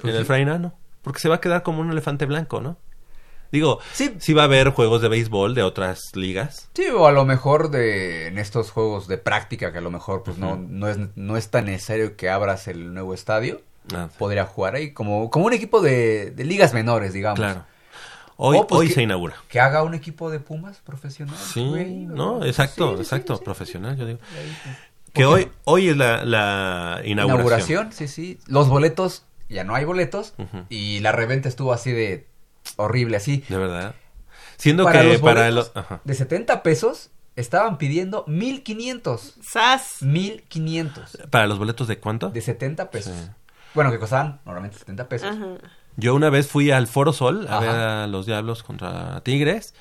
Pues 0.00 0.12
en 0.14 0.20
el. 0.20 0.26
Frainano? 0.26 0.74
Porque 1.02 1.20
se 1.20 1.28
va 1.28 1.36
a 1.36 1.40
quedar 1.40 1.62
como 1.62 1.80
un 1.80 1.90
elefante 1.90 2.26
blanco, 2.26 2.60
¿no? 2.60 2.78
Digo, 3.52 3.78
Sí. 3.92 4.12
sí 4.18 4.34
va 4.34 4.42
a 4.42 4.46
haber 4.46 4.70
juegos 4.70 5.00
de 5.02 5.08
béisbol 5.08 5.54
de 5.54 5.62
otras 5.62 6.00
ligas. 6.14 6.68
Sí, 6.74 6.86
o 6.88 7.06
a 7.06 7.12
lo 7.12 7.24
mejor 7.24 7.70
de 7.70 8.26
en 8.26 8.38
estos 8.38 8.72
juegos 8.72 9.06
de 9.06 9.18
práctica 9.18 9.70
que 9.70 9.78
a 9.78 9.82
lo 9.82 9.90
mejor 9.92 10.24
pues 10.24 10.36
no, 10.36 10.56
no, 10.56 10.88
es, 10.88 10.98
no 11.14 11.36
es 11.36 11.48
tan 11.48 11.66
necesario 11.66 12.16
que 12.16 12.28
abras 12.28 12.66
el 12.66 12.92
nuevo 12.92 13.14
estadio. 13.14 13.62
Ah, 13.94 14.08
Podría 14.18 14.46
jugar 14.46 14.74
ahí 14.74 14.92
como, 14.92 15.30
como 15.30 15.46
un 15.46 15.52
equipo 15.52 15.80
de, 15.80 16.32
de 16.32 16.44
ligas 16.44 16.74
menores, 16.74 17.12
digamos. 17.12 17.38
claro. 17.38 17.64
Hoy, 18.36 18.58
O, 18.58 18.66
pues, 18.66 18.80
hoy 18.80 18.88
que- 18.88 18.94
se 18.94 19.02
inaugura. 19.02 19.34
Que 19.48 19.60
haga 19.60 19.82
un 19.82 19.94
equipo 19.94 20.30
de 20.30 20.40
Pumas 20.40 20.78
profesional. 20.78 21.36
Sí, 21.36 21.66
güey, 21.66 21.94
no, 22.06 22.38
¿no? 22.38 22.44
exacto, 22.44 22.96
Sí, 22.96 23.02
exacto, 23.02 23.34
sí, 23.34 23.38
sí. 23.38 23.44
profesional, 23.44 23.96
yo 23.96 24.06
digo. 24.06 24.18
Que 25.14 25.24
¿Por 25.24 25.32
hoy, 25.34 25.48
hoy 25.64 25.88
es 25.88 25.96
la, 25.96 26.24
la 26.24 27.00
inauguración. 27.04 27.24
Inauguración, 27.24 27.92
sí, 27.92 28.08
sí. 28.08 28.38
Los 28.46 28.68
boletos, 28.68 29.24
ya 29.48 29.64
no 29.64 29.74
hay 29.74 29.84
boletos. 29.86 30.34
Y 30.68 31.00
la 31.00 31.12
reventa 31.12 31.48
estuvo 31.48 31.72
así 31.72 31.92
de 31.92 32.26
horrible, 32.76 33.16
así. 33.16 33.42
De 33.48 33.56
verdad. 33.56 33.94
Siendo 34.58 34.84
para 34.84 35.00
que 35.02 35.08
los 35.08 35.20
para 35.20 35.50
los... 35.50 35.72
ajá. 35.74 36.00
de 36.04 36.14
70 36.14 36.62
pesos 36.62 37.10
estaban 37.36 37.78
pidiendo 37.78 38.24
1500. 38.26 39.34
¡Sas! 39.42 40.02
1500. 40.02 41.18
¿Para 41.30 41.46
los 41.46 41.58
boletos 41.58 41.88
de 41.88 41.98
cuánto? 41.98 42.30
De 42.30 42.40
70 42.40 42.90
pesos. 42.90 43.14
Sí. 43.14 43.30
Bueno, 43.74 43.90
que 43.90 43.98
costaban 43.98 44.40
normalmente 44.44 44.78
70 44.78 45.08
pesos. 45.08 45.28
Ajá. 45.30 45.46
Yo 45.96 46.14
una 46.14 46.30
vez 46.30 46.46
fui 46.48 46.70
al 46.70 46.86
Foro 46.86 47.12
Sol 47.12 47.46
a 47.48 47.58
Ajá. 47.58 47.60
ver 47.60 47.70
a 47.70 48.06
los 48.06 48.26
Diablos 48.26 48.62
contra 48.62 49.20
Tigres 49.22 49.74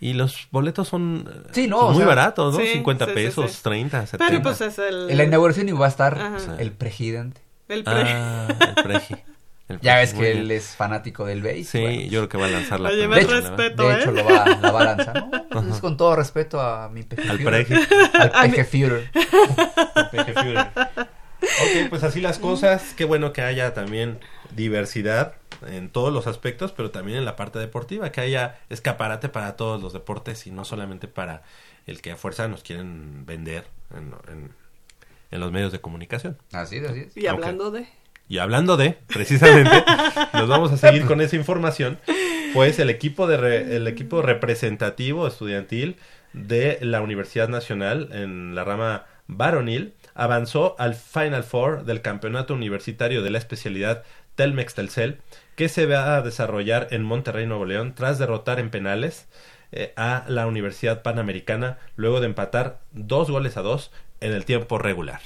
y 0.00 0.14
los 0.14 0.48
boletos 0.50 0.88
son 0.88 1.28
eh, 1.32 1.48
Sí, 1.52 1.66
no, 1.68 1.78
o 1.78 1.88
muy 1.90 1.98
sea, 1.98 2.06
baratos, 2.06 2.54
¿no? 2.54 2.60
sí, 2.60 2.66
50 2.72 3.04
sí, 3.04 3.10
sí, 3.10 3.14
pesos, 3.14 3.52
sí. 3.52 3.58
30, 3.62 4.06
70. 4.06 4.26
Pero 4.30 4.42
pues 4.42 4.60
es 4.62 4.78
el... 4.78 5.10
En 5.10 5.16
la 5.18 5.24
inauguración 5.24 5.68
iba 5.68 5.84
a 5.86 5.88
estar 5.88 6.18
Ajá. 6.18 6.38
el 6.58 6.72
presidente. 6.72 7.40
el 7.68 7.84
pre- 7.84 7.92
Ah, 7.94 8.48
el 8.76 8.82
Preji. 8.82 9.14
El 9.68 9.78
Ya 9.80 9.92
Preji, 9.94 10.00
ves 10.00 10.14
que 10.14 10.20
bien. 10.32 10.38
él 10.38 10.50
es 10.50 10.74
fanático 10.74 11.24
del 11.26 11.42
béis. 11.42 11.68
Sí, 11.68 11.80
bueno, 11.80 12.00
yo 12.02 12.20
creo 12.20 12.28
que 12.30 12.38
va 12.38 12.46
a 12.46 12.50
lanzar 12.50 12.80
la 12.80 12.88
Oye, 12.88 13.06
respeto. 13.06 13.88
de 13.88 13.94
¿eh? 13.94 13.98
hecho, 14.00 14.10
lo 14.10 14.24
va, 14.24 14.44
la 14.60 14.70
va 14.72 14.80
a 14.80 14.84
lanzar. 14.84 15.26
¿no? 15.50 15.60
Es 15.74 15.80
con 15.80 15.96
todo 15.96 16.16
respeto 16.16 16.60
a 16.60 16.88
mi 16.88 17.02
peje 17.04 17.28
Al 17.30 17.38
Führer. 17.38 17.66
Preji. 17.66 17.84
Al 18.18 18.30
peje 18.50 18.64
Führer. 18.64 19.10
Ok, 21.42 21.88
pues 21.90 22.02
así 22.02 22.20
las 22.20 22.38
cosas. 22.38 22.94
Qué 22.96 23.04
bueno 23.04 23.32
que 23.32 23.42
haya 23.42 23.72
también 23.74 24.18
diversidad 24.56 25.34
en 25.66 25.90
todos 25.90 26.12
los 26.12 26.26
aspectos, 26.26 26.72
pero 26.72 26.90
también 26.90 27.18
en 27.18 27.24
la 27.24 27.36
parte 27.36 27.58
deportiva, 27.58 28.10
que 28.12 28.20
haya 28.20 28.58
escaparate 28.70 29.28
para 29.28 29.56
todos 29.56 29.82
los 29.82 29.92
deportes 29.92 30.46
y 30.46 30.50
no 30.50 30.64
solamente 30.64 31.06
para 31.08 31.42
el 31.86 32.00
que 32.00 32.12
a 32.12 32.16
fuerza 32.16 32.48
nos 32.48 32.62
quieren 32.62 33.24
vender 33.26 33.64
en, 33.94 34.12
en- 34.32 34.60
en 35.32 35.38
los 35.40 35.52
medios 35.52 35.70
de 35.70 35.80
comunicación. 35.80 36.36
Así 36.52 36.78
es, 36.78 36.90
así 36.90 37.00
es. 37.00 37.16
Y 37.16 37.26
hablando 37.28 37.70
de... 37.70 37.86
Y 38.28 38.38
hablando 38.38 38.76
de, 38.76 38.96
precisamente, 39.08 39.84
nos 40.32 40.48
vamos 40.48 40.72
a 40.72 40.76
seguir 40.76 41.04
con 41.06 41.20
esa 41.20 41.36
información. 41.36 41.98
pues 42.52 42.78
el 42.80 42.90
equipo 42.90 43.26
de 43.28 43.36
re- 43.36 43.76
el 43.76 43.86
equipo 43.86 44.22
representativo 44.22 45.26
estudiantil 45.28 45.96
de 46.32 46.78
la 46.80 47.00
Universidad 47.00 47.48
Nacional 47.48 48.08
en 48.12 48.54
la 48.54 48.64
rama 48.64 49.06
varonil 49.28 49.94
avanzó 50.14 50.74
al 50.78 50.94
Final 50.94 51.44
Four 51.44 51.84
del 51.84 52.02
Campeonato 52.02 52.54
Universitario 52.54 53.22
de 53.22 53.30
la 53.30 53.38
especialidad 53.38 54.02
Telmex 54.40 54.72
Telcel 54.72 55.18
que 55.54 55.68
se 55.68 55.84
va 55.84 56.16
a 56.16 56.22
desarrollar 56.22 56.88
en 56.92 57.02
Monterrey, 57.02 57.44
Nuevo 57.44 57.66
León, 57.66 57.94
tras 57.94 58.18
derrotar 58.18 58.58
en 58.58 58.70
penales 58.70 59.28
eh, 59.70 59.92
a 59.96 60.24
la 60.28 60.46
Universidad 60.46 61.02
Panamericana 61.02 61.76
luego 61.94 62.20
de 62.20 62.26
empatar 62.28 62.80
dos 62.92 63.30
goles 63.30 63.58
a 63.58 63.60
dos 63.60 63.90
en 64.22 64.32
el 64.32 64.46
tiempo 64.46 64.78
regular. 64.78 65.20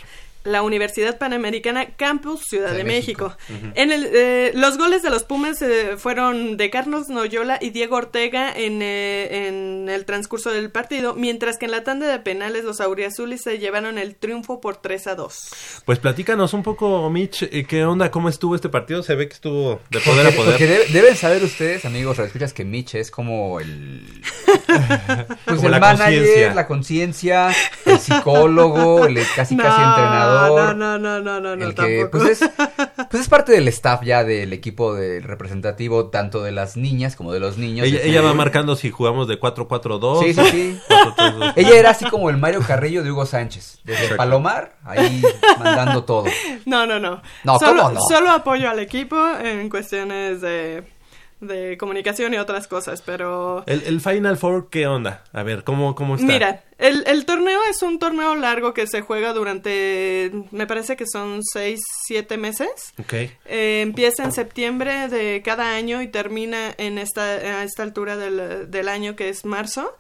La 0.45 0.63
Universidad 0.63 1.19
Panamericana 1.19 1.87
Campus 1.97 2.43
Ciudad 2.49 2.71
de 2.73 2.79
de 2.79 2.85
México. 2.85 3.35
México. 3.49 3.73
En 3.75 3.91
el, 3.93 4.09
eh, 4.13 4.53
los 4.55 4.77
goles 4.79 5.03
de 5.03 5.11
los 5.11 5.23
Pumas 5.25 5.61
eh, 5.63 5.97
fueron 5.97 6.57
de 6.57 6.71
Carlos 6.71 7.09
Noyola 7.09 7.59
y 7.61 7.71
Diego 7.71 7.97
Ortega 7.97 8.53
en, 8.55 8.81
eh, 8.83 9.47
en 9.49 9.89
el 9.89 10.05
transcurso 10.05 10.51
del 10.53 10.71
partido, 10.71 11.15
mientras 11.15 11.57
que 11.59 11.65
en 11.65 11.71
la 11.71 11.83
tanda 11.85 12.07
de 12.07 12.19
penales 12.19 12.65
los 12.65 12.81
auriazules 12.81 13.43
se 13.43 13.59
llevaron 13.59 13.99
el 13.99 14.15
triunfo 14.17 14.61
por 14.61 14.77
3 14.77 15.07
a 15.09 15.15
2. 15.15 15.49
Pues 15.85 15.99
platícanos 15.99 16.53
un 16.55 16.63
poco, 16.63 17.09
Mitch, 17.11 17.43
eh, 17.45 17.65
qué 17.69 17.85
onda, 17.85 18.11
cómo 18.11 18.29
estuvo 18.29 18.55
este 18.55 18.69
partido. 18.69 19.03
Se 19.03 19.15
ve 19.15 19.29
que 19.29 19.35
estuvo 19.35 19.81
de 19.91 20.01
poder 20.01 20.27
a 20.27 20.31
poder. 20.31 20.59
debe- 20.59 20.87
deben 20.93 21.17
saber 21.17 21.43
ustedes, 21.43 21.85
amigos, 21.85 22.19
escuchas 22.19 22.53
que 22.53 22.65
Mitch 22.65 22.95
es 22.97 23.11
como 23.11 23.61
el. 23.61 24.03
Pues 25.45 25.57
Como 25.57 25.67
el 25.67 25.71
la 25.73 25.79
manager, 25.81 26.55
la 26.55 26.67
conciencia, 26.67 27.51
el 27.87 27.99
psicólogo, 27.99 29.05
el 29.07 29.15
casi 29.37 29.57
casi 29.57 29.81
entrenador. 29.83 30.34
No, 30.35 30.75
no, 30.75 30.99
no, 30.99 31.21
no, 31.21 31.41
no, 31.41 31.53
el 31.53 31.75
que 31.75 32.01
tampoco. 32.01 32.11
pues 32.11 32.43
es, 32.43 32.51
pues 33.11 33.23
es 33.23 33.29
parte 33.29 33.53
del 33.53 33.69
staff 33.69 34.03
ya 34.03 34.25
del 34.25 34.53
equipo 34.53 34.95
de 34.95 35.21
representativo 35.21 36.11
tanto 36.11 36.43
de 36.43 36.53
las 36.53 36.77
niñas 36.77 37.17
como 37.17 37.33
de 37.33 37.41
los 37.41 37.59
niños. 37.59 37.87
Ella, 37.87 37.97
Este, 37.97 38.09
ella 38.11 38.23
va 38.23 38.35
marcando 38.35 38.77
si 38.77 38.91
jugamos 38.91 39.29
de 39.29 39.39
4-4-2. 39.41 40.23
Sí, 40.25 40.35
sí, 40.35 40.51
sí. 40.51 40.81
4-3-2. 40.89 41.53
Ella 41.57 41.79
era 41.79 41.91
así 41.91 42.05
como 42.07 42.31
el 42.31 42.37
Mario 42.37 42.61
Carrillo 42.67 43.03
de 43.03 43.11
Hugo 43.11 43.27
Sánchez. 43.27 43.81
Desde 43.85 44.03
Exacto. 44.03 44.17
Palomar, 44.17 44.77
ahí 44.85 45.23
mandando 45.59 46.05
todo. 46.05 46.25
No, 46.67 46.87
no, 46.87 46.99
no. 46.99 47.23
No, 47.45 47.59
solo, 47.59 47.83
¿cómo 47.83 47.95
no? 47.95 48.01
Solo 48.09 48.31
apoyo 48.31 48.69
al 48.71 48.79
equipo 48.79 49.17
en 49.43 49.69
cuestiones 49.69 50.41
de, 50.41 50.85
de 51.45 51.77
comunicación 51.79 52.35
y 52.35 52.39
otras 52.39 52.67
cosas, 52.67 53.03
pero... 53.03 53.65
El, 53.67 53.83
el 53.83 54.01
Final 54.01 54.37
Four, 54.37 54.69
¿qué 54.71 54.87
onda? 54.87 55.25
A 55.33 55.43
ver, 55.43 55.65
¿cómo, 55.65 55.95
cómo 55.95 56.17
está? 56.17 56.27
Mira, 56.27 56.65
el, 56.79 57.05
el 57.07 57.25
torneo 57.25 57.61
es 57.71 57.83
un 57.83 57.99
torneo 57.99 58.35
largo 58.35 58.75
que 58.75 58.87
se 58.87 59.01
juega 59.01 59.33
durante, 59.33 60.33
me 60.51 60.67
parece 60.67 60.97
que 60.97 61.05
son 61.07 61.41
seis, 61.43 61.81
siete 62.07 62.37
meses. 62.37 62.93
Ok. 62.99 63.13
Eh, 63.13 63.81
empieza 63.83 64.25
en 64.25 64.33
septiembre 64.33 65.09
de 65.09 65.43
cada 65.45 65.75
año 65.75 66.03
y 66.03 66.09
termina 66.09 66.75
en 66.79 66.99
esta, 66.99 67.23
a 67.23 67.65
esta 67.65 67.83
altura 67.83 68.17
del, 68.17 68.71
del 68.71 68.89
año 68.89 69.17
que 69.17 69.29
es 69.29 69.45
marzo. 69.45 69.97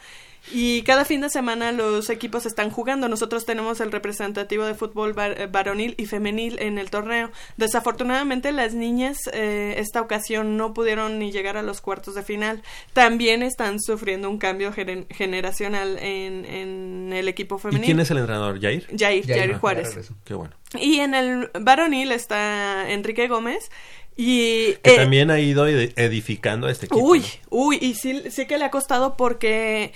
Y 0.53 0.82
cada 0.82 1.05
fin 1.05 1.22
de 1.22 1.30
semana 1.30 1.72
los 1.72 2.11
equipos 2.11 2.45
están 2.45 2.70
jugando. 2.70 3.09
Nosotros 3.09 3.47
tenemos 3.47 3.80
el 3.80 3.90
representativo 3.90 4.64
de 4.64 4.74
fútbol 4.74 5.14
var- 5.14 5.51
varonil 5.51 5.95
y 5.97 6.07
femenil 6.07 6.59
en 6.61 6.78
el 6.78 6.90
torneo. 6.90 7.30
Desafortunadamente 7.57 8.53
las 8.53 8.74
niñas 8.74 9.16
eh, 9.32 9.74
esta 9.78 10.01
ocasión 10.03 10.57
no 10.57 10.74
pudieron 10.74 11.18
ni 11.18 11.32
llegar 11.32 11.57
a 11.57 11.62
los 11.62 11.80
cuartos 11.80 12.14
de 12.14 12.22
final. 12.22 12.62
También 12.92 13.42
están 13.42 13.80
sufriendo 13.80 14.28
un 14.28 14.38
cambio 14.38 14.72
generacional 14.72 15.99
en, 15.99 16.45
en 16.45 17.12
el 17.14 17.28
equipo 17.28 17.57
¿Y 17.57 17.61
femenil. 17.61 17.84
quién 17.86 18.01
es 18.01 18.11
el 18.11 18.18
entrenador? 18.18 18.61
¿Jair? 18.61 18.86
Jair, 18.97 19.26
Jair 19.26 19.55
Juárez. 19.59 19.97
Qué 20.24 20.34
bueno. 20.34 20.55
Y 20.78 20.99
en 21.01 21.14
el 21.14 21.51
varonil 21.59 22.12
está 22.12 22.90
Enrique 22.90 23.28
Gómez. 23.28 23.70
Y 24.16 24.74
Que 24.84 24.92
eh, 24.95 24.97
también 24.97 25.30
ha 25.32 25.40
ido 25.40 25.66
ed- 25.66 25.92
edificando 25.97 26.68
a 26.68 26.70
este 26.70 26.86
equipo. 26.86 27.01
Uy, 27.05 27.18
¿no? 27.20 27.26
uy, 27.51 27.78
y 27.80 27.95
sí, 27.95 28.22
sí 28.30 28.47
que 28.47 28.59
le 28.59 28.64
ha 28.64 28.70
costado 28.70 29.16
porque 29.16 29.92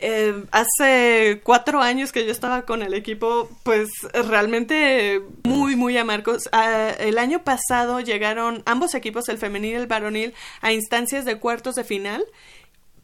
eh, 0.00 0.44
hace 0.50 1.40
cuatro 1.44 1.80
años 1.80 2.12
que 2.12 2.24
yo 2.24 2.32
estaba 2.32 2.62
con 2.62 2.82
el 2.82 2.94
equipo, 2.94 3.50
pues 3.62 3.90
realmente 4.12 5.20
muy, 5.44 5.76
muy 5.76 5.96
amargos. 5.98 6.48
Ah, 6.52 6.90
el 6.98 7.18
año 7.18 7.44
pasado 7.44 8.00
llegaron 8.00 8.62
ambos 8.66 8.94
equipos, 8.94 9.28
el 9.28 9.38
femenil 9.38 9.72
y 9.72 9.74
el 9.74 9.86
varonil, 9.86 10.34
a 10.62 10.72
instancias 10.72 11.24
de 11.24 11.38
cuartos 11.38 11.74
de 11.74 11.84
final. 11.84 12.24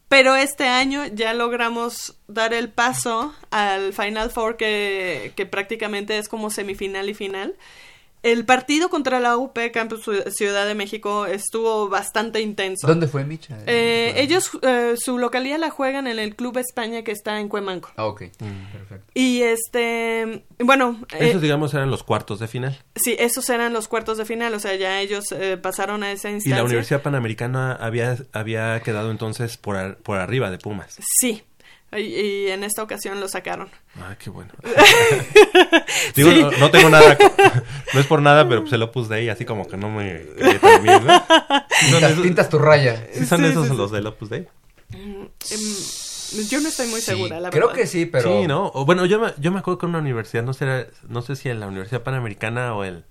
Pero 0.07 0.35
este 0.35 0.63
año 0.67 1.05
ya 1.07 1.33
logramos 1.33 2.17
dar 2.27 2.53
el 2.53 2.69
paso 2.69 3.35
al 3.51 3.93
Final 3.93 4.31
Four 4.31 4.55
que, 4.55 5.33
que 5.35 5.45
prácticamente 5.45 6.17
es 6.17 6.29
como 6.29 6.49
semifinal 6.49 7.09
y 7.09 7.13
final. 7.13 7.55
El 8.23 8.45
partido 8.45 8.89
contra 8.89 9.19
la 9.19 9.37
UP 9.37 9.57
Campus 9.71 10.09
Ciudad 10.35 10.65
de 10.65 10.75
México 10.75 11.25
estuvo 11.27 11.87
bastante 11.87 12.41
intenso. 12.41 12.87
¿Dónde 12.87 13.07
fue 13.07 13.23
Mitch? 13.23 13.47
Eh, 13.67 14.13
ellos, 14.17 14.49
eh, 14.63 14.95
su 14.97 15.17
localidad 15.17 15.59
la 15.59 15.69
juegan 15.69 16.07
en 16.07 16.19
el 16.19 16.35
Club 16.35 16.57
España 16.57 17.03
que 17.03 17.11
está 17.11 17.39
en 17.39 17.47
Cuemanco. 17.47 17.91
Ah, 17.95 18.05
ok. 18.05 18.23
Mm. 18.39 18.71
Perfecto. 18.73 19.11
Y 19.13 19.41
este, 19.43 20.43
bueno, 20.59 20.99
eh, 21.13 21.29
Esos, 21.29 21.41
digamos, 21.41 21.73
eran 21.73 21.89
los 21.91 22.03
cuartos 22.03 22.39
de 22.39 22.47
final. 22.47 22.77
sí, 22.95 23.15
esos 23.19 23.49
eran 23.49 23.71
los 23.71 23.87
cuartos 23.87 24.17
de 24.17 24.25
final, 24.25 24.53
o 24.53 24.59
sea, 24.59 24.75
ya 24.75 24.99
ellos 24.99 25.25
eh, 25.31 25.57
pasaron 25.57 26.03
a 26.03 26.11
esa 26.11 26.29
Y 26.29 26.33
instancia. 26.33 26.57
la 26.57 26.63
Universidad 26.63 27.01
Panamericana 27.01 27.73
había, 27.73 28.17
había 28.33 28.79
quedado 28.81 29.11
entonces 29.11 29.57
por, 29.57 29.75
ar- 29.77 29.97
por 29.97 30.17
arriba 30.17 30.49
de 30.51 30.57
Pumas. 30.57 30.97
Sí, 31.19 31.43
y, 31.93 31.99
y 32.01 32.47
en 32.51 32.63
esta 32.63 32.83
ocasión 32.83 33.19
lo 33.19 33.27
sacaron. 33.27 33.69
Ah, 33.99 34.15
qué 34.19 34.29
bueno. 34.29 34.51
Digo, 36.15 36.31
Sí. 36.31 36.41
no, 36.41 36.51
no 36.51 36.71
tengo 36.71 36.89
nada, 36.89 37.17
no 37.93 37.99
es 37.99 38.05
por 38.07 38.21
nada, 38.21 38.47
pero 38.47 38.61
pues 38.61 38.73
el 38.73 38.83
Opus 38.83 39.07
Dei 39.09 39.29
así 39.29 39.45
como 39.45 39.67
que 39.67 39.77
no 39.77 39.89
me 39.89 40.25
cae 40.39 40.59
tan 40.59 40.83
bien, 40.83 41.05
¿no? 41.05 41.13
¿Sí 41.69 41.85
son 41.89 41.91
Pintas, 41.91 42.11
esos, 42.11 42.23
pintas 42.23 42.49
tu 42.49 42.59
raya. 42.59 43.07
sí 43.13 43.25
son 43.25 43.39
Sí, 43.39 43.45
esos 43.45 43.65
sí, 43.65 43.71
sí. 43.71 43.77
los 43.77 43.91
del 43.91 44.07
Opus 44.07 44.29
Dei? 44.29 44.47
Em, 44.91 45.27
yo 46.49 46.59
no 46.59 46.67
estoy 46.69 46.87
muy 46.87 46.99
Sí, 46.99 47.07
segura, 47.11 47.39
la 47.39 47.49
creo 47.49 47.67
verdad. 47.67 47.81
que 47.81 47.87
sí, 47.87 48.05
pero. 48.05 48.41
Sí, 48.41 48.47
¿no? 48.47 48.67
O, 48.73 48.85
bueno, 48.85 49.05
yo 49.05 49.19
me, 49.19 49.33
yo 49.37 49.51
me 49.51 49.59
acuerdo 49.59 49.77
que 49.79 49.85
en 49.85 49.91
una 49.91 49.99
universidad, 49.99 50.43
no 50.43 50.53
sé, 50.53 50.89
no 51.07 51.21
sé 51.21 51.35
si 51.35 51.49
en 51.49 51.59
la 51.59 51.67
Universidad 51.67 52.03
Panamericana 52.03 52.75
o 52.75 52.83
el... 52.83 53.05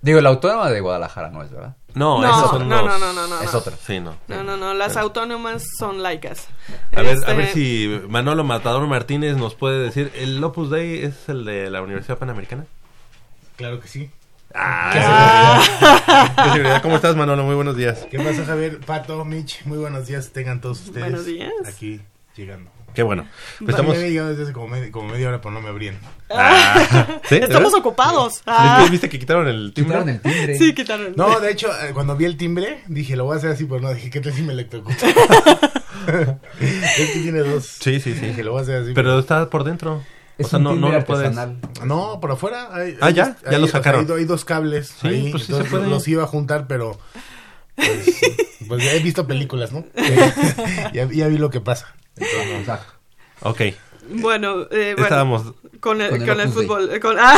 Digo, 0.00 0.20
la 0.20 0.30
autónoma 0.30 0.68
de 0.70 0.80
Guadalajara 0.80 1.30
no 1.30 1.42
es, 1.44 1.50
¿verdad? 1.52 1.76
No, 1.94 2.20
No, 2.22 2.28
esos 2.30 2.50
son 2.50 2.68
no, 2.68 2.82
los- 2.82 2.86
no, 2.86 2.98
no, 2.98 3.12
no, 3.12 3.26
no, 3.26 3.40
es 3.42 3.52
no. 3.52 3.58
otra. 3.58 3.76
Sí, 3.86 4.00
no. 4.00 4.16
No, 4.28 4.42
no, 4.42 4.56
no, 4.56 4.74
las 4.74 4.96
autónomas 4.96 5.62
son 5.78 6.02
laicas. 6.02 6.48
A 6.94 7.02
ver, 7.02 7.06
a 7.08 7.12
Este, 7.12 7.34
ver 7.34 7.52
si 7.52 8.00
Manolo 8.08 8.44
Matador 8.44 8.86
Martínez 8.86 9.36
nos 9.36 9.54
puede 9.54 9.78
decir, 9.82 10.10
¿el 10.14 10.42
Opus 10.42 10.70
Dei 10.70 11.02
es 11.04 11.28
el 11.28 11.44
de 11.44 11.70
la 11.70 11.82
Universidad 11.82 12.18
Panamericana? 12.18 12.64
Claro 13.56 13.80
que 13.80 13.88
sí. 13.88 14.10
Ah, 14.54 15.60
qué 16.36 16.50
seguridad. 16.52 16.82
¿Cómo 16.82 16.96
estás, 16.96 17.16
Manolo? 17.16 17.42
Muy 17.44 17.54
buenos 17.54 17.76
días. 17.76 18.06
¿Qué 18.10 18.18
pasa, 18.18 18.44
Javier? 18.44 18.80
Pato, 18.80 19.24
Mitch, 19.24 19.64
muy 19.64 19.78
buenos 19.78 20.06
días. 20.06 20.30
Tengan 20.32 20.60
todos 20.60 20.80
ustedes. 20.80 21.00
Buenos 21.08 21.24
días. 21.26 21.52
Aquí, 21.66 22.00
llegando. 22.36 22.70
Qué 22.94 23.02
bueno. 23.02 23.22
Pues 23.58 23.70
Estamos... 23.70 23.70
estamos... 23.70 23.92
Me 23.94 23.98
había 24.00 24.08
llegado 24.10 24.28
desde 24.30 24.42
hace 24.44 24.52
como, 24.52 24.68
media, 24.68 24.90
como 24.92 25.08
media 25.08 25.28
hora, 25.28 25.40
pero 25.40 25.52
no 25.52 25.60
me 25.60 25.68
abrían. 25.68 25.98
Ah, 26.34 27.20
¿sí? 27.28 27.34
¿De 27.38 27.42
Estamos 27.44 27.64
verdad? 27.72 27.78
ocupados. 27.80 28.32
¿Viste- 28.36 28.42
Ah, 28.46 28.86
¿Viste 28.90 29.08
que 29.10 29.18
quitaron 29.18 29.48
el 29.48 29.72
timbre? 29.74 29.98
Quitaron 29.98 30.08
el 30.08 30.20
timbre. 30.22 30.56
sí, 30.58 30.74
quitaron. 30.74 31.12
No, 31.14 31.40
de 31.40 31.50
hecho, 31.50 31.68
eh, 31.68 31.90
cuando 31.92 32.16
vi 32.16 32.24
el 32.24 32.38
timbre, 32.38 32.82
dije, 32.86 33.16
lo 33.16 33.24
voy 33.26 33.34
a 33.34 33.38
hacer 33.38 33.50
así, 33.50 33.66
pero 33.66 33.80
no, 33.80 33.92
dije, 33.92 34.08
¿qué 34.08 34.20
tal 34.20 34.32
si 34.32 34.40
me 34.42 34.54
electrocuto? 34.54 34.96
es 36.60 37.10
que 37.10 37.20
tiene 37.22 37.40
dos. 37.40 37.66
Sí, 37.80 38.00
sí, 38.00 38.14
sí. 38.14 38.26
Dije, 38.28 38.42
lo 38.44 38.52
voy 38.52 38.60
a 38.60 38.62
hacer 38.62 38.82
así. 38.82 38.92
Pero 38.94 39.18
está 39.18 39.48
por 39.50 39.64
dentro. 39.64 40.02
Es 40.38 40.46
o 40.46 40.48
sea, 40.50 40.58
un 40.58 40.64
no, 40.64 40.74
no 40.74 40.88
lo 40.90 41.04
puedes... 41.04 41.36
No, 41.84 42.18
por 42.20 42.32
afuera. 42.32 42.68
Hay, 42.74 42.96
Ah, 43.00 43.10
ya, 43.10 43.36
ya 43.50 43.58
lo 43.58 43.64
o 43.64 43.68
sea, 43.68 43.80
sacaron. 43.80 44.00
hay, 44.00 44.06
do- 44.06 44.14
hay 44.16 44.24
dos 44.24 44.44
cables 44.46 44.94
Sí, 45.02 45.08
ahí. 45.08 45.30
pues 45.30 45.44
sí 45.44 45.52
entonces 45.52 45.70
se 45.70 45.76
puede. 45.76 45.90
Los 45.90 46.08
iba 46.08 46.22
a 46.24 46.26
juntar, 46.26 46.66
pero. 46.66 46.98
Pues, 47.76 48.20
pues 48.68 48.84
ya 48.84 48.92
he 48.94 49.00
visto 49.00 49.26
películas, 49.26 49.72
¿no? 49.72 49.84
ya, 50.92 51.06
ya 51.10 51.26
vi 51.28 51.36
lo 51.38 51.50
que 51.50 51.60
pasa. 51.60 51.94
Ok, 53.42 53.60
Bueno, 54.10 54.62
eh, 54.70 54.92
bueno, 54.94 55.02
estábamos... 55.02 55.54
con 55.80 56.00
el, 56.00 56.10
Con 56.10 56.22
el 56.22 56.44
con 56.44 56.52
fútbol. 56.52 57.00
con- 57.00 57.16
ah, 57.18 57.36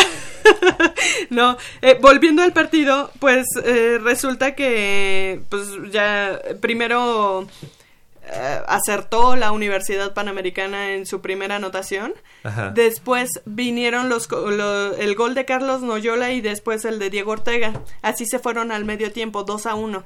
no, 1.31 1.57
eh, 1.83 1.99
volviendo 2.01 2.43
al 2.43 2.53
partido, 2.53 3.11
pues 3.21 3.47
eh, 3.65 3.99
resulta 4.03 4.55
que 4.55 5.41
pues 5.49 5.67
ya 5.91 6.39
primero 6.61 7.47
eh, 8.27 8.61
acertó 8.67 9.37
la 9.37 9.53
Universidad 9.53 10.13
Panamericana 10.15 10.93
en 10.93 11.07
su 11.07 11.21
primera 11.23 11.57
anotación. 11.57 12.13
Ajá. 12.43 12.71
Después 12.71 13.31
vinieron 13.47 14.09
los, 14.11 14.31
lo- 14.31 14.95
el 14.97 15.15
gol 15.15 15.35
de 15.35 15.45
Carlos 15.47 15.81
Noyola 15.83 16.33
y 16.33 16.41
después 16.43 16.85
el 16.85 16.99
de 16.99 17.09
Diego 17.11 17.33
Ortega. 17.33 17.73
Así 18.03 18.27
se 18.27 18.39
fueron 18.39 18.73
al 18.73 18.85
medio 18.85 19.13
tiempo, 19.13 19.45
2 19.45 19.67
a 19.67 19.75
1. 19.75 20.05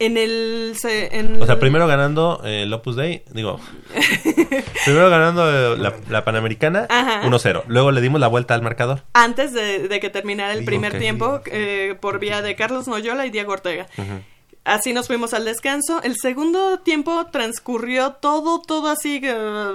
En 0.00 0.16
el... 0.16 0.74
se- 0.78 1.16
en 1.18 1.42
O 1.42 1.44
sea, 1.46 1.54
el- 1.54 1.60
primero 1.60 1.86
ganando 1.88 2.40
eh, 2.44 2.62
el 2.62 2.72
Opus 2.72 2.94
Dei, 2.96 3.24
digo... 3.32 3.58
primero 4.84 5.10
ganando 5.10 5.48
eh, 5.74 5.76
la, 5.76 5.94
la 6.08 6.24
Panamericana, 6.24 6.86
Ajá. 6.88 7.22
1-0. 7.24 7.64
Luego 7.66 7.90
le 7.90 8.00
dimos 8.00 8.20
la 8.20 8.28
vuelta 8.28 8.54
al 8.54 8.62
marcador. 8.62 9.02
antes 9.12 9.52
de, 9.52 9.88
de 9.88 10.00
que 10.00 10.10
terminara 10.10 10.52
el 10.52 10.60
Sí, 10.60 10.64
primer 10.66 10.98
tiempo 10.98 11.40
eh, 11.46 11.96
por 12.00 12.18
vía 12.20 12.42
de 12.42 12.54
Carlos 12.56 12.86
Noyola 12.86 13.26
y 13.26 13.30
Diego 13.30 13.52
Ortega. 13.52 13.86
Así 14.64 14.92
nos 14.92 15.06
fuimos 15.06 15.34
al 15.34 15.44
descanso. 15.44 16.00
El 16.02 16.14
segundo 16.20 16.78
tiempo 16.80 17.26
transcurrió 17.32 18.12
todo, 18.12 18.60
todo 18.60 18.88
así, 18.90 19.20
eh, 19.24 19.72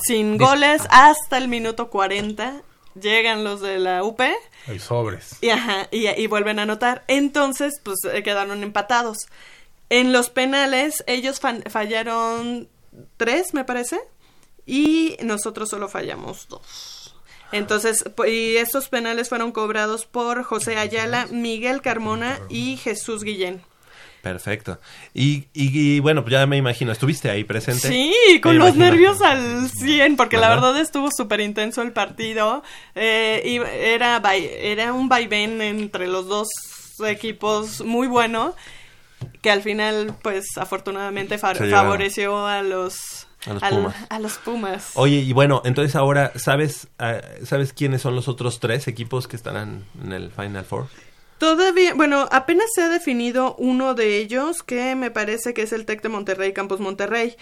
sin 0.00 0.38
goles, 0.38 0.82
hasta 0.90 1.38
el 1.38 1.48
minuto 1.48 1.88
40. 1.90 2.62
Llegan 2.94 3.44
los 3.44 3.60
de 3.60 3.78
la 3.78 4.04
UP 4.04 4.20
Hay 4.66 4.78
sobres. 4.78 5.38
y, 5.40 5.50
ajá, 5.50 5.88
y, 5.90 6.08
y 6.08 6.26
vuelven 6.26 6.58
a 6.58 6.62
anotar. 6.62 7.04
Entonces, 7.08 7.80
pues 7.82 7.98
eh, 8.12 8.22
quedaron 8.22 8.62
empatados. 8.62 9.18
En 9.90 10.12
los 10.12 10.30
penales, 10.30 11.04
ellos 11.06 11.40
fallaron 11.40 12.68
tres, 13.16 13.52
me 13.54 13.64
parece, 13.64 14.00
y 14.66 15.16
nosotros 15.22 15.68
solo 15.68 15.88
fallamos 15.88 16.48
dos. 16.48 17.14
Entonces, 17.52 18.04
y 18.26 18.56
estos 18.56 18.88
penales 18.88 19.28
fueron 19.28 19.52
cobrados 19.52 20.06
por 20.06 20.42
José 20.42 20.76
Ayala, 20.76 21.26
Miguel 21.30 21.82
Carmona 21.82 22.40
y 22.48 22.76
Jesús 22.78 23.22
Guillén. 23.22 23.62
Perfecto. 24.24 24.80
Y, 25.12 25.44
y, 25.52 25.78
y, 25.96 26.00
bueno, 26.00 26.24
ya 26.26 26.44
me 26.46 26.56
imagino, 26.56 26.90
¿estuviste 26.90 27.30
ahí 27.30 27.44
presente? 27.44 27.86
Sí, 27.88 28.40
con 28.42 28.54
Me 28.54 28.58
los 28.58 28.68
imagino. 28.74 28.84
nervios 28.86 29.20
al 29.22 29.68
100, 29.70 30.16
porque 30.16 30.38
la 30.38 30.48
¿Verdad? 30.48 30.80
estuvo 30.80 31.10
súper 31.16 31.40
intenso 31.40 31.82
el 31.82 31.92
partido. 31.92 32.64
Eh, 32.96 33.42
y 33.44 33.56
era, 33.56 34.20
era 34.34 34.92
un 34.94 35.08
vaivén 35.10 35.60
entre 35.60 36.08
los 36.08 36.26
dos 36.26 36.48
equipos 37.06 37.82
muy 37.84 38.06
bueno, 38.06 38.54
que 39.42 39.50
al 39.50 39.62
final, 39.62 40.16
pues 40.22 40.46
afortunadamente 40.56 41.36
fa- 41.38 41.54
favoreció 41.54 42.46
a 42.46 42.62
los, 42.62 43.26
A 43.46 43.52
los 43.54 43.62
al- 43.62 43.74
Pumas. 43.74 43.96
a 44.08 44.18
los 44.20 44.32
Pumas. 44.38 44.90
Oye, 44.94 45.16
y 45.16 45.32
bueno, 45.34 45.60
entonces 45.66 45.96
ahora, 45.96 46.32
¿sabes, 46.36 46.88
ah, 46.98 47.20
¿sabes 47.44 47.72
quiénes 47.74 48.00
son 48.00 48.14
los 48.14 48.28
otros 48.28 48.58
tres 48.60 48.88
equipos 48.88 49.28
que 49.28 49.36
estarán 49.36 49.84
en 50.02 50.12
el 50.12 50.30
Final 50.30 50.64
Four? 50.64 50.86
Todavía, 51.44 51.92
bueno, 51.92 52.26
apenas 52.32 52.64
se 52.74 52.80
ha 52.80 52.88
definido 52.88 53.54
uno 53.58 53.92
de 53.92 54.16
ellos, 54.16 54.62
que 54.62 54.94
me 54.94 55.10
parece 55.10 55.52
que 55.52 55.60
es 55.60 55.72
el 55.74 55.84
TEC 55.84 56.00
de 56.00 56.08
Monterrey, 56.08 56.54
Campus 56.54 56.80
Monterrey. 56.80 57.36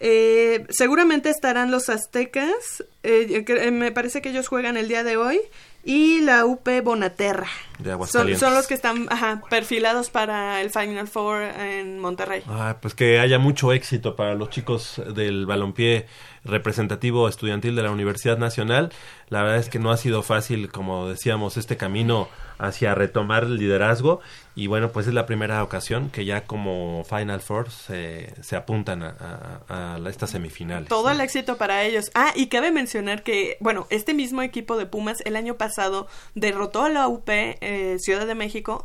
Eh, 0.00 0.66
seguramente 0.70 1.30
estarán 1.30 1.70
los 1.70 1.88
aztecas, 1.88 2.82
eh, 3.04 3.44
que- 3.46 3.66
eh, 3.68 3.70
me 3.70 3.92
parece 3.92 4.20
que 4.22 4.30
ellos 4.30 4.48
juegan 4.48 4.76
el 4.76 4.88
día 4.88 5.04
de 5.04 5.16
hoy, 5.16 5.40
y 5.84 6.20
la 6.22 6.46
UP 6.46 6.80
Bonaterra. 6.80 7.46
De 7.78 7.96
Son, 8.06 8.34
son 8.36 8.54
los 8.54 8.66
que 8.66 8.74
están 8.74 9.06
ajá, 9.10 9.42
perfilados 9.50 10.10
para 10.10 10.60
el 10.60 10.70
Final 10.70 11.06
Four 11.06 11.42
en 11.42 12.00
Monterrey. 12.00 12.42
Ah, 12.48 12.78
pues 12.82 12.94
que 12.94 13.20
haya 13.20 13.38
mucho 13.38 13.72
éxito 13.72 14.16
para 14.16 14.34
los 14.34 14.50
chicos 14.50 15.00
del 15.14 15.46
balompié 15.46 16.06
representativo 16.44 17.28
estudiantil 17.28 17.74
de 17.76 17.82
la 17.82 17.90
Universidad 17.90 18.38
Nacional. 18.38 18.92
La 19.28 19.42
verdad 19.42 19.58
es 19.58 19.68
que 19.68 19.78
no 19.78 19.90
ha 19.90 19.96
sido 19.96 20.22
fácil, 20.22 20.70
como 20.70 21.08
decíamos, 21.08 21.56
este 21.56 21.76
camino 21.76 22.28
hacia 22.58 22.94
retomar 22.94 23.44
el 23.44 23.56
liderazgo. 23.56 24.20
Y 24.54 24.66
bueno, 24.68 24.90
pues 24.90 25.06
es 25.06 25.14
la 25.14 25.26
primera 25.26 25.62
ocasión 25.64 26.10
que 26.10 26.24
ya 26.24 26.44
como 26.44 27.04
Final 27.08 27.40
Four 27.40 27.70
se, 27.70 28.32
se 28.42 28.56
apuntan 28.56 29.02
a, 29.02 29.60
a- 29.68 29.94
a 29.96 30.08
estas 30.08 30.30
semifinales. 30.30 30.88
Todo 30.88 31.10
el 31.10 31.20
éxito 31.20 31.56
para 31.56 31.82
ellos. 31.82 32.10
Ah, 32.14 32.32
y 32.36 32.46
cabe 32.46 32.70
mencionar 32.70 33.22
que, 33.22 33.56
bueno, 33.60 33.86
este 33.90 34.14
mismo 34.14 34.42
equipo 34.42 34.76
de 34.76 34.86
Pumas 34.86 35.18
el 35.24 35.36
año 35.36 35.54
pasado 35.56 36.06
derrotó 36.34 36.82
a 36.84 36.88
la 36.90 37.08
UP 37.08 37.28
eh, 37.28 37.96
Ciudad 37.98 38.26
de 38.26 38.34
México, 38.34 38.84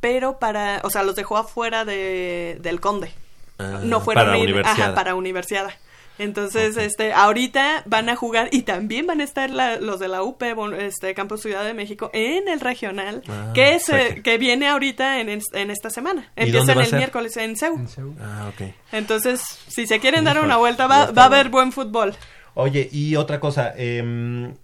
pero 0.00 0.38
para, 0.38 0.80
o 0.84 0.90
sea, 0.90 1.02
los 1.02 1.16
dejó 1.16 1.36
afuera 1.38 1.84
de, 1.84 2.58
del 2.60 2.80
Conde. 2.80 3.12
Ah, 3.58 3.80
no 3.82 4.00
fueron 4.00 4.24
para 4.26 4.38
ir- 4.38 4.42
universidad. 4.44 4.86
ajá, 4.86 4.94
para 4.94 5.14
universidad. 5.16 5.70
Entonces, 6.18 6.76
este, 6.76 7.12
ahorita 7.12 7.82
van 7.86 8.08
a 8.08 8.16
jugar 8.16 8.48
y 8.50 8.62
también 8.62 9.06
van 9.06 9.20
a 9.20 9.24
estar 9.24 9.50
la- 9.50 9.76
los 9.78 10.00
de 10.00 10.08
la 10.08 10.22
UP, 10.22 10.42
este, 10.78 11.14
Campus 11.14 11.42
Ciudad 11.42 11.64
de 11.64 11.74
México, 11.74 12.10
en 12.12 12.48
el 12.48 12.60
regional, 12.60 13.22
Ah, 13.28 13.52
que, 13.54 13.74
es, 13.76 13.82
o 13.84 13.92
sea 13.92 14.06
eh, 14.08 14.22
que- 14.22 14.38
viene 14.38 14.68
ahorita 14.68 15.20
en, 15.20 15.28
en 15.52 15.70
esta 15.70 15.90
semana. 15.90 16.32
¿Y 16.36 16.42
Empieza 16.44 16.72
el 16.72 16.86
ser? 16.86 16.98
miércoles 16.98 17.36
en 17.36 17.56
CEU. 17.56 17.86
Ah, 18.20 18.50
ok. 18.52 18.68
Entonces, 18.92 19.40
si 19.68 19.86
se 19.86 20.00
quieren 20.00 20.24
dar 20.24 20.42
una 20.42 20.56
vuelta, 20.56 20.86
va, 20.86 21.10
va 21.12 21.22
a 21.22 21.26
haber 21.26 21.48
buen 21.50 21.70
fútbol. 21.72 22.14
Oye, 22.54 22.88
y 22.90 23.14
otra 23.16 23.38
cosa, 23.38 23.72
em, 23.76 24.54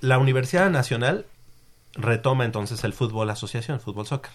la 0.00 0.18
Universidad 0.18 0.70
Nacional 0.70 1.26
retoma 1.94 2.44
entonces 2.44 2.82
el 2.84 2.92
fútbol 2.94 3.28
asociación, 3.30 3.80
fútbol 3.80 4.06
soccer. 4.06 4.32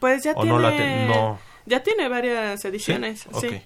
Pues 0.00 0.22
ya 0.24 0.32
¿O 0.36 0.42
tiene, 0.42 1.06
no 1.06 1.14
no? 1.14 1.38
ya 1.66 1.82
tiene 1.82 2.08
varias 2.08 2.64
ediciones. 2.64 3.26
Sí. 3.40 3.60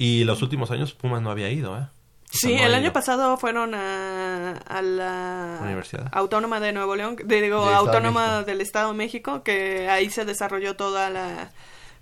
Y 0.00 0.22
los 0.22 0.42
últimos 0.42 0.70
años 0.70 0.92
Pumas 0.92 1.20
no 1.22 1.30
había 1.32 1.50
ido, 1.50 1.76
¿eh? 1.76 1.86
Sí, 2.30 2.54
no 2.54 2.60
el 2.62 2.68
ido. 2.68 2.76
año 2.76 2.92
pasado 2.92 3.36
fueron 3.36 3.74
a, 3.74 4.52
a 4.58 4.80
la 4.82 5.58
Universidad. 5.62 6.08
Autónoma 6.12 6.60
de 6.60 6.72
Nuevo 6.72 6.94
León, 6.94 7.16
de- 7.16 7.42
digo, 7.42 7.56
Del 7.64 7.68
Estado 7.70 7.84
de 7.84 7.90
Autónoma 7.96 8.42
del 8.44 8.60
Estado 8.60 8.88
de 8.92 8.94
México, 8.96 9.42
que 9.42 9.88
ahí 9.88 10.08
se 10.10 10.24
desarrolló 10.24 10.76
toda 10.76 11.10
la, 11.10 11.50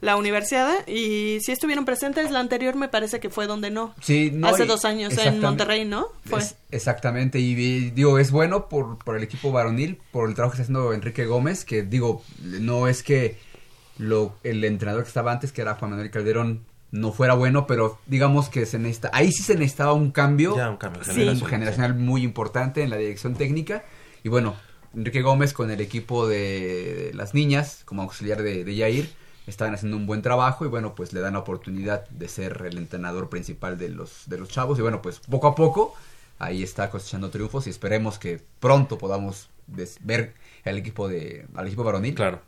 la 0.02 0.16
universidad. 0.16 0.86
Y 0.86 1.38
sí 1.40 1.52
estuvieron 1.52 1.86
presentes, 1.86 2.30
la 2.32 2.40
anterior 2.40 2.74
me 2.76 2.88
parece 2.88 3.18
que 3.18 3.30
fue 3.30 3.46
donde 3.46 3.70
no. 3.70 3.94
Sí, 4.02 4.30
no, 4.34 4.48
Hace 4.48 4.64
y- 4.64 4.66
dos 4.66 4.84
años 4.84 5.16
en. 5.16 5.40
Monterrey, 5.40 5.84
¿no? 5.86 6.08
Fue. 6.26 6.40
Es- 6.40 6.56
exactamente, 6.70 7.38
y, 7.38 7.52
y 7.52 7.90
digo, 7.92 8.18
es 8.18 8.30
bueno 8.30 8.68
por, 8.68 8.98
por 8.98 9.16
el 9.16 9.22
equipo 9.22 9.52
varonil, 9.52 9.98
por 10.10 10.28
el 10.28 10.34
trabajo 10.34 10.52
que 10.56 10.60
está 10.60 10.72
haciendo 10.72 10.92
Enrique 10.92 11.24
Gómez, 11.24 11.64
que 11.64 11.82
digo, 11.82 12.22
no 12.42 12.88
es 12.88 13.02
que 13.02 13.38
lo, 13.96 14.34
el 14.42 14.62
entrenador 14.64 15.04
que 15.04 15.08
estaba 15.08 15.32
antes, 15.32 15.52
que 15.52 15.62
era 15.62 15.76
Juan 15.76 15.92
Manuel 15.92 16.10
Calderón, 16.10 16.64
no 16.90 17.12
fuera 17.12 17.34
bueno, 17.34 17.66
pero 17.66 17.98
digamos 18.06 18.48
que 18.48 18.66
se 18.66 18.78
necesita, 18.78 19.10
ahí 19.12 19.32
sí 19.32 19.42
se 19.42 19.54
necesitaba 19.54 19.92
un 19.92 20.10
cambio, 20.10 20.56
Ya, 20.56 20.70
un 20.70 20.76
cambio 20.76 21.02
sí, 21.04 21.12
generacional, 21.46 21.94
muy 21.94 22.22
importante 22.22 22.82
en 22.82 22.90
la 22.90 22.96
dirección 22.96 23.34
técnica, 23.34 23.84
y 24.22 24.28
bueno, 24.28 24.56
Enrique 24.94 25.22
Gómez 25.22 25.52
con 25.52 25.70
el 25.70 25.80
equipo 25.80 26.26
de, 26.26 27.10
las 27.14 27.34
niñas, 27.34 27.82
como 27.84 28.02
auxiliar 28.02 28.42
de, 28.42 28.64
de 28.64 28.74
Yair, 28.74 29.10
estaban 29.46 29.74
haciendo 29.74 29.96
un 29.96 30.06
buen 30.06 30.22
trabajo 30.22 30.64
y 30.64 30.68
bueno, 30.68 30.94
pues 30.94 31.12
le 31.12 31.20
dan 31.20 31.34
la 31.34 31.40
oportunidad 31.40 32.08
de 32.08 32.28
ser 32.28 32.64
el 32.66 32.78
entrenador 32.78 33.28
principal 33.28 33.78
de 33.78 33.90
los, 33.90 34.24
de 34.26 34.38
los 34.38 34.48
chavos. 34.48 34.78
Y 34.78 34.82
bueno, 34.82 35.02
pues 35.02 35.20
poco 35.20 35.46
a 35.46 35.54
poco 35.54 35.94
ahí 36.38 36.62
está 36.62 36.90
cosechando 36.90 37.30
triunfos 37.30 37.66
y 37.66 37.70
esperemos 37.70 38.18
que 38.18 38.40
pronto 38.60 38.98
podamos 38.98 39.48
ver 40.00 40.34
al 40.64 40.76
equipo 40.78 41.08
de 41.08 41.46
al 41.54 41.66
equipo 41.66 41.84
varonil. 41.84 42.14
Claro. 42.14 42.40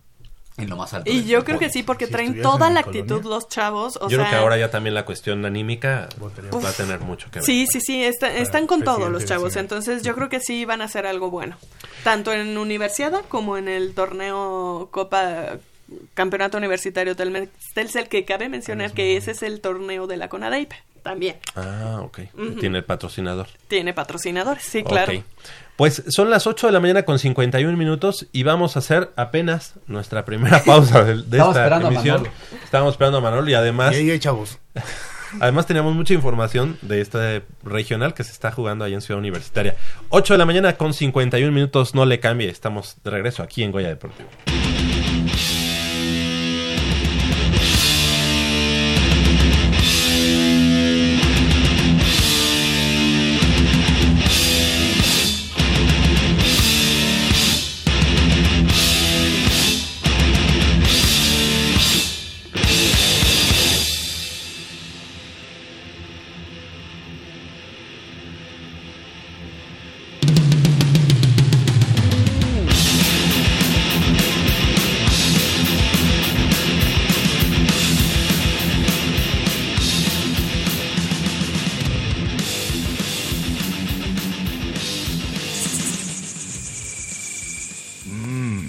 En 0.59 0.69
lo 0.71 0.77
más 0.77 0.93
alto. 0.95 1.11
Y 1.11 1.25
yo 1.25 1.45
creo 1.45 1.59
que 1.59 1.71
sí, 1.71 1.83
porque 1.83 2.07
Si 2.07 2.13
traen 2.13 2.43
toda 2.43 2.69
la 2.71 2.81
actitud 2.81 3.23
los 3.25 3.49
chavos. 3.49 3.97
O 3.97 4.09
Yo 4.09 4.17
sea, 4.17 4.19
creo 4.19 4.31
que 4.31 4.37
ahora 4.37 4.57
ya 4.59 4.71
también 4.71 4.95
la 4.95 5.05
cuestión 5.05 5.45
anímica 5.45 6.09
Votaría. 6.19 6.51
va 6.51 6.69
a 6.69 6.73
tener 6.73 7.01
mucho 7.01 7.31
que 7.31 7.39
ver. 7.39 7.45
Sí, 7.47 7.67
sí, 7.71 7.81
sí, 7.81 8.05
está- 8.05 8.33
están 8.37 8.67
con 8.67 8.83
todo 8.83 9.09
los 9.11 9.25
chavos, 9.25 9.57
entonces 9.57 10.03
yo 10.03 10.15
creo 10.15 10.29
que 10.29 10.41
sí 10.41 10.65
van 10.65 10.83
a 10.83 10.85
hacer 10.85 11.07
algo 11.07 11.31
bueno, 11.31 11.57
tanto 12.05 12.33
en 12.33 12.57
universidad 12.59 13.23
como 13.29 13.57
en 13.57 13.69
el 13.69 13.95
torneo 13.95 14.89
Copa 14.91 15.59
Campeonato 16.15 16.59
Universitario 16.59 17.15
del 17.15 17.49
Telcel, 17.75 18.09
que 18.09 18.25
cabe 18.25 18.49
mencionar 18.49 18.93
que 18.93 19.17
ese 19.17 19.31
es 19.31 19.43
el 19.43 19.61
torneo 19.61 20.07
de 20.07 20.17
la 20.19 20.29
CONADEIP, 20.29 20.73
también 21.03 21.37
Ah, 21.55 22.01
ok. 22.03 22.21
Tiene 22.61 22.79
el 22.79 22.85
patrocinador. 22.85 23.47
tiene 23.69 23.95
patrocinadores, 23.95 24.63
sí, 24.65 24.83
claro. 24.83 25.13
Ok. 25.15 25.25
Pues 25.79 26.03
son 26.09 26.29
las 26.29 26.49
8 26.49 26.67
de 26.67 26.73
la 26.73 26.81
mañana 26.81 27.05
con 27.05 27.21
51 27.21 27.77
minutos 27.77 28.27
y 28.33 28.43
vamos 28.43 28.75
a 28.75 28.81
hacer 28.81 29.13
apenas 29.15 29.75
nuestra 29.87 30.25
primera 30.25 30.61
pausa 30.67 31.05
de, 31.05 31.23
de 31.23 31.39
esta 31.39 31.51
esperando 31.51 31.87
a 31.87 31.93
emisión. 31.93 32.17
Manolo. 32.17 32.37
Estábamos 32.65 32.95
esperando 32.95 33.19
a 33.19 33.21
Manolo 33.21 33.49
y 33.49 33.55
además, 33.55 33.95
Y 33.95 33.99
ahí 33.99 34.11
hay 34.11 34.19
chavos. 34.19 34.59
además 35.41 35.69
teníamos 35.69 35.95
mucha 35.95 36.15
información 36.15 36.79
de 36.83 37.01
este 37.01 37.45
regional 37.63 38.13
que 38.13 38.25
se 38.25 38.33
está 38.33 38.51
jugando 38.51 38.85
ahí 38.85 38.93
en 38.93 39.03
Ciudad 39.03 39.21
Universitaria. 39.21 39.77
8 40.09 40.35
de 40.35 40.39
la 40.39 40.47
mañana 40.47 40.77
con 40.77 40.93
51 40.93 41.53
minutos, 41.53 41.95
no 41.95 42.07
le 42.07 42.19
cambie, 42.19 42.49
estamos 42.49 42.97
de 43.05 43.11
regreso 43.11 43.45
aquí 43.45 43.63
en 43.63 43.71
Goya 43.71 43.87
Deportivo. 43.87 44.29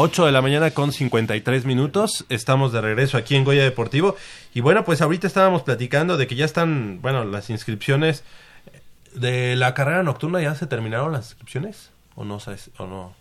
8 0.00 0.26
de 0.26 0.30
la 0.30 0.40
mañana 0.42 0.70
con 0.70 0.92
53 0.92 1.64
minutos. 1.64 2.24
Estamos 2.28 2.72
de 2.72 2.80
regreso 2.80 3.16
aquí 3.16 3.34
en 3.34 3.42
Goya 3.42 3.64
Deportivo. 3.64 4.14
Y 4.54 4.60
bueno, 4.60 4.84
pues 4.84 5.02
ahorita 5.02 5.26
estábamos 5.26 5.62
platicando 5.62 6.16
de 6.16 6.28
que 6.28 6.36
ya 6.36 6.44
están, 6.44 7.00
bueno, 7.02 7.24
las 7.24 7.50
inscripciones 7.50 8.22
de 9.14 9.56
la 9.56 9.74
carrera 9.74 10.04
nocturna. 10.04 10.40
¿Ya 10.40 10.54
se 10.54 10.68
terminaron 10.68 11.10
las 11.10 11.30
inscripciones? 11.30 11.90
¿O 12.14 12.24
no 12.24 12.38
sabes? 12.38 12.70
¿O 12.78 12.86
no? 12.86 13.12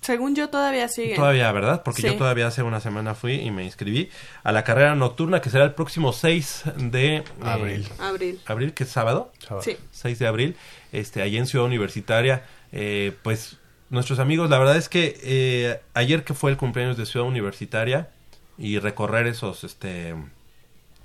Según 0.00 0.34
yo 0.34 0.48
todavía 0.48 0.88
sigue. 0.88 1.14
Todavía, 1.14 1.52
¿verdad? 1.52 1.82
Porque 1.82 2.00
Sí. 2.00 2.08
yo 2.08 2.16
todavía 2.16 2.46
hace 2.46 2.62
una 2.62 2.80
semana 2.80 3.14
fui 3.14 3.34
y 3.34 3.50
me 3.50 3.62
inscribí 3.62 4.08
a 4.44 4.52
la 4.52 4.64
carrera 4.64 4.94
nocturna 4.94 5.42
que 5.42 5.50
será 5.50 5.64
el 5.64 5.74
próximo 5.74 6.14
6 6.14 6.62
de 6.76 7.16
eh, 7.16 7.24
Abril. 7.42 7.86
Abril. 7.98 8.40
abril, 8.46 8.72
que 8.72 8.84
es 8.84 8.90
sábado. 8.90 9.30
Sí. 9.60 9.76
6 9.90 10.18
de 10.20 10.26
abril, 10.26 10.56
este, 10.92 11.20
allí 11.20 11.36
en 11.36 11.46
Ciudad 11.46 11.66
Universitaria. 11.66 12.44
Eh, 12.72 13.12
pues 13.22 13.58
nuestros 13.90 14.18
amigos, 14.18 14.50
la 14.50 14.58
verdad 14.58 14.76
es 14.76 14.88
que 14.88 15.18
eh, 15.22 15.80
ayer 15.94 16.24
que 16.24 16.34
fue 16.34 16.50
el 16.50 16.56
cumpleaños 16.56 16.96
de 16.96 17.06
Ciudad 17.06 17.26
Universitaria 17.26 18.10
y 18.58 18.78
recorrer 18.78 19.26
esos 19.26 19.64
este, 19.64 20.14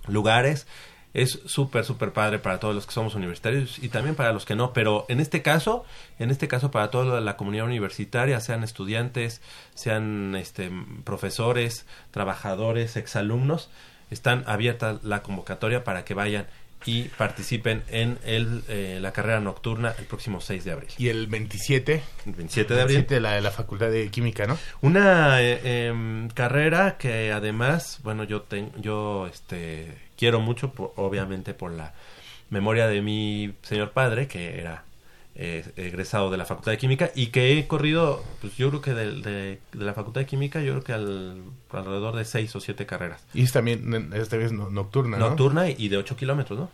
lugares 0.08 0.68
es 1.14 1.42
súper, 1.46 1.84
súper 1.84 2.14
padre 2.14 2.40
para 2.40 2.60
todos 2.60 2.74
los 2.74 2.86
que 2.86 2.94
somos 2.94 3.16
universitarios 3.16 3.80
y 3.80 3.90
también 3.90 4.16
para 4.16 4.32
los 4.32 4.46
que 4.46 4.56
no, 4.56 4.72
pero 4.72 5.06
en 5.10 5.20
este 5.20 5.42
caso, 5.42 5.86
en 6.20 6.32
este 6.32 6.48
caso 6.48 6.72
para 6.72 6.90
toda 6.90 7.20
la 7.20 7.36
comunidad 7.36 7.66
universitaria, 7.66 8.40
sean 8.40 8.64
estudiantes, 8.64 9.42
sean 9.74 10.36
este, 10.36 10.72
profesores, 11.04 11.86
trabajadores, 12.12 12.96
exalumnos, 12.96 13.70
están 14.10 14.44
abierta 14.48 15.00
la 15.04 15.22
convocatoria 15.22 15.84
para 15.84 16.06
que 16.06 16.14
vayan 16.14 16.48
y 16.86 17.04
participen 17.04 17.84
en 17.90 18.18
el, 18.24 18.64
eh, 18.68 19.00
la 19.02 19.12
carrera 19.12 19.40
nocturna 19.40 19.94
el 20.00 20.06
próximo 20.06 20.42
6 20.42 20.64
de 20.64 20.72
abril. 20.72 20.90
Y 20.98 21.10
el 21.10 21.28
27. 21.28 22.02
El 22.26 22.34
27 22.34 22.74
de 22.74 22.82
abril. 22.82 22.96
27 22.98 23.20
la 23.22 23.34
de 23.34 23.42
la 23.42 23.52
Facultad 23.52 23.90
de 23.92 24.10
Química, 24.10 24.48
¿no? 24.48 24.58
Una 24.82 25.42
eh, 25.42 25.88
em, 25.88 26.28
carrera 26.30 26.98
que 26.98 27.32
además, 27.32 28.00
bueno, 28.04 28.24
yo 28.24 28.42
ten- 28.44 28.72
yo 28.82 29.28
este 29.28 29.88
quiero 30.18 30.40
mucho, 30.40 30.72
por- 30.72 30.94
obviamente 30.96 31.54
por 31.54 31.72
la 31.72 31.94
memoria 32.50 32.88
de 32.88 33.02
mi 33.02 33.54
señor 33.62 33.92
padre, 33.92 34.28
que 34.28 34.60
era 34.60 34.84
eh, 35.36 35.64
egresado 35.78 36.30
de 36.30 36.38
la 36.38 36.46
Facultad 36.46 36.72
de 36.74 36.78
Química 36.78 37.12
y 37.16 37.28
que 37.28 37.58
he 37.58 37.68
corrido, 37.68 38.24
pues 38.42 38.56
yo 38.58 38.70
creo 38.70 38.82
que 38.82 38.94
del- 38.94 39.22
de, 39.22 39.60
de 39.72 39.86
la 39.86 39.94
Facultad 39.94 40.22
de 40.22 40.28
Química, 40.28 40.62
yo 40.62 40.74
creo 40.74 40.84
que 40.84 40.94
al, 40.94 41.42
alrededor 41.72 42.16
de 42.16 42.26
seis 42.26 42.56
o 42.56 42.60
siete 42.60 42.86
carreras. 42.86 43.24
Y 43.34 43.44
es 43.44 43.52
también, 43.52 44.12
esta 44.14 44.38
vez 44.38 44.52
no- 44.52 44.70
nocturna, 44.70 45.18
¿no? 45.18 45.30
Nocturna 45.30 45.70
y 45.70 45.88
de 45.90 45.98
8 45.98 46.16
kilómetros, 46.18 46.60
¿no? 46.60 46.72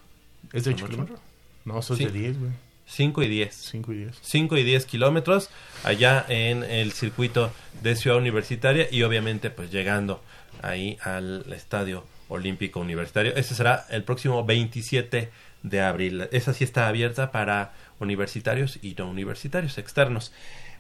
¿Es 0.54 0.64
de 0.64 0.72
8 0.72 0.78
Son 0.80 0.86
ocho. 0.86 0.88
kilómetros? 0.92 1.20
No, 1.66 1.82
son 1.82 1.98
Sí. 1.98 2.06
de 2.06 2.12
10, 2.12 2.40
güey. 2.40 2.52
5 2.90 3.22
y 3.24 3.28
10. 3.28 3.54
5 3.54 3.94
y 3.94 3.98
10. 3.98 4.18
5 4.22 4.58
y 4.58 4.64
10 4.64 4.86
kilómetros 4.86 5.50
allá 5.84 6.26
en 6.30 6.64
el 6.64 6.94
circuito 6.94 7.52
de 7.84 7.96
Ciudad 7.98 8.18
Universitaria 8.18 8.88
y 8.90 9.04
obviamente 9.04 9.50
pues 9.50 9.70
llegando 9.72 10.24
ahí 10.62 10.98
al 11.04 11.52
Estadio 11.52 12.06
Olímpico 12.30 12.80
Universitario. 12.80 13.36
Ese 13.36 13.56
será 13.56 13.86
el 13.90 14.04
próximo 14.04 14.46
27 14.46 15.30
de 15.70 15.82
abril. 15.82 16.28
Esa 16.32 16.54
sí 16.54 16.64
está 16.64 16.88
abierta 16.88 17.32
para 17.32 17.74
universitarios 18.00 18.80
y 18.82 18.96
no 18.98 19.10
universitarios 19.10 19.78
externos. 19.78 20.32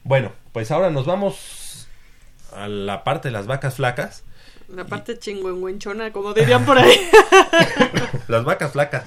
Bueno, 0.04 0.32
pues 0.54 0.72
ahora 0.72 0.90
nos 0.90 1.06
vamos 1.06 1.88
a 2.56 2.68
la 2.68 3.04
parte 3.04 3.28
de 3.28 3.34
las 3.34 3.48
vacas 3.48 3.76
flacas. 3.76 4.24
La 4.70 4.86
parte 4.86 5.18
chingüengüenchona, 5.18 6.12
como 6.12 6.34
dirían 6.34 6.66
por 6.66 6.78
ahí. 6.78 7.10
Las 8.28 8.44
vacas 8.44 8.74
flacas. 8.74 9.06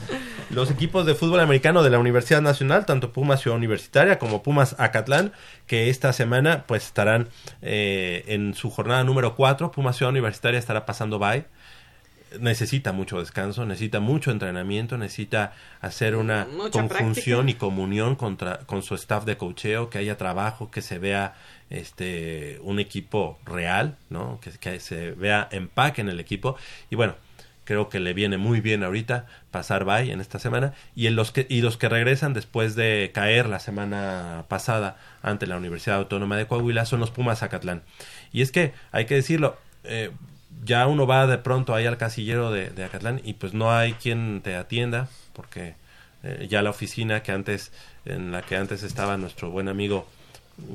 Los 0.49 0.71
equipos 0.71 1.05
de 1.05 1.15
fútbol 1.15 1.41
americano 1.41 1.83
de 1.83 1.91
la 1.91 1.99
Universidad 1.99 2.41
Nacional, 2.41 2.87
tanto 2.87 3.13
Pumas 3.13 3.43
Ciudad 3.43 3.59
Universitaria 3.59 4.19
como 4.19 4.43
Pumas 4.43 4.75
Acatlán, 4.79 5.33
que 5.67 5.91
esta 5.91 6.15
semana 6.15 6.65
pues 6.67 6.87
estarán 6.87 7.29
eh, 7.61 8.25
en 8.29 8.55
su 8.55 8.71
jornada 8.71 9.05
número 9.05 9.37
4. 9.37 9.71
Pumas 9.71 9.97
Ciudad 9.97 10.11
Universitaria 10.11 10.59
estará 10.59 10.87
pasando 10.87 11.19
by. 11.19 11.45
Necesita 12.39 12.93
mucho 12.93 13.19
descanso, 13.19 13.67
necesita 13.67 13.99
mucho 14.01 14.31
entrenamiento, 14.31 14.97
necesita 14.97 15.53
hacer 15.81 16.15
una 16.15 16.47
Mucha 16.47 16.71
conjunción 16.87 17.47
práctica. 17.47 17.57
y 17.57 17.61
comunión 17.61 18.17
contra, 18.17 18.59
con 18.61 18.83
su 18.83 18.95
staff 18.95 19.25
de 19.25 19.37
cocheo, 19.37 19.91
que 19.91 19.99
haya 19.99 20.17
trabajo, 20.17 20.71
que 20.71 20.83
se 20.83 20.99
vea 20.99 21.35
este 21.71 22.59
un 22.63 22.79
equipo 22.79 23.39
real, 23.45 23.97
¿no? 24.11 24.41
Que, 24.41 24.51
que 24.53 24.81
se 24.81 25.13
vea 25.13 25.49
empaque 25.51 26.01
en 26.01 26.09
el 26.09 26.21
equipo. 26.21 26.57
Y 26.91 26.97
bueno, 26.97 27.15
creo 27.71 27.89
que 27.89 28.01
le 28.01 28.15
viene 28.15 28.37
muy 28.37 28.61
bien 28.61 28.83
ahorita 28.83 29.27
pasar 29.53 29.85
by 29.85 30.11
en 30.11 30.21
esta 30.21 30.41
semana 30.41 30.75
y 30.97 31.07
en 31.07 31.15
los 31.15 31.31
que 31.31 31.47
y 31.49 31.63
los 31.63 31.77
que 31.77 31.89
regresan 31.89 32.35
después 32.35 32.75
de 32.75 33.13
caer 33.15 33.49
la 33.49 33.61
semana 33.61 34.47
pasada 34.49 34.97
ante 35.23 35.47
la 35.47 35.57
Universidad 35.57 35.99
Autónoma 35.99 36.37
de 36.37 36.49
Coahuila 36.49 36.85
son 36.85 36.99
los 36.99 37.13
Pumas 37.13 37.39
Zacatlán 37.39 37.83
y 38.33 38.43
es 38.43 38.51
que 38.51 38.73
hay 38.91 39.07
que 39.07 39.15
decirlo 39.15 39.57
eh, 39.85 40.11
ya 40.65 40.87
uno 40.87 41.07
va 41.07 41.27
de 41.27 41.39
pronto 41.39 41.75
ahí 41.75 41.87
al 41.87 41.97
casillero 41.97 42.51
de, 42.51 42.71
de 42.71 42.85
Acatlán 42.85 43.21
y 43.25 43.35
pues 43.35 43.55
no 43.55 43.73
hay 43.73 43.95
quien 43.95 44.41
te 44.43 44.57
atienda 44.57 45.09
porque 45.33 45.75
eh, 46.23 46.47
ya 46.51 46.63
la 46.63 46.71
oficina 46.71 47.23
que 47.23 47.33
antes 47.33 47.73
en 48.05 48.33
la 48.33 48.43
que 48.43 48.57
antes 48.57 48.83
estaba 48.83 49.17
nuestro 49.17 49.51
buen 49.51 49.69
amigo 49.69 50.07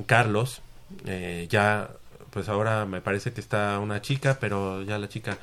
Carlos 0.05 0.61
eh, 1.05 1.47
ya 1.49 1.89
pues 2.31 2.49
ahora 2.49 2.86
me 2.86 3.01
parece 3.01 3.31
que 3.31 3.41
está 3.41 3.79
una 3.79 4.01
chica 4.01 4.38
pero 4.39 4.83
ya 4.83 4.97
la 4.97 5.07
chica 5.07 5.38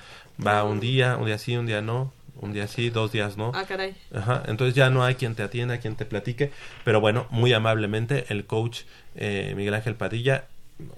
va 0.45 0.65
un 0.65 0.81
día 0.81 1.17
un 1.17 1.27
día 1.27 1.39
sí 1.39 1.57
un 1.57 1.67
día 1.67 1.81
no 1.83 2.13
un 2.41 2.53
día 2.53 2.67
sí 2.67 2.91
dos 2.91 3.13
días 3.13 3.37
no 3.37 3.53
Ah, 3.55 3.65
caray. 3.67 3.95
Ajá, 4.15 4.43
entonces 4.47 4.75
ya 4.75 4.91
no 4.91 5.05
hay 5.05 5.15
quien 5.15 5.35
te 5.35 5.43
atienda, 5.43 5.79
quien 5.79 5.95
te 5.97 6.07
platique, 6.07 6.51
pero 6.83 7.01
bueno, 7.01 7.27
muy 7.31 7.53
amablemente 7.53 8.25
el 8.31 8.47
coach 8.47 8.81
eh, 9.15 9.53
Miguel 9.57 9.75
Ángel 9.75 9.95
Padilla, 9.95 10.47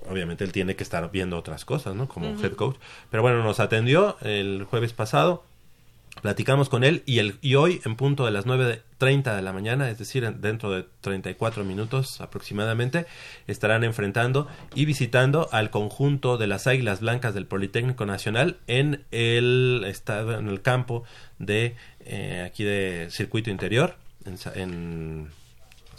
obviamente 0.09 0.45
él 0.45 0.53
tiene 0.53 0.77
que 0.77 0.83
estar 0.83 1.11
viendo 1.11 1.37
otras 1.39 1.65
cosas, 1.65 1.95
¿no? 1.95 2.09
Como 2.09 2.29
head 2.43 2.53
coach, 2.55 2.77
pero 3.11 3.23
bueno, 3.23 3.43
nos 3.43 3.61
atendió 3.61 4.17
el 4.23 4.65
jueves 4.65 4.93
pasado, 4.93 5.45
platicamos 6.23 6.69
con 6.69 6.85
él 6.85 7.03
y, 7.07 7.19
el, 7.19 7.39
y 7.43 7.57
hoy 7.57 7.81
en 7.85 7.97
punto 7.97 8.25
de 8.25 8.31
las 8.31 8.47
9.30 8.47 9.35
de 9.35 9.43
la 9.43 9.53
mañana, 9.53 9.91
es 9.91 9.99
decir, 9.99 10.23
en- 10.25 10.41
dentro 10.41 10.71
de 10.71 10.87
34 11.01 11.65
minutos 11.65 12.21
aproximadamente, 12.21 13.07
estarán 13.49 13.83
enfrentando 13.85 14.47
y 14.75 14.85
visitando 14.85 15.49
al 15.51 15.71
conjunto 15.71 16.39
de 16.39 16.47
las 16.47 16.67
Águilas 16.69 17.01
Blancas 17.01 17.35
del 17.35 17.47
Politécnico 17.47 18.07
Nacional 18.07 18.59
en 18.69 19.05
el 19.11 19.83
estado, 19.87 20.39
en 20.39 20.49
el 20.49 20.63
campo 20.63 21.03
de 21.41 21.75
eh, 22.07 22.45
aquí 22.47 22.63
de 22.65 23.09
circuito 23.11 23.51
interior, 23.51 23.97
en 24.55 25.29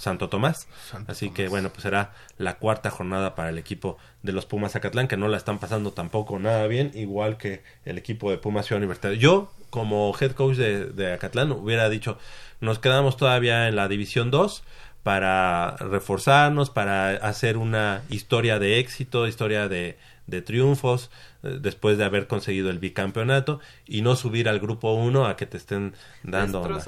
Santo 0.05 0.29
Tomás. 0.29 0.67
Así 1.07 1.31
que 1.31 1.47
bueno, 1.47 1.69
pues 1.69 1.81
será 1.81 2.13
la 2.37 2.57
cuarta 2.57 2.91
jornada 2.91 3.33
para 3.33 3.49
el 3.49 3.57
equipo 3.57 3.97
de 4.21 4.33
los 4.33 4.45
Pumas 4.45 4.73
Zacatlán, 4.73 5.07
que 5.07 5.17
no 5.17 5.27
la 5.27 5.37
están 5.37 5.57
pasando 5.57 5.91
tampoco 5.93 6.37
nada 6.37 6.67
bien, 6.67 6.91
igual 6.93 7.37
que 7.37 7.63
el 7.85 7.97
equipo 7.97 8.29
de 8.29 8.37
Pumas 8.37 8.67
Ciudad 8.67 8.77
Universitaria. 8.77 9.17
Yo, 9.17 9.51
como 9.71 10.15
head 10.19 10.33
coach 10.33 10.57
de, 10.57 10.85
de 10.85 11.13
Acatlán, 11.13 11.51
hubiera 11.51 11.89
dicho, 11.89 12.19
nos 12.61 12.77
quedamos 12.77 13.17
todavía 13.17 13.67
en 13.67 13.75
la 13.75 13.87
División 13.87 14.29
2 14.29 14.63
para 15.01 15.75
reforzarnos, 15.77 16.69
para 16.69 17.09
hacer 17.09 17.57
una 17.57 18.03
historia 18.09 18.59
de 18.59 18.79
éxito, 18.79 19.27
historia 19.27 19.67
de, 19.67 19.97
de 20.27 20.41
triunfos, 20.43 21.09
eh, 21.41 21.57
después 21.59 21.97
de 21.97 22.05
haber 22.05 22.27
conseguido 22.27 22.69
el 22.69 22.77
bicampeonato, 22.77 23.59
y 23.87 24.03
no 24.03 24.15
subir 24.15 24.47
al 24.49 24.59
grupo 24.59 24.93
1 24.93 25.25
a 25.25 25.35
que 25.35 25.47
te 25.47 25.57
estén 25.57 25.93
dando... 26.23 26.79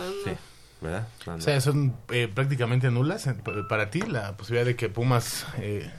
O 1.26 1.42
sea, 1.42 1.60
son 1.62 1.96
eh, 2.12 2.28
prácticamente 2.34 2.92
nulas 2.92 3.28
pa- 3.44 3.68
para 3.68 3.90
ti 3.90 4.02
la 4.02 4.38
posibilidad 4.38 4.66
de 4.66 4.76
que 4.76 4.90
Pumas 4.90 5.46
eh, 5.60 5.90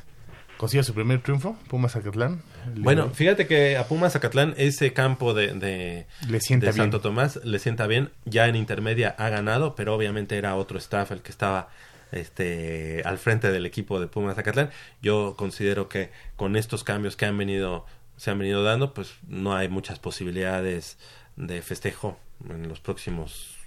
consiga 0.56 0.82
su 0.84 0.94
primer 0.94 1.20
triunfo, 1.20 1.56
Pumas 1.68 1.96
Acatlán. 1.96 2.42
Bueno, 2.76 3.10
fíjate 3.10 3.46
que 3.46 3.76
a 3.76 3.86
Pumas 3.88 4.12
Zacatlán 4.12 4.54
ese 4.56 4.92
campo 4.92 5.34
de, 5.34 5.52
de, 5.54 6.06
Le 6.28 6.40
sienta 6.40 6.66
de 6.66 6.72
bien. 6.72 6.84
Santo 6.84 7.00
Tomás 7.00 7.40
le 7.44 7.58
sienta 7.58 7.86
bien. 7.86 8.10
Ya 8.24 8.46
en 8.48 8.56
intermedia 8.56 9.14
ha 9.18 9.28
ganado, 9.30 9.74
pero 9.74 9.94
obviamente 9.94 10.36
era 10.38 10.54
otro 10.56 10.78
staff 10.78 11.10
el 11.12 11.22
que 11.22 11.30
estaba 11.30 11.68
este, 12.12 13.02
al 13.04 13.18
frente 13.18 13.50
del 13.52 13.66
equipo 13.66 14.00
de 14.00 14.06
Pumas 14.06 14.36
Zacatlán. 14.36 14.70
Yo 15.02 15.34
considero 15.36 15.88
que 15.88 16.10
con 16.36 16.56
estos 16.56 16.84
cambios 16.84 17.16
que 17.16 17.26
han 17.26 17.36
venido, 17.36 17.84
se 18.16 18.30
han 18.30 18.38
venido 18.38 18.62
dando, 18.62 18.94
pues 18.94 19.14
no 19.28 19.54
hay 19.56 19.68
muchas 19.68 19.98
posibilidades 19.98 20.98
de 21.36 21.62
festejo 21.62 22.18
en 22.48 22.68
los 22.68 22.80
próximos 22.80 23.57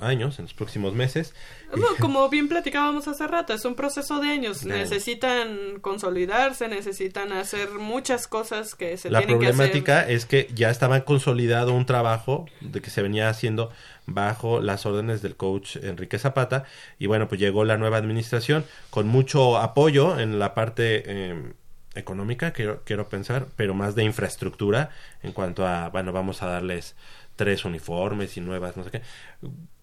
años, 0.00 0.38
en 0.38 0.46
los 0.46 0.54
próximos 0.54 0.94
meses. 0.94 1.34
No, 1.76 1.86
como 2.00 2.28
bien 2.28 2.48
platicábamos 2.48 3.08
hace 3.08 3.26
rato, 3.26 3.54
es 3.54 3.64
un 3.64 3.74
proceso 3.74 4.20
de 4.20 4.28
años. 4.28 4.64
Necesitan 4.64 5.78
consolidarse, 5.80 6.68
necesitan 6.68 7.32
hacer 7.32 7.70
muchas 7.70 8.26
cosas 8.26 8.74
que 8.74 8.96
se 8.96 9.10
La 9.10 9.20
tienen 9.20 9.38
que 9.38 9.46
hacer. 9.46 9.56
problemática 9.56 10.08
es 10.08 10.26
que 10.26 10.48
ya 10.54 10.70
estaba 10.70 11.04
consolidado 11.04 11.74
un 11.74 11.86
trabajo 11.86 12.46
de 12.60 12.80
que 12.80 12.90
se 12.90 13.02
venía 13.02 13.28
haciendo 13.28 13.70
bajo 14.06 14.60
las 14.60 14.86
órdenes 14.86 15.22
del 15.22 15.36
coach 15.36 15.76
Enrique 15.76 16.18
Zapata 16.18 16.64
y 16.98 17.06
bueno, 17.06 17.28
pues 17.28 17.40
llegó 17.40 17.64
la 17.64 17.78
nueva 17.78 17.98
administración 17.98 18.64
con 18.90 19.06
mucho 19.06 19.56
apoyo 19.58 20.18
en 20.18 20.38
la 20.38 20.54
parte 20.54 21.02
eh, 21.06 21.52
económica, 21.94 22.52
quiero, 22.52 22.82
quiero 22.84 23.08
pensar, 23.08 23.46
pero 23.56 23.74
más 23.74 23.94
de 23.94 24.04
infraestructura 24.04 24.90
en 25.22 25.32
cuanto 25.32 25.66
a, 25.66 25.88
bueno, 25.90 26.12
vamos 26.12 26.42
a 26.42 26.46
darles 26.46 26.96
tres 27.36 27.64
uniformes 27.64 28.36
y 28.36 28.40
nuevas, 28.40 28.76
no 28.76 28.84
sé 28.84 28.90
qué. 28.90 29.02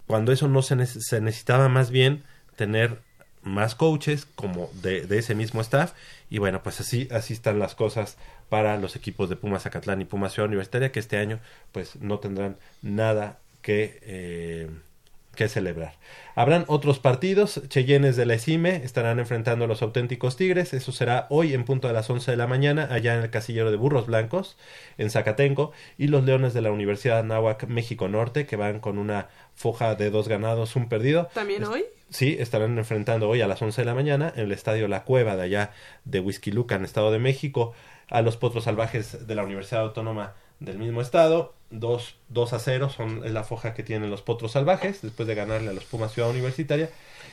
Cuando 0.08 0.32
eso 0.32 0.48
no 0.48 0.62
se, 0.62 0.84
se 0.86 1.20
necesitaba 1.20 1.68
más 1.68 1.90
bien 1.90 2.24
tener 2.56 2.98
más 3.42 3.76
coaches 3.76 4.26
como 4.34 4.70
de, 4.82 5.06
de 5.06 5.18
ese 5.18 5.36
mismo 5.36 5.60
staff. 5.60 5.92
Y 6.30 6.38
bueno 6.38 6.62
pues 6.62 6.80
así 6.80 7.08
así 7.12 7.32
están 7.32 7.58
las 7.58 7.74
cosas 7.74 8.16
para 8.48 8.76
los 8.78 8.96
equipos 8.96 9.28
de 9.28 9.36
Pumas 9.36 9.62
Zacatlán 9.62 10.00
y 10.00 10.04
Pumas 10.04 10.32
Ciudad 10.32 10.48
Universitaria 10.48 10.90
que 10.90 11.00
este 11.00 11.18
año 11.18 11.38
pues 11.72 11.96
no 11.96 12.18
tendrán 12.18 12.56
nada 12.82 13.38
que 13.62 14.00
eh, 14.02 14.70
que 15.38 15.48
celebrar. 15.48 15.94
Habrán 16.34 16.64
otros 16.66 16.98
partidos, 16.98 17.62
Cheyennes 17.68 18.16
de 18.16 18.26
la 18.26 18.34
ESIME 18.34 18.82
estarán 18.84 19.20
enfrentando 19.20 19.66
a 19.66 19.68
los 19.68 19.82
auténticos 19.82 20.36
Tigres, 20.36 20.74
eso 20.74 20.90
será 20.90 21.28
hoy 21.30 21.54
en 21.54 21.64
punto 21.64 21.86
de 21.86 21.94
las 21.94 22.10
11 22.10 22.32
de 22.32 22.36
la 22.36 22.48
mañana 22.48 22.88
allá 22.90 23.14
en 23.14 23.22
el 23.22 23.30
casillero 23.30 23.70
de 23.70 23.76
Burros 23.76 24.06
Blancos 24.06 24.56
en 24.98 25.10
Zacatenco 25.10 25.70
y 25.96 26.08
los 26.08 26.24
Leones 26.24 26.54
de 26.54 26.60
la 26.60 26.72
Universidad 26.72 27.20
Anáhuac 27.20 27.68
México 27.68 28.08
Norte 28.08 28.46
que 28.46 28.56
van 28.56 28.80
con 28.80 28.98
una 28.98 29.28
foja 29.54 29.94
de 29.94 30.10
dos 30.10 30.26
ganados, 30.26 30.74
un 30.74 30.88
perdido. 30.88 31.28
¿También 31.32 31.62
hoy? 31.64 31.84
Sí, 32.10 32.36
estarán 32.40 32.76
enfrentando 32.78 33.28
hoy 33.28 33.40
a 33.40 33.46
las 33.46 33.62
11 33.62 33.82
de 33.82 33.84
la 33.84 33.94
mañana 33.94 34.32
en 34.34 34.46
el 34.46 34.52
estadio 34.52 34.88
La 34.88 35.04
Cueva 35.04 35.36
de 35.36 35.42
allá 35.42 35.70
de 36.04 36.18
en 36.18 36.84
Estado 36.84 37.12
de 37.12 37.20
México, 37.20 37.74
a 38.08 38.22
los 38.22 38.36
Potros 38.36 38.64
Salvajes 38.64 39.28
de 39.28 39.34
la 39.36 39.44
Universidad 39.44 39.82
Autónoma 39.82 40.34
del 40.58 40.78
mismo 40.78 41.00
estado. 41.00 41.54
2, 41.70 42.14
2 42.28 42.52
a 42.52 42.58
0 42.58 42.90
son, 42.90 43.24
es 43.24 43.32
la 43.32 43.44
foja 43.44 43.74
que 43.74 43.82
tienen 43.82 44.10
los 44.10 44.22
Potros 44.22 44.52
Salvajes 44.52 45.02
después 45.02 45.26
de 45.26 45.34
ganarle 45.34 45.70
a 45.70 45.72
los 45.72 45.84
Pumas 45.84 46.12
Ciudad 46.12 46.30
Universitaria. 46.30 46.90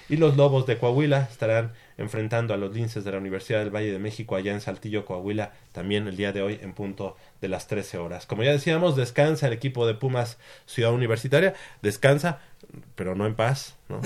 Y 0.08 0.18
los 0.18 0.38
Lobos 0.38 0.68
de 0.68 0.78
Coahuila 0.78 1.28
estarán 1.32 1.74
enfrentando 1.98 2.54
a 2.54 2.58
los 2.58 2.74
Linces 2.74 3.04
de 3.04 3.12
la 3.12 3.18
Universidad 3.18 3.60
del 3.60 3.74
Valle 3.74 3.92
de 3.92 3.98
México 3.98 4.36
allá 4.36 4.52
en 4.52 4.62
Saltillo, 4.62 5.06
Coahuila, 5.06 5.54
también 5.72 6.08
el 6.08 6.16
día 6.16 6.32
de 6.32 6.44
hoy 6.44 6.60
en 6.62 6.74
punto 6.74 7.18
de 7.42 7.48
las 7.48 7.68
13 7.68 7.98
horas. 7.98 8.26
Como 8.28 8.44
ya 8.44 8.52
decíamos, 8.52 8.96
descansa 8.96 9.48
el 9.48 9.54
equipo 9.54 9.88
de 9.88 9.96
Pumas 9.96 10.38
Ciudad 10.68 10.92
Universitaria, 10.92 11.56
descansa, 11.82 12.40
pero 12.96 13.16
no 13.16 13.26
en 13.26 13.36
paz, 13.36 13.78
¿no? 13.90 14.00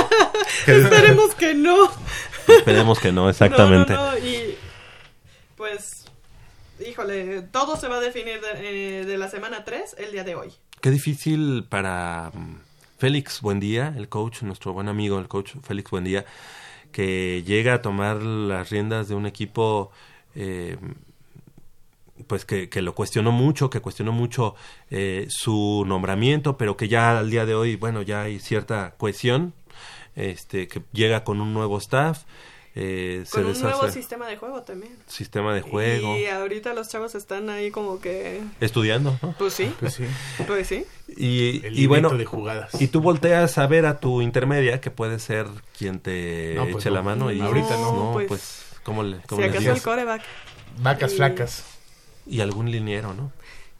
Esperemos 0.66 1.34
que 1.34 1.54
no. 1.54 1.90
Esperemos 2.48 2.98
que 2.98 3.12
no, 3.12 3.28
exactamente. 3.28 3.92
No, 3.92 4.04
no, 4.04 4.12
no, 4.12 4.18
y 4.18 4.56
pues, 5.56 6.03
híjole, 6.86 7.42
todo 7.42 7.76
se 7.76 7.88
va 7.88 7.96
a 7.96 8.00
definir 8.00 8.40
de, 8.40 9.00
eh, 9.02 9.18
la 9.18 9.28
semana 9.28 9.64
3 9.64 9.96
el 9.98 10.12
día 10.12 10.24
de 10.24 10.34
hoy. 10.34 10.52
Qué 10.80 10.90
difícil 10.90 11.64
para 11.68 12.30
mm, 12.34 12.56
Félix 12.98 13.40
Buendía, 13.40 13.94
el 13.96 14.08
coach, 14.08 14.42
nuestro 14.42 14.72
buen 14.72 14.88
amigo, 14.88 15.18
el 15.18 15.28
coach 15.28 15.54
Félix 15.62 15.90
Buendía, 15.90 16.24
que 16.92 17.42
llega 17.44 17.74
a 17.74 17.82
tomar 17.82 18.22
las 18.22 18.70
riendas 18.70 19.08
de 19.08 19.14
un 19.14 19.26
equipo 19.26 19.90
eh, 20.34 20.76
pues 22.26 22.44
que, 22.44 22.68
que 22.68 22.82
lo 22.82 22.94
cuestionó 22.94 23.32
mucho, 23.32 23.70
que 23.70 23.80
cuestionó 23.80 24.12
mucho 24.12 24.54
eh, 24.90 25.26
su 25.28 25.84
nombramiento, 25.86 26.56
pero 26.56 26.76
que 26.76 26.88
ya 26.88 27.18
al 27.18 27.30
día 27.30 27.46
de 27.46 27.54
hoy, 27.54 27.76
bueno, 27.76 28.02
ya 28.02 28.22
hay 28.22 28.38
cierta 28.38 28.94
cohesión, 28.96 29.52
este, 30.14 30.68
que 30.68 30.82
llega 30.92 31.24
con 31.24 31.40
un 31.40 31.52
nuevo 31.52 31.78
staff, 31.78 32.22
eh, 32.76 33.22
se 33.24 33.30
Con 33.30 33.42
un 33.46 33.52
deshace 33.52 33.64
nuevo 33.76 33.90
sistema 33.92 34.26
de 34.26 34.36
juego 34.36 34.62
también. 34.62 34.92
sistema 35.06 35.54
de 35.54 35.60
juego, 35.60 36.16
Y 36.16 36.26
ahorita 36.26 36.74
los 36.74 36.88
chavos 36.88 37.14
están 37.14 37.48
ahí 37.48 37.70
como 37.70 38.00
que... 38.00 38.42
estudiando, 38.60 39.16
¿no? 39.22 39.34
Pues 39.38 39.54
sí. 39.54 39.72
Pues 39.78 39.94
sí. 39.94 40.04
Pues 40.46 40.66
sí. 40.66 40.84
Y, 41.16 41.64
El 41.64 41.78
y 41.78 41.86
bueno, 41.86 42.08
libreto 42.08 42.18
de 42.18 42.24
jugadas. 42.36 42.80
y 42.82 42.88
tú 42.88 43.00
volteas 43.00 43.58
a 43.58 43.66
ver 43.68 43.86
a 43.86 44.00
tu 44.00 44.22
intermedia, 44.22 44.80
que 44.80 44.90
puede 44.90 45.18
ser 45.20 45.46
quien 45.78 46.00
te 46.00 46.54
No, 46.56 46.64
pues 46.64 46.76
eche 46.84 46.88
no. 46.90 46.96
la 46.96 47.02
mano. 47.02 47.30
Y 47.30 47.40
Ahorita 47.40 47.76
no. 47.76 47.92
No, 47.92 48.12
pues, 48.14 48.26
pues, 48.26 48.64
¿cómo 48.82 49.02
le 49.04 49.18
cómo 49.28 49.40
Si 49.40 49.46
le 49.46 49.50
acaso 49.50 49.68
el 49.68 49.74
dices? 49.74 49.82
coreback. 49.84 50.22
Vacas 50.78 51.12
Y- 51.12 51.16
flacas. 51.16 51.64
Y 52.26 52.40
algún 52.40 52.70
liniero, 52.70 53.12
¿no? 53.14 53.30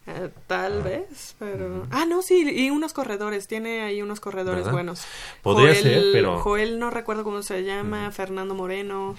Eh, 0.07 0.29
tal 0.45 0.83
vez, 0.83 1.35
pero... 1.39 1.87
Ah, 1.89 2.05
no, 2.05 2.21
sí, 2.21 2.47
y 2.55 2.69
unos 2.69 2.93
corredores, 2.93 3.47
tiene 3.47 3.81
ahí 3.81 4.03
unos 4.03 4.19
corredores 4.19 4.59
¿Verdad? 4.59 4.71
buenos. 4.73 5.03
Podría 5.41 5.69
Joel- 5.73 5.81
ser, 5.81 6.03
pero- 6.13 6.39
Joel 6.39 6.77
no 6.79 6.91
recuerdo 6.91 7.23
cómo 7.23 7.41
se 7.41 7.63
llama, 7.63 8.11
Fernando 8.11 8.53
Moreno. 8.53 9.15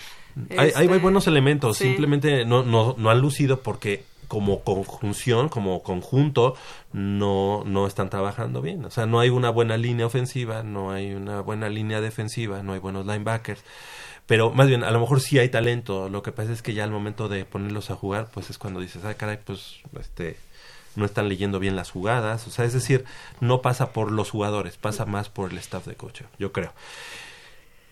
Hay, 0.50 0.70
hay 0.76 0.86
este, 0.86 0.98
buenos 0.98 1.26
elementos, 1.26 1.78
sí. 1.78 1.84
simplemente 1.84 2.44
no, 2.44 2.62
no, 2.62 2.94
no 2.98 3.10
han 3.10 3.20
lucido 3.20 3.60
porque 3.62 4.04
como 4.28 4.62
conjunción, 4.62 5.48
como 5.48 5.82
conjunto, 5.82 6.54
no, 6.92 7.62
no 7.64 7.86
están 7.86 8.08
trabajando 8.10 8.60
bien. 8.62 8.84
O 8.84 8.90
sea, 8.90 9.06
no 9.06 9.18
hay 9.20 9.28
una 9.30 9.50
buena 9.50 9.76
línea 9.76 10.06
ofensiva, 10.06 10.62
no 10.62 10.92
hay 10.92 11.14
una 11.14 11.40
buena 11.40 11.68
línea 11.68 12.00
defensiva, 12.00 12.62
no 12.62 12.72
hay 12.74 12.78
buenos 12.80 13.06
linebackers. 13.06 13.62
Pero 14.26 14.50
más 14.50 14.66
bien, 14.66 14.82
a 14.82 14.90
lo 14.90 14.98
mejor 15.00 15.20
sí 15.20 15.38
hay 15.38 15.48
talento. 15.48 16.08
Lo 16.08 16.22
que 16.22 16.32
pasa 16.32 16.52
es 16.52 16.60
que 16.62 16.74
ya 16.74 16.82
al 16.84 16.90
momento 16.90 17.28
de 17.28 17.44
ponerlos 17.44 17.90
a 17.90 17.94
jugar, 17.96 18.28
pues 18.32 18.50
es 18.50 18.58
cuando 18.58 18.80
dices, 18.80 19.04
ay, 19.04 19.14
caray, 19.14 19.38
pues 19.44 19.76
este 20.00 20.36
no 20.96 21.04
están 21.04 21.28
leyendo 21.28 21.58
bien 21.58 21.76
las 21.76 21.90
jugadas. 21.90 22.46
O 22.46 22.50
sea, 22.50 22.64
es 22.64 22.72
decir, 22.72 23.04
no 23.40 23.62
pasa 23.62 23.92
por 23.92 24.12
los 24.12 24.30
jugadores, 24.30 24.76
pasa 24.76 25.06
más 25.06 25.28
por 25.28 25.52
el 25.52 25.58
staff 25.58 25.86
de 25.86 25.94
coche, 25.94 26.24
yo 26.38 26.52
creo. 26.52 26.72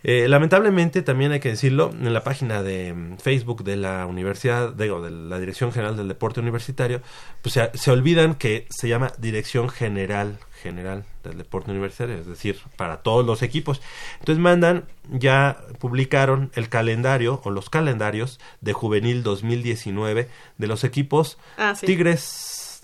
Eh, 0.07 0.28
lamentablemente, 0.28 1.00
también 1.00 1.32
hay 1.32 1.40
que 1.40 1.48
decirlo, 1.48 1.90
en 1.90 2.12
la 2.12 2.22
página 2.22 2.62
de 2.62 2.92
mm, 2.92 3.16
Facebook 3.16 3.64
de 3.64 3.76
la 3.76 4.05
Universidad, 4.05 4.74
digo, 4.74 5.00
de 5.00 5.11
la 5.11 5.40
Dirección 5.40 5.72
General 5.72 5.96
del 5.96 6.09
Deporte 6.09 6.40
Universitario, 6.40 7.00
pues 7.40 7.55
se, 7.55 7.70
se 7.72 7.90
olvidan 7.90 8.34
que 8.34 8.66
se 8.68 8.86
llama 8.86 9.12
Dirección 9.18 9.70
General 9.70 10.38
General 10.64 11.05
del 11.22 11.36
Deporte 11.36 11.70
Universitario, 11.70 12.16
es 12.16 12.26
decir, 12.26 12.59
para 12.76 13.02
todos 13.02 13.24
los 13.24 13.42
equipos. 13.42 13.82
Entonces 14.20 14.42
mandan, 14.42 14.86
ya 15.11 15.59
publicaron 15.78 16.50
el 16.55 16.70
calendario 16.70 17.42
o 17.44 17.50
los 17.50 17.68
calendarios 17.68 18.40
de 18.62 18.72
Juvenil 18.72 19.22
2019 19.22 20.28
de 20.57 20.66
los 20.66 20.82
equipos 20.84 21.38
Ah, 21.59 21.74
sí. 21.74 21.84
Tigres 21.84 22.22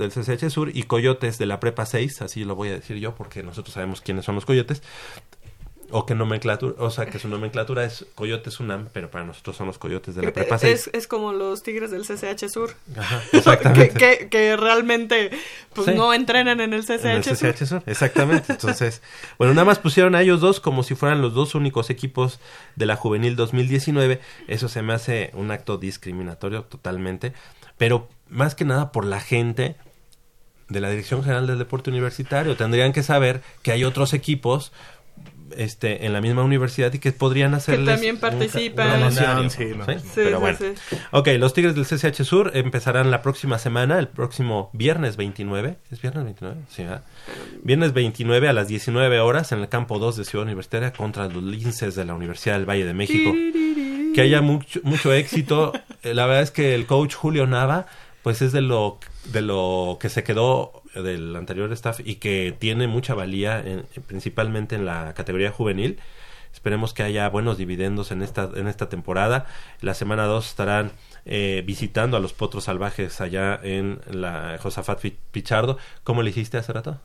del 0.00 0.10
CCH 0.12 0.50
Sur 0.50 0.70
y 0.74 0.82
Coyotes 0.84 1.38
de 1.38 1.46
la 1.46 1.60
Prepa 1.60 1.86
6, 1.86 2.22
así 2.22 2.44
lo 2.44 2.54
voy 2.56 2.68
a 2.68 2.72
decir 2.72 2.96
yo 2.98 3.14
porque 3.14 3.42
nosotros 3.42 3.74
sabemos 3.74 4.00
quiénes 4.00 4.24
son 4.24 4.34
los 4.34 4.44
Coyotes 4.46 4.82
o 5.92 6.06
que 6.06 6.14
nomenclatura, 6.14 6.74
o 6.78 6.90
sea, 6.90 7.06
que 7.06 7.18
su 7.18 7.28
nomenclatura 7.28 7.84
es 7.84 8.06
Coyotes 8.14 8.60
UNAM, 8.60 8.88
pero 8.92 9.10
para 9.10 9.24
nosotros 9.24 9.56
son 9.56 9.66
los 9.66 9.78
Coyotes 9.78 10.14
de 10.14 10.22
la 10.22 10.32
Prepa 10.32 10.58
6. 10.58 10.72
Es, 10.72 10.90
es 10.94 11.06
como 11.08 11.32
los 11.32 11.62
Tigres 11.62 11.90
del 11.90 12.02
CCH 12.02 12.48
Sur. 12.48 12.74
Ajá, 12.96 13.20
que, 13.30 13.38
exactamente. 13.38 13.94
que, 13.94 14.28
que 14.28 14.56
realmente 14.56 15.30
pues, 15.74 15.86
Sí. 15.86 15.94
no 15.94 16.14
entrenan 16.14 16.60
en 16.60 16.72
el 16.74 16.84
CCH, 16.84 17.04
En 17.04 17.16
el 17.16 17.24
Sur. 17.24 17.36
CCH 17.36 17.66
Sur, 17.66 17.82
exactamente. 17.86 18.52
Entonces, 18.52 19.02
bueno, 19.36 19.52
nada 19.54 19.64
más 19.64 19.80
pusieron 19.80 20.14
a 20.14 20.22
ellos 20.22 20.40
dos 20.40 20.60
como 20.60 20.84
si 20.84 20.94
fueran 20.94 21.22
los 21.22 21.34
dos 21.34 21.54
únicos 21.56 21.90
equipos 21.90 22.38
de 22.76 22.86
la 22.86 22.94
Juvenil 22.94 23.34
2019. 23.34 24.20
Eso 24.46 24.68
se 24.68 24.82
me 24.82 24.92
hace 24.92 25.30
un 25.34 25.50
acto 25.50 25.76
discriminatorio 25.76 26.62
totalmente, 26.64 27.32
pero 27.78 28.08
más 28.28 28.54
que 28.54 28.64
nada 28.64 28.92
por 28.92 29.04
la 29.04 29.20
gente 29.20 29.74
de 30.70 30.80
la 30.80 30.88
Dirección 30.88 31.22
General 31.22 31.46
del 31.46 31.58
Deporte 31.58 31.90
Universitario. 31.90 32.56
Tendrían 32.56 32.92
que 32.92 33.02
saber 33.02 33.42
que 33.62 33.72
hay 33.72 33.84
otros 33.84 34.14
equipos 34.14 34.72
este 35.56 36.06
en 36.06 36.12
la 36.12 36.20
misma 36.20 36.44
universidad 36.44 36.92
y 36.94 37.00
que 37.00 37.10
podrían 37.10 37.54
hacerles 37.54 37.94
también 37.96 38.14
un 38.14 38.20
ca- 38.20 38.30
participan. 38.30 39.02
un 39.02 39.50
Sí, 39.50 39.64
no. 39.76 39.84
¿sí? 39.84 39.92
Sí, 39.98 40.10
Pero 40.14 40.36
sí, 40.36 40.40
bueno. 40.40 40.58
sí. 40.60 40.96
Ok, 41.10 41.28
los 41.38 41.54
Tigres 41.54 41.74
del 41.74 41.86
CCH 41.86 42.22
Sur 42.24 42.52
empezarán 42.54 43.10
la 43.10 43.20
próxima 43.20 43.58
semana, 43.58 43.98
el 43.98 44.06
próximo 44.06 44.70
viernes 44.72 45.16
29. 45.16 45.76
¿Es 45.90 46.00
viernes 46.00 46.22
29? 46.24 46.56
Sí, 46.68 46.84
¿verdad? 46.84 47.02
Viernes 47.64 47.92
29 47.92 48.48
a 48.48 48.52
las 48.52 48.68
19 48.68 49.18
horas 49.18 49.50
en 49.50 49.58
el 49.58 49.68
campo 49.68 49.98
2 49.98 50.18
de 50.18 50.24
Ciudad 50.24 50.44
Universitaria 50.44 50.92
contra 50.92 51.26
los 51.26 51.42
Linces 51.42 51.96
de 51.96 52.04
la 52.04 52.14
Universidad 52.14 52.54
del 52.54 52.68
Valle 52.70 52.84
de 52.86 52.94
México. 52.94 53.32
Que 54.14 54.20
haya 54.20 54.40
mucho, 54.42 54.80
mucho 54.84 55.12
éxito. 55.12 55.72
Eh, 56.02 56.14
La 56.14 56.24
verdad 56.24 56.42
es 56.44 56.50
que 56.50 56.74
el 56.74 56.86
coach 56.86 57.12
Julio 57.14 57.46
Nava, 57.46 57.84
pues 58.22 58.40
es 58.40 58.52
de 58.52 58.62
lo, 58.62 58.98
de 59.24 59.42
lo 59.42 59.98
que 60.00 60.08
se 60.08 60.24
quedó 60.24 60.82
del 60.94 61.36
anterior 61.36 61.72
staff 61.72 62.00
y 62.04 62.16
que 62.16 62.54
tiene 62.58 62.86
mucha 62.88 63.14
valía, 63.14 63.60
en- 63.60 63.84
principalmente 64.06 64.74
en 64.76 64.86
la 64.86 65.14
categoría 65.14 65.50
juvenil. 65.52 65.98
Esperemos 66.52 66.94
que 66.94 67.04
haya 67.04 67.28
buenos 67.28 67.58
dividendos 67.58 68.10
en 68.10 68.22
esta, 68.22 68.50
en 68.56 68.66
esta 68.66 68.88
temporada. 68.88 69.46
La 69.82 69.94
semana 69.94 70.24
2 70.24 70.48
estarán 70.48 70.90
eh, 71.24 71.62
visitando 71.64 72.16
a 72.16 72.20
los 72.20 72.32
potros 72.32 72.64
salvajes 72.64 73.20
allá 73.20 73.60
en 73.62 74.00
la 74.10 74.58
Josafat 74.60 75.00
Pichardo. 75.30 75.78
¿Cómo 76.02 76.22
le 76.22 76.30
hiciste 76.30 76.58
hace 76.58 76.72
rato? 76.72 77.00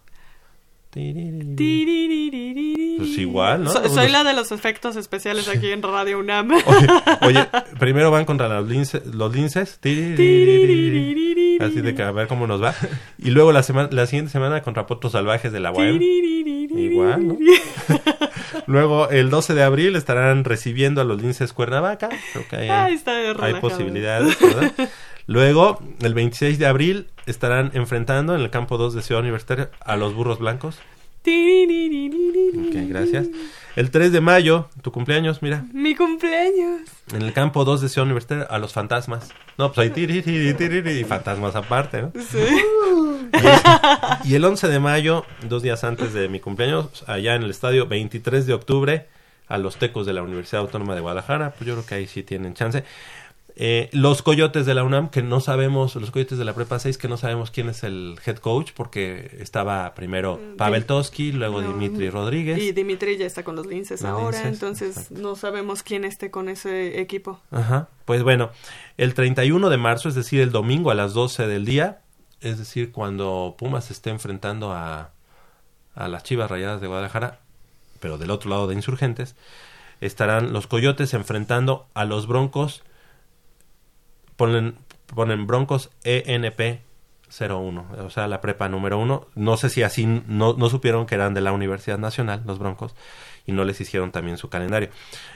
Pues 2.98 3.18
igual, 3.18 3.66
¿no? 3.66 3.70
So- 3.72 3.90
soy 3.90 4.10
la 4.10 4.24
de 4.24 4.34
los 4.34 4.52
efectos 4.54 4.96
especiales 4.96 5.48
aquí 5.50 5.72
en 5.72 5.82
Radio 5.84 6.20
UNAM. 6.20 6.52
Oye, 6.66 6.88
oye, 7.22 7.48
primero 7.80 8.12
van 8.12 8.24
contra 8.26 8.48
los 8.48 8.68
linces, 8.70 9.06
los 9.14 9.34
linces, 9.36 9.78
así 11.60 11.82
de 11.82 11.94
que 11.96 12.02
a 12.04 12.12
ver 12.12 12.28
cómo 12.28 12.48
nos 12.48 12.64
va. 12.64 12.74
Y 13.18 13.32
luego 13.32 13.52
la 13.52 13.64
semana, 13.64 13.90
la 13.92 14.06
siguiente 14.06 14.32
semana 14.32 14.62
contra 14.62 14.86
Potros 14.88 15.12
Salvajes 15.12 15.52
de 15.52 15.60
la 15.60 15.72
UAM. 15.72 16.00
Igual, 16.02 17.28
¿no? 17.28 17.38
Luego 18.68 19.10
el 19.10 19.30
12 19.30 19.54
de 19.54 19.64
abril 19.64 19.96
estarán 19.96 20.44
recibiendo 20.44 21.02
a 21.02 21.04
los 21.04 21.22
linces 21.22 21.54
Cuernavaca. 21.54 22.10
Creo 22.34 22.48
que 22.48 22.56
hay, 22.56 22.70
Ay, 22.70 22.94
está 22.96 23.12
hay 23.40 23.56
posibilidades, 23.56 24.40
¿verdad? 24.40 24.72
Luego, 25.28 25.80
el 26.02 26.14
26 26.14 26.60
de 26.60 26.68
abril 26.68 27.08
estarán 27.26 27.72
enfrentando 27.74 28.36
en 28.36 28.42
el 28.42 28.52
campo 28.52 28.78
2 28.78 28.94
de 28.94 29.02
Ciudad 29.02 29.22
Universitaria 29.22 29.72
a 29.80 29.96
los 29.96 30.14
burros 30.14 30.38
blancos. 30.40 30.80
Ok, 31.28 32.76
gracias. 32.88 33.28
El 33.76 33.90
3 33.90 34.12
de 34.12 34.22
mayo, 34.22 34.70
tu 34.84 34.92
cumpleaños, 34.92 35.42
mira. 35.42 35.66
Mi 35.74 35.96
cumpleaños. 35.96 36.82
En 37.12 37.24
el 37.24 37.34
campo 37.34 37.66
2 37.66 37.82
de 37.82 37.90
Ciudad 37.90 38.06
Universitaria 38.06 38.46
a 38.46 38.60
los 38.60 38.74
fantasmas. 38.74 39.30
No, 39.58 39.72
pues 39.72 39.80
hay 39.80 39.90
tiriri, 39.90 40.54
tiriri, 40.54 40.92
y 40.92 41.04
fantasmas 41.04 41.56
aparte, 41.56 42.04
¿no? 42.04 42.12
Sí. 42.16 42.38
Y 44.24 44.28
el, 44.28 44.32
y 44.32 44.36
el 44.36 44.46
11 44.46 44.68
de 44.68 44.80
mayo, 44.80 45.26
dos 45.48 45.62
días 45.62 45.84
antes 45.84 46.14
de 46.14 46.30
mi 46.30 46.40
cumpleaños, 46.40 47.04
allá 47.08 47.36
en 47.36 47.44
el 47.44 47.50
estadio 47.50 47.88
23 47.88 48.46
de 48.46 48.54
octubre, 48.54 49.08
a 49.48 49.58
los 49.58 49.78
tecos 49.78 50.06
de 50.06 50.14
la 50.14 50.24
Universidad 50.24 50.62
Autónoma 50.62 50.96
de 50.96 51.02
Guadalajara, 51.02 51.52
pues 51.52 51.68
yo 51.68 51.74
creo 51.76 51.86
que 51.86 51.96
ahí 51.96 52.08
sí 52.08 52.24
tienen 52.24 52.54
chance. 52.54 52.84
Eh, 53.58 53.90
los 53.94 54.22
coyotes 54.22 54.66
de 54.66 54.74
la 54.74 54.84
UNAM, 54.84 55.10
que 55.10 55.24
no 55.24 55.40
sabemos, 55.40 55.96
los 55.96 56.12
coyotes 56.12 56.38
de 56.38 56.44
la 56.44 56.54
Prepa 56.54 56.78
6, 56.78 56.98
que 56.98 57.08
no 57.08 57.16
sabemos 57.16 57.52
quién 57.52 57.70
es 57.70 57.84
el 57.84 58.20
head 58.26 58.38
coach, 58.38 58.72
porque 58.76 59.38
estaba 59.40 59.94
primero 59.96 60.42
Pavel 60.58 60.86
Toski, 60.86 61.32
luego 61.32 61.62
No, 61.62 61.70
Dimitri 61.70 62.10
Rodríguez. 62.10 62.62
Y 62.62 62.74
Dimitri 62.74 63.16
ya 63.16 63.26
está 63.26 63.44
con 63.44 63.56
los 63.56 63.66
linces 63.66 64.02
Los 64.02 64.12
ahora, 64.12 64.44
linces, 64.44 64.54
entonces 64.54 65.12
no 65.12 65.38
sabemos 65.38 65.84
quién 65.84 66.04
esté 66.04 66.32
con 66.32 66.50
ese 66.50 67.00
equipo. 67.00 67.40
Ajá, 67.50 67.88
pues 68.04 68.24
bueno, 68.24 68.50
el 68.98 69.14
31 69.14 69.70
de 69.70 69.78
marzo, 69.78 70.10
es 70.10 70.16
decir, 70.16 70.42
el 70.42 70.52
domingo 70.52 70.92
a 70.92 70.96
las 70.96 71.14
12 71.14 71.48
del 71.48 71.64
día, 71.64 72.02
es 72.42 72.58
decir, 72.58 72.92
cuando 72.92 73.56
Pumas 73.58 73.92
esté 73.92 74.10
enfrentando 74.10 74.72
a, 74.72 75.12
a 75.96 76.08
las 76.08 76.24
Chivas 76.24 76.50
Rayadas 76.50 76.82
de 76.82 76.88
Guadalajara, 76.88 77.40
pero 78.00 78.18
del 78.18 78.32
otro 78.32 78.50
lado 78.50 78.68
de 78.68 78.76
Insurgentes, 78.76 79.36
estarán 80.02 80.54
los 80.54 80.68
Coyotes 80.68 81.14
enfrentando 81.14 81.88
a 81.94 82.06
los 82.06 82.28
Broncos, 82.28 82.84
ponen, 84.36 84.76
ponen 85.08 85.48
Broncos 85.48 85.90
ENP 86.04 86.82
01, 87.38 87.88
o 88.00 88.10
sea, 88.10 88.28
la 88.28 88.42
prepa 88.42 88.70
número 88.70 89.00
uno. 89.00 89.28
No 89.36 89.58
sé 89.58 89.70
si 89.70 89.84
así 89.84 90.06
no, 90.06 90.54
no 90.54 90.70
supieron 90.70 91.06
que 91.06 91.16
eran 91.16 91.34
de 91.34 91.42
la 91.42 91.52
Universidad 91.52 91.98
Nacional, 91.98 92.44
los 92.46 92.60
Broncos, 92.60 92.96
y 93.46 93.52
no 93.52 93.64
les 93.64 93.80
hicieron 93.82 94.12
también 94.12 94.38
su 94.38 94.50
calendario. 94.50 94.90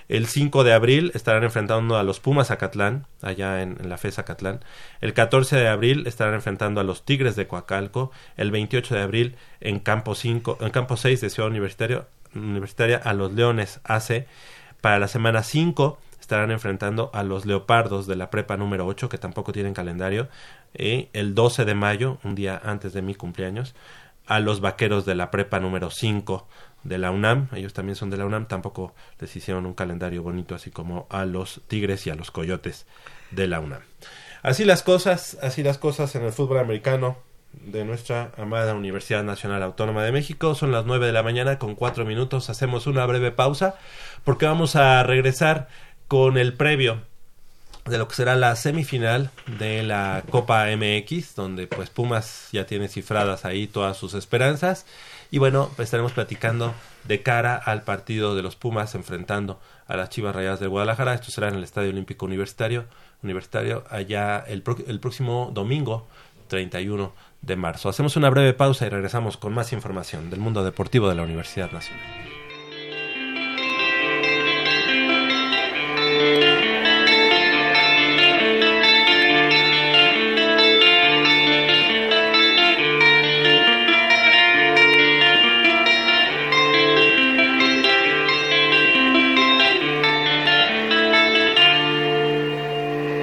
El 0.08 0.28
5 0.28 0.64
de 0.64 0.74
abril 0.74 1.12
estarán 1.14 1.44
enfrentando 1.44 1.98
a 1.98 2.04
los 2.04 2.20
Pumas 2.20 2.52
Acatlán, 2.52 3.06
allá 3.22 3.62
en, 3.62 3.78
en 3.80 3.90
la 3.90 3.98
FES 3.98 4.20
Acatlán. 4.20 4.62
El 5.02 5.14
14 5.14 5.56
de 5.56 5.68
abril 5.68 6.08
estarán 6.08 6.34
enfrentando 6.34 6.82
a 6.82 6.84
los 6.84 7.06
Tigres 7.06 7.36
de 7.36 7.48
Coacalco. 7.48 8.12
El 8.38 8.52
28 8.52 8.96
de 8.96 9.02
abril 9.02 9.36
en 9.62 9.80
campo 9.80 10.16
5, 10.16 10.58
en 10.62 10.70
campo 10.72 10.98
6 10.98 11.22
de 11.22 11.30
Ciudad 11.30 11.50
Universitaria 11.50 12.98
a 13.04 13.14
los 13.14 13.34
Leones 13.34 13.80
AC. 13.84 14.26
Para 14.82 15.00
la 15.00 15.08
semana 15.08 15.44
5 15.44 16.00
estarán 16.20 16.52
enfrentando 16.52 17.10
a 17.14 17.24
los 17.24 17.46
Leopardos 17.46 18.06
de 18.06 18.16
la 18.16 18.30
prepa 18.30 18.56
número 18.56 18.86
8, 18.86 19.10
que 19.10 19.18
tampoco 19.18 19.52
tienen 19.52 19.74
calendario. 19.74 20.30
Y 20.78 21.10
el 21.14 21.34
12 21.34 21.66
de 21.66 21.74
mayo, 21.74 22.20
un 22.24 22.36
día 22.36 22.62
antes 22.64 22.94
de 22.94 23.02
mi 23.02 23.16
cumpleaños, 23.16 23.74
a 24.28 24.40
los 24.40 24.62
Vaqueros 24.62 25.06
de 25.06 25.16
la 25.16 25.32
prepa 25.32 25.60
número 25.60 25.90
5 25.90 26.48
de 26.84 26.98
la 26.98 27.12
UNAM. 27.12 27.50
Ellos 27.54 27.74
también 27.74 27.96
son 27.96 28.10
de 28.10 28.18
la 28.18 28.26
UNAM. 28.26 28.48
Tampoco 28.48 28.94
les 29.20 29.36
hicieron 29.36 29.66
un 29.66 29.74
calendario 29.74 30.24
bonito, 30.24 30.56
así 30.56 30.72
como 30.72 31.08
a 31.10 31.26
los 31.26 31.62
Tigres 31.68 32.06
y 32.08 32.10
a 32.10 32.16
los 32.16 32.32
Coyotes 32.32 32.86
de 33.32 33.48
la 33.48 33.60
UNAM. 33.60 33.82
Así 34.42 34.64
las 34.66 34.84
cosas, 34.84 35.38
así 35.42 35.64
las 35.64 35.78
cosas 35.78 36.16
en 36.16 36.24
el 36.24 36.32
fútbol 36.32 36.60
americano 36.60 37.18
de 37.54 37.84
nuestra 37.84 38.32
amada 38.38 38.74
Universidad 38.74 39.24
Nacional 39.24 39.64
Autónoma 39.64 40.04
de 40.04 40.12
México. 40.12 40.56
Son 40.56 40.72
las 40.72 40.86
9 40.86 41.08
de 41.08 41.12
la 41.12 41.24
mañana 41.24 41.60
con 41.60 41.76
4 41.76 42.06
minutos. 42.06 42.50
Hacemos 42.50 42.88
una 42.88 43.06
breve 43.06 43.32
pausa 43.32 43.76
porque 44.24 44.46
vamos 44.46 44.76
a 44.76 45.04
regresar 45.04 45.68
con 46.08 46.38
el 46.38 46.54
previo 46.54 47.02
de 47.86 47.98
lo 47.98 48.08
que 48.08 48.16
será 48.16 48.36
la 48.36 48.56
semifinal 48.56 49.32
de 49.60 49.84
la 49.84 50.24
Copa 50.30 50.68
MX, 50.68 51.36
donde 51.36 51.68
pues 51.68 51.90
Pumas 51.90 52.50
ya 52.52 52.66
tiene 52.66 52.88
cifradas 52.88 53.46
ahí 53.46 53.68
todas 53.68 53.98
sus 53.98 54.14
esperanzas. 54.14 54.86
Y 55.32 55.38
bueno, 55.38 55.70
pues 55.76 55.88
estaremos 55.88 56.12
platicando 56.14 56.74
de 57.04 57.22
cara 57.22 57.56
al 57.56 57.84
partido 57.84 58.36
de 58.36 58.42
los 58.42 58.56
Pumas 58.56 58.96
enfrentando 58.96 59.60
a 59.88 59.96
las 59.96 60.10
Chivas 60.10 60.36
Rayadas 60.36 60.60
de 60.60 60.68
Guadalajara. 60.68 61.14
Esto 61.14 61.32
será 61.32 61.50
en 61.50 61.56
el 61.56 61.64
Estadio 61.64 61.90
Olímpico 61.90 62.26
Universitario, 62.26 62.86
Universitario 63.22 63.84
allá 63.90 64.40
el, 64.48 64.64
el 64.88 65.00
próximo 65.00 65.52
domingo 65.54 66.08
31 66.48 67.14
de 67.42 67.56
marzo. 67.56 67.90
Hacemos 67.90 68.16
una 68.16 68.30
breve 68.30 68.54
pausa 68.54 68.86
y 68.86 68.90
regresamos 68.90 69.38
con 69.38 69.54
más 69.54 69.72
información 69.72 70.30
del 70.30 70.40
mundo 70.40 70.64
deportivo 70.64 71.08
de 71.08 71.16
la 71.16 71.24
Universidad 71.24 71.72
Nacional. 71.72 72.29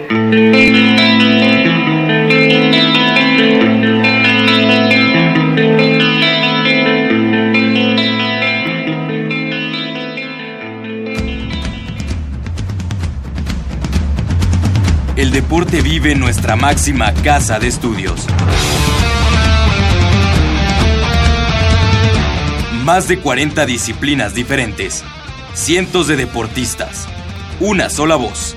El 0.09 0.18
deporte 15.32 15.80
vive 15.80 16.12
en 16.12 16.20
nuestra 16.20 16.54
máxima 16.54 17.12
casa 17.12 17.59
de 17.59 17.66
estudios. 17.66 18.26
Más 22.84 23.09
de 23.09 23.18
40 23.18 23.66
disciplinas 23.66 24.34
diferentes, 24.34 25.02
cientos 25.54 26.07
de 26.07 26.14
deportistas, 26.16 27.09
una 27.59 27.90
sola 27.90 28.14
voz. 28.14 28.57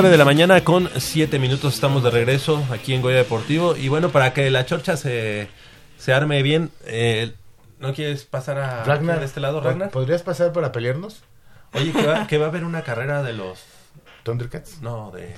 Nueve 0.00 0.10
de 0.10 0.16
la 0.18 0.24
mañana 0.24 0.62
con 0.62 0.88
7 0.96 1.40
minutos 1.40 1.74
estamos 1.74 2.04
de 2.04 2.10
regreso 2.10 2.64
aquí 2.70 2.94
en 2.94 3.02
Goya 3.02 3.16
Deportivo. 3.16 3.74
Y 3.76 3.88
bueno, 3.88 4.10
para 4.10 4.32
que 4.32 4.48
la 4.48 4.64
chorcha 4.64 4.96
se, 4.96 5.48
se 5.98 6.12
arme 6.12 6.40
bien, 6.44 6.70
eh, 6.84 7.34
¿no 7.80 7.92
quieres 7.94 8.22
pasar 8.24 8.58
a 8.58 8.84
Ragnar, 8.84 9.18
de 9.18 9.24
este 9.26 9.40
lado, 9.40 9.60
¿pod- 9.60 9.64
Ragnar? 9.64 9.90
¿podrías 9.90 10.22
pasar 10.22 10.52
para 10.52 10.70
pelearnos? 10.70 11.24
Oye, 11.72 11.90
que 11.92 12.06
va, 12.06 12.28
que 12.28 12.38
va 12.38 12.44
a 12.46 12.48
haber 12.50 12.62
una 12.62 12.84
carrera 12.84 13.24
de 13.24 13.32
los... 13.32 13.64
¿Thundercats? 14.22 14.80
No, 14.82 15.10
de... 15.10 15.34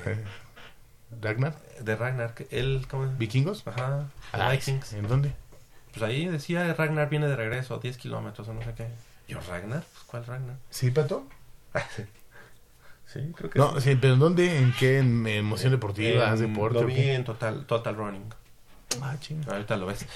Ragnar. 1.22 1.54
De 1.80 1.96
Ragnar. 1.96 2.34
Él, 2.50 2.86
¿cómo? 2.90 3.06
¿Vikingos? 3.16 3.66
Ajá. 3.66 4.11
Ah, 4.32 4.50
Vikings. 4.50 4.92
¿En 4.92 5.08
dónde? 5.08 5.32
Pues 5.92 6.02
ahí 6.02 6.26
decía 6.26 6.74
Ragnar 6.74 7.08
viene 7.08 7.28
de 7.28 7.36
regreso, 7.36 7.78
10 7.78 7.96
kilómetros 7.96 8.46
o 8.48 8.52
no 8.52 8.62
sé 8.62 8.74
qué. 8.76 8.88
Yo, 9.26 9.38
Ragnar, 9.48 9.84
pues 9.90 10.04
¿cuál 10.04 10.26
Ragnar? 10.26 10.56
¿Sí, 10.68 10.90
Pato? 10.90 11.24
Sí. 13.12 13.20
Sí, 13.20 13.32
creo 13.36 13.50
que 13.50 13.58
No, 13.58 13.80
sí. 13.80 13.90
sí, 13.92 13.98
pero 14.00 14.14
¿en 14.14 14.20
dónde? 14.20 14.58
¿En 14.58 14.72
qué? 14.78 14.98
¿En 14.98 15.26
emoción 15.26 15.72
deportiva? 15.72 16.26
En- 16.26 16.32
¿Haz 16.32 16.40
deporte? 16.40 16.80
Lo 16.80 16.86
vi 16.86 16.94
qué? 16.94 17.14
en 17.14 17.24
total, 17.24 17.64
total 17.66 17.96
Running. 17.96 18.24
Ah, 19.02 19.16
chinga. 19.20 19.52
Ahorita 19.52 19.76
lo 19.76 19.86
ves. 19.86 20.06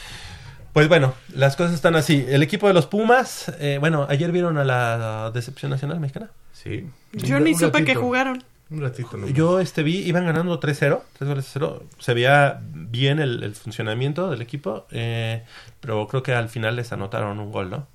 Pues 0.73 0.89
bueno, 0.89 1.15
las 1.35 1.55
cosas 1.57 1.75
están 1.75 1.95
así. 1.95 2.25
El 2.29 2.43
equipo 2.43 2.67
de 2.67 2.75
los 2.75 2.87
Pumas, 2.87 3.53
eh, 3.61 3.77
bueno, 3.79 4.07
ayer 4.09 4.33
vieron 4.33 4.59
a 4.59 4.65
la 4.65 5.31
decepción 5.33 5.71
nacional 5.71 6.01
mexicana. 6.01 6.31
Sí. 6.53 6.89
Yo 7.13 7.39
ni 7.41 7.55
supe 7.55 7.85
que 7.85 7.95
jugaron. 7.95 8.43
Un 8.71 8.81
ratito, 8.81 9.17
¿no? 9.17 9.29
Yo 9.29 9.61
este 9.61 9.83
vi, 9.85 9.99
iban 9.99 10.25
ganando 10.25 10.59
3-0, 10.59 11.03
3 11.19 11.29
goles 11.29 11.47
a 11.47 11.51
0. 11.53 11.85
Se 11.99 12.15
veía 12.15 12.61
bien 12.73 13.21
el, 13.21 13.43
el 13.45 13.55
funcionamiento 13.55 14.31
del 14.31 14.41
equipo, 14.43 14.87
eh, 14.91 15.45
pero 15.81 16.09
creo 16.09 16.23
que 16.23 16.33
al 16.33 16.49
final 16.49 16.75
les 16.75 16.91
anotaron 16.91 17.39
un 17.39 17.53
gol, 17.53 17.71
¿no? 17.71 17.87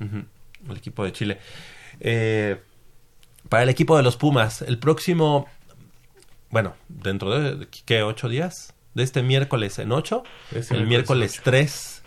Ujú, 0.00 0.22
El 0.70 0.76
equipo 0.76 1.04
de 1.04 1.12
Chile. 1.12 1.38
Eh, 2.00 2.58
para 3.48 3.62
el 3.62 3.68
equipo 3.68 3.96
de 3.96 4.02
los 4.02 4.16
Pumas, 4.16 4.62
el 4.62 4.78
próximo, 4.78 5.46
bueno, 6.50 6.74
dentro 6.88 7.38
de, 7.38 7.68
¿qué? 7.84 8.02
¿Ocho 8.02 8.28
días? 8.28 8.74
De 8.94 9.02
este 9.02 9.22
miércoles 9.22 9.78
en 9.78 9.92
8, 9.92 10.22
Este 10.54 10.74
el 10.74 10.86
miércoles 10.86 11.40
miércoles 11.40 11.40
3, 11.42 12.02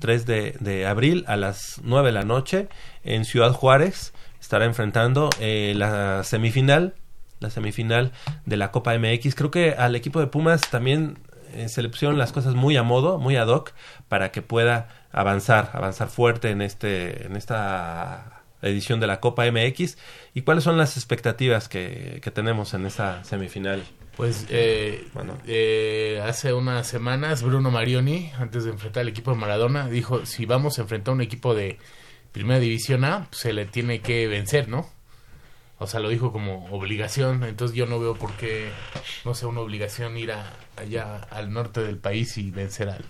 3 0.00 0.26
de, 0.26 0.56
de 0.60 0.86
abril 0.86 1.24
a 1.28 1.36
las 1.36 1.80
9 1.82 2.08
de 2.08 2.12
la 2.12 2.24
noche 2.24 2.68
en 3.04 3.24
Ciudad 3.24 3.52
Juárez 3.52 4.14
estará 4.40 4.64
enfrentando 4.64 5.30
eh, 5.40 5.74
la 5.76 6.24
semifinal 6.24 6.94
la 7.42 7.50
semifinal 7.50 8.12
de 8.46 8.56
la 8.56 8.70
Copa 8.70 8.96
MX. 8.96 9.34
Creo 9.34 9.50
que 9.50 9.72
al 9.72 9.96
equipo 9.96 10.20
de 10.20 10.28
Pumas 10.28 10.62
también 10.70 11.18
eh, 11.52 11.68
se 11.68 11.82
le 11.82 11.88
pusieron 11.88 12.16
las 12.16 12.32
cosas 12.32 12.54
muy 12.54 12.76
a 12.76 12.82
modo, 12.82 13.18
muy 13.18 13.36
ad 13.36 13.48
hoc, 13.48 13.72
para 14.08 14.30
que 14.30 14.42
pueda 14.42 14.88
avanzar, 15.10 15.70
avanzar 15.74 16.08
fuerte 16.08 16.50
en 16.50 16.62
este, 16.62 17.26
en 17.26 17.36
esta 17.36 18.41
edición 18.62 19.00
de 19.00 19.06
la 19.06 19.20
Copa 19.20 19.44
MX. 19.50 19.96
¿Y 20.34 20.42
cuáles 20.42 20.64
son 20.64 20.76
las 20.78 20.96
expectativas 20.96 21.68
que, 21.68 22.20
que 22.22 22.30
tenemos 22.30 22.74
en 22.74 22.86
esa 22.86 23.22
semifinal? 23.24 23.82
Pues 24.16 24.46
eh, 24.50 25.06
Bueno. 25.14 25.38
eh, 25.46 26.22
hace 26.24 26.52
unas 26.52 26.86
semanas 26.86 27.42
Bruno 27.42 27.70
Marioni, 27.70 28.30
antes 28.38 28.64
de 28.64 28.70
enfrentar 28.70 29.00
al 29.02 29.08
equipo 29.08 29.30
de 29.32 29.38
Maradona, 29.38 29.88
dijo, 29.88 30.26
si 30.26 30.44
vamos 30.46 30.78
a 30.78 30.82
enfrentar 30.82 31.12
a 31.12 31.14
un 31.14 31.20
equipo 31.22 31.54
de 31.54 31.78
Primera 32.32 32.60
División 32.60 33.04
A, 33.04 33.26
pues, 33.30 33.40
se 33.40 33.52
le 33.52 33.64
tiene 33.66 34.00
que 34.00 34.26
vencer, 34.26 34.68
¿no? 34.68 34.88
O 35.78 35.86
sea, 35.86 35.98
lo 36.00 36.10
dijo 36.10 36.30
como 36.30 36.66
obligación, 36.70 37.42
entonces 37.42 37.76
yo 37.76 37.86
no 37.86 37.98
veo 37.98 38.14
por 38.14 38.32
qué 38.34 38.68
no 39.24 39.34
sea 39.34 39.48
una 39.48 39.60
obligación 39.62 40.16
ir 40.16 40.30
a- 40.32 40.52
allá 40.76 41.16
al 41.30 41.52
norte 41.52 41.80
del 41.82 41.96
país 41.98 42.38
y 42.38 42.50
vencer 42.50 42.88
al... 42.90 43.04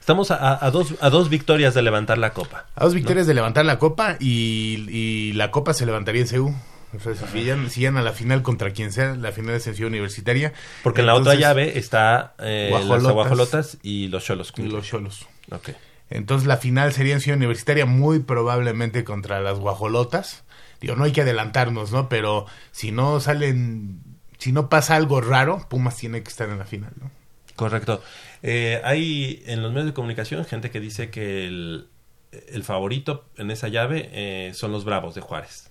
Estamos 0.00 0.30
a, 0.30 0.70
dos, 0.70 0.94
a 1.00 1.10
dos 1.10 1.28
victorias 1.28 1.74
de 1.74 1.82
levantar 1.82 2.18
la 2.18 2.32
Copa. 2.32 2.66
A 2.74 2.84
dos 2.84 2.94
victorias 2.94 3.26
de 3.26 3.34
levantar 3.34 3.64
la 3.64 3.78
copa 3.78 4.16
y, 4.20 4.86
y 4.90 5.32
la 5.34 5.50
copa 5.50 5.74
se 5.74 5.86
levantaría 5.86 6.22
en 6.22 6.28
CEU. 6.28 6.54
O 6.96 7.00
sea, 7.00 7.14
si 7.14 7.38
llegan, 7.42 7.68
si 7.68 7.80
llegan 7.80 7.98
a 7.98 8.02
la 8.02 8.12
final 8.12 8.42
contra 8.42 8.70
quien 8.70 8.92
sea, 8.92 9.14
la 9.14 9.30
final 9.32 9.54
es 9.54 9.66
en 9.66 9.74
Ciudad 9.74 9.88
Universitaria. 9.90 10.54
Porque 10.82 11.02
en 11.02 11.06
la 11.06 11.14
otra 11.14 11.34
llave 11.34 11.78
está 11.78 12.34
eh, 12.38 12.70
las 12.72 12.86
Guajolotas. 12.86 13.12
Guajolotas 13.12 13.78
y 13.82 14.08
los 14.08 14.24
Cholos. 14.24 14.52
y 14.56 14.62
los 14.62 14.86
Cholos. 14.86 15.26
Ok. 15.50 15.70
Entonces 16.10 16.48
la 16.48 16.56
final 16.56 16.92
sería 16.92 17.14
en 17.14 17.20
Ciudad 17.20 17.36
Universitaria, 17.36 17.84
muy 17.84 18.20
probablemente 18.20 19.04
contra 19.04 19.40
las 19.40 19.58
guajolotas. 19.58 20.44
Digo, 20.80 20.96
no 20.96 21.04
hay 21.04 21.12
que 21.12 21.22
adelantarnos, 21.22 21.92
¿no? 21.92 22.08
Pero 22.08 22.46
si 22.70 22.92
no 22.92 23.20
salen, 23.20 24.00
si 24.38 24.52
no 24.52 24.70
pasa 24.70 24.96
algo 24.96 25.20
raro, 25.20 25.66
Pumas 25.68 25.96
tiene 25.96 26.22
que 26.22 26.30
estar 26.30 26.48
en 26.48 26.58
la 26.58 26.64
final, 26.64 26.92
¿no? 27.00 27.10
Correcto. 27.56 28.02
Eh, 28.42 28.80
hay 28.84 29.42
en 29.46 29.62
los 29.62 29.72
medios 29.72 29.86
de 29.86 29.94
comunicación 29.94 30.44
gente 30.44 30.70
que 30.70 30.80
dice 30.80 31.10
que 31.10 31.46
el, 31.46 31.88
el 32.32 32.64
favorito 32.64 33.24
en 33.36 33.50
esa 33.50 33.68
llave 33.68 34.10
eh, 34.12 34.52
son 34.54 34.72
los 34.72 34.84
Bravos 34.84 35.14
de 35.14 35.20
Juárez. 35.20 35.70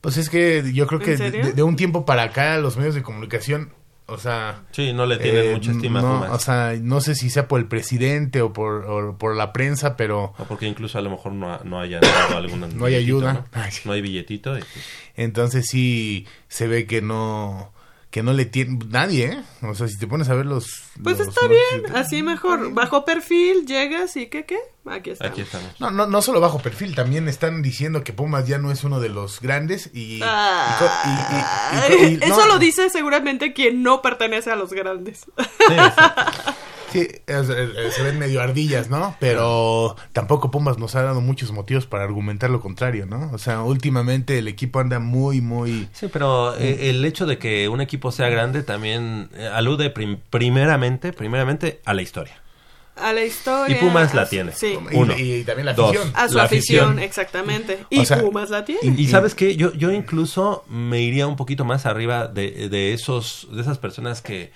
Pues 0.00 0.16
es 0.16 0.30
que 0.30 0.72
yo 0.72 0.86
creo 0.86 1.00
¿En 1.00 1.32
que 1.32 1.52
de, 1.52 1.62
un 1.62 1.76
tiempo 1.76 2.06
para 2.06 2.22
acá 2.22 2.56
los 2.58 2.76
medios 2.76 2.94
de 2.94 3.02
comunicación, 3.02 3.72
o 4.06 4.16
sea... 4.16 4.62
Sí, 4.70 4.94
no 4.94 5.04
le 5.04 5.18
tienen 5.18 5.50
eh, 5.50 5.52
mucha 5.52 5.72
estima 5.72 5.98
a 5.98 6.02
no. 6.02 6.32
O 6.32 6.38
sea, 6.38 6.74
no 6.80 7.00
sé 7.02 7.14
si 7.14 7.28
sea 7.28 7.48
por 7.48 7.60
el 7.60 7.66
presidente 7.66 8.40
o 8.40 8.52
por, 8.52 8.86
o 8.86 9.18
por 9.18 9.36
la 9.36 9.52
prensa, 9.52 9.96
pero... 9.96 10.32
O 10.38 10.44
porque 10.44 10.66
incluso 10.66 10.96
a 10.96 11.02
lo 11.02 11.10
mejor 11.10 11.32
no, 11.32 11.58
no 11.64 11.80
haya 11.80 12.00
dado 12.00 12.38
alguna 12.38 12.66
No 12.74 12.86
hay 12.86 12.94
ayuda. 12.94 13.32
¿no? 13.34 13.44
Ay. 13.52 13.72
No 13.84 13.92
hay 13.92 14.00
billetito. 14.00 14.56
y, 14.56 14.60
pues, 14.60 14.84
Entonces 15.16 15.66
sí 15.68 16.26
se 16.48 16.66
ve 16.66 16.86
que 16.86 17.02
no 17.02 17.72
que 18.10 18.22
no 18.24 18.32
le 18.32 18.44
tiene 18.44 18.78
nadie, 18.88 19.24
¿eh? 19.26 19.42
O 19.62 19.74
sea, 19.74 19.86
si 19.86 19.96
te 19.98 20.06
pones 20.08 20.28
a 20.28 20.34
ver 20.34 20.44
los 20.46 20.66
Pues 21.02 21.18
los- 21.18 21.28
está 21.28 21.42
los- 21.42 21.50
bien, 21.50 21.96
así 21.96 22.22
mejor. 22.22 22.72
Bajo 22.72 23.04
perfil, 23.04 23.66
llegas 23.66 24.16
y 24.16 24.26
¿qué 24.26 24.44
qué? 24.46 24.58
Aquí 24.90 25.10
está. 25.10 25.26
aquí 25.28 25.42
estamos. 25.42 25.68
No, 25.80 25.90
no, 25.90 26.06
no 26.06 26.20
solo 26.22 26.40
bajo 26.40 26.58
perfil, 26.58 26.94
también 26.96 27.28
están 27.28 27.62
diciendo 27.62 28.02
que 28.02 28.12
Pumas 28.12 28.48
ya 28.48 28.58
no 28.58 28.72
es 28.72 28.82
uno 28.82 28.98
de 28.98 29.10
los 29.10 29.40
grandes 29.40 29.90
y... 29.92 30.16
y 30.16 30.20
Ah, 30.24 30.76
co- 30.78 31.90
y- 31.94 31.96
y- 31.96 32.10
y- 32.10 32.14
y- 32.14 32.18
Eso 32.24 32.40
no, 32.40 32.46
lo 32.46 32.58
dice 32.58 32.90
seguramente 32.90 33.52
quien 33.52 33.82
no 33.82 34.02
pertenece 34.02 34.50
a 34.50 34.56
los 34.56 34.72
grandes. 34.72 35.20
Sí. 35.38 35.74
Sí, 36.92 37.08
es- 37.26 37.48
es- 37.48 37.94
se 37.94 38.02
ven 38.02 38.18
medio 38.18 38.40
ardillas, 38.42 38.90
¿no? 38.90 39.16
Pero 39.20 39.96
tampoco 40.12 40.50
Pumas 40.50 40.78
nos 40.78 40.94
ha 40.96 41.02
dado 41.02 41.20
muchos 41.20 41.52
motivos 41.52 41.86
para 41.86 42.04
argumentar 42.04 42.50
lo 42.50 42.60
contrario, 42.60 43.06
¿no? 43.06 43.30
O 43.32 43.38
sea, 43.38 43.62
últimamente 43.62 44.38
el 44.38 44.48
equipo 44.48 44.80
anda 44.80 44.98
muy, 44.98 45.40
muy... 45.40 45.88
Sí, 45.92 46.06
pero 46.12 46.56
eh, 46.56 46.90
el 46.90 47.04
hecho 47.04 47.26
de 47.26 47.38
que 47.38 47.68
un 47.68 47.80
equipo 47.80 48.10
sea 48.12 48.28
grande 48.28 48.62
también 48.62 49.28
eh, 49.34 49.48
alude 49.52 49.90
prim- 49.90 50.18
primeramente, 50.30 51.12
primeramente 51.12 51.80
a 51.84 51.94
la 51.94 52.02
historia. 52.02 52.34
A 52.96 53.12
la 53.14 53.24
historia. 53.24 53.74
Y 53.74 53.80
Pumas 53.80 54.12
la 54.14 54.28
tiene. 54.28 54.52
Sí. 54.52 54.76
Y, 54.90 54.94
Uno. 54.96 55.14
y 55.16 55.42
también 55.44 55.64
la 55.64 55.72
Dos. 55.72 55.90
afición. 55.96 56.12
A 56.16 56.28
su 56.28 56.36
La 56.36 56.42
afición, 56.42 56.84
afición. 56.84 56.98
exactamente. 56.98 57.78
Y 57.88 58.00
O 58.00 58.04
sea, 58.04 58.20
Pumas 58.20 58.50
la 58.50 58.64
tiene. 58.66 58.80
Y 59.00 59.06
sabes 59.06 59.34
qué, 59.34 59.56
yo, 59.56 59.72
yo 59.72 59.90
incluso 59.90 60.64
me 60.68 61.00
iría 61.00 61.26
un 61.26 61.36
poquito 61.36 61.64
más 61.64 61.86
arriba 61.86 62.26
de, 62.26 62.68
de 62.68 62.92
esos, 62.92 63.48
de 63.52 63.62
esas 63.62 63.78
personas 63.78 64.20
que, 64.20 64.52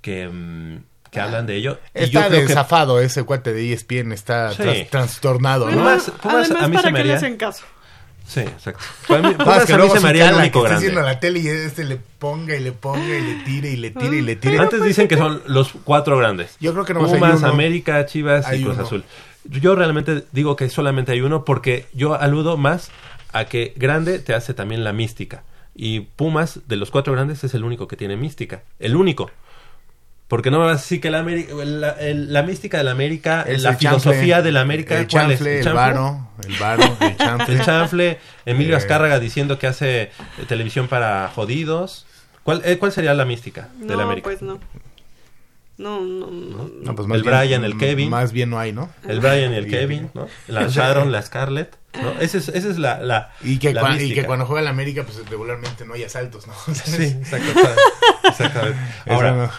que, 0.00 0.28
mm, 0.28 0.76
que 1.16 1.20
hablan 1.20 1.46
de 1.46 1.56
ello. 1.56 1.78
Y 1.94 2.00
yo 2.00 2.04
Está 2.20 2.28
creo 2.28 2.40
que 2.42 2.46
desafado 2.48 3.00
ese 3.00 3.24
cuate 3.24 3.52
de 3.52 3.72
ESPN, 3.72 4.12
está 4.12 4.52
Sí. 4.52 4.62
tras- 4.62 4.90
trastornado, 4.90 5.70
¿no? 5.70 5.78
Pumas- 5.78 6.10
Pumas 6.22 6.50
Además, 6.50 6.62
a 6.62 6.68
mí 6.68 6.74
¿para 6.76 6.86
se 6.88 6.92
me 6.92 6.98
qué 6.98 7.04
le 7.04 7.14
hacen 7.14 7.36
caso? 7.36 7.64
Sí, 8.28 8.40
exacto. 8.40 8.82
Para 9.06 9.22
mí, 9.22 9.28
No, 9.38 9.44
Pumas 9.44 9.58
es 9.60 9.64
que 9.66 9.72
a 9.72 9.76
mí 9.76 9.82
luego 9.82 9.94
se 9.96 10.02
me 10.02 10.08
haría 10.08 10.28
el 10.30 10.34
único 10.34 10.60
que 10.60 10.66
está 10.66 10.68
grande. 10.80 10.86
haciendo 10.88 11.00
la 11.02 11.20
tele 11.20 11.38
y 11.40 11.48
este 11.48 11.84
le 11.84 11.96
ponga 11.96 12.56
y 12.56 12.60
le 12.60 12.72
ponga 12.72 13.16
y 13.16 13.22
le 13.22 13.34
tire 13.44 13.70
y 13.70 13.76
le 13.76 13.90
tire 13.92 14.16
y 14.16 14.20
le 14.22 14.36
tire. 14.36 14.58
Antes 14.58 14.82
dicen 14.82 15.06
que 15.08 15.16
son 15.16 15.42
los 15.46 15.70
cuatro 15.84 16.18
grandes. 16.18 16.56
Yo 16.60 16.72
creo 16.72 16.84
que 16.84 16.92
nomás 16.94 17.12
hay 17.12 17.18
Pumas, 17.20 17.38
uno. 17.38 17.48
América, 17.48 18.04
Chivas 18.06 18.46
Hay 18.46 18.60
y 18.60 18.64
Cruz 18.64 18.76
uno. 18.76 18.84
Azul. 18.86 19.04
Yo 19.44 19.76
realmente 19.76 20.24
digo 20.32 20.56
que 20.56 20.68
solamente 20.68 21.12
hay 21.12 21.20
uno 21.20 21.44
porque 21.44 21.86
yo 21.94 22.20
aludo 22.20 22.56
más 22.56 22.90
a 23.32 23.44
que 23.44 23.72
grande 23.76 24.18
te 24.18 24.34
hace 24.34 24.54
también 24.54 24.82
la 24.82 24.92
mística. 24.92 25.44
Y 25.76 26.00
Pumas, 26.00 26.60
de 26.66 26.74
los 26.76 26.90
cuatro 26.90 27.12
grandes, 27.12 27.44
es 27.44 27.54
el 27.54 27.62
único 27.62 27.86
que 27.86 27.96
tiene 27.96 28.16
mística. 28.16 28.62
El 28.80 28.96
único. 28.96 29.30
Porque 30.28 30.50
no 30.50 30.58
me 30.58 30.64
vas 30.66 30.78
a 30.78 30.82
decir 30.82 31.00
que 31.00 31.10
la, 31.10 31.22
la, 31.22 31.90
el- 32.00 32.32
la 32.32 32.42
mística 32.42 32.78
de 32.78 32.84
la 32.84 32.90
América, 32.90 33.44
Es 33.46 33.62
la 33.62 33.74
filosofía 33.76 34.20
chanfle, 34.36 34.42
de 34.42 34.52
la 34.52 34.60
América, 34.60 34.98
el 34.98 35.06
¿cuál 35.06 35.30
es? 35.30 35.38
chanfle, 35.38 35.60
el 35.60 35.72
varo, 35.72 36.28
el 36.44 36.54
varo, 36.58 36.82
el 37.00 37.16
chanfle. 37.18 37.54
El 37.54 37.62
chanfle, 37.62 38.18
Emilio 38.44 38.74
Eh. 38.74 38.78
Azcárraga 38.78 39.20
diciendo 39.20 39.58
que 39.60 39.68
hace 39.68 40.10
televisión 40.48 40.88
para 40.88 41.30
jodidos. 41.34 42.06
¿Cuál, 42.42 42.62
eh, 42.64 42.76
¿Cuál 42.78 42.90
sería 42.92 43.14
la 43.14 43.24
mística 43.24 43.68
de 43.78 43.86
la 43.90 43.96
No, 43.96 44.02
América? 44.02 44.24
pues 44.24 44.42
no. 44.42 44.58
No, 45.78 46.00
no, 46.00 46.26
no. 46.30 46.70
No, 46.82 46.94
pues 46.94 47.08
El 47.10 47.22
Brian, 47.22 47.62
el 47.64 47.76
Kevin. 47.76 48.08
Más 48.08 48.32
bien 48.32 48.48
no 48.50 48.58
hay, 48.58 48.72
¿no? 48.72 48.88
El 49.06 49.20
Brian 49.20 49.52
y 49.52 49.56
el 49.56 49.68
Kevin, 49.68 50.10
¿no? 50.14 50.26
La 50.48 50.68
Sharon, 50.68 51.12
la 51.12 51.20
Scarlett, 51.22 51.76
¿no? 52.02 52.12
Esa 52.18 52.38
es, 52.38 52.48
esa 52.48 52.68
es 52.70 52.78
la, 52.78 52.98
la, 53.00 53.30
Y 53.42 53.58
que, 53.58 53.74
la 53.74 54.00
y 54.02 54.14
que 54.14 54.24
cuando 54.24 54.46
juega 54.46 54.62
el 54.62 54.68
América, 54.68 55.04
pues 55.04 55.18
regularmente 55.28 55.84
no 55.84 55.92
hay 55.94 56.02
asaltos, 56.04 56.46
¿no? 56.46 56.54
Sí, 56.74 57.02
exacto. 57.20 57.60
Exactamente. 58.24 58.78
Ahora. 59.06 59.50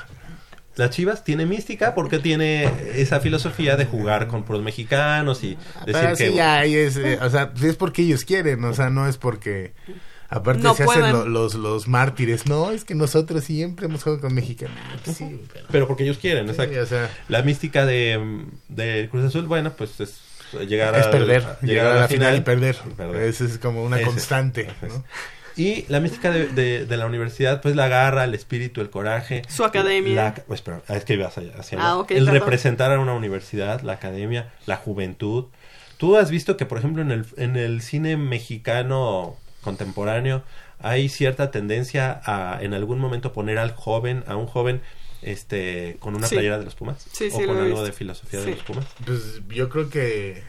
Las 0.77 0.89
Chivas 0.91 1.23
tiene 1.23 1.45
mística 1.45 1.93
porque 1.93 2.19
tiene 2.19 2.71
esa 2.95 3.19
filosofía 3.19 3.75
de 3.75 3.85
jugar 3.85 4.27
con 4.27 4.43
puros 4.43 4.63
mexicanos 4.63 5.43
y 5.43 5.49
decir 5.85 5.85
Pero 5.85 6.15
que... 6.15 6.29
sí, 6.29 6.33
ya, 6.35 6.59
ahí 6.59 6.75
es, 6.75 6.95
eh, 6.97 7.19
o 7.21 7.29
sea, 7.29 7.51
es 7.61 7.75
porque 7.75 8.03
ellos 8.03 8.23
quieren, 8.23 8.63
o 8.63 8.73
sea, 8.73 8.89
no 8.89 9.07
es 9.07 9.17
porque... 9.17 9.73
Aparte 10.29 10.61
No 10.61 10.73
se 10.75 10.83
hacen 10.83 11.13
lo- 11.13 11.25
los, 11.25 11.55
los 11.55 11.87
mártires, 11.87 12.47
no, 12.47 12.71
es 12.71 12.83
que 12.83 12.95
nosotros 12.95 13.45
siempre 13.45 13.85
hemos 13.85 14.03
jugado 14.03 14.21
con 14.21 14.33
mexicanos. 14.33 14.75
Sí, 15.05 15.39
pero... 15.53 15.65
Pero 15.71 15.87
porque 15.87 16.03
ellos 16.03 16.17
quieren, 16.17 16.45
Sí, 16.47 16.51
exacto. 16.51 16.81
o 16.81 16.85
sea, 16.85 17.09
La 17.29 17.41
mística 17.43 17.85
de, 17.85 18.43
de 18.67 19.07
Cruz 19.09 19.23
Azul, 19.23 19.45
bueno, 19.47 19.71
pues 19.77 19.97
es 20.01 20.19
llegar 20.67 20.95
a... 20.95 20.99
es 20.99 21.07
perder, 21.07 21.43
a- 21.45 21.59
llegar, 21.65 21.87
a 21.87 21.95
la 22.01 22.07
final, 22.09 22.35
y 22.35 22.41
perder. 22.41 22.75
Esa 23.21 23.45
es 23.45 23.57
como 23.57 23.83
una 23.85 23.97
Ese. 23.97 24.05
constante. 24.05 24.67
¿no? 24.81 25.05
Y 25.57 25.85
la 25.89 25.99
mística 25.99 26.31
de, 26.31 26.47
de- 26.47 26.85
de 26.85 26.97
la 26.97 27.05
universidad, 27.07 27.61
pues 27.61 27.75
la 27.75 27.87
garra, 27.87 28.23
el 28.25 28.33
espíritu, 28.35 28.79
el 28.81 28.89
coraje. 28.89 29.41
Su 29.49 29.63
academia. 29.63 30.15
La, 30.15 30.33
pues, 30.35 30.59
espera, 30.59 30.81
es 30.87 31.03
que 31.03 31.13
ibas 31.15 31.37
allá, 31.37 31.53
hacia 31.57 31.79
allá. 31.79 31.87
Ah, 31.89 31.97
ok, 31.97 32.11
el 32.11 32.25
perdón. 32.25 32.33
representar 32.41 32.91
a 32.91 32.99
una 32.99 33.13
universidad, 33.13 33.81
la 33.81 33.93
academia, 33.93 34.53
la 34.67 34.75
juventud. 34.77 35.45
Tú 35.97 36.15
has 36.15 36.29
visto 36.29 36.57
que, 36.57 36.65
por 36.67 36.77
ejemplo, 36.77 37.01
en 37.01 37.09
el, 37.11 37.25
en 37.37 37.55
el 37.55 37.81
cine 37.81 38.17
mexicano 38.17 39.35
contemporáneo, 39.61 40.43
hay 40.79 41.09
cierta 41.09 41.49
tendencia 41.49 42.21
a 42.25 42.59
en 42.61 42.73
algún 42.75 42.99
momento 42.99 43.33
poner 43.33 43.57
al 43.57 43.71
joven, 43.71 44.23
a 44.27 44.35
un 44.35 44.45
joven 44.45 44.81
este 45.23 45.97
con 45.99 46.15
una 46.15 46.27
Sí. 46.27 46.35
playera 46.35 46.59
de 46.59 46.65
los 46.65 46.75
Pumas 46.75 47.03
Sí, 47.11 47.29
o 47.33 47.35
sí, 47.35 47.41
lo 47.41 47.47
con 47.47 47.57
he 47.57 47.61
algo 47.61 47.69
visto. 47.81 47.85
de 47.85 47.91
filosofía 47.91 48.39
Sí. 48.41 48.45
de 48.45 48.51
los 48.51 48.63
Pumas. 48.63 48.85
Pues 49.03 49.41
yo 49.49 49.69
creo 49.69 49.89
que 49.89 50.43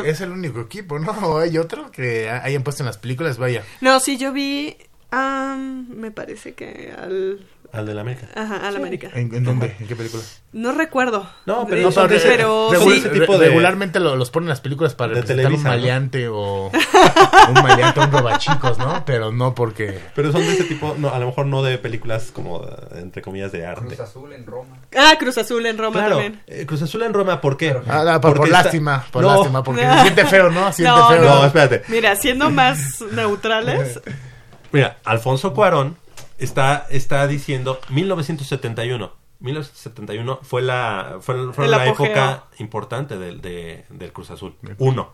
pues, 0.00 0.04
es 0.14 0.20
el 0.20 0.30
único 0.30 0.60
equipo, 0.60 0.98
¿no? 0.98 1.10
¿O 1.22 1.38
hay 1.38 1.58
otro 1.58 1.90
que 1.90 2.28
ha- 2.30 2.44
hayan 2.44 2.62
puesto 2.62 2.82
en 2.82 2.86
las 2.86 2.98
películas? 2.98 3.38
Vaya. 3.38 3.62
No, 3.80 4.00
sí, 4.00 4.16
yo 4.18 4.32
vi. 4.32 4.76
am, 5.10 5.88
me 5.90 6.10
parece 6.10 6.54
que 6.54 6.92
al. 6.96 7.46
Al 7.74 7.86
de 7.86 7.94
la 7.94 8.02
América. 8.02 8.28
Ajá, 8.34 8.68
al 8.68 8.76
América. 8.76 9.08
¿En, 9.14 9.34
en 9.34 9.42
dónde? 9.44 9.74
¿En 9.80 9.86
qué 9.88 9.96
película? 9.96 10.22
No 10.52 10.72
recuerdo. 10.72 11.28
No, 11.46 11.64
pero 11.66 11.78
De- 11.78 11.82
no 11.82 11.90
son 11.92 12.08
de 12.08 12.16
ese- 12.16 12.28
pero 12.28 12.70
sí. 12.80 12.98
ese 12.98 13.08
tipo 13.08 13.36
de- 13.36 13.48
Regularmente 13.48 13.98
lo- 13.98 14.14
los 14.14 14.30
ponen 14.30 14.44
en 14.46 14.50
las 14.50 14.60
películas 14.60 14.94
para 14.94 15.14
de 15.14 15.20
representar 15.22 15.46
un 15.46 15.50
Televisa, 15.62 15.68
¿no? 15.70 15.76
maleante 15.76 16.28
o 16.28 16.70
un 17.48 17.54
maleante 17.62 18.00
un 18.00 18.12
robachicos, 18.12 18.78
¿no? 18.78 19.02
Pero 19.04 19.32
no 19.32 19.54
porque... 19.54 19.98
Pero 20.14 20.30
son 20.30 20.42
de 20.42 20.52
ese 20.52 20.64
tipo, 20.64 20.94
no, 20.98 21.08
a 21.12 21.18
lo 21.18 21.26
mejor 21.26 21.46
no 21.46 21.62
de 21.64 21.76
películas 21.78 22.30
como 22.32 22.62
eh, 22.64 22.68
entre 23.00 23.20
comillas 23.22 23.50
de 23.50 23.66
arte. 23.66 23.86
Cruz 23.96 24.00
Azul 24.00 24.32
en 24.32 24.46
Roma. 24.46 24.76
Ah, 24.96 25.14
Cruz 25.18 25.36
Azul 25.38 25.66
en 25.66 25.76
Roma 25.76 25.94
Claro, 25.98 26.10
también. 26.16 26.42
eh, 26.46 26.64
Cruz 26.66 26.82
Azul 26.82 27.02
en 27.02 27.12
Roma, 27.12 27.40
¿por 27.40 27.56
qué? 27.56 27.70
Ah, 27.88 28.18
por, 28.22 28.30
por 28.30 28.36
Porque 28.36 28.50
está- 28.52 28.62
lástima, 28.62 29.04
por 29.10 29.22
No. 29.24 29.34
lástima, 29.36 29.64
porque 29.64 29.82
se 29.82 30.00
siente 30.02 30.24
feo, 30.26 30.50
¿no? 30.50 30.72
Siente 30.72 30.96
No, 30.96 31.08
feo. 31.08 31.22
No, 31.24 31.44
espérate. 31.46 31.82
Mira, 31.88 32.14
siendo 32.14 32.50
más 32.50 33.00
neutrales. 33.12 34.00
Mira, 34.70 34.98
Alfonso 35.04 35.52
Cuarón 35.54 35.96
está, 36.38 36.86
está 36.90 37.26
diciendo 37.26 37.80
1971. 37.90 39.12
1971 39.40 40.38
fue 40.42 40.62
la, 40.62 41.18
fue, 41.20 41.52
fue 41.52 41.68
la 41.68 41.82
apogeo. 41.82 42.06
época 42.06 42.44
importante 42.58 43.18
del, 43.18 43.40
de- 43.40 43.84
del 43.90 44.12
Cruz 44.12 44.30
Azul. 44.30 44.54
Uno. 44.78 45.12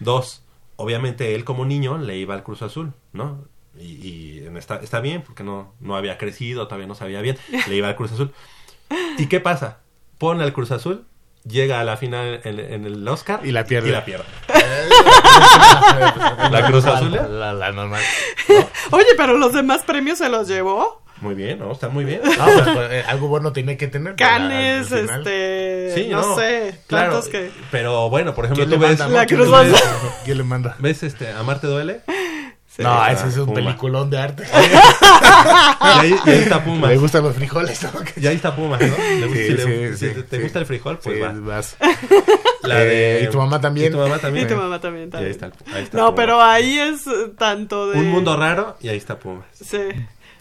Dos. 0.00 0.42
Obviamente 0.76 1.34
él 1.34 1.44
como 1.44 1.64
niño 1.66 1.98
le 1.98 2.16
iba 2.16 2.34
al 2.34 2.42
Cruz 2.42 2.62
Azul, 2.62 2.92
¿no? 3.12 3.44
Y, 3.78 3.84
y 4.08 4.48
está, 4.56 4.76
está 4.76 5.00
bien 5.00 5.22
porque 5.22 5.42
no, 5.44 5.74
no 5.80 5.96
había 5.96 6.18
crecido, 6.18 6.66
todavía 6.66 6.86
no 6.86 6.94
sabía 6.94 7.20
bien. 7.20 7.36
Le 7.68 7.76
iba 7.76 7.88
al 7.88 7.96
Cruz 7.96 8.12
Azul. 8.12 8.32
¿Y 9.18 9.26
qué 9.26 9.40
pasa? 9.40 9.80
Pone 10.18 10.44
al 10.44 10.52
Cruz 10.52 10.70
Azul, 10.70 11.04
llega 11.44 11.80
a 11.80 11.84
la 11.84 11.96
final 11.96 12.40
en, 12.44 12.58
en 12.60 12.86
el 12.86 13.06
Oscar 13.08 13.40
Y 13.44 13.50
la 13.52 13.64
pierde. 13.64 13.88
Y 13.88 13.92
la 13.92 14.04
pierde. 14.04 14.24
La 16.50 16.66
Cruz 16.66 16.84
Azul. 16.84 17.12
La, 17.12 17.26
la- 17.28 17.52
la 17.52 17.72
normal. 17.72 18.02
Oye, 18.90 19.06
pero 19.16 19.38
los 19.38 19.52
demás 19.52 19.82
premios 19.86 20.18
se 20.18 20.28
los 20.28 20.48
llevó. 20.48 21.00
Muy 21.20 21.36
bien, 21.36 21.60
¿no? 21.60 21.70
Está 21.70 21.88
muy 21.88 22.04
bien. 22.04 22.20
No, 22.24 22.44
pues, 22.54 22.68
pues, 22.74 22.92
eh, 22.92 23.04
algo 23.06 23.28
bueno 23.28 23.52
tiene 23.52 23.76
que 23.76 23.86
tener. 23.86 24.16
Canes, 24.16 24.90
este. 24.90 25.92
Sí, 25.94 26.08
no, 26.08 26.34
sé. 26.36 26.80
Claro, 26.88 27.22
que. 27.30 27.50
pero 27.70 28.10
bueno, 28.10 28.34
por 28.34 28.46
ejemplo, 28.46 28.66
¿Quién 28.66 28.78
tú 28.78 28.82
le 28.84 28.90
ves, 28.90 28.98
manda? 28.98 29.20
La 29.20 29.26
¿Quién 29.26 29.40
Cruz? 29.40 29.54
Azul. 29.54 29.76
¿Quién 30.24 30.38
le 30.38 30.44
manda? 30.44 30.76
¿ves 30.80 31.02
este 31.04 31.30
Amarte 31.30 31.68
duele? 31.68 32.00
No, 32.78 32.90
Ah, 33.02 33.12
ese 33.12 33.28
es 33.28 33.36
un 33.36 33.46
Puma. 33.46 33.56
peliculón 33.56 34.08
de 34.10 34.18
arte. 34.18 34.44
Y 35.82 35.84
ahí, 35.98 36.14
y 36.24 36.30
ahí 36.30 36.38
está 36.38 36.64
Pumas. 36.64 36.90
Le 36.90 36.96
gustan 36.96 37.22
los 37.24 37.34
frijoles, 37.34 37.82
¿no? 37.82 37.90
Y 38.16 38.26
ahí 38.26 38.36
está 38.36 38.54
Pumas, 38.54 38.80
¿no? 38.80 38.86
Le 38.96 39.26
gusta- 39.26 39.40
Sí, 39.42 39.46
si 39.46 39.52
le- 39.52 39.96
sí, 39.96 40.06
si 40.08 40.14
sí, 40.14 40.22
te, 40.22 40.38
gusta 40.40 40.58
el 40.60 40.66
frijol, 40.66 40.98
pues 40.98 41.16
Sí, 41.16 41.20
va. 41.22 41.32
vas. 41.32 41.76
La 42.62 42.76
de- 42.78 43.20
Eh, 43.20 43.24
¿y 43.24 43.30
tu 43.30 43.38
mamá 43.38 43.60
también? 43.60 43.88
Y 43.88 43.90
tu 43.90 43.98
mamá 43.98 44.18
también. 44.18 44.46
Y 44.46 44.48
tu 44.48 44.56
mamá 44.56 44.80
también. 44.80 45.10
Y 45.12 45.16
ahí 45.16 45.26
está, 45.30 45.50
ahí 45.74 45.82
está 45.82 45.98
no, 45.98 46.14
pero 46.14 46.40
ahí 46.40 46.78
es 46.78 47.06
eh, 47.06 47.32
tanto 47.36 47.90
de. 47.90 47.98
Un 47.98 48.08
mundo 48.10 48.36
raro 48.36 48.76
y 48.80 48.88
ahí 48.88 48.96
está 48.96 49.18
Pumas. 49.18 49.44
Sí. 49.54 49.78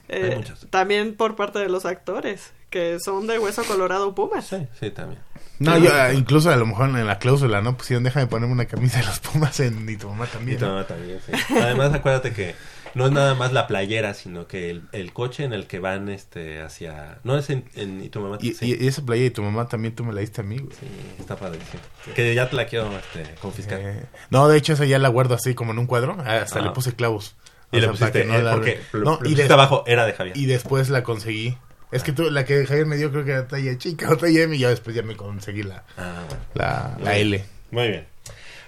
Eh, 0.07 0.29
Hay 0.31 0.35
muchos. 0.37 0.67
también 0.69 1.15
por 1.15 1.35
parte 1.35 1.59
de 1.59 1.69
los 1.69 1.85
actores, 1.85 2.51
que 2.69 2.97
son 3.03 3.27
de 3.27 3.39
hueso 3.39 3.63
colorado 3.63 4.13
Pumas. 4.15 4.45
Sí, 4.47 4.67
sí, 4.79 4.91
también. 4.91 5.21
No, 5.61 5.77
yo 5.77 6.11
incluso 6.13 6.49
a 6.51 6.55
lo 6.55 6.65
mejor 6.65 6.89
en 6.89 7.05
la 7.07 7.19
cláusula, 7.19 7.61
¿no? 7.61 7.77
Pusieron, 7.77 8.03
déjame 8.03 8.27
ponerme 8.27 8.53
una 8.53 8.65
camisa 8.65 8.99
de 8.99 9.05
los 9.05 9.19
Pumas 9.19 9.59
en 9.59 9.87
y 9.89 9.95
tu 9.95 10.09
mamá 10.09 10.25
Y 10.25 10.27
también. 10.27 10.57
tu 10.57 10.65
¿no? 10.65 10.71
mamá 10.73 10.87
también, 10.87 11.19
sí. 11.25 11.31
Además, 11.55 11.93
acuérdate 11.93 12.33
que 12.33 12.55
no 12.95 13.05
es 13.05 13.11
nada 13.11 13.35
más 13.35 13.53
la 13.53 13.67
playera, 13.67 14.13
sino 14.13 14.47
que 14.47 14.69
el, 14.69 14.83
el 14.91 15.13
coche 15.13 15.43
en 15.43 15.53
el 15.53 15.67
que 15.67 15.79
van 15.79 16.09
este 16.09 16.61
hacia... 16.61 17.19
No 17.23 17.37
es 17.37 17.49
en... 17.49 17.63
en- 17.75 18.03
y 18.03 18.09
tu 18.09 18.19
mamá... 18.19 18.37
Y, 18.41 18.53
sí, 18.53 18.75
y- 18.79 18.83
y 18.83 18.87
esa 18.87 19.05
playa 19.05 19.23
y 19.25 19.29
tu 19.29 19.43
mamá 19.43 19.67
también 19.67 19.95
tú 19.95 20.03
me 20.03 20.11
la 20.13 20.21
diste 20.21 20.41
a 20.41 20.43
mí, 20.43 20.57
güey. 20.57 20.71
sí, 20.77 20.87
está 21.19 21.35
padrísimo. 21.35 21.81
Que 22.15 22.33
ya 22.35 22.49
te 22.49 22.55
la 22.55 22.65
quiero 22.65 22.89
este, 22.97 23.35
confiscar. 23.41 23.79
Eh, 23.81 24.03
no, 24.29 24.47
de 24.49 24.57
hecho 24.57 24.73
esa 24.73 24.85
ya 24.85 24.99
la 24.99 25.09
guardo 25.09 25.35
así 25.35 25.53
como 25.53 25.71
en 25.71 25.79
un 25.79 25.85
cuadro. 25.85 26.17
Hasta 26.25 26.59
Ah. 26.59 26.63
le 26.63 26.71
puse 26.71 26.93
clavos. 26.93 27.35
Y 27.71 27.77
O 27.77 27.79
le 27.81 27.87
pusiste, 27.87 28.25
no 28.25 28.35
eh, 28.35 28.43
la- 28.43 28.51
porque 28.53 28.81
No, 28.93 28.99
lo 28.99 29.15
y 29.29 29.33
pusiste 29.35 29.53
abajo, 29.53 29.83
era 29.87 30.05
de 30.05 30.13
Javier. 30.13 30.35
Y 30.35 30.45
después 30.47 30.89
la 30.89 31.03
conseguí. 31.03 31.57
Es 31.91 32.03
que 32.03 32.11
tú, 32.13 32.29
la 32.29 32.45
que 32.45 32.65
Javier 32.65 32.85
me 32.85 32.95
dio 32.97 33.11
creo 33.11 33.25
que 33.25 33.31
era 33.31 33.47
talla 33.47 33.77
chica 33.77 34.09
o 34.11 34.17
talla 34.17 34.43
M 34.43 34.55
y 34.55 34.59
ya 34.59 34.69
después 34.69 34.95
ya 34.95 35.03
me 35.03 35.15
conseguí 35.15 35.63
la, 35.63 35.83
Ah, 35.97 36.23
bueno. 36.27 36.43
la, 36.53 36.97
la. 37.03 37.17
L. 37.17 37.43
Muy 37.71 37.87
bien. 37.89 38.05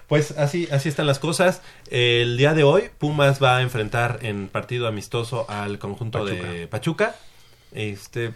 Pues 0.07 0.31
así, 0.37 0.67
así 0.71 0.89
están 0.89 1.07
las 1.07 1.19
cosas. 1.19 1.61
El 1.89 2.37
día 2.37 2.53
de 2.53 2.63
hoy, 2.63 2.83
Pumas 2.97 3.41
va 3.41 3.57
a 3.57 3.61
enfrentar 3.61 4.19
en 4.21 4.47
partido 4.49 4.87
amistoso 4.87 5.49
al 5.49 5.79
conjunto 5.79 6.25
de 6.25 6.67
Pachuca. 6.67 7.15
Este, 7.71 8.33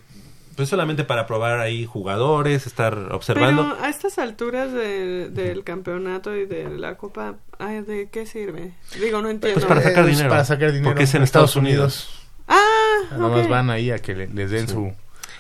pues 0.56 0.70
solamente 0.70 1.04
para 1.04 1.28
probar 1.28 1.60
ahí 1.60 1.86
jugadores, 1.86 2.66
estar 2.66 2.98
observando. 3.12 3.64
Pero 3.76 3.86
a 3.86 3.90
estas 3.90 4.18
alturas 4.18 4.72
de- 4.74 5.30
del 5.30 5.64
campeonato 5.64 6.36
y 6.36 6.46
de 6.46 6.70
la 6.70 6.96
Copa, 6.96 7.36
ay, 7.60 7.82
¿de 7.82 8.10
qué 8.10 8.26
sirve? 8.26 8.72
Digo, 9.00 9.22
no 9.22 9.30
entiendo. 9.30 9.60
Pues 9.60 9.66
para 9.68 9.82
sacar 9.84 10.06
Es 10.06 10.12
dinero. 10.12 10.30
Para 10.30 10.46
sacar 10.46 10.72
dinero. 10.72 10.90
Porque 10.90 11.04
es 11.04 11.14
en 11.14 11.22
Estados 11.24 11.56
Unidos. 11.58 12.10
Ah, 12.48 13.00
Nada 13.12 13.28
más 13.30 13.46
ok. 13.46 13.50
van 13.50 13.70
ahí 13.70 13.92
a 13.92 14.00
que 14.00 14.16
le- 14.16 14.28
les 14.28 14.50
den 14.52 14.68
su, 14.68 14.94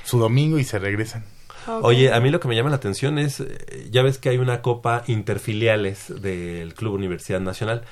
su 0.03 0.19
domingo 0.19 0.59
y 0.59 0.63
se 0.63 0.79
regresan. 0.79 1.23
Oye, 1.81 2.13
a 2.13 2.19
mí 2.21 2.29
lo 2.29 2.39
que 2.39 2.47
me 2.47 2.55
llama 2.55 2.69
la 2.69 2.77
atención 2.77 3.19
es, 3.19 3.41
eh, 3.41 3.87
ya 3.91 4.01
ves 4.01 4.17
que 4.17 4.29
hay 4.29 4.37
una 4.37 4.61
copa 4.61 5.03
interfiliales 5.07 6.21
del 6.21 6.73
Club 6.75 6.93
Universidad 6.93 7.41
Nacional. 7.41 7.83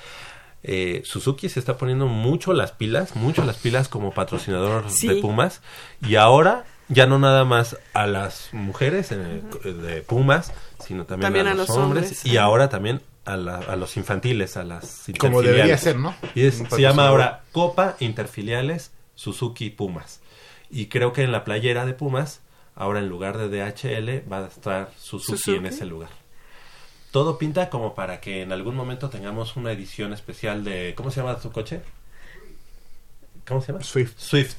Eh, 0.64 1.02
Suzuki 1.06 1.50
se 1.50 1.60
está 1.60 1.78
poniendo 1.78 2.08
mucho 2.08 2.54
las 2.54 2.72
pilas, 2.72 3.16
mucho 3.16 3.44
las 3.44 3.58
pilas 3.58 3.88
como 3.90 4.14
patrocinador 4.14 4.90
Sí. 4.90 5.08
de 5.10 5.16
Pumas. 5.22 5.62
Y 6.08 6.16
ahora 6.16 6.64
ya 6.88 7.06
no 7.06 7.20
nada 7.20 7.44
más 7.46 7.78
a 7.94 8.08
las 8.08 8.50
mujeres 8.54 9.12
eh, 9.12 9.42
de 9.64 10.02
Pumas, 10.02 10.54
sino 10.84 11.06
también, 11.06 11.46
a, 11.48 11.54
los 11.54 11.70
hombres. 11.70 12.26
y 12.26 12.38
ahora 12.38 12.70
también 12.70 13.02
a, 13.26 13.36
la- 13.38 13.58
a 13.58 13.76
los 13.76 13.98
infantiles, 13.98 14.56
a 14.56 14.64
las 14.64 15.04
Como 15.20 15.42
interfiliales. 15.42 15.46
debería 15.46 15.78
ser, 15.78 15.98
¿no? 15.98 16.16
Y 16.34 16.46
es- 16.46 16.64
se 16.70 16.82
llama 16.82 17.08
ahora 17.10 17.44
Copa 17.52 17.96
Interfiliales 18.00 18.92
Suzuki 19.16 19.70
Pumas. 19.70 20.22
Y 20.70 20.88
creo 20.88 21.14
que 21.14 21.24
en 21.24 21.32
la 21.32 21.44
playera 21.44 21.86
de 21.86 21.94
Pumas, 21.94 22.42
ahora 22.76 23.00
en 23.00 23.08
lugar 23.08 23.38
de 23.38 23.48
DHL, 23.50 24.32
va 24.32 24.46
a 24.46 24.48
estar 24.48 24.92
Suzuki, 25.00 25.38
Suzuki. 25.38 25.58
en 25.58 25.66
ese 25.68 25.86
lugar. 25.86 26.10
Todo 27.12 27.38
pinta 27.38 27.70
como 27.70 27.96
para 27.96 28.20
que 28.20 28.42
en 28.42 28.52
algún 28.52 28.76
momento 28.76 29.10
tengamos 29.10 29.56
una 29.56 29.72
edición 29.72 30.12
especial 30.12 30.64
de... 30.66 30.94
¿Cómo 30.98 31.12
se 31.12 31.22
llama 31.22 31.40
tu 31.40 31.52
coche? 31.52 31.82
¿Cómo 33.48 33.62
se 33.62 33.72
llama? 33.72 33.84
Swift. 33.84 34.14
Swift. 34.18 34.56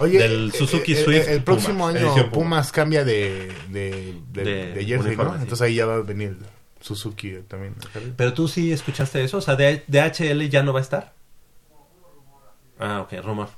Oye, 0.00 0.18
Del 0.18 0.48
eh, 0.48 0.56
Suzuki 0.56 0.94
eh, 0.94 1.04
Swift. 1.04 1.28
El 1.28 1.44
próximo 1.44 1.86
Pumas, 1.86 1.94
año 2.16 2.30
Pumas, 2.32 2.72
cambia 2.72 3.04
de, 3.04 3.52
de, 3.68 4.16
de, 4.32 4.44
De 4.44 4.72
de 4.74 4.84
jersey, 4.86 5.16
¿no? 5.16 5.24
sí. 5.34 5.42
Entonces 5.42 5.60
ahí 5.60 5.74
ya 5.74 5.86
va 5.86 5.96
a 5.96 6.00
venir 6.00 6.30
el 6.30 6.38
Suzuki 6.80 7.36
también. 7.46 7.76
Pero 8.16 8.32
tú 8.32 8.48
sí 8.48 8.72
escuchaste 8.72 9.22
eso, 9.22 9.36
o 9.36 9.40
sea, 9.42 9.54
D- 9.54 9.84
DHL 9.86 10.48
ya 10.48 10.62
no 10.62 10.72
va 10.72 10.78
a 10.80 10.82
estar. 10.82 11.12
Ah, 12.78 13.02
ok, 13.02 13.12
rumor. 13.22 13.48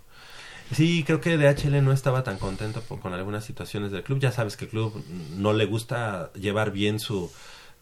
Sí, 0.73 1.05
creo 1.05 1.21
que 1.21 1.37
DHL 1.37 1.85
no 1.85 1.93
estaba 1.93 2.25
tan 2.25 2.39
contento 2.39 2.83
con 2.83 3.13
algunas 3.13 3.45
situaciones 3.45 3.93
del 3.93 4.03
club. 4.03 4.19
Ya 4.19 4.33
sabes 4.33 4.57
que 4.57 4.65
el 4.65 4.71
club 4.71 5.05
no 5.37 5.53
le 5.53 5.67
gusta 5.67 6.33
llevar 6.35 6.71
bien 6.73 6.99
su 7.01 7.31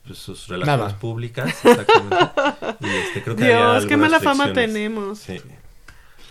pues, 0.07 0.19
sus 0.19 0.49
relaciones 0.49 0.85
Nada. 0.87 0.99
públicas. 0.99 1.55
Exactamente. 1.65 2.17
Y 2.81 2.89
este, 2.89 3.23
creo 3.23 3.37
que 3.37 3.45
había 3.45 3.73
Dios, 3.73 3.87
qué 3.87 3.97
mala 3.97 4.21
fama 4.21 4.53
tenemos. 4.53 5.19
Sí. 5.21 5.41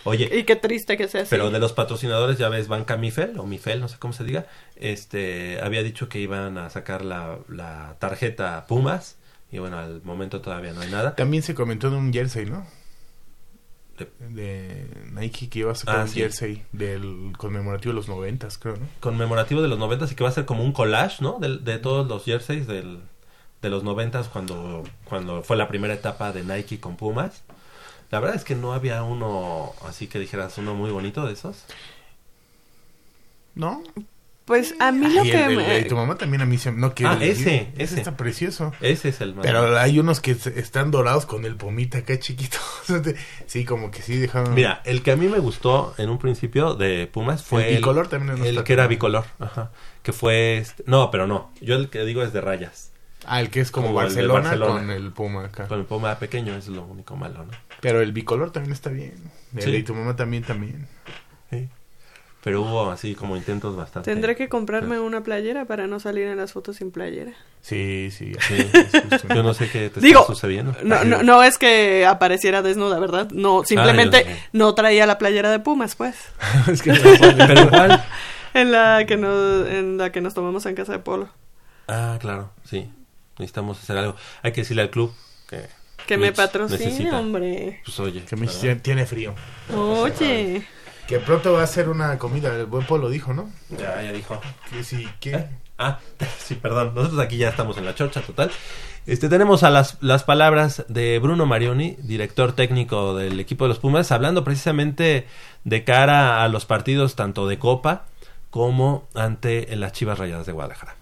Oye, 0.04 0.30
Y 0.36 0.44
qué 0.46 0.56
triste 0.56 0.98
que 0.98 1.08
sea 1.08 1.22
así. 1.22 1.30
pero 1.30 1.52
de 1.52 1.60
los 1.60 1.74
patrocinadores, 1.74 2.38
ya 2.40 2.50
ves, 2.50 2.68
Banca 2.68 2.98
Mifel, 2.98 3.38
o 3.38 3.46
Mifel, 3.46 3.80
no 3.80 3.88
sé 3.88 3.98
cómo 4.00 4.14
se 4.14 4.24
diga, 4.24 4.48
este, 4.76 5.60
había 5.62 5.84
dicho 5.84 6.10
que 6.10 6.20
iban 6.20 6.58
a 6.58 6.72
sacar 6.72 7.06
la, 7.06 7.38
la 7.48 7.96
tarjeta 8.00 8.66
Pumas, 8.68 9.18
y 9.52 9.60
bueno, 9.60 9.78
al 9.78 10.02
momento 10.02 10.42
todavía 10.42 10.74
no 10.74 10.82
hay 10.82 10.90
nada. 10.90 11.16
También 11.16 11.44
se 11.44 11.54
comentó 11.54 11.92
de 11.92 11.98
un 11.98 12.12
jersey, 12.12 12.46
¿no? 12.48 12.66
De- 14.20 14.88
Nike 15.12 15.50
que 15.50 15.60
iba 15.60 15.72
a 15.72 15.76
sacar 15.76 16.00
Ah, 16.00 16.02
un 16.04 16.08
sí. 16.10 16.20
jersey 16.20 16.64
del 16.72 17.34
conmemorativo 17.38 17.92
de 17.92 17.96
los 17.96 18.08
noventas, 18.08 18.58
creo, 18.58 18.78
¿no? 18.78 18.86
conmemorativo 19.00 19.62
de 19.62 19.68
los 19.68 19.78
noventas 19.80 20.12
y 20.12 20.16
que 20.16 20.24
va 20.24 20.30
a 20.30 20.34
ser 20.34 20.46
como 20.46 20.64
un 20.64 20.72
collage, 20.74 21.22
¿no? 21.24 21.40
De, 21.40 21.58
de 21.58 21.78
todos 21.80 22.08
los 22.08 22.24
jerseys 22.26 22.68
del, 22.68 23.00
de 23.62 23.70
los 23.70 23.84
noventas 23.84 24.28
cuando, 24.30 24.84
cuando 25.06 25.44
fue 25.44 25.58
la 25.58 25.68
primera 25.68 25.94
etapa 25.94 26.32
de 26.32 26.44
Nike 26.44 26.80
con 26.80 26.96
Pumas. 26.98 27.44
La 28.12 28.20
verdad 28.20 28.36
es 28.36 28.44
que 28.44 28.56
no 28.56 28.74
había 28.74 29.04
uno 29.04 29.72
así 29.88 30.08
que 30.08 30.20
dijeras 30.20 30.58
uno 30.58 30.74
muy 30.76 30.92
bonito 30.92 31.26
de 31.26 31.34
esos. 31.34 31.66
¿No? 33.56 33.84
Pues 34.46 34.74
a 34.80 34.92
mí 34.92 35.08
lo 35.08 35.24
Y 35.24 35.32
que 35.32 35.46
el, 35.46 35.52
el 35.52 35.58
me... 35.58 35.64
de 35.68 35.84
tu 35.84 35.96
mamá 35.96 36.16
también 36.18 36.42
a 36.42 36.46
mí 36.46 36.58
se... 36.58 36.72
No, 36.72 36.94
que 36.96 37.06
Ah, 37.06 37.14
el- 37.14 37.22
ese, 37.24 37.70
ese 37.76 37.84
ese. 37.84 37.98
está 38.00 38.18
precioso. 38.18 38.74
Ese 38.82 39.10
es 39.10 39.22
el 39.22 39.36
más. 39.36 39.46
Pero 39.46 39.78
hay 39.78 40.00
unos 40.00 40.20
que 40.20 40.32
están 40.32 40.90
dorados 40.92 41.26
con 41.26 41.46
el 41.46 41.56
pomita 41.56 42.00
acá 42.00 42.20
chiquito. 42.20 42.58
sí, 43.46 43.66
como 43.66 43.92
que 43.92 44.02
sí 44.02 44.18
dejaron... 44.18 44.54
Mira, 44.56 44.82
el 44.84 45.04
que 45.04 45.12
a 45.12 45.16
mí 45.16 45.28
me 45.28 45.40
gustó 45.40 45.94
en 45.98 46.10
un 46.10 46.18
principio 46.18 46.74
de 46.74 47.08
Pumas 47.08 47.44
fue 47.44 47.70
El 47.70 47.76
bicolor 47.78 48.08
también 48.08 48.40
no 48.40 48.44
el 48.46 48.64
que 48.64 48.74
era 48.74 48.88
bicolor, 48.88 49.26
ajá, 49.40 49.72
que 50.04 50.12
fue 50.12 50.58
este- 50.58 50.84
no, 50.88 51.12
pero 51.12 51.28
no, 51.28 51.52
yo 51.62 51.76
el 51.76 51.90
que 51.90 52.04
digo 52.04 52.24
es 52.24 52.34
de 52.34 52.42
rayas. 52.42 52.92
Ah, 53.26 53.40
el 53.40 53.52
que 53.52 53.62
es 53.62 53.70
como, 53.70 53.90
el 53.90 53.94
Barcelona, 53.94 54.58
con 54.58 54.90
el 54.90 55.12
Puma 55.12 55.46
acá. 55.46 55.68
Con 55.68 55.80
el 55.80 55.86
Puma 55.86 56.18
pequeño 56.18 56.56
es 56.56 56.68
lo 56.68 56.84
único 56.84 57.16
malo, 57.16 57.46
¿no? 57.46 57.52
Pero 57.80 58.02
el 58.02 58.12
bicolor 58.12 58.52
también 58.52 58.74
está 58.74 58.90
bien. 58.90 59.14
El 59.56 59.62
Sí. 59.62 59.72
de 59.72 59.84
tu 59.84 59.94
mamá 59.94 60.16
también, 60.16 60.42
también. 60.44 60.88
Pero 62.44 62.62
hubo 62.64 62.90
así 62.90 63.14
como 63.14 63.38
intentos 63.38 63.76
bastante. 63.76 64.12
Tendré 64.12 64.36
que 64.36 64.50
comprarme 64.50 65.00
una 65.00 65.22
playera 65.24 65.66
para 65.66 65.86
no 65.86 66.00
salir 66.00 66.26
en 66.28 66.38
las 66.38 66.52
fotos 66.54 66.78
sin 66.78 66.90
playera. 66.92 67.34
Sí, 67.62 68.10
sí. 68.12 68.34
Sí. 68.48 68.68
Yo 69.34 69.44
no 69.44 69.54
sé 69.54 69.70
qué 69.70 69.92
te 69.92 70.00
Digo, 70.00 70.22
está 70.22 70.34
sucediendo. 70.34 70.76
no, 70.84 71.04
no, 71.04 71.22
no 71.22 71.44
es 71.44 71.60
que 71.60 72.06
apareciera 72.08 72.64
desnuda, 72.64 72.98
¿verdad? 73.00 73.30
No, 73.32 73.64
simplemente 73.64 74.18
Ah, 74.28 74.32
sé. 74.34 74.44
no 74.54 74.74
traía 74.74 75.06
la 75.06 75.20
playera 75.20 75.52
de 75.52 75.60
Pumas, 75.60 75.96
pues. 75.96 76.16
es 76.68 76.82
que 76.82 76.94
Pero 76.94 77.62
igual. 77.62 78.04
En 78.54 78.72
la 78.74 79.06
que 79.06 79.16
nos, 79.16 79.68
en 79.70 79.98
la 79.98 80.12
que 80.12 80.20
nos 80.20 80.34
tomamos 80.34 80.66
en 80.66 80.76
casa 80.76 80.92
de 80.92 81.00
Polo. 81.00 81.30
Ah, 81.88 82.18
claro, 82.20 82.52
sí. 82.66 82.90
Necesitamos 83.38 83.80
hacer 83.82 83.98
algo. 83.98 84.16
Hay 84.42 84.52
que 84.52 84.62
decirle 84.62 84.82
al 84.82 84.90
club 84.90 85.14
que. 85.48 85.68
Que 86.06 86.18
me 86.18 86.32
patrocine, 86.34 86.84
necesita. 86.86 87.18
hombre. 87.20 87.80
Pues 87.86 87.98
oye. 88.02 88.24
Que 88.26 88.36
me 88.36 88.48
tiene 88.82 89.06
frío. 89.06 89.36
Oye. 89.74 90.66
Que 91.12 91.20
pronto 91.20 91.52
va 91.52 91.64
a 91.64 91.68
ser 91.68 91.90
una 91.90 92.18
comida. 92.18 92.56
El 92.56 92.68
buen 92.68 92.86
Polo 92.86 93.10
dijo, 93.10 93.34
¿no? 93.34 93.50
Ya, 93.70 94.02
ya 94.02 94.14
dijo. 94.14 94.40
Que 94.70 94.82
sí, 94.82 95.06
¿qué? 95.20 95.46
Ah, 95.78 96.00
sí, 96.40 96.56
perdón. 96.56 96.94
Nosotros 96.96 97.20
aquí 97.20 97.36
ya 97.36 97.50
estamos 97.50 97.78
en 97.78 97.84
la 97.84 97.94
chorcha 97.94 98.22
total. 98.22 98.50
Este, 99.06 99.28
tenemos 99.28 99.64
a 99.64 99.70
las, 99.72 99.98
las 100.00 100.24
palabras 100.24 100.86
de 100.88 101.20
Bruno 101.20 101.46
Marioni, 101.46 101.98
director 102.00 102.54
técnico 102.54 103.14
del 103.14 103.42
equipo 103.42 103.66
de 103.66 103.68
los 103.68 103.80
Pumas, 103.80 104.10
hablando 104.14 104.46
precisamente 104.46 105.28
de 105.66 105.84
cara 105.84 106.46
a 106.46 106.48
los 106.48 106.66
partidos 106.66 107.18
tanto 107.18 107.46
de 107.46 107.60
Copa 107.60 108.06
como 108.50 109.10
ante 109.14 109.76
las 109.76 109.92
Chivas 109.92 110.18
Rayadas 110.18 110.46
de 110.46 110.54
Guadalajara. 110.54 110.96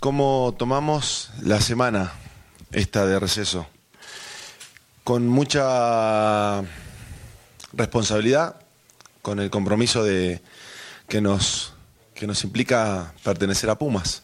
¿Cómo 0.00 0.54
tomamos 0.56 1.30
la 1.42 1.60
semana 1.60 2.12
esta 2.70 3.04
de 3.04 3.20
receso? 3.20 3.66
Con 5.04 5.28
mucha 5.28 6.62
responsabilidad, 7.74 8.61
con 9.22 9.38
el 9.40 9.50
compromiso 9.50 10.04
de 10.04 10.40
que 11.08 11.20
nos, 11.20 11.72
que 12.14 12.26
nos 12.26 12.42
implica 12.44 13.14
pertenecer 13.24 13.70
a 13.70 13.78
Pumas. 13.78 14.22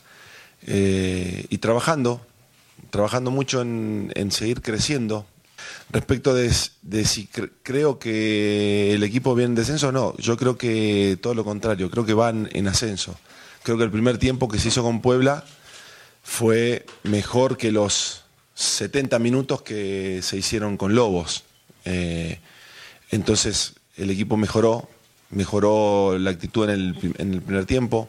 Eh, 0.67 1.47
y 1.49 1.59
trabajando, 1.59 2.21
trabajando 2.91 3.31
mucho 3.31 3.63
en, 3.63 4.13
en 4.15 4.33
seguir 4.33 4.61
creciendo. 4.61 5.27
Respecto 5.91 6.35
de, 6.35 6.53
de 6.83 7.05
si 7.05 7.27
cre- 7.29 7.51
creo 7.63 7.99
que 7.99 8.93
el 8.95 9.03
equipo 9.03 9.35
viene 9.35 9.51
en 9.51 9.55
descenso, 9.55 9.91
no, 9.93 10.17
yo 10.19 10.37
creo 10.37 10.57
que 10.59 11.19
todo 11.21 11.35
lo 11.35 11.45
contrario, 11.45 11.91
creo 11.91 12.05
que 12.05 12.15
van 12.15 12.49
en 12.53 12.69
ascenso. 12.69 13.19
Creo 13.63 13.77
que 13.79 13.85
el 13.85 13.91
primer 13.91 14.19
tiempo 14.19 14.49
que 14.49 14.59
se 14.59 14.69
hizo 14.69 14.83
con 14.83 15.01
Puebla 15.01 15.45
fue 16.23 16.87
mejor 17.05 17.57
que 17.57 17.73
los 17.73 18.23
70 18.55 19.19
minutos 19.19 19.63
que 19.63 20.21
se 20.23 20.37
hicieron 20.37 20.77
con 20.77 20.95
Lobos. 20.95 21.45
Eh, 21.85 22.41
entonces 23.11 23.75
el 23.99 24.11
equipo 24.11 24.37
mejoró, 24.37 24.89
mejoró 25.31 26.19
la 26.19 26.31
actitud 26.31 26.65
en 26.65 26.71
el, 26.71 27.15
en 27.19 27.35
el 27.35 27.43
primer 27.43 27.67
tiempo, 27.67 28.09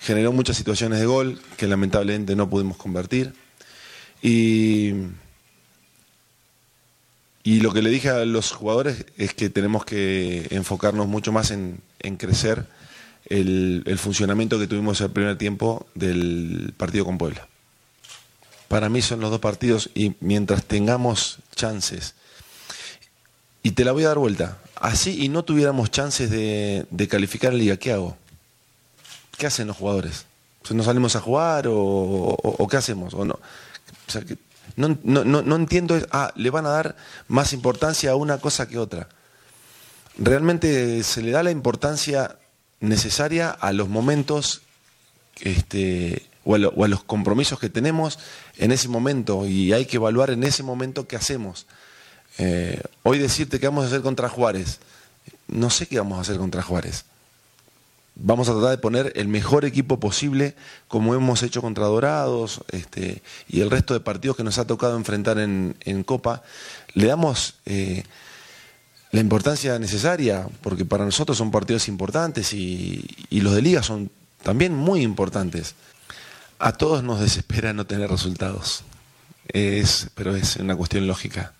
generó 0.00 0.32
muchas 0.32 0.56
situaciones 0.56 0.98
de 0.98 1.06
gol 1.06 1.40
que 1.56 1.66
lamentablemente 1.66 2.36
no 2.36 2.50
pudimos 2.50 2.76
convertir. 2.76 3.32
Y, 4.22 4.92
y 7.42 7.60
lo 7.60 7.72
que 7.72 7.82
le 7.82 7.90
dije 7.90 8.10
a 8.10 8.24
los 8.24 8.52
jugadores 8.52 9.06
es 9.16 9.34
que 9.34 9.48
tenemos 9.48 9.84
que 9.84 10.46
enfocarnos 10.50 11.06
mucho 11.06 11.32
más 11.32 11.50
en, 11.50 11.80
en 12.00 12.16
crecer 12.16 12.66
el 13.26 13.98
funcionamiento 13.98 14.58
que 14.58 14.66
tuvimos 14.66 15.00
el 15.00 15.10
primer 15.10 15.38
tiempo 15.38 15.86
del 15.94 16.74
partido 16.76 17.04
con 17.04 17.16
Puebla. 17.16 17.46
Para 18.70 18.88
mí 18.88 19.02
son 19.02 19.20
los 19.20 19.30
dos 19.30 19.40
partidos 19.40 19.90
y 19.94 20.14
mientras 20.20 20.64
tengamos 20.64 21.38
chances, 21.56 22.14
y 23.62 23.72
te 23.72 23.84
la 23.84 23.92
voy 23.92 24.04
a 24.04 24.08
dar 24.08 24.18
vuelta, 24.18 24.58
así 24.76 25.22
y 25.24 25.28
no 25.28 25.44
tuviéramos 25.44 25.90
chances 25.90 26.30
de, 26.30 26.86
de 26.90 27.08
calificar 27.08 27.52
la 27.52 27.58
liga, 27.58 27.76
¿qué 27.76 27.92
hago? 27.92 28.16
¿Qué 29.36 29.46
hacen 29.46 29.66
los 29.68 29.76
jugadores? 29.76 30.26
¿No 30.70 30.82
salimos 30.82 31.16
a 31.16 31.20
jugar 31.20 31.66
o, 31.66 31.74
o- 31.76 32.68
qué 32.68 32.76
hacemos? 32.76 33.14
¿O 33.14 33.24
no? 33.24 33.34
O 34.06 34.10
sea, 34.10 34.22
que 34.22 34.36
no, 34.76 34.96
no, 35.02 35.24
no, 35.24 35.42
no 35.42 35.56
entiendo, 35.56 35.98
ah, 36.12 36.32
le 36.36 36.50
van 36.50 36.66
a 36.66 36.70
dar 36.70 36.96
más 37.28 37.52
importancia 37.52 38.10
a 38.12 38.16
una 38.16 38.38
cosa 38.38 38.68
que 38.68 38.78
otra. 38.78 39.08
Realmente 40.18 41.02
se 41.02 41.22
le 41.22 41.30
da 41.30 41.42
la 41.42 41.50
importancia 41.50 42.36
necesaria 42.80 43.50
a 43.50 43.72
los 43.72 43.88
momentos 43.88 44.62
este, 45.40 46.26
o 46.44 46.54
a 46.54 46.88
los 46.88 47.04
compromisos 47.04 47.58
que 47.58 47.68
tenemos 47.70 48.18
en 48.58 48.72
ese 48.72 48.88
momento 48.88 49.46
y 49.46 49.72
hay 49.72 49.86
que 49.86 49.96
evaluar 49.96 50.30
en 50.30 50.44
ese 50.44 50.62
momento 50.62 51.06
qué 51.08 51.16
hacemos. 51.16 51.66
Eh, 52.38 52.80
hoy 53.02 53.18
decirte 53.18 53.60
qué 53.60 53.66
vamos 53.66 53.84
a 53.84 53.86
hacer 53.88 54.02
contra 54.02 54.28
Juárez, 54.28 54.78
no 55.48 55.70
sé 55.70 55.86
qué 55.86 55.98
vamos 55.98 56.18
a 56.18 56.22
hacer 56.22 56.36
contra 56.36 56.62
Juárez. 56.62 57.04
Vamos 58.22 58.48
a 58.48 58.52
tratar 58.52 58.70
de 58.70 58.78
poner 58.78 59.12
el 59.16 59.28
mejor 59.28 59.64
equipo 59.64 59.98
posible, 59.98 60.54
como 60.88 61.14
hemos 61.14 61.42
hecho 61.42 61.62
contra 61.62 61.86
Dorados 61.86 62.60
este, 62.70 63.22
y 63.48 63.60
el 63.60 63.70
resto 63.70 63.94
de 63.94 64.00
partidos 64.00 64.36
que 64.36 64.44
nos 64.44 64.58
ha 64.58 64.66
tocado 64.66 64.96
enfrentar 64.96 65.38
en, 65.38 66.04
Copa. 66.04 66.42
Le 66.92 67.06
damos 67.06 67.54
eh, 67.64 68.04
la 69.12 69.20
importancia 69.20 69.78
necesaria, 69.78 70.46
porque 70.60 70.84
para 70.84 71.04
nosotros 71.04 71.38
son 71.38 71.50
partidos 71.50 71.88
importantes 71.88 72.52
y, 72.52 73.04
los 73.30 73.54
de 73.54 73.62
liga 73.62 73.82
son 73.82 74.10
también 74.42 74.74
muy 74.74 75.02
importantes. 75.02 75.74
A 76.58 76.72
todos 76.72 77.02
nos 77.02 77.20
desespera 77.20 77.72
no 77.72 77.86
tener 77.86 78.10
resultados, 78.10 78.84
es, 79.48 80.08
pero 80.14 80.36
es 80.36 80.56
una 80.56 80.76
cuestión 80.76 81.06
lógica. 81.06 81.54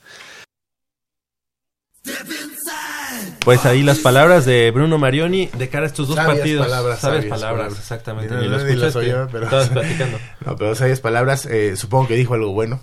Pues 3.45 3.65
ahí 3.65 3.83
las 3.83 3.99
palabras 3.99 4.45
de 4.45 4.71
Bruno 4.71 4.99
Marioni 4.99 5.47
de 5.47 5.69
cara 5.69 5.85
a 5.85 5.87
estos 5.87 6.09
dos 6.09 6.17
Sabias 6.17 6.37
partidos. 6.37 6.67
palabras, 6.67 7.01
Sabes 7.01 7.25
palabras, 7.27 7.73
exactamente. 7.79 8.35
No, 8.35 8.41
lo 8.43 8.51
no, 8.51 8.57
las 8.59 8.95
pero... 8.95 9.25
estabas 9.45 9.69
platicando. 9.71 10.19
No, 10.45 10.57
pero 10.57 10.75
sabias 10.75 11.01
palabras. 11.01 11.47
eh, 11.47 11.77
supongo 11.77 12.09
que 12.09 12.17
dijo 12.17 12.35
algo 12.35 12.53
bueno. 12.53 12.81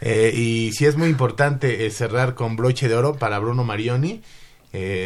Eh, 0.00 0.32
y 0.34 0.72
sí 0.72 0.84
es 0.84 0.96
muy 0.96 1.08
importante 1.08 1.86
eh, 1.86 1.90
cerrar 1.90 2.34
con 2.34 2.56
broche 2.56 2.88
de 2.88 2.94
oro 2.94 3.16
para 3.16 3.38
Bruno 3.38 3.64
Marioni. 3.64 4.22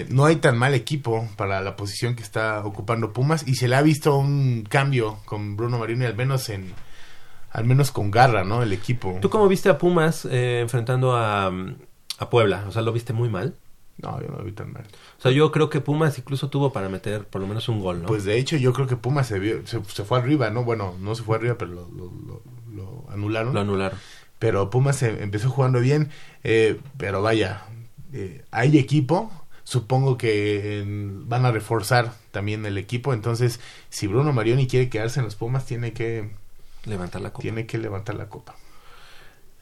No 0.08 0.24
hay 0.24 0.36
tan 0.36 0.56
mal 0.56 0.72
equipo 0.72 1.28
para 1.36 1.60
la 1.60 1.76
posición 1.76 2.14
que 2.14 2.22
está 2.22 2.64
ocupando 2.64 3.12
Pumas 3.12 3.46
y 3.46 3.56
se 3.56 3.68
le 3.68 3.76
ha 3.76 3.82
visto 3.82 4.16
un 4.16 4.64
cambio 4.66 5.18
con 5.26 5.58
Bruno 5.58 5.78
Marioni 5.78 6.06
al 6.06 6.16
menos 6.16 6.48
en 6.48 6.72
al 7.50 7.64
menos 7.64 7.90
con 7.90 8.10
garra, 8.10 8.44
¿no? 8.44 8.62
El 8.62 8.72
equipo. 8.72 9.18
¿Tú 9.20 9.30
cómo 9.30 9.48
viste 9.48 9.68
a 9.68 9.78
Pumas 9.78 10.26
eh, 10.30 10.60
enfrentando 10.60 11.16
a, 11.16 11.50
a 12.18 12.30
Puebla? 12.30 12.64
O 12.68 12.72
sea, 12.72 12.82
¿lo 12.82 12.92
viste 12.92 13.12
muy 13.12 13.28
mal? 13.28 13.54
No, 14.00 14.20
yo 14.20 14.28
no 14.28 14.38
lo 14.38 14.44
vi 14.44 14.52
tan 14.52 14.72
mal. 14.72 14.84
O 15.18 15.22
sea, 15.22 15.32
yo 15.32 15.50
creo 15.50 15.68
que 15.70 15.80
Pumas 15.80 16.16
incluso 16.18 16.48
tuvo 16.48 16.72
para 16.72 16.88
meter 16.88 17.24
por 17.24 17.40
lo 17.40 17.48
menos 17.48 17.68
un 17.68 17.80
gol, 17.80 18.00
¿no? 18.02 18.06
Pues 18.06 18.22
de 18.24 18.38
hecho 18.38 18.56
yo 18.56 18.72
creo 18.72 18.86
que 18.86 18.96
Pumas 18.96 19.26
se, 19.26 19.40
vio- 19.40 19.66
se, 19.66 19.82
se 19.84 20.04
fue 20.04 20.18
arriba, 20.18 20.50
¿no? 20.50 20.62
Bueno, 20.62 20.94
no 21.00 21.14
se 21.16 21.24
fue 21.24 21.36
arriba, 21.36 21.56
pero 21.58 21.72
lo, 21.72 21.88
lo- 21.88 22.12
lo- 22.26 22.42
lo 22.72 23.04
anularon. 23.10 23.54
Lo 23.54 23.60
anularon. 23.60 23.98
Pero 24.38 24.70
Pumas 24.70 24.96
se 24.96 25.20
empezó 25.22 25.50
jugando 25.50 25.80
bien, 25.80 26.10
eh, 26.44 26.78
pero 26.96 27.22
vaya, 27.22 27.64
eh, 28.12 28.44
hay 28.52 28.78
equipo, 28.78 29.32
supongo 29.64 30.16
que 30.16 30.78
en- 30.80 31.28
van 31.28 31.44
a 31.44 31.50
reforzar 31.50 32.14
también 32.30 32.64
el 32.66 32.78
equipo, 32.78 33.12
entonces 33.14 33.58
si 33.90 34.06
Bruno 34.06 34.32
Marioni 34.32 34.68
quiere 34.68 34.88
quedarse 34.88 35.18
en 35.18 35.24
los 35.24 35.34
Pumas 35.34 35.66
tiene 35.66 35.92
que 35.92 36.30
levantar 36.84 37.20
la 37.20 37.30
copa. 37.32 37.42
Tiene 37.42 37.66
que 37.66 37.78
levantar 37.78 38.14
la 38.14 38.28
copa. 38.28 38.54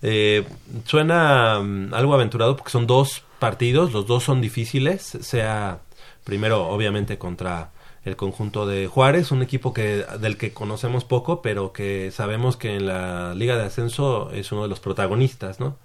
Eh, 0.02 0.46
suena 0.84 1.60
mm, 1.60 1.94
algo 1.94 2.14
aventurado 2.14 2.56
porque 2.56 2.70
son 2.70 2.86
dos 2.86 3.22
partidos, 3.38 3.92
los 3.92 4.06
dos 4.06 4.24
son 4.24 4.40
difíciles, 4.40 5.02
sea 5.20 5.80
primero 6.24 6.68
obviamente 6.68 7.18
contra 7.18 7.70
el 8.04 8.16
conjunto 8.16 8.66
de 8.66 8.86
Juárez, 8.86 9.32
un 9.32 9.42
equipo 9.42 9.72
que 9.74 10.04
del 10.20 10.36
que 10.38 10.52
conocemos 10.52 11.04
poco, 11.04 11.42
pero 11.42 11.72
que 11.72 12.10
sabemos 12.12 12.56
que 12.56 12.76
en 12.76 12.86
la 12.86 13.34
Liga 13.34 13.56
de 13.56 13.64
Ascenso 13.64 14.30
es 14.30 14.52
uno 14.52 14.62
de 14.62 14.68
los 14.68 14.80
protagonistas, 14.80 15.58
¿no? 15.58 15.76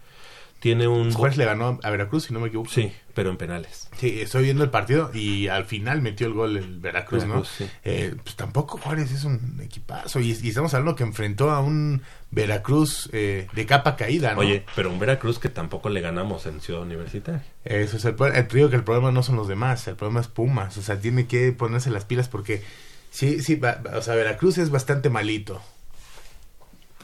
Tiene 0.61 0.87
un 0.87 1.11
Juárez 1.11 1.37
le 1.37 1.45
ganó 1.45 1.79
a 1.81 1.89
Veracruz, 1.89 2.25
si 2.25 2.33
no 2.33 2.39
me 2.39 2.49
equivoco. 2.49 2.69
Sí, 2.69 2.93
pero 3.15 3.31
en 3.31 3.37
penales. 3.37 3.89
Sí, 3.97 4.21
estoy 4.21 4.43
viendo 4.43 4.63
el 4.63 4.69
partido 4.69 5.09
y 5.11 5.47
al 5.47 5.65
final 5.65 6.03
metió 6.03 6.27
el 6.27 6.33
gol 6.33 6.55
el 6.55 6.77
Veracruz, 6.79 7.23
Veracruz, 7.23 7.49
¿no? 7.59 7.65
sí. 7.65 7.67
Eh, 7.83 8.13
pues 8.23 8.35
tampoco 8.35 8.77
Juárez 8.77 9.11
es 9.11 9.23
un 9.23 9.59
equipazo 9.63 10.19
y, 10.19 10.29
y 10.39 10.49
estamos 10.49 10.71
hablando 10.75 10.95
que 10.95 11.01
enfrentó 11.03 11.49
a 11.49 11.61
un 11.61 12.03
Veracruz 12.29 13.09
eh, 13.11 13.47
de 13.53 13.65
capa 13.65 13.95
caída, 13.95 14.33
¿no? 14.35 14.41
Oye, 14.41 14.63
pero 14.75 14.91
un 14.91 14.99
Veracruz 14.99 15.39
que 15.39 15.49
tampoco 15.49 15.89
le 15.89 15.99
ganamos 15.99 16.45
en 16.45 16.61
Ciudad 16.61 16.83
Universitaria. 16.83 17.43
Eso 17.65 17.97
es 17.97 18.05
el. 18.05 18.15
El, 18.35 18.47
te 18.47 18.55
digo 18.57 18.69
que 18.69 18.75
el 18.75 18.83
problema 18.83 19.11
no 19.11 19.23
son 19.23 19.37
los 19.37 19.47
demás, 19.47 19.87
el 19.87 19.95
problema 19.95 20.19
es 20.21 20.27
Pumas. 20.27 20.77
O 20.77 20.83
sea, 20.83 20.99
tiene 20.99 21.25
que 21.25 21.51
ponerse 21.53 21.89
las 21.89 22.05
pilas 22.05 22.29
porque 22.29 22.61
sí, 23.09 23.41
sí, 23.41 23.55
va- 23.55 23.81
o 23.95 24.01
sea, 24.03 24.13
Veracruz 24.13 24.59
es 24.59 24.69
bastante 24.69 25.09
malito. 25.09 25.59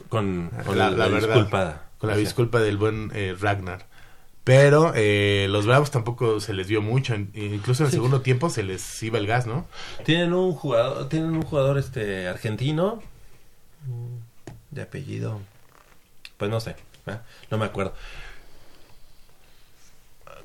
Con, 0.08 0.50
con 0.64 0.78
la, 0.78 0.90
disculpa. 1.08 1.82
Con 1.98 2.08
la 2.08 2.14
O 2.14 2.16
sea, 2.16 2.24
disculpa 2.24 2.60
del 2.60 2.76
buen 2.76 3.10
eh, 3.14 3.36
Ragnar. 3.38 3.86
Pero 4.44 4.92
eh, 4.94 5.46
los 5.50 5.66
Bravos 5.66 5.90
tampoco 5.90 6.40
se 6.40 6.54
les 6.54 6.68
vio 6.68 6.80
mucho. 6.80 7.14
Incluso 7.14 7.82
en 7.82 7.86
el 7.86 7.90
Sí. 7.90 7.96
segundo 7.96 8.22
tiempo 8.22 8.48
se 8.48 8.62
les 8.62 9.02
iba 9.02 9.18
el 9.18 9.26
gas, 9.26 9.46
¿no? 9.46 9.66
Tienen 10.04 10.32
un 10.32 10.52
jugador, 10.54 11.08
tienen 11.08 11.30
un 11.32 11.42
jugador 11.42 11.76
este 11.76 12.26
argentino 12.28 13.02
de 14.70 14.82
apellido, 14.82 15.40
pues 16.38 16.50
no 16.50 16.60
sé, 16.60 16.76
¿verdad? 17.04 17.22
no 17.50 17.58
me 17.58 17.64
acuerdo. 17.66 17.92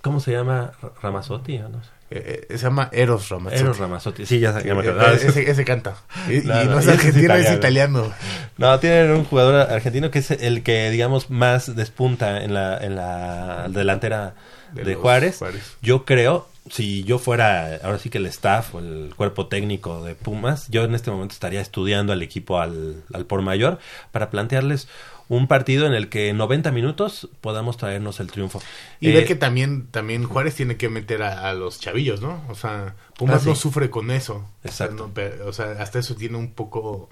¿Cómo 0.01 0.19
se 0.19 0.31
llama? 0.34 0.73
Ramazotti, 1.01 1.57
¿o 1.59 1.69
no 1.69 1.81
sé? 1.84 1.89
Eh, 2.15 2.45
se 2.49 2.57
llama 2.60 2.90
Eros 2.91 3.30
Ramazzotti. 3.30 3.61
Eros 3.64 3.77
Ramazzotti, 3.80 4.26
sí, 4.26 4.40
ya, 4.40 4.61
ya 4.61 4.76
me 4.76 4.85
Eh, 4.85 4.90
acuerdo. 4.90 5.14
eh, 5.14 5.19
ese, 5.27 5.49
ese 5.49 5.65
canta. 5.65 5.95
Y, 6.30 6.35
y 6.38 6.41
No, 6.44 6.80
es 6.80 6.88
argentino, 6.88 7.34
es 7.34 7.52
italiano. 7.52 8.11
No, 8.57 8.80
tienen 8.80 9.11
un 9.11 9.23
jugador 9.26 9.56
argentino 9.72 10.11
que 10.11 10.19
es 10.19 10.31
el 10.31 10.61
que, 10.64 10.90
digamos, 10.91 11.30
más 11.30 11.76
despunta 11.76 12.44
en 12.44 12.53
la, 12.53 12.77
en 12.77 12.95
la 12.95 13.68
delantera 13.69 14.35
de, 14.73 14.95
Juárez. 14.95 15.38
Juárez. 15.40 15.76
Yo 15.81 16.06
creo, 16.06 16.48
si 16.69 17.03
yo 17.03 17.18
fuera 17.19 17.80
ahora 17.84 17.99
sí 17.99 18.10
que 18.10 18.18
el 18.19 18.26
staff 18.27 18.76
o 18.76 18.80
el 18.80 19.14
cuerpo 19.15 19.48
técnico 19.48 20.03
de 20.03 20.15
Pumas, 20.15 20.68
yo 20.69 20.84
en 20.84 20.95
este 20.95 21.11
momento 21.11 21.34
estaría 21.34 21.61
estudiando 21.61 22.14
al 22.14 22.22
equipo 22.22 22.60
al, 22.60 23.03
al 23.14 23.26
por 23.26 23.41
mayor 23.41 23.80
para 24.11 24.30
plantearles 24.30 24.88
un 25.30 25.48
partido 25.48 25.88
en 25.88 25.94
el 25.94 26.10
que 26.10 26.30
en 26.30 26.38
90 26.38 26.72
minutos 26.72 27.30
podamos 27.41 27.78
traernos 27.78 28.20
el 28.20 28.30
triunfo. 28.32 28.62
Y 29.00 29.10
Eh, 29.10 29.14
ver 29.14 29.26
que 29.26 29.36
también, 29.36 29.88
también 29.88 30.24
Juárez 30.26 30.56
tiene 30.56 30.76
que 30.78 30.90
meter 30.90 31.24
a, 31.24 31.50
a 31.50 31.54
los 31.54 31.80
chavillos, 31.80 32.22
¿no? 32.22 32.44
O 32.50 32.56
sea, 32.56 32.95
Pumas 33.18 33.38
Ah, 33.38 33.40
sí. 33.40 33.50
no 33.50 33.56
sufre 33.56 33.90
con 33.90 34.12
eso. 34.12 34.48
Exacto. 34.64 34.95
O 34.95 34.98
sea, 34.98 35.08
no, 35.08 35.14
pero- 35.14 35.48
o 35.50 35.54
sea, 35.54 35.72
hasta 35.80 36.00
eso 36.00 36.16
tiene 36.16 36.38
un 36.38 36.52
poco 36.52 37.10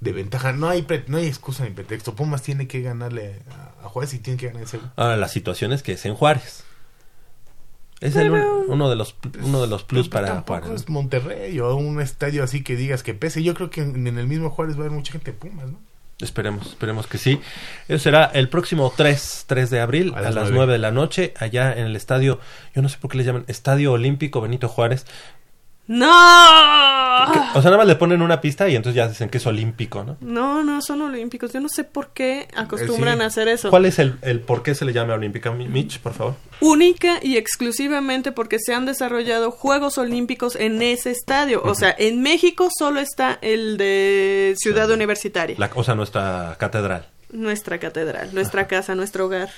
de 0.00 0.12
ventaja. 0.12 0.52
No 0.52 0.68
hay 0.68 0.82
pre- 0.82 1.04
no 1.08 1.16
hay 1.16 1.26
excusa 1.26 1.64
ni 1.64 1.70
pretexto. 1.70 2.14
Pumas 2.14 2.42
tiene 2.42 2.66
que 2.68 2.82
ganarle 2.82 3.40
a, 3.50 3.86
a 3.86 3.88
Juárez 3.88 4.12
y 4.14 4.18
tiene 4.18 4.38
que 4.38 4.48
ganar 4.48 4.62
ese. 4.64 4.78
Ahora, 4.96 5.16
la 5.16 5.28
situación 5.28 5.72
es 5.72 5.82
que 5.82 5.92
es 5.92 6.04
en 6.04 6.14
Juárez. 6.14 6.64
Es 8.00 8.16
el 8.16 8.30
un- 8.32 8.42
uno 8.68 8.90
de 8.90 8.96
los 8.96 9.14
uno 9.42 9.62
de 9.62 9.66
los 9.68 9.84
plus 9.84 10.08
para 10.10 10.26
Tampoco 10.26 10.60
Juárez. 10.60 10.82
es 10.82 10.88
Monterrey 10.90 11.58
o 11.60 11.74
un 11.76 12.00
estadio 12.02 12.44
así 12.44 12.62
que 12.62 12.76
digas 12.76 13.02
que 13.02 13.14
pese. 13.14 13.42
Yo 13.42 13.54
creo 13.54 13.70
que 13.70 13.80
en, 13.80 14.06
en 14.06 14.18
el 14.18 14.26
mismo 14.26 14.50
Juárez 14.50 14.74
va 14.76 14.80
a 14.80 14.82
haber 14.86 14.92
mucha 14.98 15.12
gente 15.12 15.32
de 15.32 15.38
Pumas, 15.38 15.70
¿no? 15.70 15.78
Esperemos, 16.24 16.66
esperemos 16.68 17.06
que 17.06 17.18
sí. 17.18 17.40
Eso 17.88 18.02
será 18.02 18.24
el 18.24 18.48
próximo 18.48 18.92
3, 18.96 19.44
3 19.46 19.70
de 19.70 19.80
abril 19.80 20.12
A 20.14 20.18
a, 20.18 20.22
las 20.22 20.34
las 20.34 20.44
nueve. 20.50 20.56
9 20.56 20.72
de 20.72 20.78
la 20.78 20.90
noche, 20.90 21.34
allá 21.38 21.72
en 21.72 21.86
el 21.86 21.96
estadio, 21.96 22.40
yo 22.74 22.82
no 22.82 22.88
sé 22.88 22.98
por 22.98 23.10
qué 23.10 23.18
le 23.18 23.24
llaman 23.24 23.44
Estadio 23.46 23.92
Olímpico 23.92 24.40
Benito 24.40 24.68
Juárez. 24.68 25.06
¡No! 25.86 26.06
O 27.54 27.62
sea, 27.62 27.64
nada 27.64 27.78
más 27.78 27.86
le 27.86 27.96
ponen 27.96 28.22
una 28.22 28.40
pista 28.40 28.68
y 28.68 28.76
entonces 28.76 28.96
ya 28.96 29.08
dicen 29.08 29.28
que 29.28 29.38
es 29.38 29.46
olímpico, 29.46 30.02
¿no? 30.04 30.16
No, 30.20 30.62
no 30.62 30.80
son 30.82 31.02
olímpicos. 31.02 31.52
Yo 31.52 31.60
no 31.60 31.68
sé 31.68 31.84
por 31.84 32.08
qué 32.08 32.48
acostumbran 32.56 33.20
a 33.22 33.26
hacer 33.26 33.48
eso. 33.48 33.70
¿Cuál 33.70 33.84
es 33.86 33.98
el, 33.98 34.16
el 34.22 34.40
por 34.40 34.62
qué 34.62 34.74
se 34.74 34.84
le 34.84 34.92
llama 34.92 35.14
olímpica, 35.14 35.50
Mi- 35.50 35.68
Mitch, 35.68 36.00
por 36.00 36.14
favor? 36.14 36.34
Única 36.60 37.18
y 37.22 37.36
exclusivamente 37.36 38.32
porque 38.32 38.58
se 38.58 38.74
han 38.74 38.86
desarrollado 38.86 39.50
Juegos 39.50 39.98
Olímpicos 39.98 40.56
en 40.56 40.80
ese 40.82 41.10
estadio. 41.10 41.62
O 41.64 41.74
sea, 41.74 41.94
en 41.98 42.22
México 42.22 42.68
solo 42.76 43.00
está 43.00 43.38
el 43.42 43.76
de 43.76 44.54
Ciudad 44.58 44.90
Universitaria. 44.90 45.56
La, 45.58 45.70
o 45.74 45.84
sea, 45.84 45.94
nuestra 45.94 46.56
catedral. 46.58 47.06
Nuestra 47.34 47.78
catedral, 47.78 48.32
nuestra 48.32 48.66
casa, 48.68 48.94
nuestro 48.94 49.26
hogar. 49.26 49.48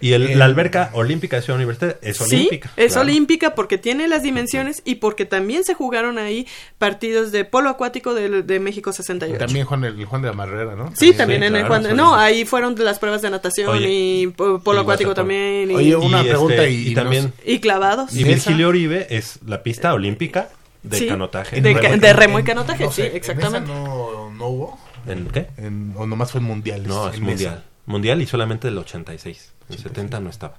Y 0.00 0.12
el- 0.12 0.28
Eh, 0.30 0.34
la 0.36 0.46
alberca 0.46 0.90
olímpica 0.94 1.36
de 1.36 1.42
Ciudad 1.42 1.56
Universitaria 1.56 1.98
es 2.00 2.18
olímpica. 2.20 2.68
Sí, 2.74 2.74
es 2.82 2.92
claro. 2.94 3.02
olímpica 3.08 3.54
porque 3.54 3.76
tiene 3.76 4.08
las 4.08 4.22
dimensiones 4.22 4.80
y 4.86 4.94
porque 4.94 5.26
también 5.26 5.62
se 5.64 5.74
jugaron 5.74 6.16
ahí 6.18 6.46
partidos 6.78 7.30
de 7.30 7.44
polo 7.44 7.68
acuático 7.68 8.14
de, 8.14 8.42
de 8.42 8.60
México 8.60 8.92
68. 8.92 9.38
También 9.38 9.66
Juan, 9.66 9.84
el 9.84 10.04
Juan 10.06 10.22
de 10.22 10.28
la 10.28 10.34
Marrera, 10.34 10.74
¿no? 10.74 10.90
Sí, 10.96 11.12
también 11.12 11.42
en 11.42 11.54
el 11.54 11.62
claro, 11.66 11.68
Juan. 11.68 11.82
son 11.84 11.96
No, 11.96 12.14
ahí 12.14 12.44
fueron 12.46 12.74
de 12.74 12.84
las 12.84 12.98
pruebas 12.98 13.20
de 13.20 13.28
natación 13.30 13.68
Oye, 13.68 13.88
y 13.90 14.26
po- 14.28 14.60
polo 14.60 14.78
y 14.78 14.82
acuático 14.82 15.12
también. 15.14 15.70
Y, 15.70 15.74
Oye, 15.74 15.96
una 15.96 16.22
Y, 16.22 16.28
pregunta 16.28 16.54
este, 16.62 16.70
y, 16.70 16.88
y 16.88 16.94
también 16.94 17.32
y 17.44 17.58
clavados. 17.60 18.14
y 18.16 18.24
Virgilio 18.24 18.68
Oribe 18.68 19.06
es 19.10 19.40
la 19.46 19.62
pista 19.62 19.92
olímpica 19.92 20.48
de 20.82 20.96
Sí, 20.96 21.06
canotaje. 21.08 21.60
de 21.60 21.72
En 21.72 22.00
de 22.00 22.12
remo 22.14 22.38
y 22.38 22.44
canotaje, 22.44 22.84
no 22.84 22.90
sí, 22.92 23.02
sé, 23.02 23.08
¿en 23.10 23.16
exactamente. 23.16 23.70
esa 23.70 23.78
no, 23.80 24.30
no 24.30 24.46
hubo? 24.46 24.78
¿En 25.08 25.26
qué? 25.28 25.48
En- 25.56 25.94
¿O 25.96 26.06
nomás 26.06 26.32
fue 26.32 26.40
en 26.40 26.46
mundiales? 26.46 26.86
No, 26.86 27.08
es 27.08 27.16
En 27.16 27.22
mundial. 27.24 27.64
Mundial 27.86 28.20
y 28.22 28.26
solamente 28.26 28.68
del 28.68 28.78
86. 28.78 29.52
En 29.68 29.74
el 29.76 29.82
70 29.82 30.20
no 30.20 30.30
estaba. 30.30 30.58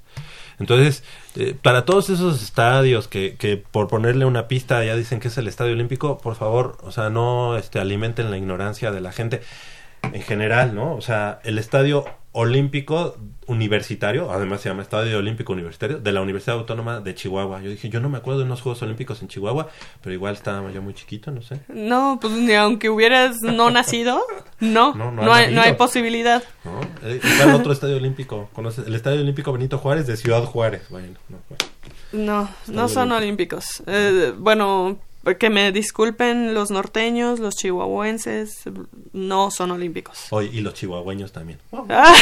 Entonces, 0.59 1.03
eh, 1.35 1.55
para 1.61 1.85
todos 1.85 2.09
esos 2.09 2.41
estadios 2.43 3.07
que, 3.07 3.35
que 3.37 3.57
por 3.57 3.87
ponerle 3.87 4.25
una 4.25 4.47
pista 4.47 4.83
ya 4.83 4.95
dicen 4.95 5.19
que 5.19 5.29
es 5.29 5.37
el 5.37 5.47
estadio 5.47 5.73
olímpico, 5.73 6.17
por 6.17 6.35
favor, 6.35 6.77
o 6.83 6.91
sea, 6.91 7.09
no 7.09 7.57
este, 7.57 7.79
alimenten 7.79 8.29
la 8.31 8.37
ignorancia 8.37 8.91
de 8.91 9.01
la 9.01 9.11
gente 9.11 9.41
en 10.01 10.21
general, 10.21 10.75
¿no? 10.75 10.95
O 10.95 11.01
sea, 11.01 11.39
el 11.43 11.57
estadio 11.59 12.05
olímpico 12.39 13.17
universitario, 13.47 14.31
además 14.31 14.61
se 14.61 14.69
llama 14.69 14.81
Estadio 14.81 15.17
Olímpico 15.17 15.51
Universitario, 15.51 15.99
de 15.99 16.11
la 16.13 16.21
Universidad 16.21 16.57
Autónoma 16.57 17.01
de 17.01 17.13
Chihuahua. 17.13 17.61
Yo 17.61 17.69
dije, 17.69 17.89
yo 17.89 17.99
no 17.99 18.07
me 18.07 18.17
acuerdo 18.17 18.39
de 18.39 18.45
unos 18.45 18.61
Juegos 18.61 18.81
Olímpicos 18.81 19.21
en 19.21 19.27
Chihuahua, 19.27 19.67
pero 20.01 20.13
igual 20.13 20.35
estaba 20.35 20.71
yo 20.71 20.81
muy 20.81 20.93
chiquito, 20.93 21.31
no 21.31 21.41
sé. 21.41 21.59
No, 21.67 22.17
pues 22.21 22.33
ni 22.33 22.53
aunque 22.53 22.89
hubieras 22.89 23.41
no 23.41 23.69
nacido, 23.71 24.21
no, 24.59 24.93
No, 24.95 25.11
no, 25.11 25.23
no 25.23 25.33
ha 25.33 25.37
hay, 25.37 25.53
no 25.53 25.61
hay 25.61 25.73
posibilidad. 25.73 26.41
¿no? 26.63 26.79
Eh, 27.03 27.19
¿y 27.21 27.37
¿Cuál 27.37 27.55
otro 27.55 27.73
estadio 27.73 27.97
olímpico? 27.97 28.49
¿Conoces? 28.53 28.87
El 28.87 28.95
Estadio 28.95 29.19
Olímpico 29.19 29.51
Benito 29.51 29.77
Juárez 29.77 30.07
de 30.07 30.15
Ciudad 30.15 30.43
Juárez. 30.45 30.83
Bueno, 30.89 31.17
no, 31.27 31.37
bueno. 31.49 31.65
No, 32.11 32.49
no 32.67 32.87
son 32.87 33.11
olímpicos. 33.11 33.83
Eh, 33.85 34.33
bueno, 34.37 34.97
que 35.37 35.49
me 35.49 35.71
disculpen 35.71 36.53
los 36.53 36.71
norteños, 36.71 37.39
los 37.39 37.55
chihuahuenses, 37.55 38.63
no 39.13 39.51
son 39.51 39.71
olímpicos. 39.71 40.27
Oye, 40.29 40.49
y 40.53 40.61
los 40.61 40.73
chihuahueños 40.73 41.31
también. 41.31 41.59
Ah. 41.71 42.13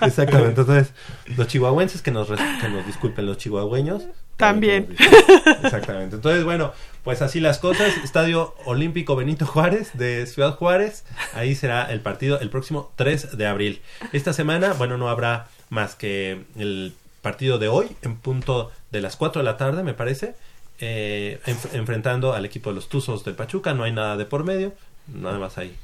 Exactamente. 0.02 0.60
Entonces, 0.60 0.92
los 1.36 1.46
chihuahuenses 1.48 2.00
que 2.00 2.10
nos, 2.10 2.28
que 2.28 2.68
nos 2.68 2.86
disculpen, 2.86 3.26
los 3.26 3.38
chihuahueños. 3.38 4.04
También. 4.36 4.88
disculpen. 4.88 5.56
Exactamente. 5.64 6.16
Entonces, 6.16 6.44
bueno, 6.44 6.72
pues 7.02 7.22
así 7.22 7.40
las 7.40 7.58
cosas. 7.58 7.92
Estadio 8.02 8.54
Olímpico 8.64 9.16
Benito 9.16 9.44
Juárez 9.46 9.90
de 9.94 10.26
Ciudad 10.26 10.56
Juárez. 10.56 11.04
Ahí 11.34 11.54
será 11.54 11.90
el 11.92 12.00
partido 12.00 12.40
el 12.40 12.50
próximo 12.50 12.92
3 12.96 13.36
de 13.36 13.46
abril. 13.46 13.82
Esta 14.12 14.32
semana, 14.32 14.72
bueno, 14.74 14.96
no 14.96 15.08
habrá 15.08 15.48
más 15.70 15.96
que 15.96 16.44
el 16.56 16.94
partido 17.20 17.58
de 17.58 17.68
hoy 17.68 17.88
en 18.02 18.16
punto 18.16 18.70
de 18.92 19.00
las 19.00 19.16
4 19.16 19.42
de 19.42 19.44
la 19.44 19.56
tarde, 19.56 19.82
me 19.82 19.94
parece. 19.94 20.34
Eh, 20.80 21.40
enf- 21.46 21.74
enfrentando 21.74 22.32
al 22.32 22.44
equipo 22.44 22.70
de 22.70 22.76
los 22.76 22.88
Tuzos 22.88 23.24
del 23.24 23.34
Pachuca. 23.34 23.74
No 23.74 23.84
hay 23.84 23.92
nada 23.92 24.16
de 24.16 24.24
por 24.24 24.44
medio. 24.44 24.72
Nada 25.12 25.38
más 25.38 25.58
hay 25.58 25.74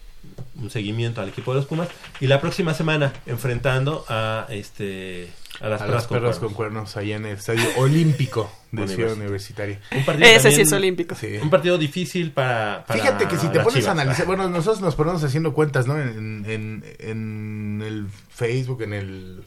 un 0.61 0.71
seguimiento 0.71 1.21
al 1.23 1.29
equipo 1.31 1.53
de 1.53 1.61
los 1.61 1.67
Pumas. 1.67 1.89
Y 2.21 2.27
la 2.27 2.41
próxima 2.41 2.75
semana 2.75 3.13
enfrentando 3.27 4.05
a 4.09 4.47
este 4.51 5.31
a 5.61 5.69
las 5.69 5.83
a 5.83 5.85
perras 5.87 6.03
las 6.03 6.07
con 6.07 6.17
perras 6.19 6.39
cuernos. 6.39 6.39
con 6.39 6.55
cuernos 6.55 6.97
allá 6.97 7.17
en 7.17 7.27
el 7.27 7.37
estadio 7.37 7.65
olímpico 7.77 8.51
de 8.73 8.87
Ciudad 8.89 9.13
Universitario. 9.13 9.77
Universitaria. 9.77 9.81
Un 9.99 10.05
partido 10.07 10.29
Ese 10.29 10.53
sí 10.53 10.61
es 10.63 10.73
olímpico. 10.73 11.15
Sí. 11.15 11.39
Un 11.43 11.51
partido 11.51 11.77
difícil 11.77 12.31
para, 12.33 12.85
para 12.87 13.01
Fíjate 13.01 13.29
que 13.29 13.37
si 13.37 13.49
te 13.49 13.59
pones 13.61 13.75
Chivas. 13.75 13.89
a 13.89 13.93
analizar, 13.93 14.27
bueno, 14.27 14.49
nosotros 14.49 14.81
nos 14.81 14.95
ponemos 14.95 15.23
haciendo 15.25 15.53
cuentas, 15.53 15.87
¿no? 15.87 16.01
En, 16.01 16.45
en, 16.49 16.85
en 16.99 17.83
el 17.85 18.07
Facebook, 18.31 18.83
en 18.83 18.93
el 18.95 19.43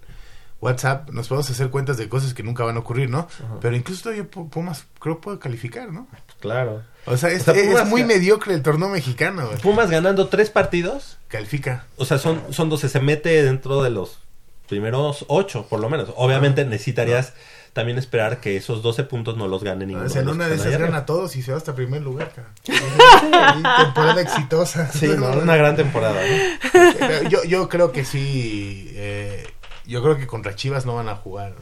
WhatsApp, 0.63 1.09
nos 1.11 1.27
podemos 1.27 1.49
hacer 1.49 1.69
cuentas 1.69 1.97
de 1.97 2.09
cosas 2.09 2.33
que 2.33 2.43
nunca 2.43 2.63
van 2.63 2.75
a 2.77 2.79
ocurrir, 2.79 3.09
¿no? 3.09 3.27
Pero 3.61 3.75
incluso 3.75 4.03
todavía 4.03 4.23
Pu- 4.29 4.49
Pumas 4.49 4.85
creo 4.99 5.19
puede 5.21 5.39
calificar, 5.39 5.91
¿no? 5.91 6.07
Claro. 6.39 6.81
O 7.05 7.17
sea, 7.17 7.29
es, 7.29 7.41
O 7.47 7.53
sea, 7.53 7.53
es 7.55 7.67
Pumas- 7.69 7.87
muy 7.89 8.03
mediocre 8.03 8.53
el 8.53 8.61
torneo 8.61 8.89
mexicano, 8.89 9.45
güey. 9.47 9.57
Pumas 9.59 9.89
ganando 9.89 10.27
tres 10.27 10.49
partidos. 10.49 11.17
Califica. 11.27 11.85
O 11.97 12.05
sea, 12.05 12.17
son, 12.17 12.41
son 12.51 12.69
12. 12.69 12.89
Se 12.89 12.99
mete 12.99 13.43
dentro 13.43 13.83
de 13.83 13.89
los 13.89 14.19
primeros 14.69 15.25
ocho, 15.27 15.67
por 15.69 15.79
lo 15.79 15.89
menos. 15.89 16.09
Obviamente 16.15 16.63
necesitarías 16.65 17.33
también 17.73 17.97
esperar 17.97 18.39
que 18.39 18.55
esos 18.55 18.81
12 18.83 19.03
puntos 19.03 19.35
no 19.35 19.47
los 19.47 19.63
gane 19.63 19.85
ninguno. 19.85 20.05
O 20.05 20.09
sea, 20.09 20.21
en 20.21 20.29
una 20.29 20.47
de 20.47 20.55
esas 20.55 20.67
ahí 20.67 20.73
gana 20.73 20.85
arriba. 20.85 21.05
todos 21.07 21.35
y 21.35 21.41
se 21.41 21.51
va 21.51 21.57
hasta 21.57 21.73
primer 21.75 22.01
lugar, 22.03 22.31
temporada 22.63 24.21
exitosa. 24.21 24.91
Sí, 24.91 25.07
no, 25.17 25.29
una 25.31 25.55
gran 25.55 25.75
temporada. 25.75 26.21
¿no? 26.23 27.29
Yo, 27.29 27.43
yo 27.43 27.69
creo 27.69 27.91
que 27.91 28.05
sí. 28.05 28.91
eh, 28.93 29.47
yo 29.85 30.01
creo 30.01 30.17
que 30.17 30.27
contra 30.27 30.55
Chivas 30.55 30.85
no 30.85 30.95
van 30.95 31.09
a 31.09 31.15
jugar 31.15 31.53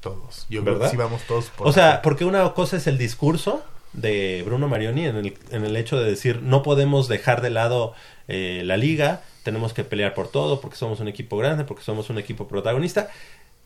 todos. 0.00 0.46
Yo 0.48 0.62
creo 0.62 0.74
que 0.74 0.78
¿Verdad? 0.80 0.90
sí 0.90 0.96
vamos 0.96 1.22
todos 1.22 1.46
por. 1.46 1.66
O 1.66 1.72
sea, 1.72 2.02
porque 2.02 2.24
una 2.24 2.52
cosa 2.52 2.76
es 2.76 2.86
el 2.86 2.98
discurso 2.98 3.62
de 3.92 4.42
Bruno 4.46 4.68
Marioni 4.68 5.06
en 5.06 5.16
el, 5.16 5.38
en 5.50 5.64
el 5.64 5.76
hecho 5.76 5.98
de 5.98 6.08
decir 6.08 6.42
no 6.42 6.62
podemos 6.62 7.08
dejar 7.08 7.42
de 7.42 7.50
lado 7.50 7.92
eh, 8.28 8.62
la 8.64 8.76
liga, 8.76 9.22
tenemos 9.42 9.72
que 9.72 9.82
pelear 9.82 10.14
por 10.14 10.28
todo 10.28 10.60
porque 10.60 10.76
somos 10.76 11.00
un 11.00 11.08
equipo 11.08 11.36
grande, 11.36 11.64
porque 11.64 11.82
somos 11.82 12.10
un 12.10 12.18
equipo 12.18 12.46
protagonista. 12.46 13.10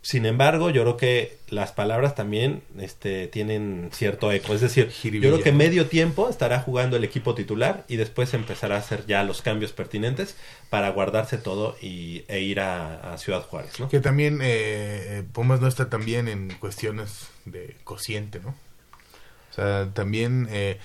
Sin 0.04 0.26
embargo, 0.26 0.68
yo 0.68 0.82
creo 0.82 0.96
que 0.98 1.38
las 1.48 1.72
palabras 1.72 2.14
también 2.14 2.62
este, 2.78 3.26
tienen 3.26 3.88
cierto 3.90 4.30
eco. 4.32 4.52
Es 4.52 4.60
decir, 4.60 4.90
yo 4.90 5.18
creo 5.18 5.42
que 5.42 5.50
medio 5.50 5.86
tiempo 5.86 6.28
estará 6.28 6.60
jugando 6.60 6.98
el 6.98 7.04
equipo 7.04 7.34
titular 7.34 7.86
y 7.88 7.96
después 7.96 8.34
empezará 8.34 8.76
a 8.76 8.80
hacer 8.80 9.06
ya 9.06 9.24
los 9.24 9.40
cambios 9.40 9.72
pertinentes 9.72 10.36
para 10.68 10.90
guardarse 10.90 11.38
todo 11.38 11.78
y, 11.80 12.26
e 12.28 12.40
ir 12.40 12.60
a, 12.60 13.14
a 13.14 13.16
Ciudad 13.16 13.46
Juárez. 13.46 13.80
¿no? 13.80 13.88
Que 13.88 14.00
también 14.00 14.40
eh, 14.42 15.22
Pumas 15.32 15.62
no 15.62 15.68
está 15.68 15.88
tan 15.88 16.04
bien 16.04 16.28
en 16.28 16.50
cuestiones 16.60 17.28
de 17.46 17.74
cociente, 17.84 18.40
¿no? 18.40 18.50
O 18.50 19.54
sea, 19.54 19.88
también 19.94 20.48
eh, 20.50 20.80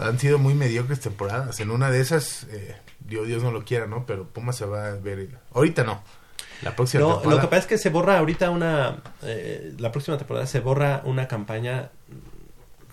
han 0.00 0.20
sido 0.20 0.38
muy 0.38 0.54
mediocres 0.54 1.00
temporadas. 1.00 1.58
En 1.58 1.72
una 1.72 1.90
de 1.90 2.00
esas, 2.00 2.44
eh, 2.52 2.76
Dios, 3.00 3.26
Dios 3.26 3.42
no 3.42 3.50
lo 3.50 3.64
quiera, 3.64 3.88
¿no? 3.88 4.06
Pero 4.06 4.28
Pumas 4.28 4.54
se 4.54 4.64
va 4.64 4.92
a 4.92 4.94
ver. 4.94 5.30
Ahorita 5.54 5.82
no. 5.82 6.04
La 6.62 6.76
próxima 6.76 7.00
No, 7.02 7.12
temporada. 7.14 7.34
lo 7.36 7.40
que 7.40 7.48
pasa 7.50 7.60
es 7.62 7.66
que 7.66 7.78
se 7.78 7.88
borra 7.90 8.18
ahorita 8.18 8.50
una. 8.50 8.98
eh, 9.22 9.72
la 9.78 9.90
próxima 9.92 10.18
temporada 10.18 10.46
se 10.46 10.60
borra 10.60 11.02
una 11.04 11.26
campaña, 11.28 11.90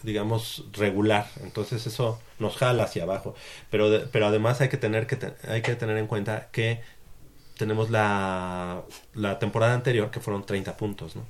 digamos, 0.04 0.64
regular. 0.74 1.28
Entonces 1.44 1.86
eso 1.88 2.20
nos 2.40 2.56
jala 2.58 2.84
hacia 2.84 3.04
abajo. 3.04 3.36
Pero, 3.70 3.90
de- 3.90 4.00
pero 4.02 4.28
además 4.28 4.62
hay 4.62 4.70
que 4.70 4.78
tener 4.78 5.08
que 5.08 5.16
te- 5.18 5.34
hay 5.52 5.62
que 5.62 5.76
tener 5.76 5.98
en 5.98 6.08
cuenta 6.08 6.48
que 6.52 6.82
tenemos 7.58 7.90
la, 7.90 8.82
la 9.16 9.40
temporada 9.40 9.74
anterior 9.74 10.12
que 10.12 10.20
fueron 10.20 10.46
30 10.46 10.78
puntos, 10.78 11.16
¿no? 11.16 11.24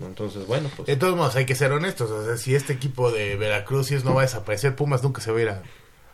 Entonces, 0.00 0.46
bueno, 0.46 0.68
pues... 0.76 0.86
De 0.88 0.96
todos 0.96 1.16
modos, 1.16 1.36
hay 1.36 1.46
que 1.46 1.54
ser 1.54 1.70
honestos. 1.72 2.10
O 2.10 2.24
sea, 2.26 2.36
si 2.36 2.54
este 2.54 2.72
equipo 2.72 3.12
de 3.12 3.36
Veracruz 3.36 3.86
si 3.86 3.94
es, 3.94 4.04
no 4.04 4.12
va 4.12 4.22
a 4.22 4.24
desaparecer, 4.24 4.74
Pumas 4.74 5.02
nunca 5.04 5.20
se 5.22 5.30
va 5.30 5.38
a 5.38 5.42
ir 5.42 5.48
a, 5.50 5.62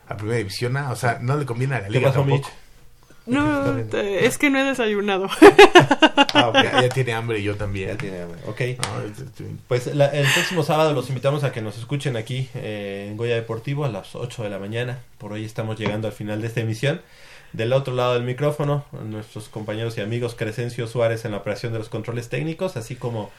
a 0.06 0.16
Primera 0.18 0.36
División. 0.38 0.76
O 0.76 0.96
sea, 0.96 1.18
no 1.20 1.36
le 1.38 1.46
conviene 1.46 1.76
a 1.76 1.80
la 1.80 1.86
¿Qué 1.86 1.92
liga 1.94 2.08
pasó, 2.10 2.20
tampoco. 2.20 2.50
No, 3.30 3.76
te- 3.90 4.26
es 4.26 4.38
que 4.38 4.50
no 4.50 4.58
he 4.58 4.64
desayunado. 4.64 5.28
Ah, 6.32 6.48
ok, 6.48 6.54
ya 6.82 6.88
tiene 6.90 7.12
hambre 7.12 7.40
y 7.40 7.42
yo 7.42 7.56
también. 7.56 7.88
Ya 7.88 7.96
tiene 7.98 8.22
hambre, 8.22 8.38
ok. 8.46 8.60
No, 8.86 9.00
este- 9.04 9.22
este- 9.24 9.44
Pues 9.66 9.86
la- 9.94 10.06
el 10.06 10.26
próximo 10.32 10.62
sábado 10.62 10.92
los 10.92 11.08
invitamos 11.08 11.42
a 11.42 11.50
que 11.50 11.60
nos 11.60 11.76
escuchen 11.76 12.16
aquí 12.16 12.48
eh, 12.54 13.08
en 13.10 13.16
Goya 13.16 13.34
Deportivo 13.34 13.84
a 13.84 13.88
las 13.88 14.14
8 14.14 14.44
de 14.44 14.50
la 14.50 14.58
mañana. 14.60 15.00
Por 15.18 15.32
hoy 15.32 15.44
estamos 15.44 15.76
llegando 15.78 16.06
al 16.06 16.14
final 16.14 16.40
de 16.40 16.46
esta 16.46 16.60
emisión. 16.60 17.02
Del 17.52 17.72
otro 17.72 17.94
lado 17.94 18.14
del 18.14 18.22
micrófono, 18.22 18.84
nuestros 18.92 19.48
compañeros 19.48 19.98
y 19.98 20.02
amigos 20.02 20.36
Crescencio 20.36 20.86
Suárez 20.86 21.24
en 21.24 21.32
la 21.32 21.38
operación 21.38 21.72
de 21.72 21.80
los 21.80 21.88
controles 21.88 22.28
técnicos, 22.28 22.76
así 22.76 22.94
como 22.94 23.32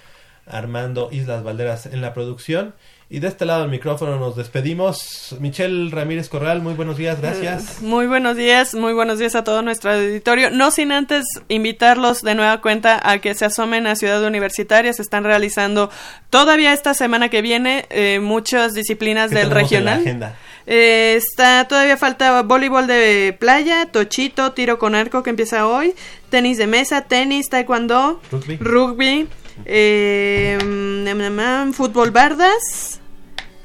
Armando 0.45 1.07
Islas 1.13 1.43
Valderas 1.43 1.85
en 1.85 2.01
la 2.01 2.13
producción. 2.13 2.73
Y 3.13 3.19
de 3.19 3.27
este 3.27 3.45
lado 3.45 3.63
del 3.63 3.69
micrófono 3.69 4.17
nos 4.17 4.37
despedimos. 4.37 5.35
Michelle 5.41 5.91
Ramírez 5.91 6.29
Corral, 6.29 6.61
muy 6.61 6.75
buenos 6.75 6.95
días, 6.95 7.19
gracias. 7.19 7.81
Muy 7.81 8.07
buenos 8.07 8.37
días, 8.37 8.73
muy 8.73 8.93
buenos 8.93 9.19
días 9.19 9.35
a 9.35 9.43
todo 9.43 9.61
nuestro 9.61 9.91
auditorio. 9.91 10.49
No 10.49 10.71
sin 10.71 10.93
antes 10.93 11.25
invitarlos 11.49 12.21
de 12.21 12.35
nueva 12.35 12.61
cuenta 12.61 13.01
a 13.03 13.19
que 13.19 13.35
se 13.35 13.43
asomen 13.43 13.85
a 13.85 13.97
Ciudad 13.97 14.23
Universitaria. 14.23 14.93
Se 14.93 15.01
están 15.01 15.25
realizando 15.25 15.89
todavía 16.29 16.71
esta 16.71 16.93
semana 16.93 17.27
que 17.27 17.41
viene 17.41 17.85
eh, 17.89 18.21
muchas 18.21 18.71
disciplinas 18.71 19.29
¿Qué 19.29 19.39
del 19.39 19.49
tenemos 19.49 19.71
en 19.73 19.83
la 19.83 19.91
regional. 19.95 20.07
agenda? 20.07 20.37
Eh, 20.65 21.15
está 21.17 21.67
todavía 21.67 21.97
falta 21.97 22.41
voleibol 22.43 22.87
de 22.87 23.35
playa, 23.37 23.87
tochito, 23.87 24.53
tiro 24.53 24.79
con 24.79 24.95
arco 24.95 25.21
que 25.21 25.31
empieza 25.31 25.67
hoy, 25.67 25.95
tenis 26.29 26.57
de 26.57 26.67
mesa, 26.67 27.01
tenis, 27.01 27.49
taekwondo, 27.49 28.21
Rugby. 28.31 28.55
rugby, 28.55 29.27
eh, 29.65 30.57
mm, 30.63 31.03
mm, 31.03 31.67
mm, 31.67 31.73
fútbol 31.73 32.11
bardas 32.11 33.00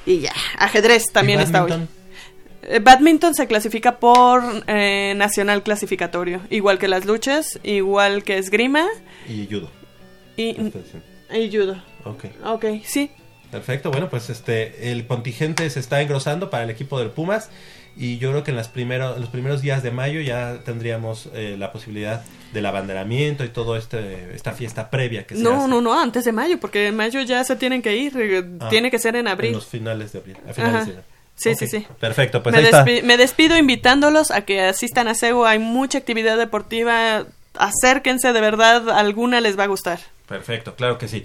y 0.06 0.20
ya, 0.20 0.32
ajedrez 0.58 1.04
también 1.12 1.40
¿Y 1.40 1.42
está 1.42 1.64
hoy. 1.64 1.70
badminton? 1.70 1.96
Eh, 2.62 2.78
Badminton 2.80 3.34
se 3.34 3.46
clasifica 3.46 3.98
por 3.98 4.42
eh, 4.66 5.14
nacional 5.16 5.62
clasificatorio, 5.62 6.40
igual 6.50 6.78
que 6.78 6.88
las 6.88 7.04
luchas, 7.04 7.60
igual 7.62 8.24
que 8.24 8.38
esgrima 8.38 8.86
Y 9.28 9.46
judo. 9.46 9.70
y, 10.36 10.56
y 11.32 11.50
judo. 11.56 11.80
Ok. 12.04 12.24
Ok, 12.44 12.64
sí. 12.84 13.10
Perfecto, 13.50 13.90
bueno, 13.92 14.08
pues 14.10 14.28
este 14.30 14.90
el 14.90 15.06
contingente 15.06 15.68
se 15.70 15.78
está 15.80 16.02
engrosando 16.02 16.50
para 16.50 16.64
el 16.64 16.70
equipo 16.70 16.98
del 16.98 17.10
Pumas 17.10 17.50
y 17.96 18.18
yo 18.18 18.30
creo 18.30 18.44
que 18.44 18.50
en 18.50 18.56
las 18.56 18.68
primero, 18.68 19.14
en 19.14 19.20
los 19.20 19.30
primeros 19.30 19.62
días 19.62 19.82
de 19.82 19.90
mayo 19.90 20.20
ya 20.20 20.58
tendríamos 20.64 21.28
eh, 21.34 21.56
la 21.58 21.72
posibilidad 21.72 22.22
del 22.52 22.66
abanderamiento 22.66 23.44
y 23.44 23.48
todo 23.48 23.76
este 23.76 24.34
esta 24.34 24.52
fiesta 24.52 24.88
previa 24.90 25.26
que 25.26 25.34
se 25.36 25.42
No, 25.42 25.56
hace 25.60 25.68
no, 25.68 25.80
no, 25.80 25.98
antes 26.00 26.24
de 26.24 26.32
mayo, 26.32 26.58
porque 26.60 26.88
en 26.88 26.96
mayo 26.96 27.20
ya 27.22 27.42
se 27.44 27.56
tienen 27.56 27.82
que 27.82 27.96
ir, 27.96 28.12
eh, 28.16 28.44
Ah, 28.60 28.68
tiene 28.68 28.90
que 28.90 28.98
ser 28.98 29.16
en 29.16 29.28
abril. 29.28 29.48
en 29.50 29.54
los 29.56 29.66
finales 29.66 30.12
de 30.12 30.18
abril, 30.18 30.36
a 30.48 30.52
finales 30.52 30.74
Ajá. 30.76 30.84
de 30.84 30.90
abril. 30.92 31.04
Sí, 31.38 31.54
sí, 31.54 31.66
sí. 31.66 31.86
Perfecto, 32.00 32.42
pues 32.42 32.54
me, 32.54 32.60
ahí 32.60 32.64
está. 32.64 32.84
me 32.84 33.16
despido 33.18 33.58
invitándolos 33.58 34.30
a 34.30 34.42
que 34.42 34.62
asistan 34.62 35.06
a 35.08 35.14
CEU, 35.14 35.44
hay 35.44 35.58
mucha 35.58 35.98
actividad 35.98 36.38
deportiva, 36.38 37.26
acérquense, 37.58 38.32
de 38.32 38.40
verdad, 38.40 38.88
alguna 38.90 39.40
les 39.40 39.58
va 39.58 39.64
a 39.64 39.66
gustar. 39.66 39.98
Perfecto, 40.26 40.74
claro 40.76 40.96
que 40.98 41.08
sí. 41.08 41.24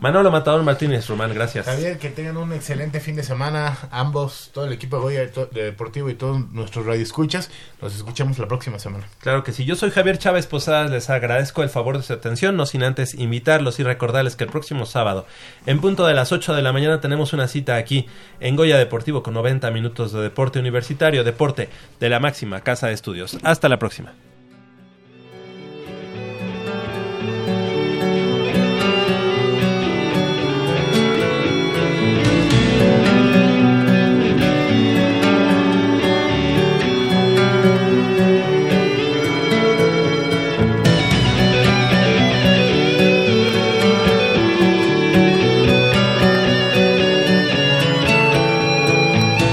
Manolo 0.00 0.30
Matador 0.30 0.62
Martínez, 0.62 1.08
Román, 1.08 1.34
gracias. 1.34 1.66
Javier, 1.66 1.98
que 1.98 2.10
tengan 2.10 2.36
un 2.36 2.52
excelente 2.52 3.00
fin 3.00 3.16
de 3.16 3.24
semana. 3.24 3.76
Ambos, 3.90 4.50
todo 4.54 4.64
el 4.66 4.72
equipo 4.72 4.96
de 4.96 5.02
Goya 5.02 5.26
de 5.50 5.64
Deportivo 5.64 6.08
y 6.08 6.14
todos 6.14 6.52
nuestros 6.52 6.86
radioescuchas. 6.86 7.50
Nos 7.82 7.96
escuchamos 7.96 8.38
la 8.38 8.46
próxima 8.46 8.78
semana. 8.78 9.08
Claro 9.20 9.42
que 9.42 9.52
sí. 9.52 9.64
Yo 9.64 9.74
soy 9.74 9.90
Javier 9.90 10.18
Chávez 10.18 10.46
Posadas. 10.46 10.92
Les 10.92 11.10
agradezco 11.10 11.64
el 11.64 11.68
favor 11.68 11.96
de 11.96 12.04
su 12.04 12.12
atención. 12.12 12.56
No 12.56 12.64
sin 12.64 12.84
antes 12.84 13.14
invitarlos 13.14 13.80
y 13.80 13.82
recordarles 13.82 14.36
que 14.36 14.44
el 14.44 14.50
próximo 14.50 14.86
sábado, 14.86 15.26
en 15.66 15.80
punto 15.80 16.06
de 16.06 16.14
las 16.14 16.30
8 16.30 16.54
de 16.54 16.62
la 16.62 16.72
mañana, 16.72 17.00
tenemos 17.00 17.32
una 17.32 17.48
cita 17.48 17.74
aquí 17.74 18.06
en 18.38 18.54
Goya 18.54 18.78
Deportivo 18.78 19.24
con 19.24 19.34
90 19.34 19.68
minutos 19.72 20.12
de 20.12 20.20
deporte 20.20 20.60
universitario, 20.60 21.24
deporte 21.24 21.70
de 21.98 22.08
la 22.08 22.20
máxima 22.20 22.60
casa 22.60 22.86
de 22.86 22.94
estudios. 22.94 23.36
Hasta 23.42 23.68
la 23.68 23.80
próxima. 23.80 24.14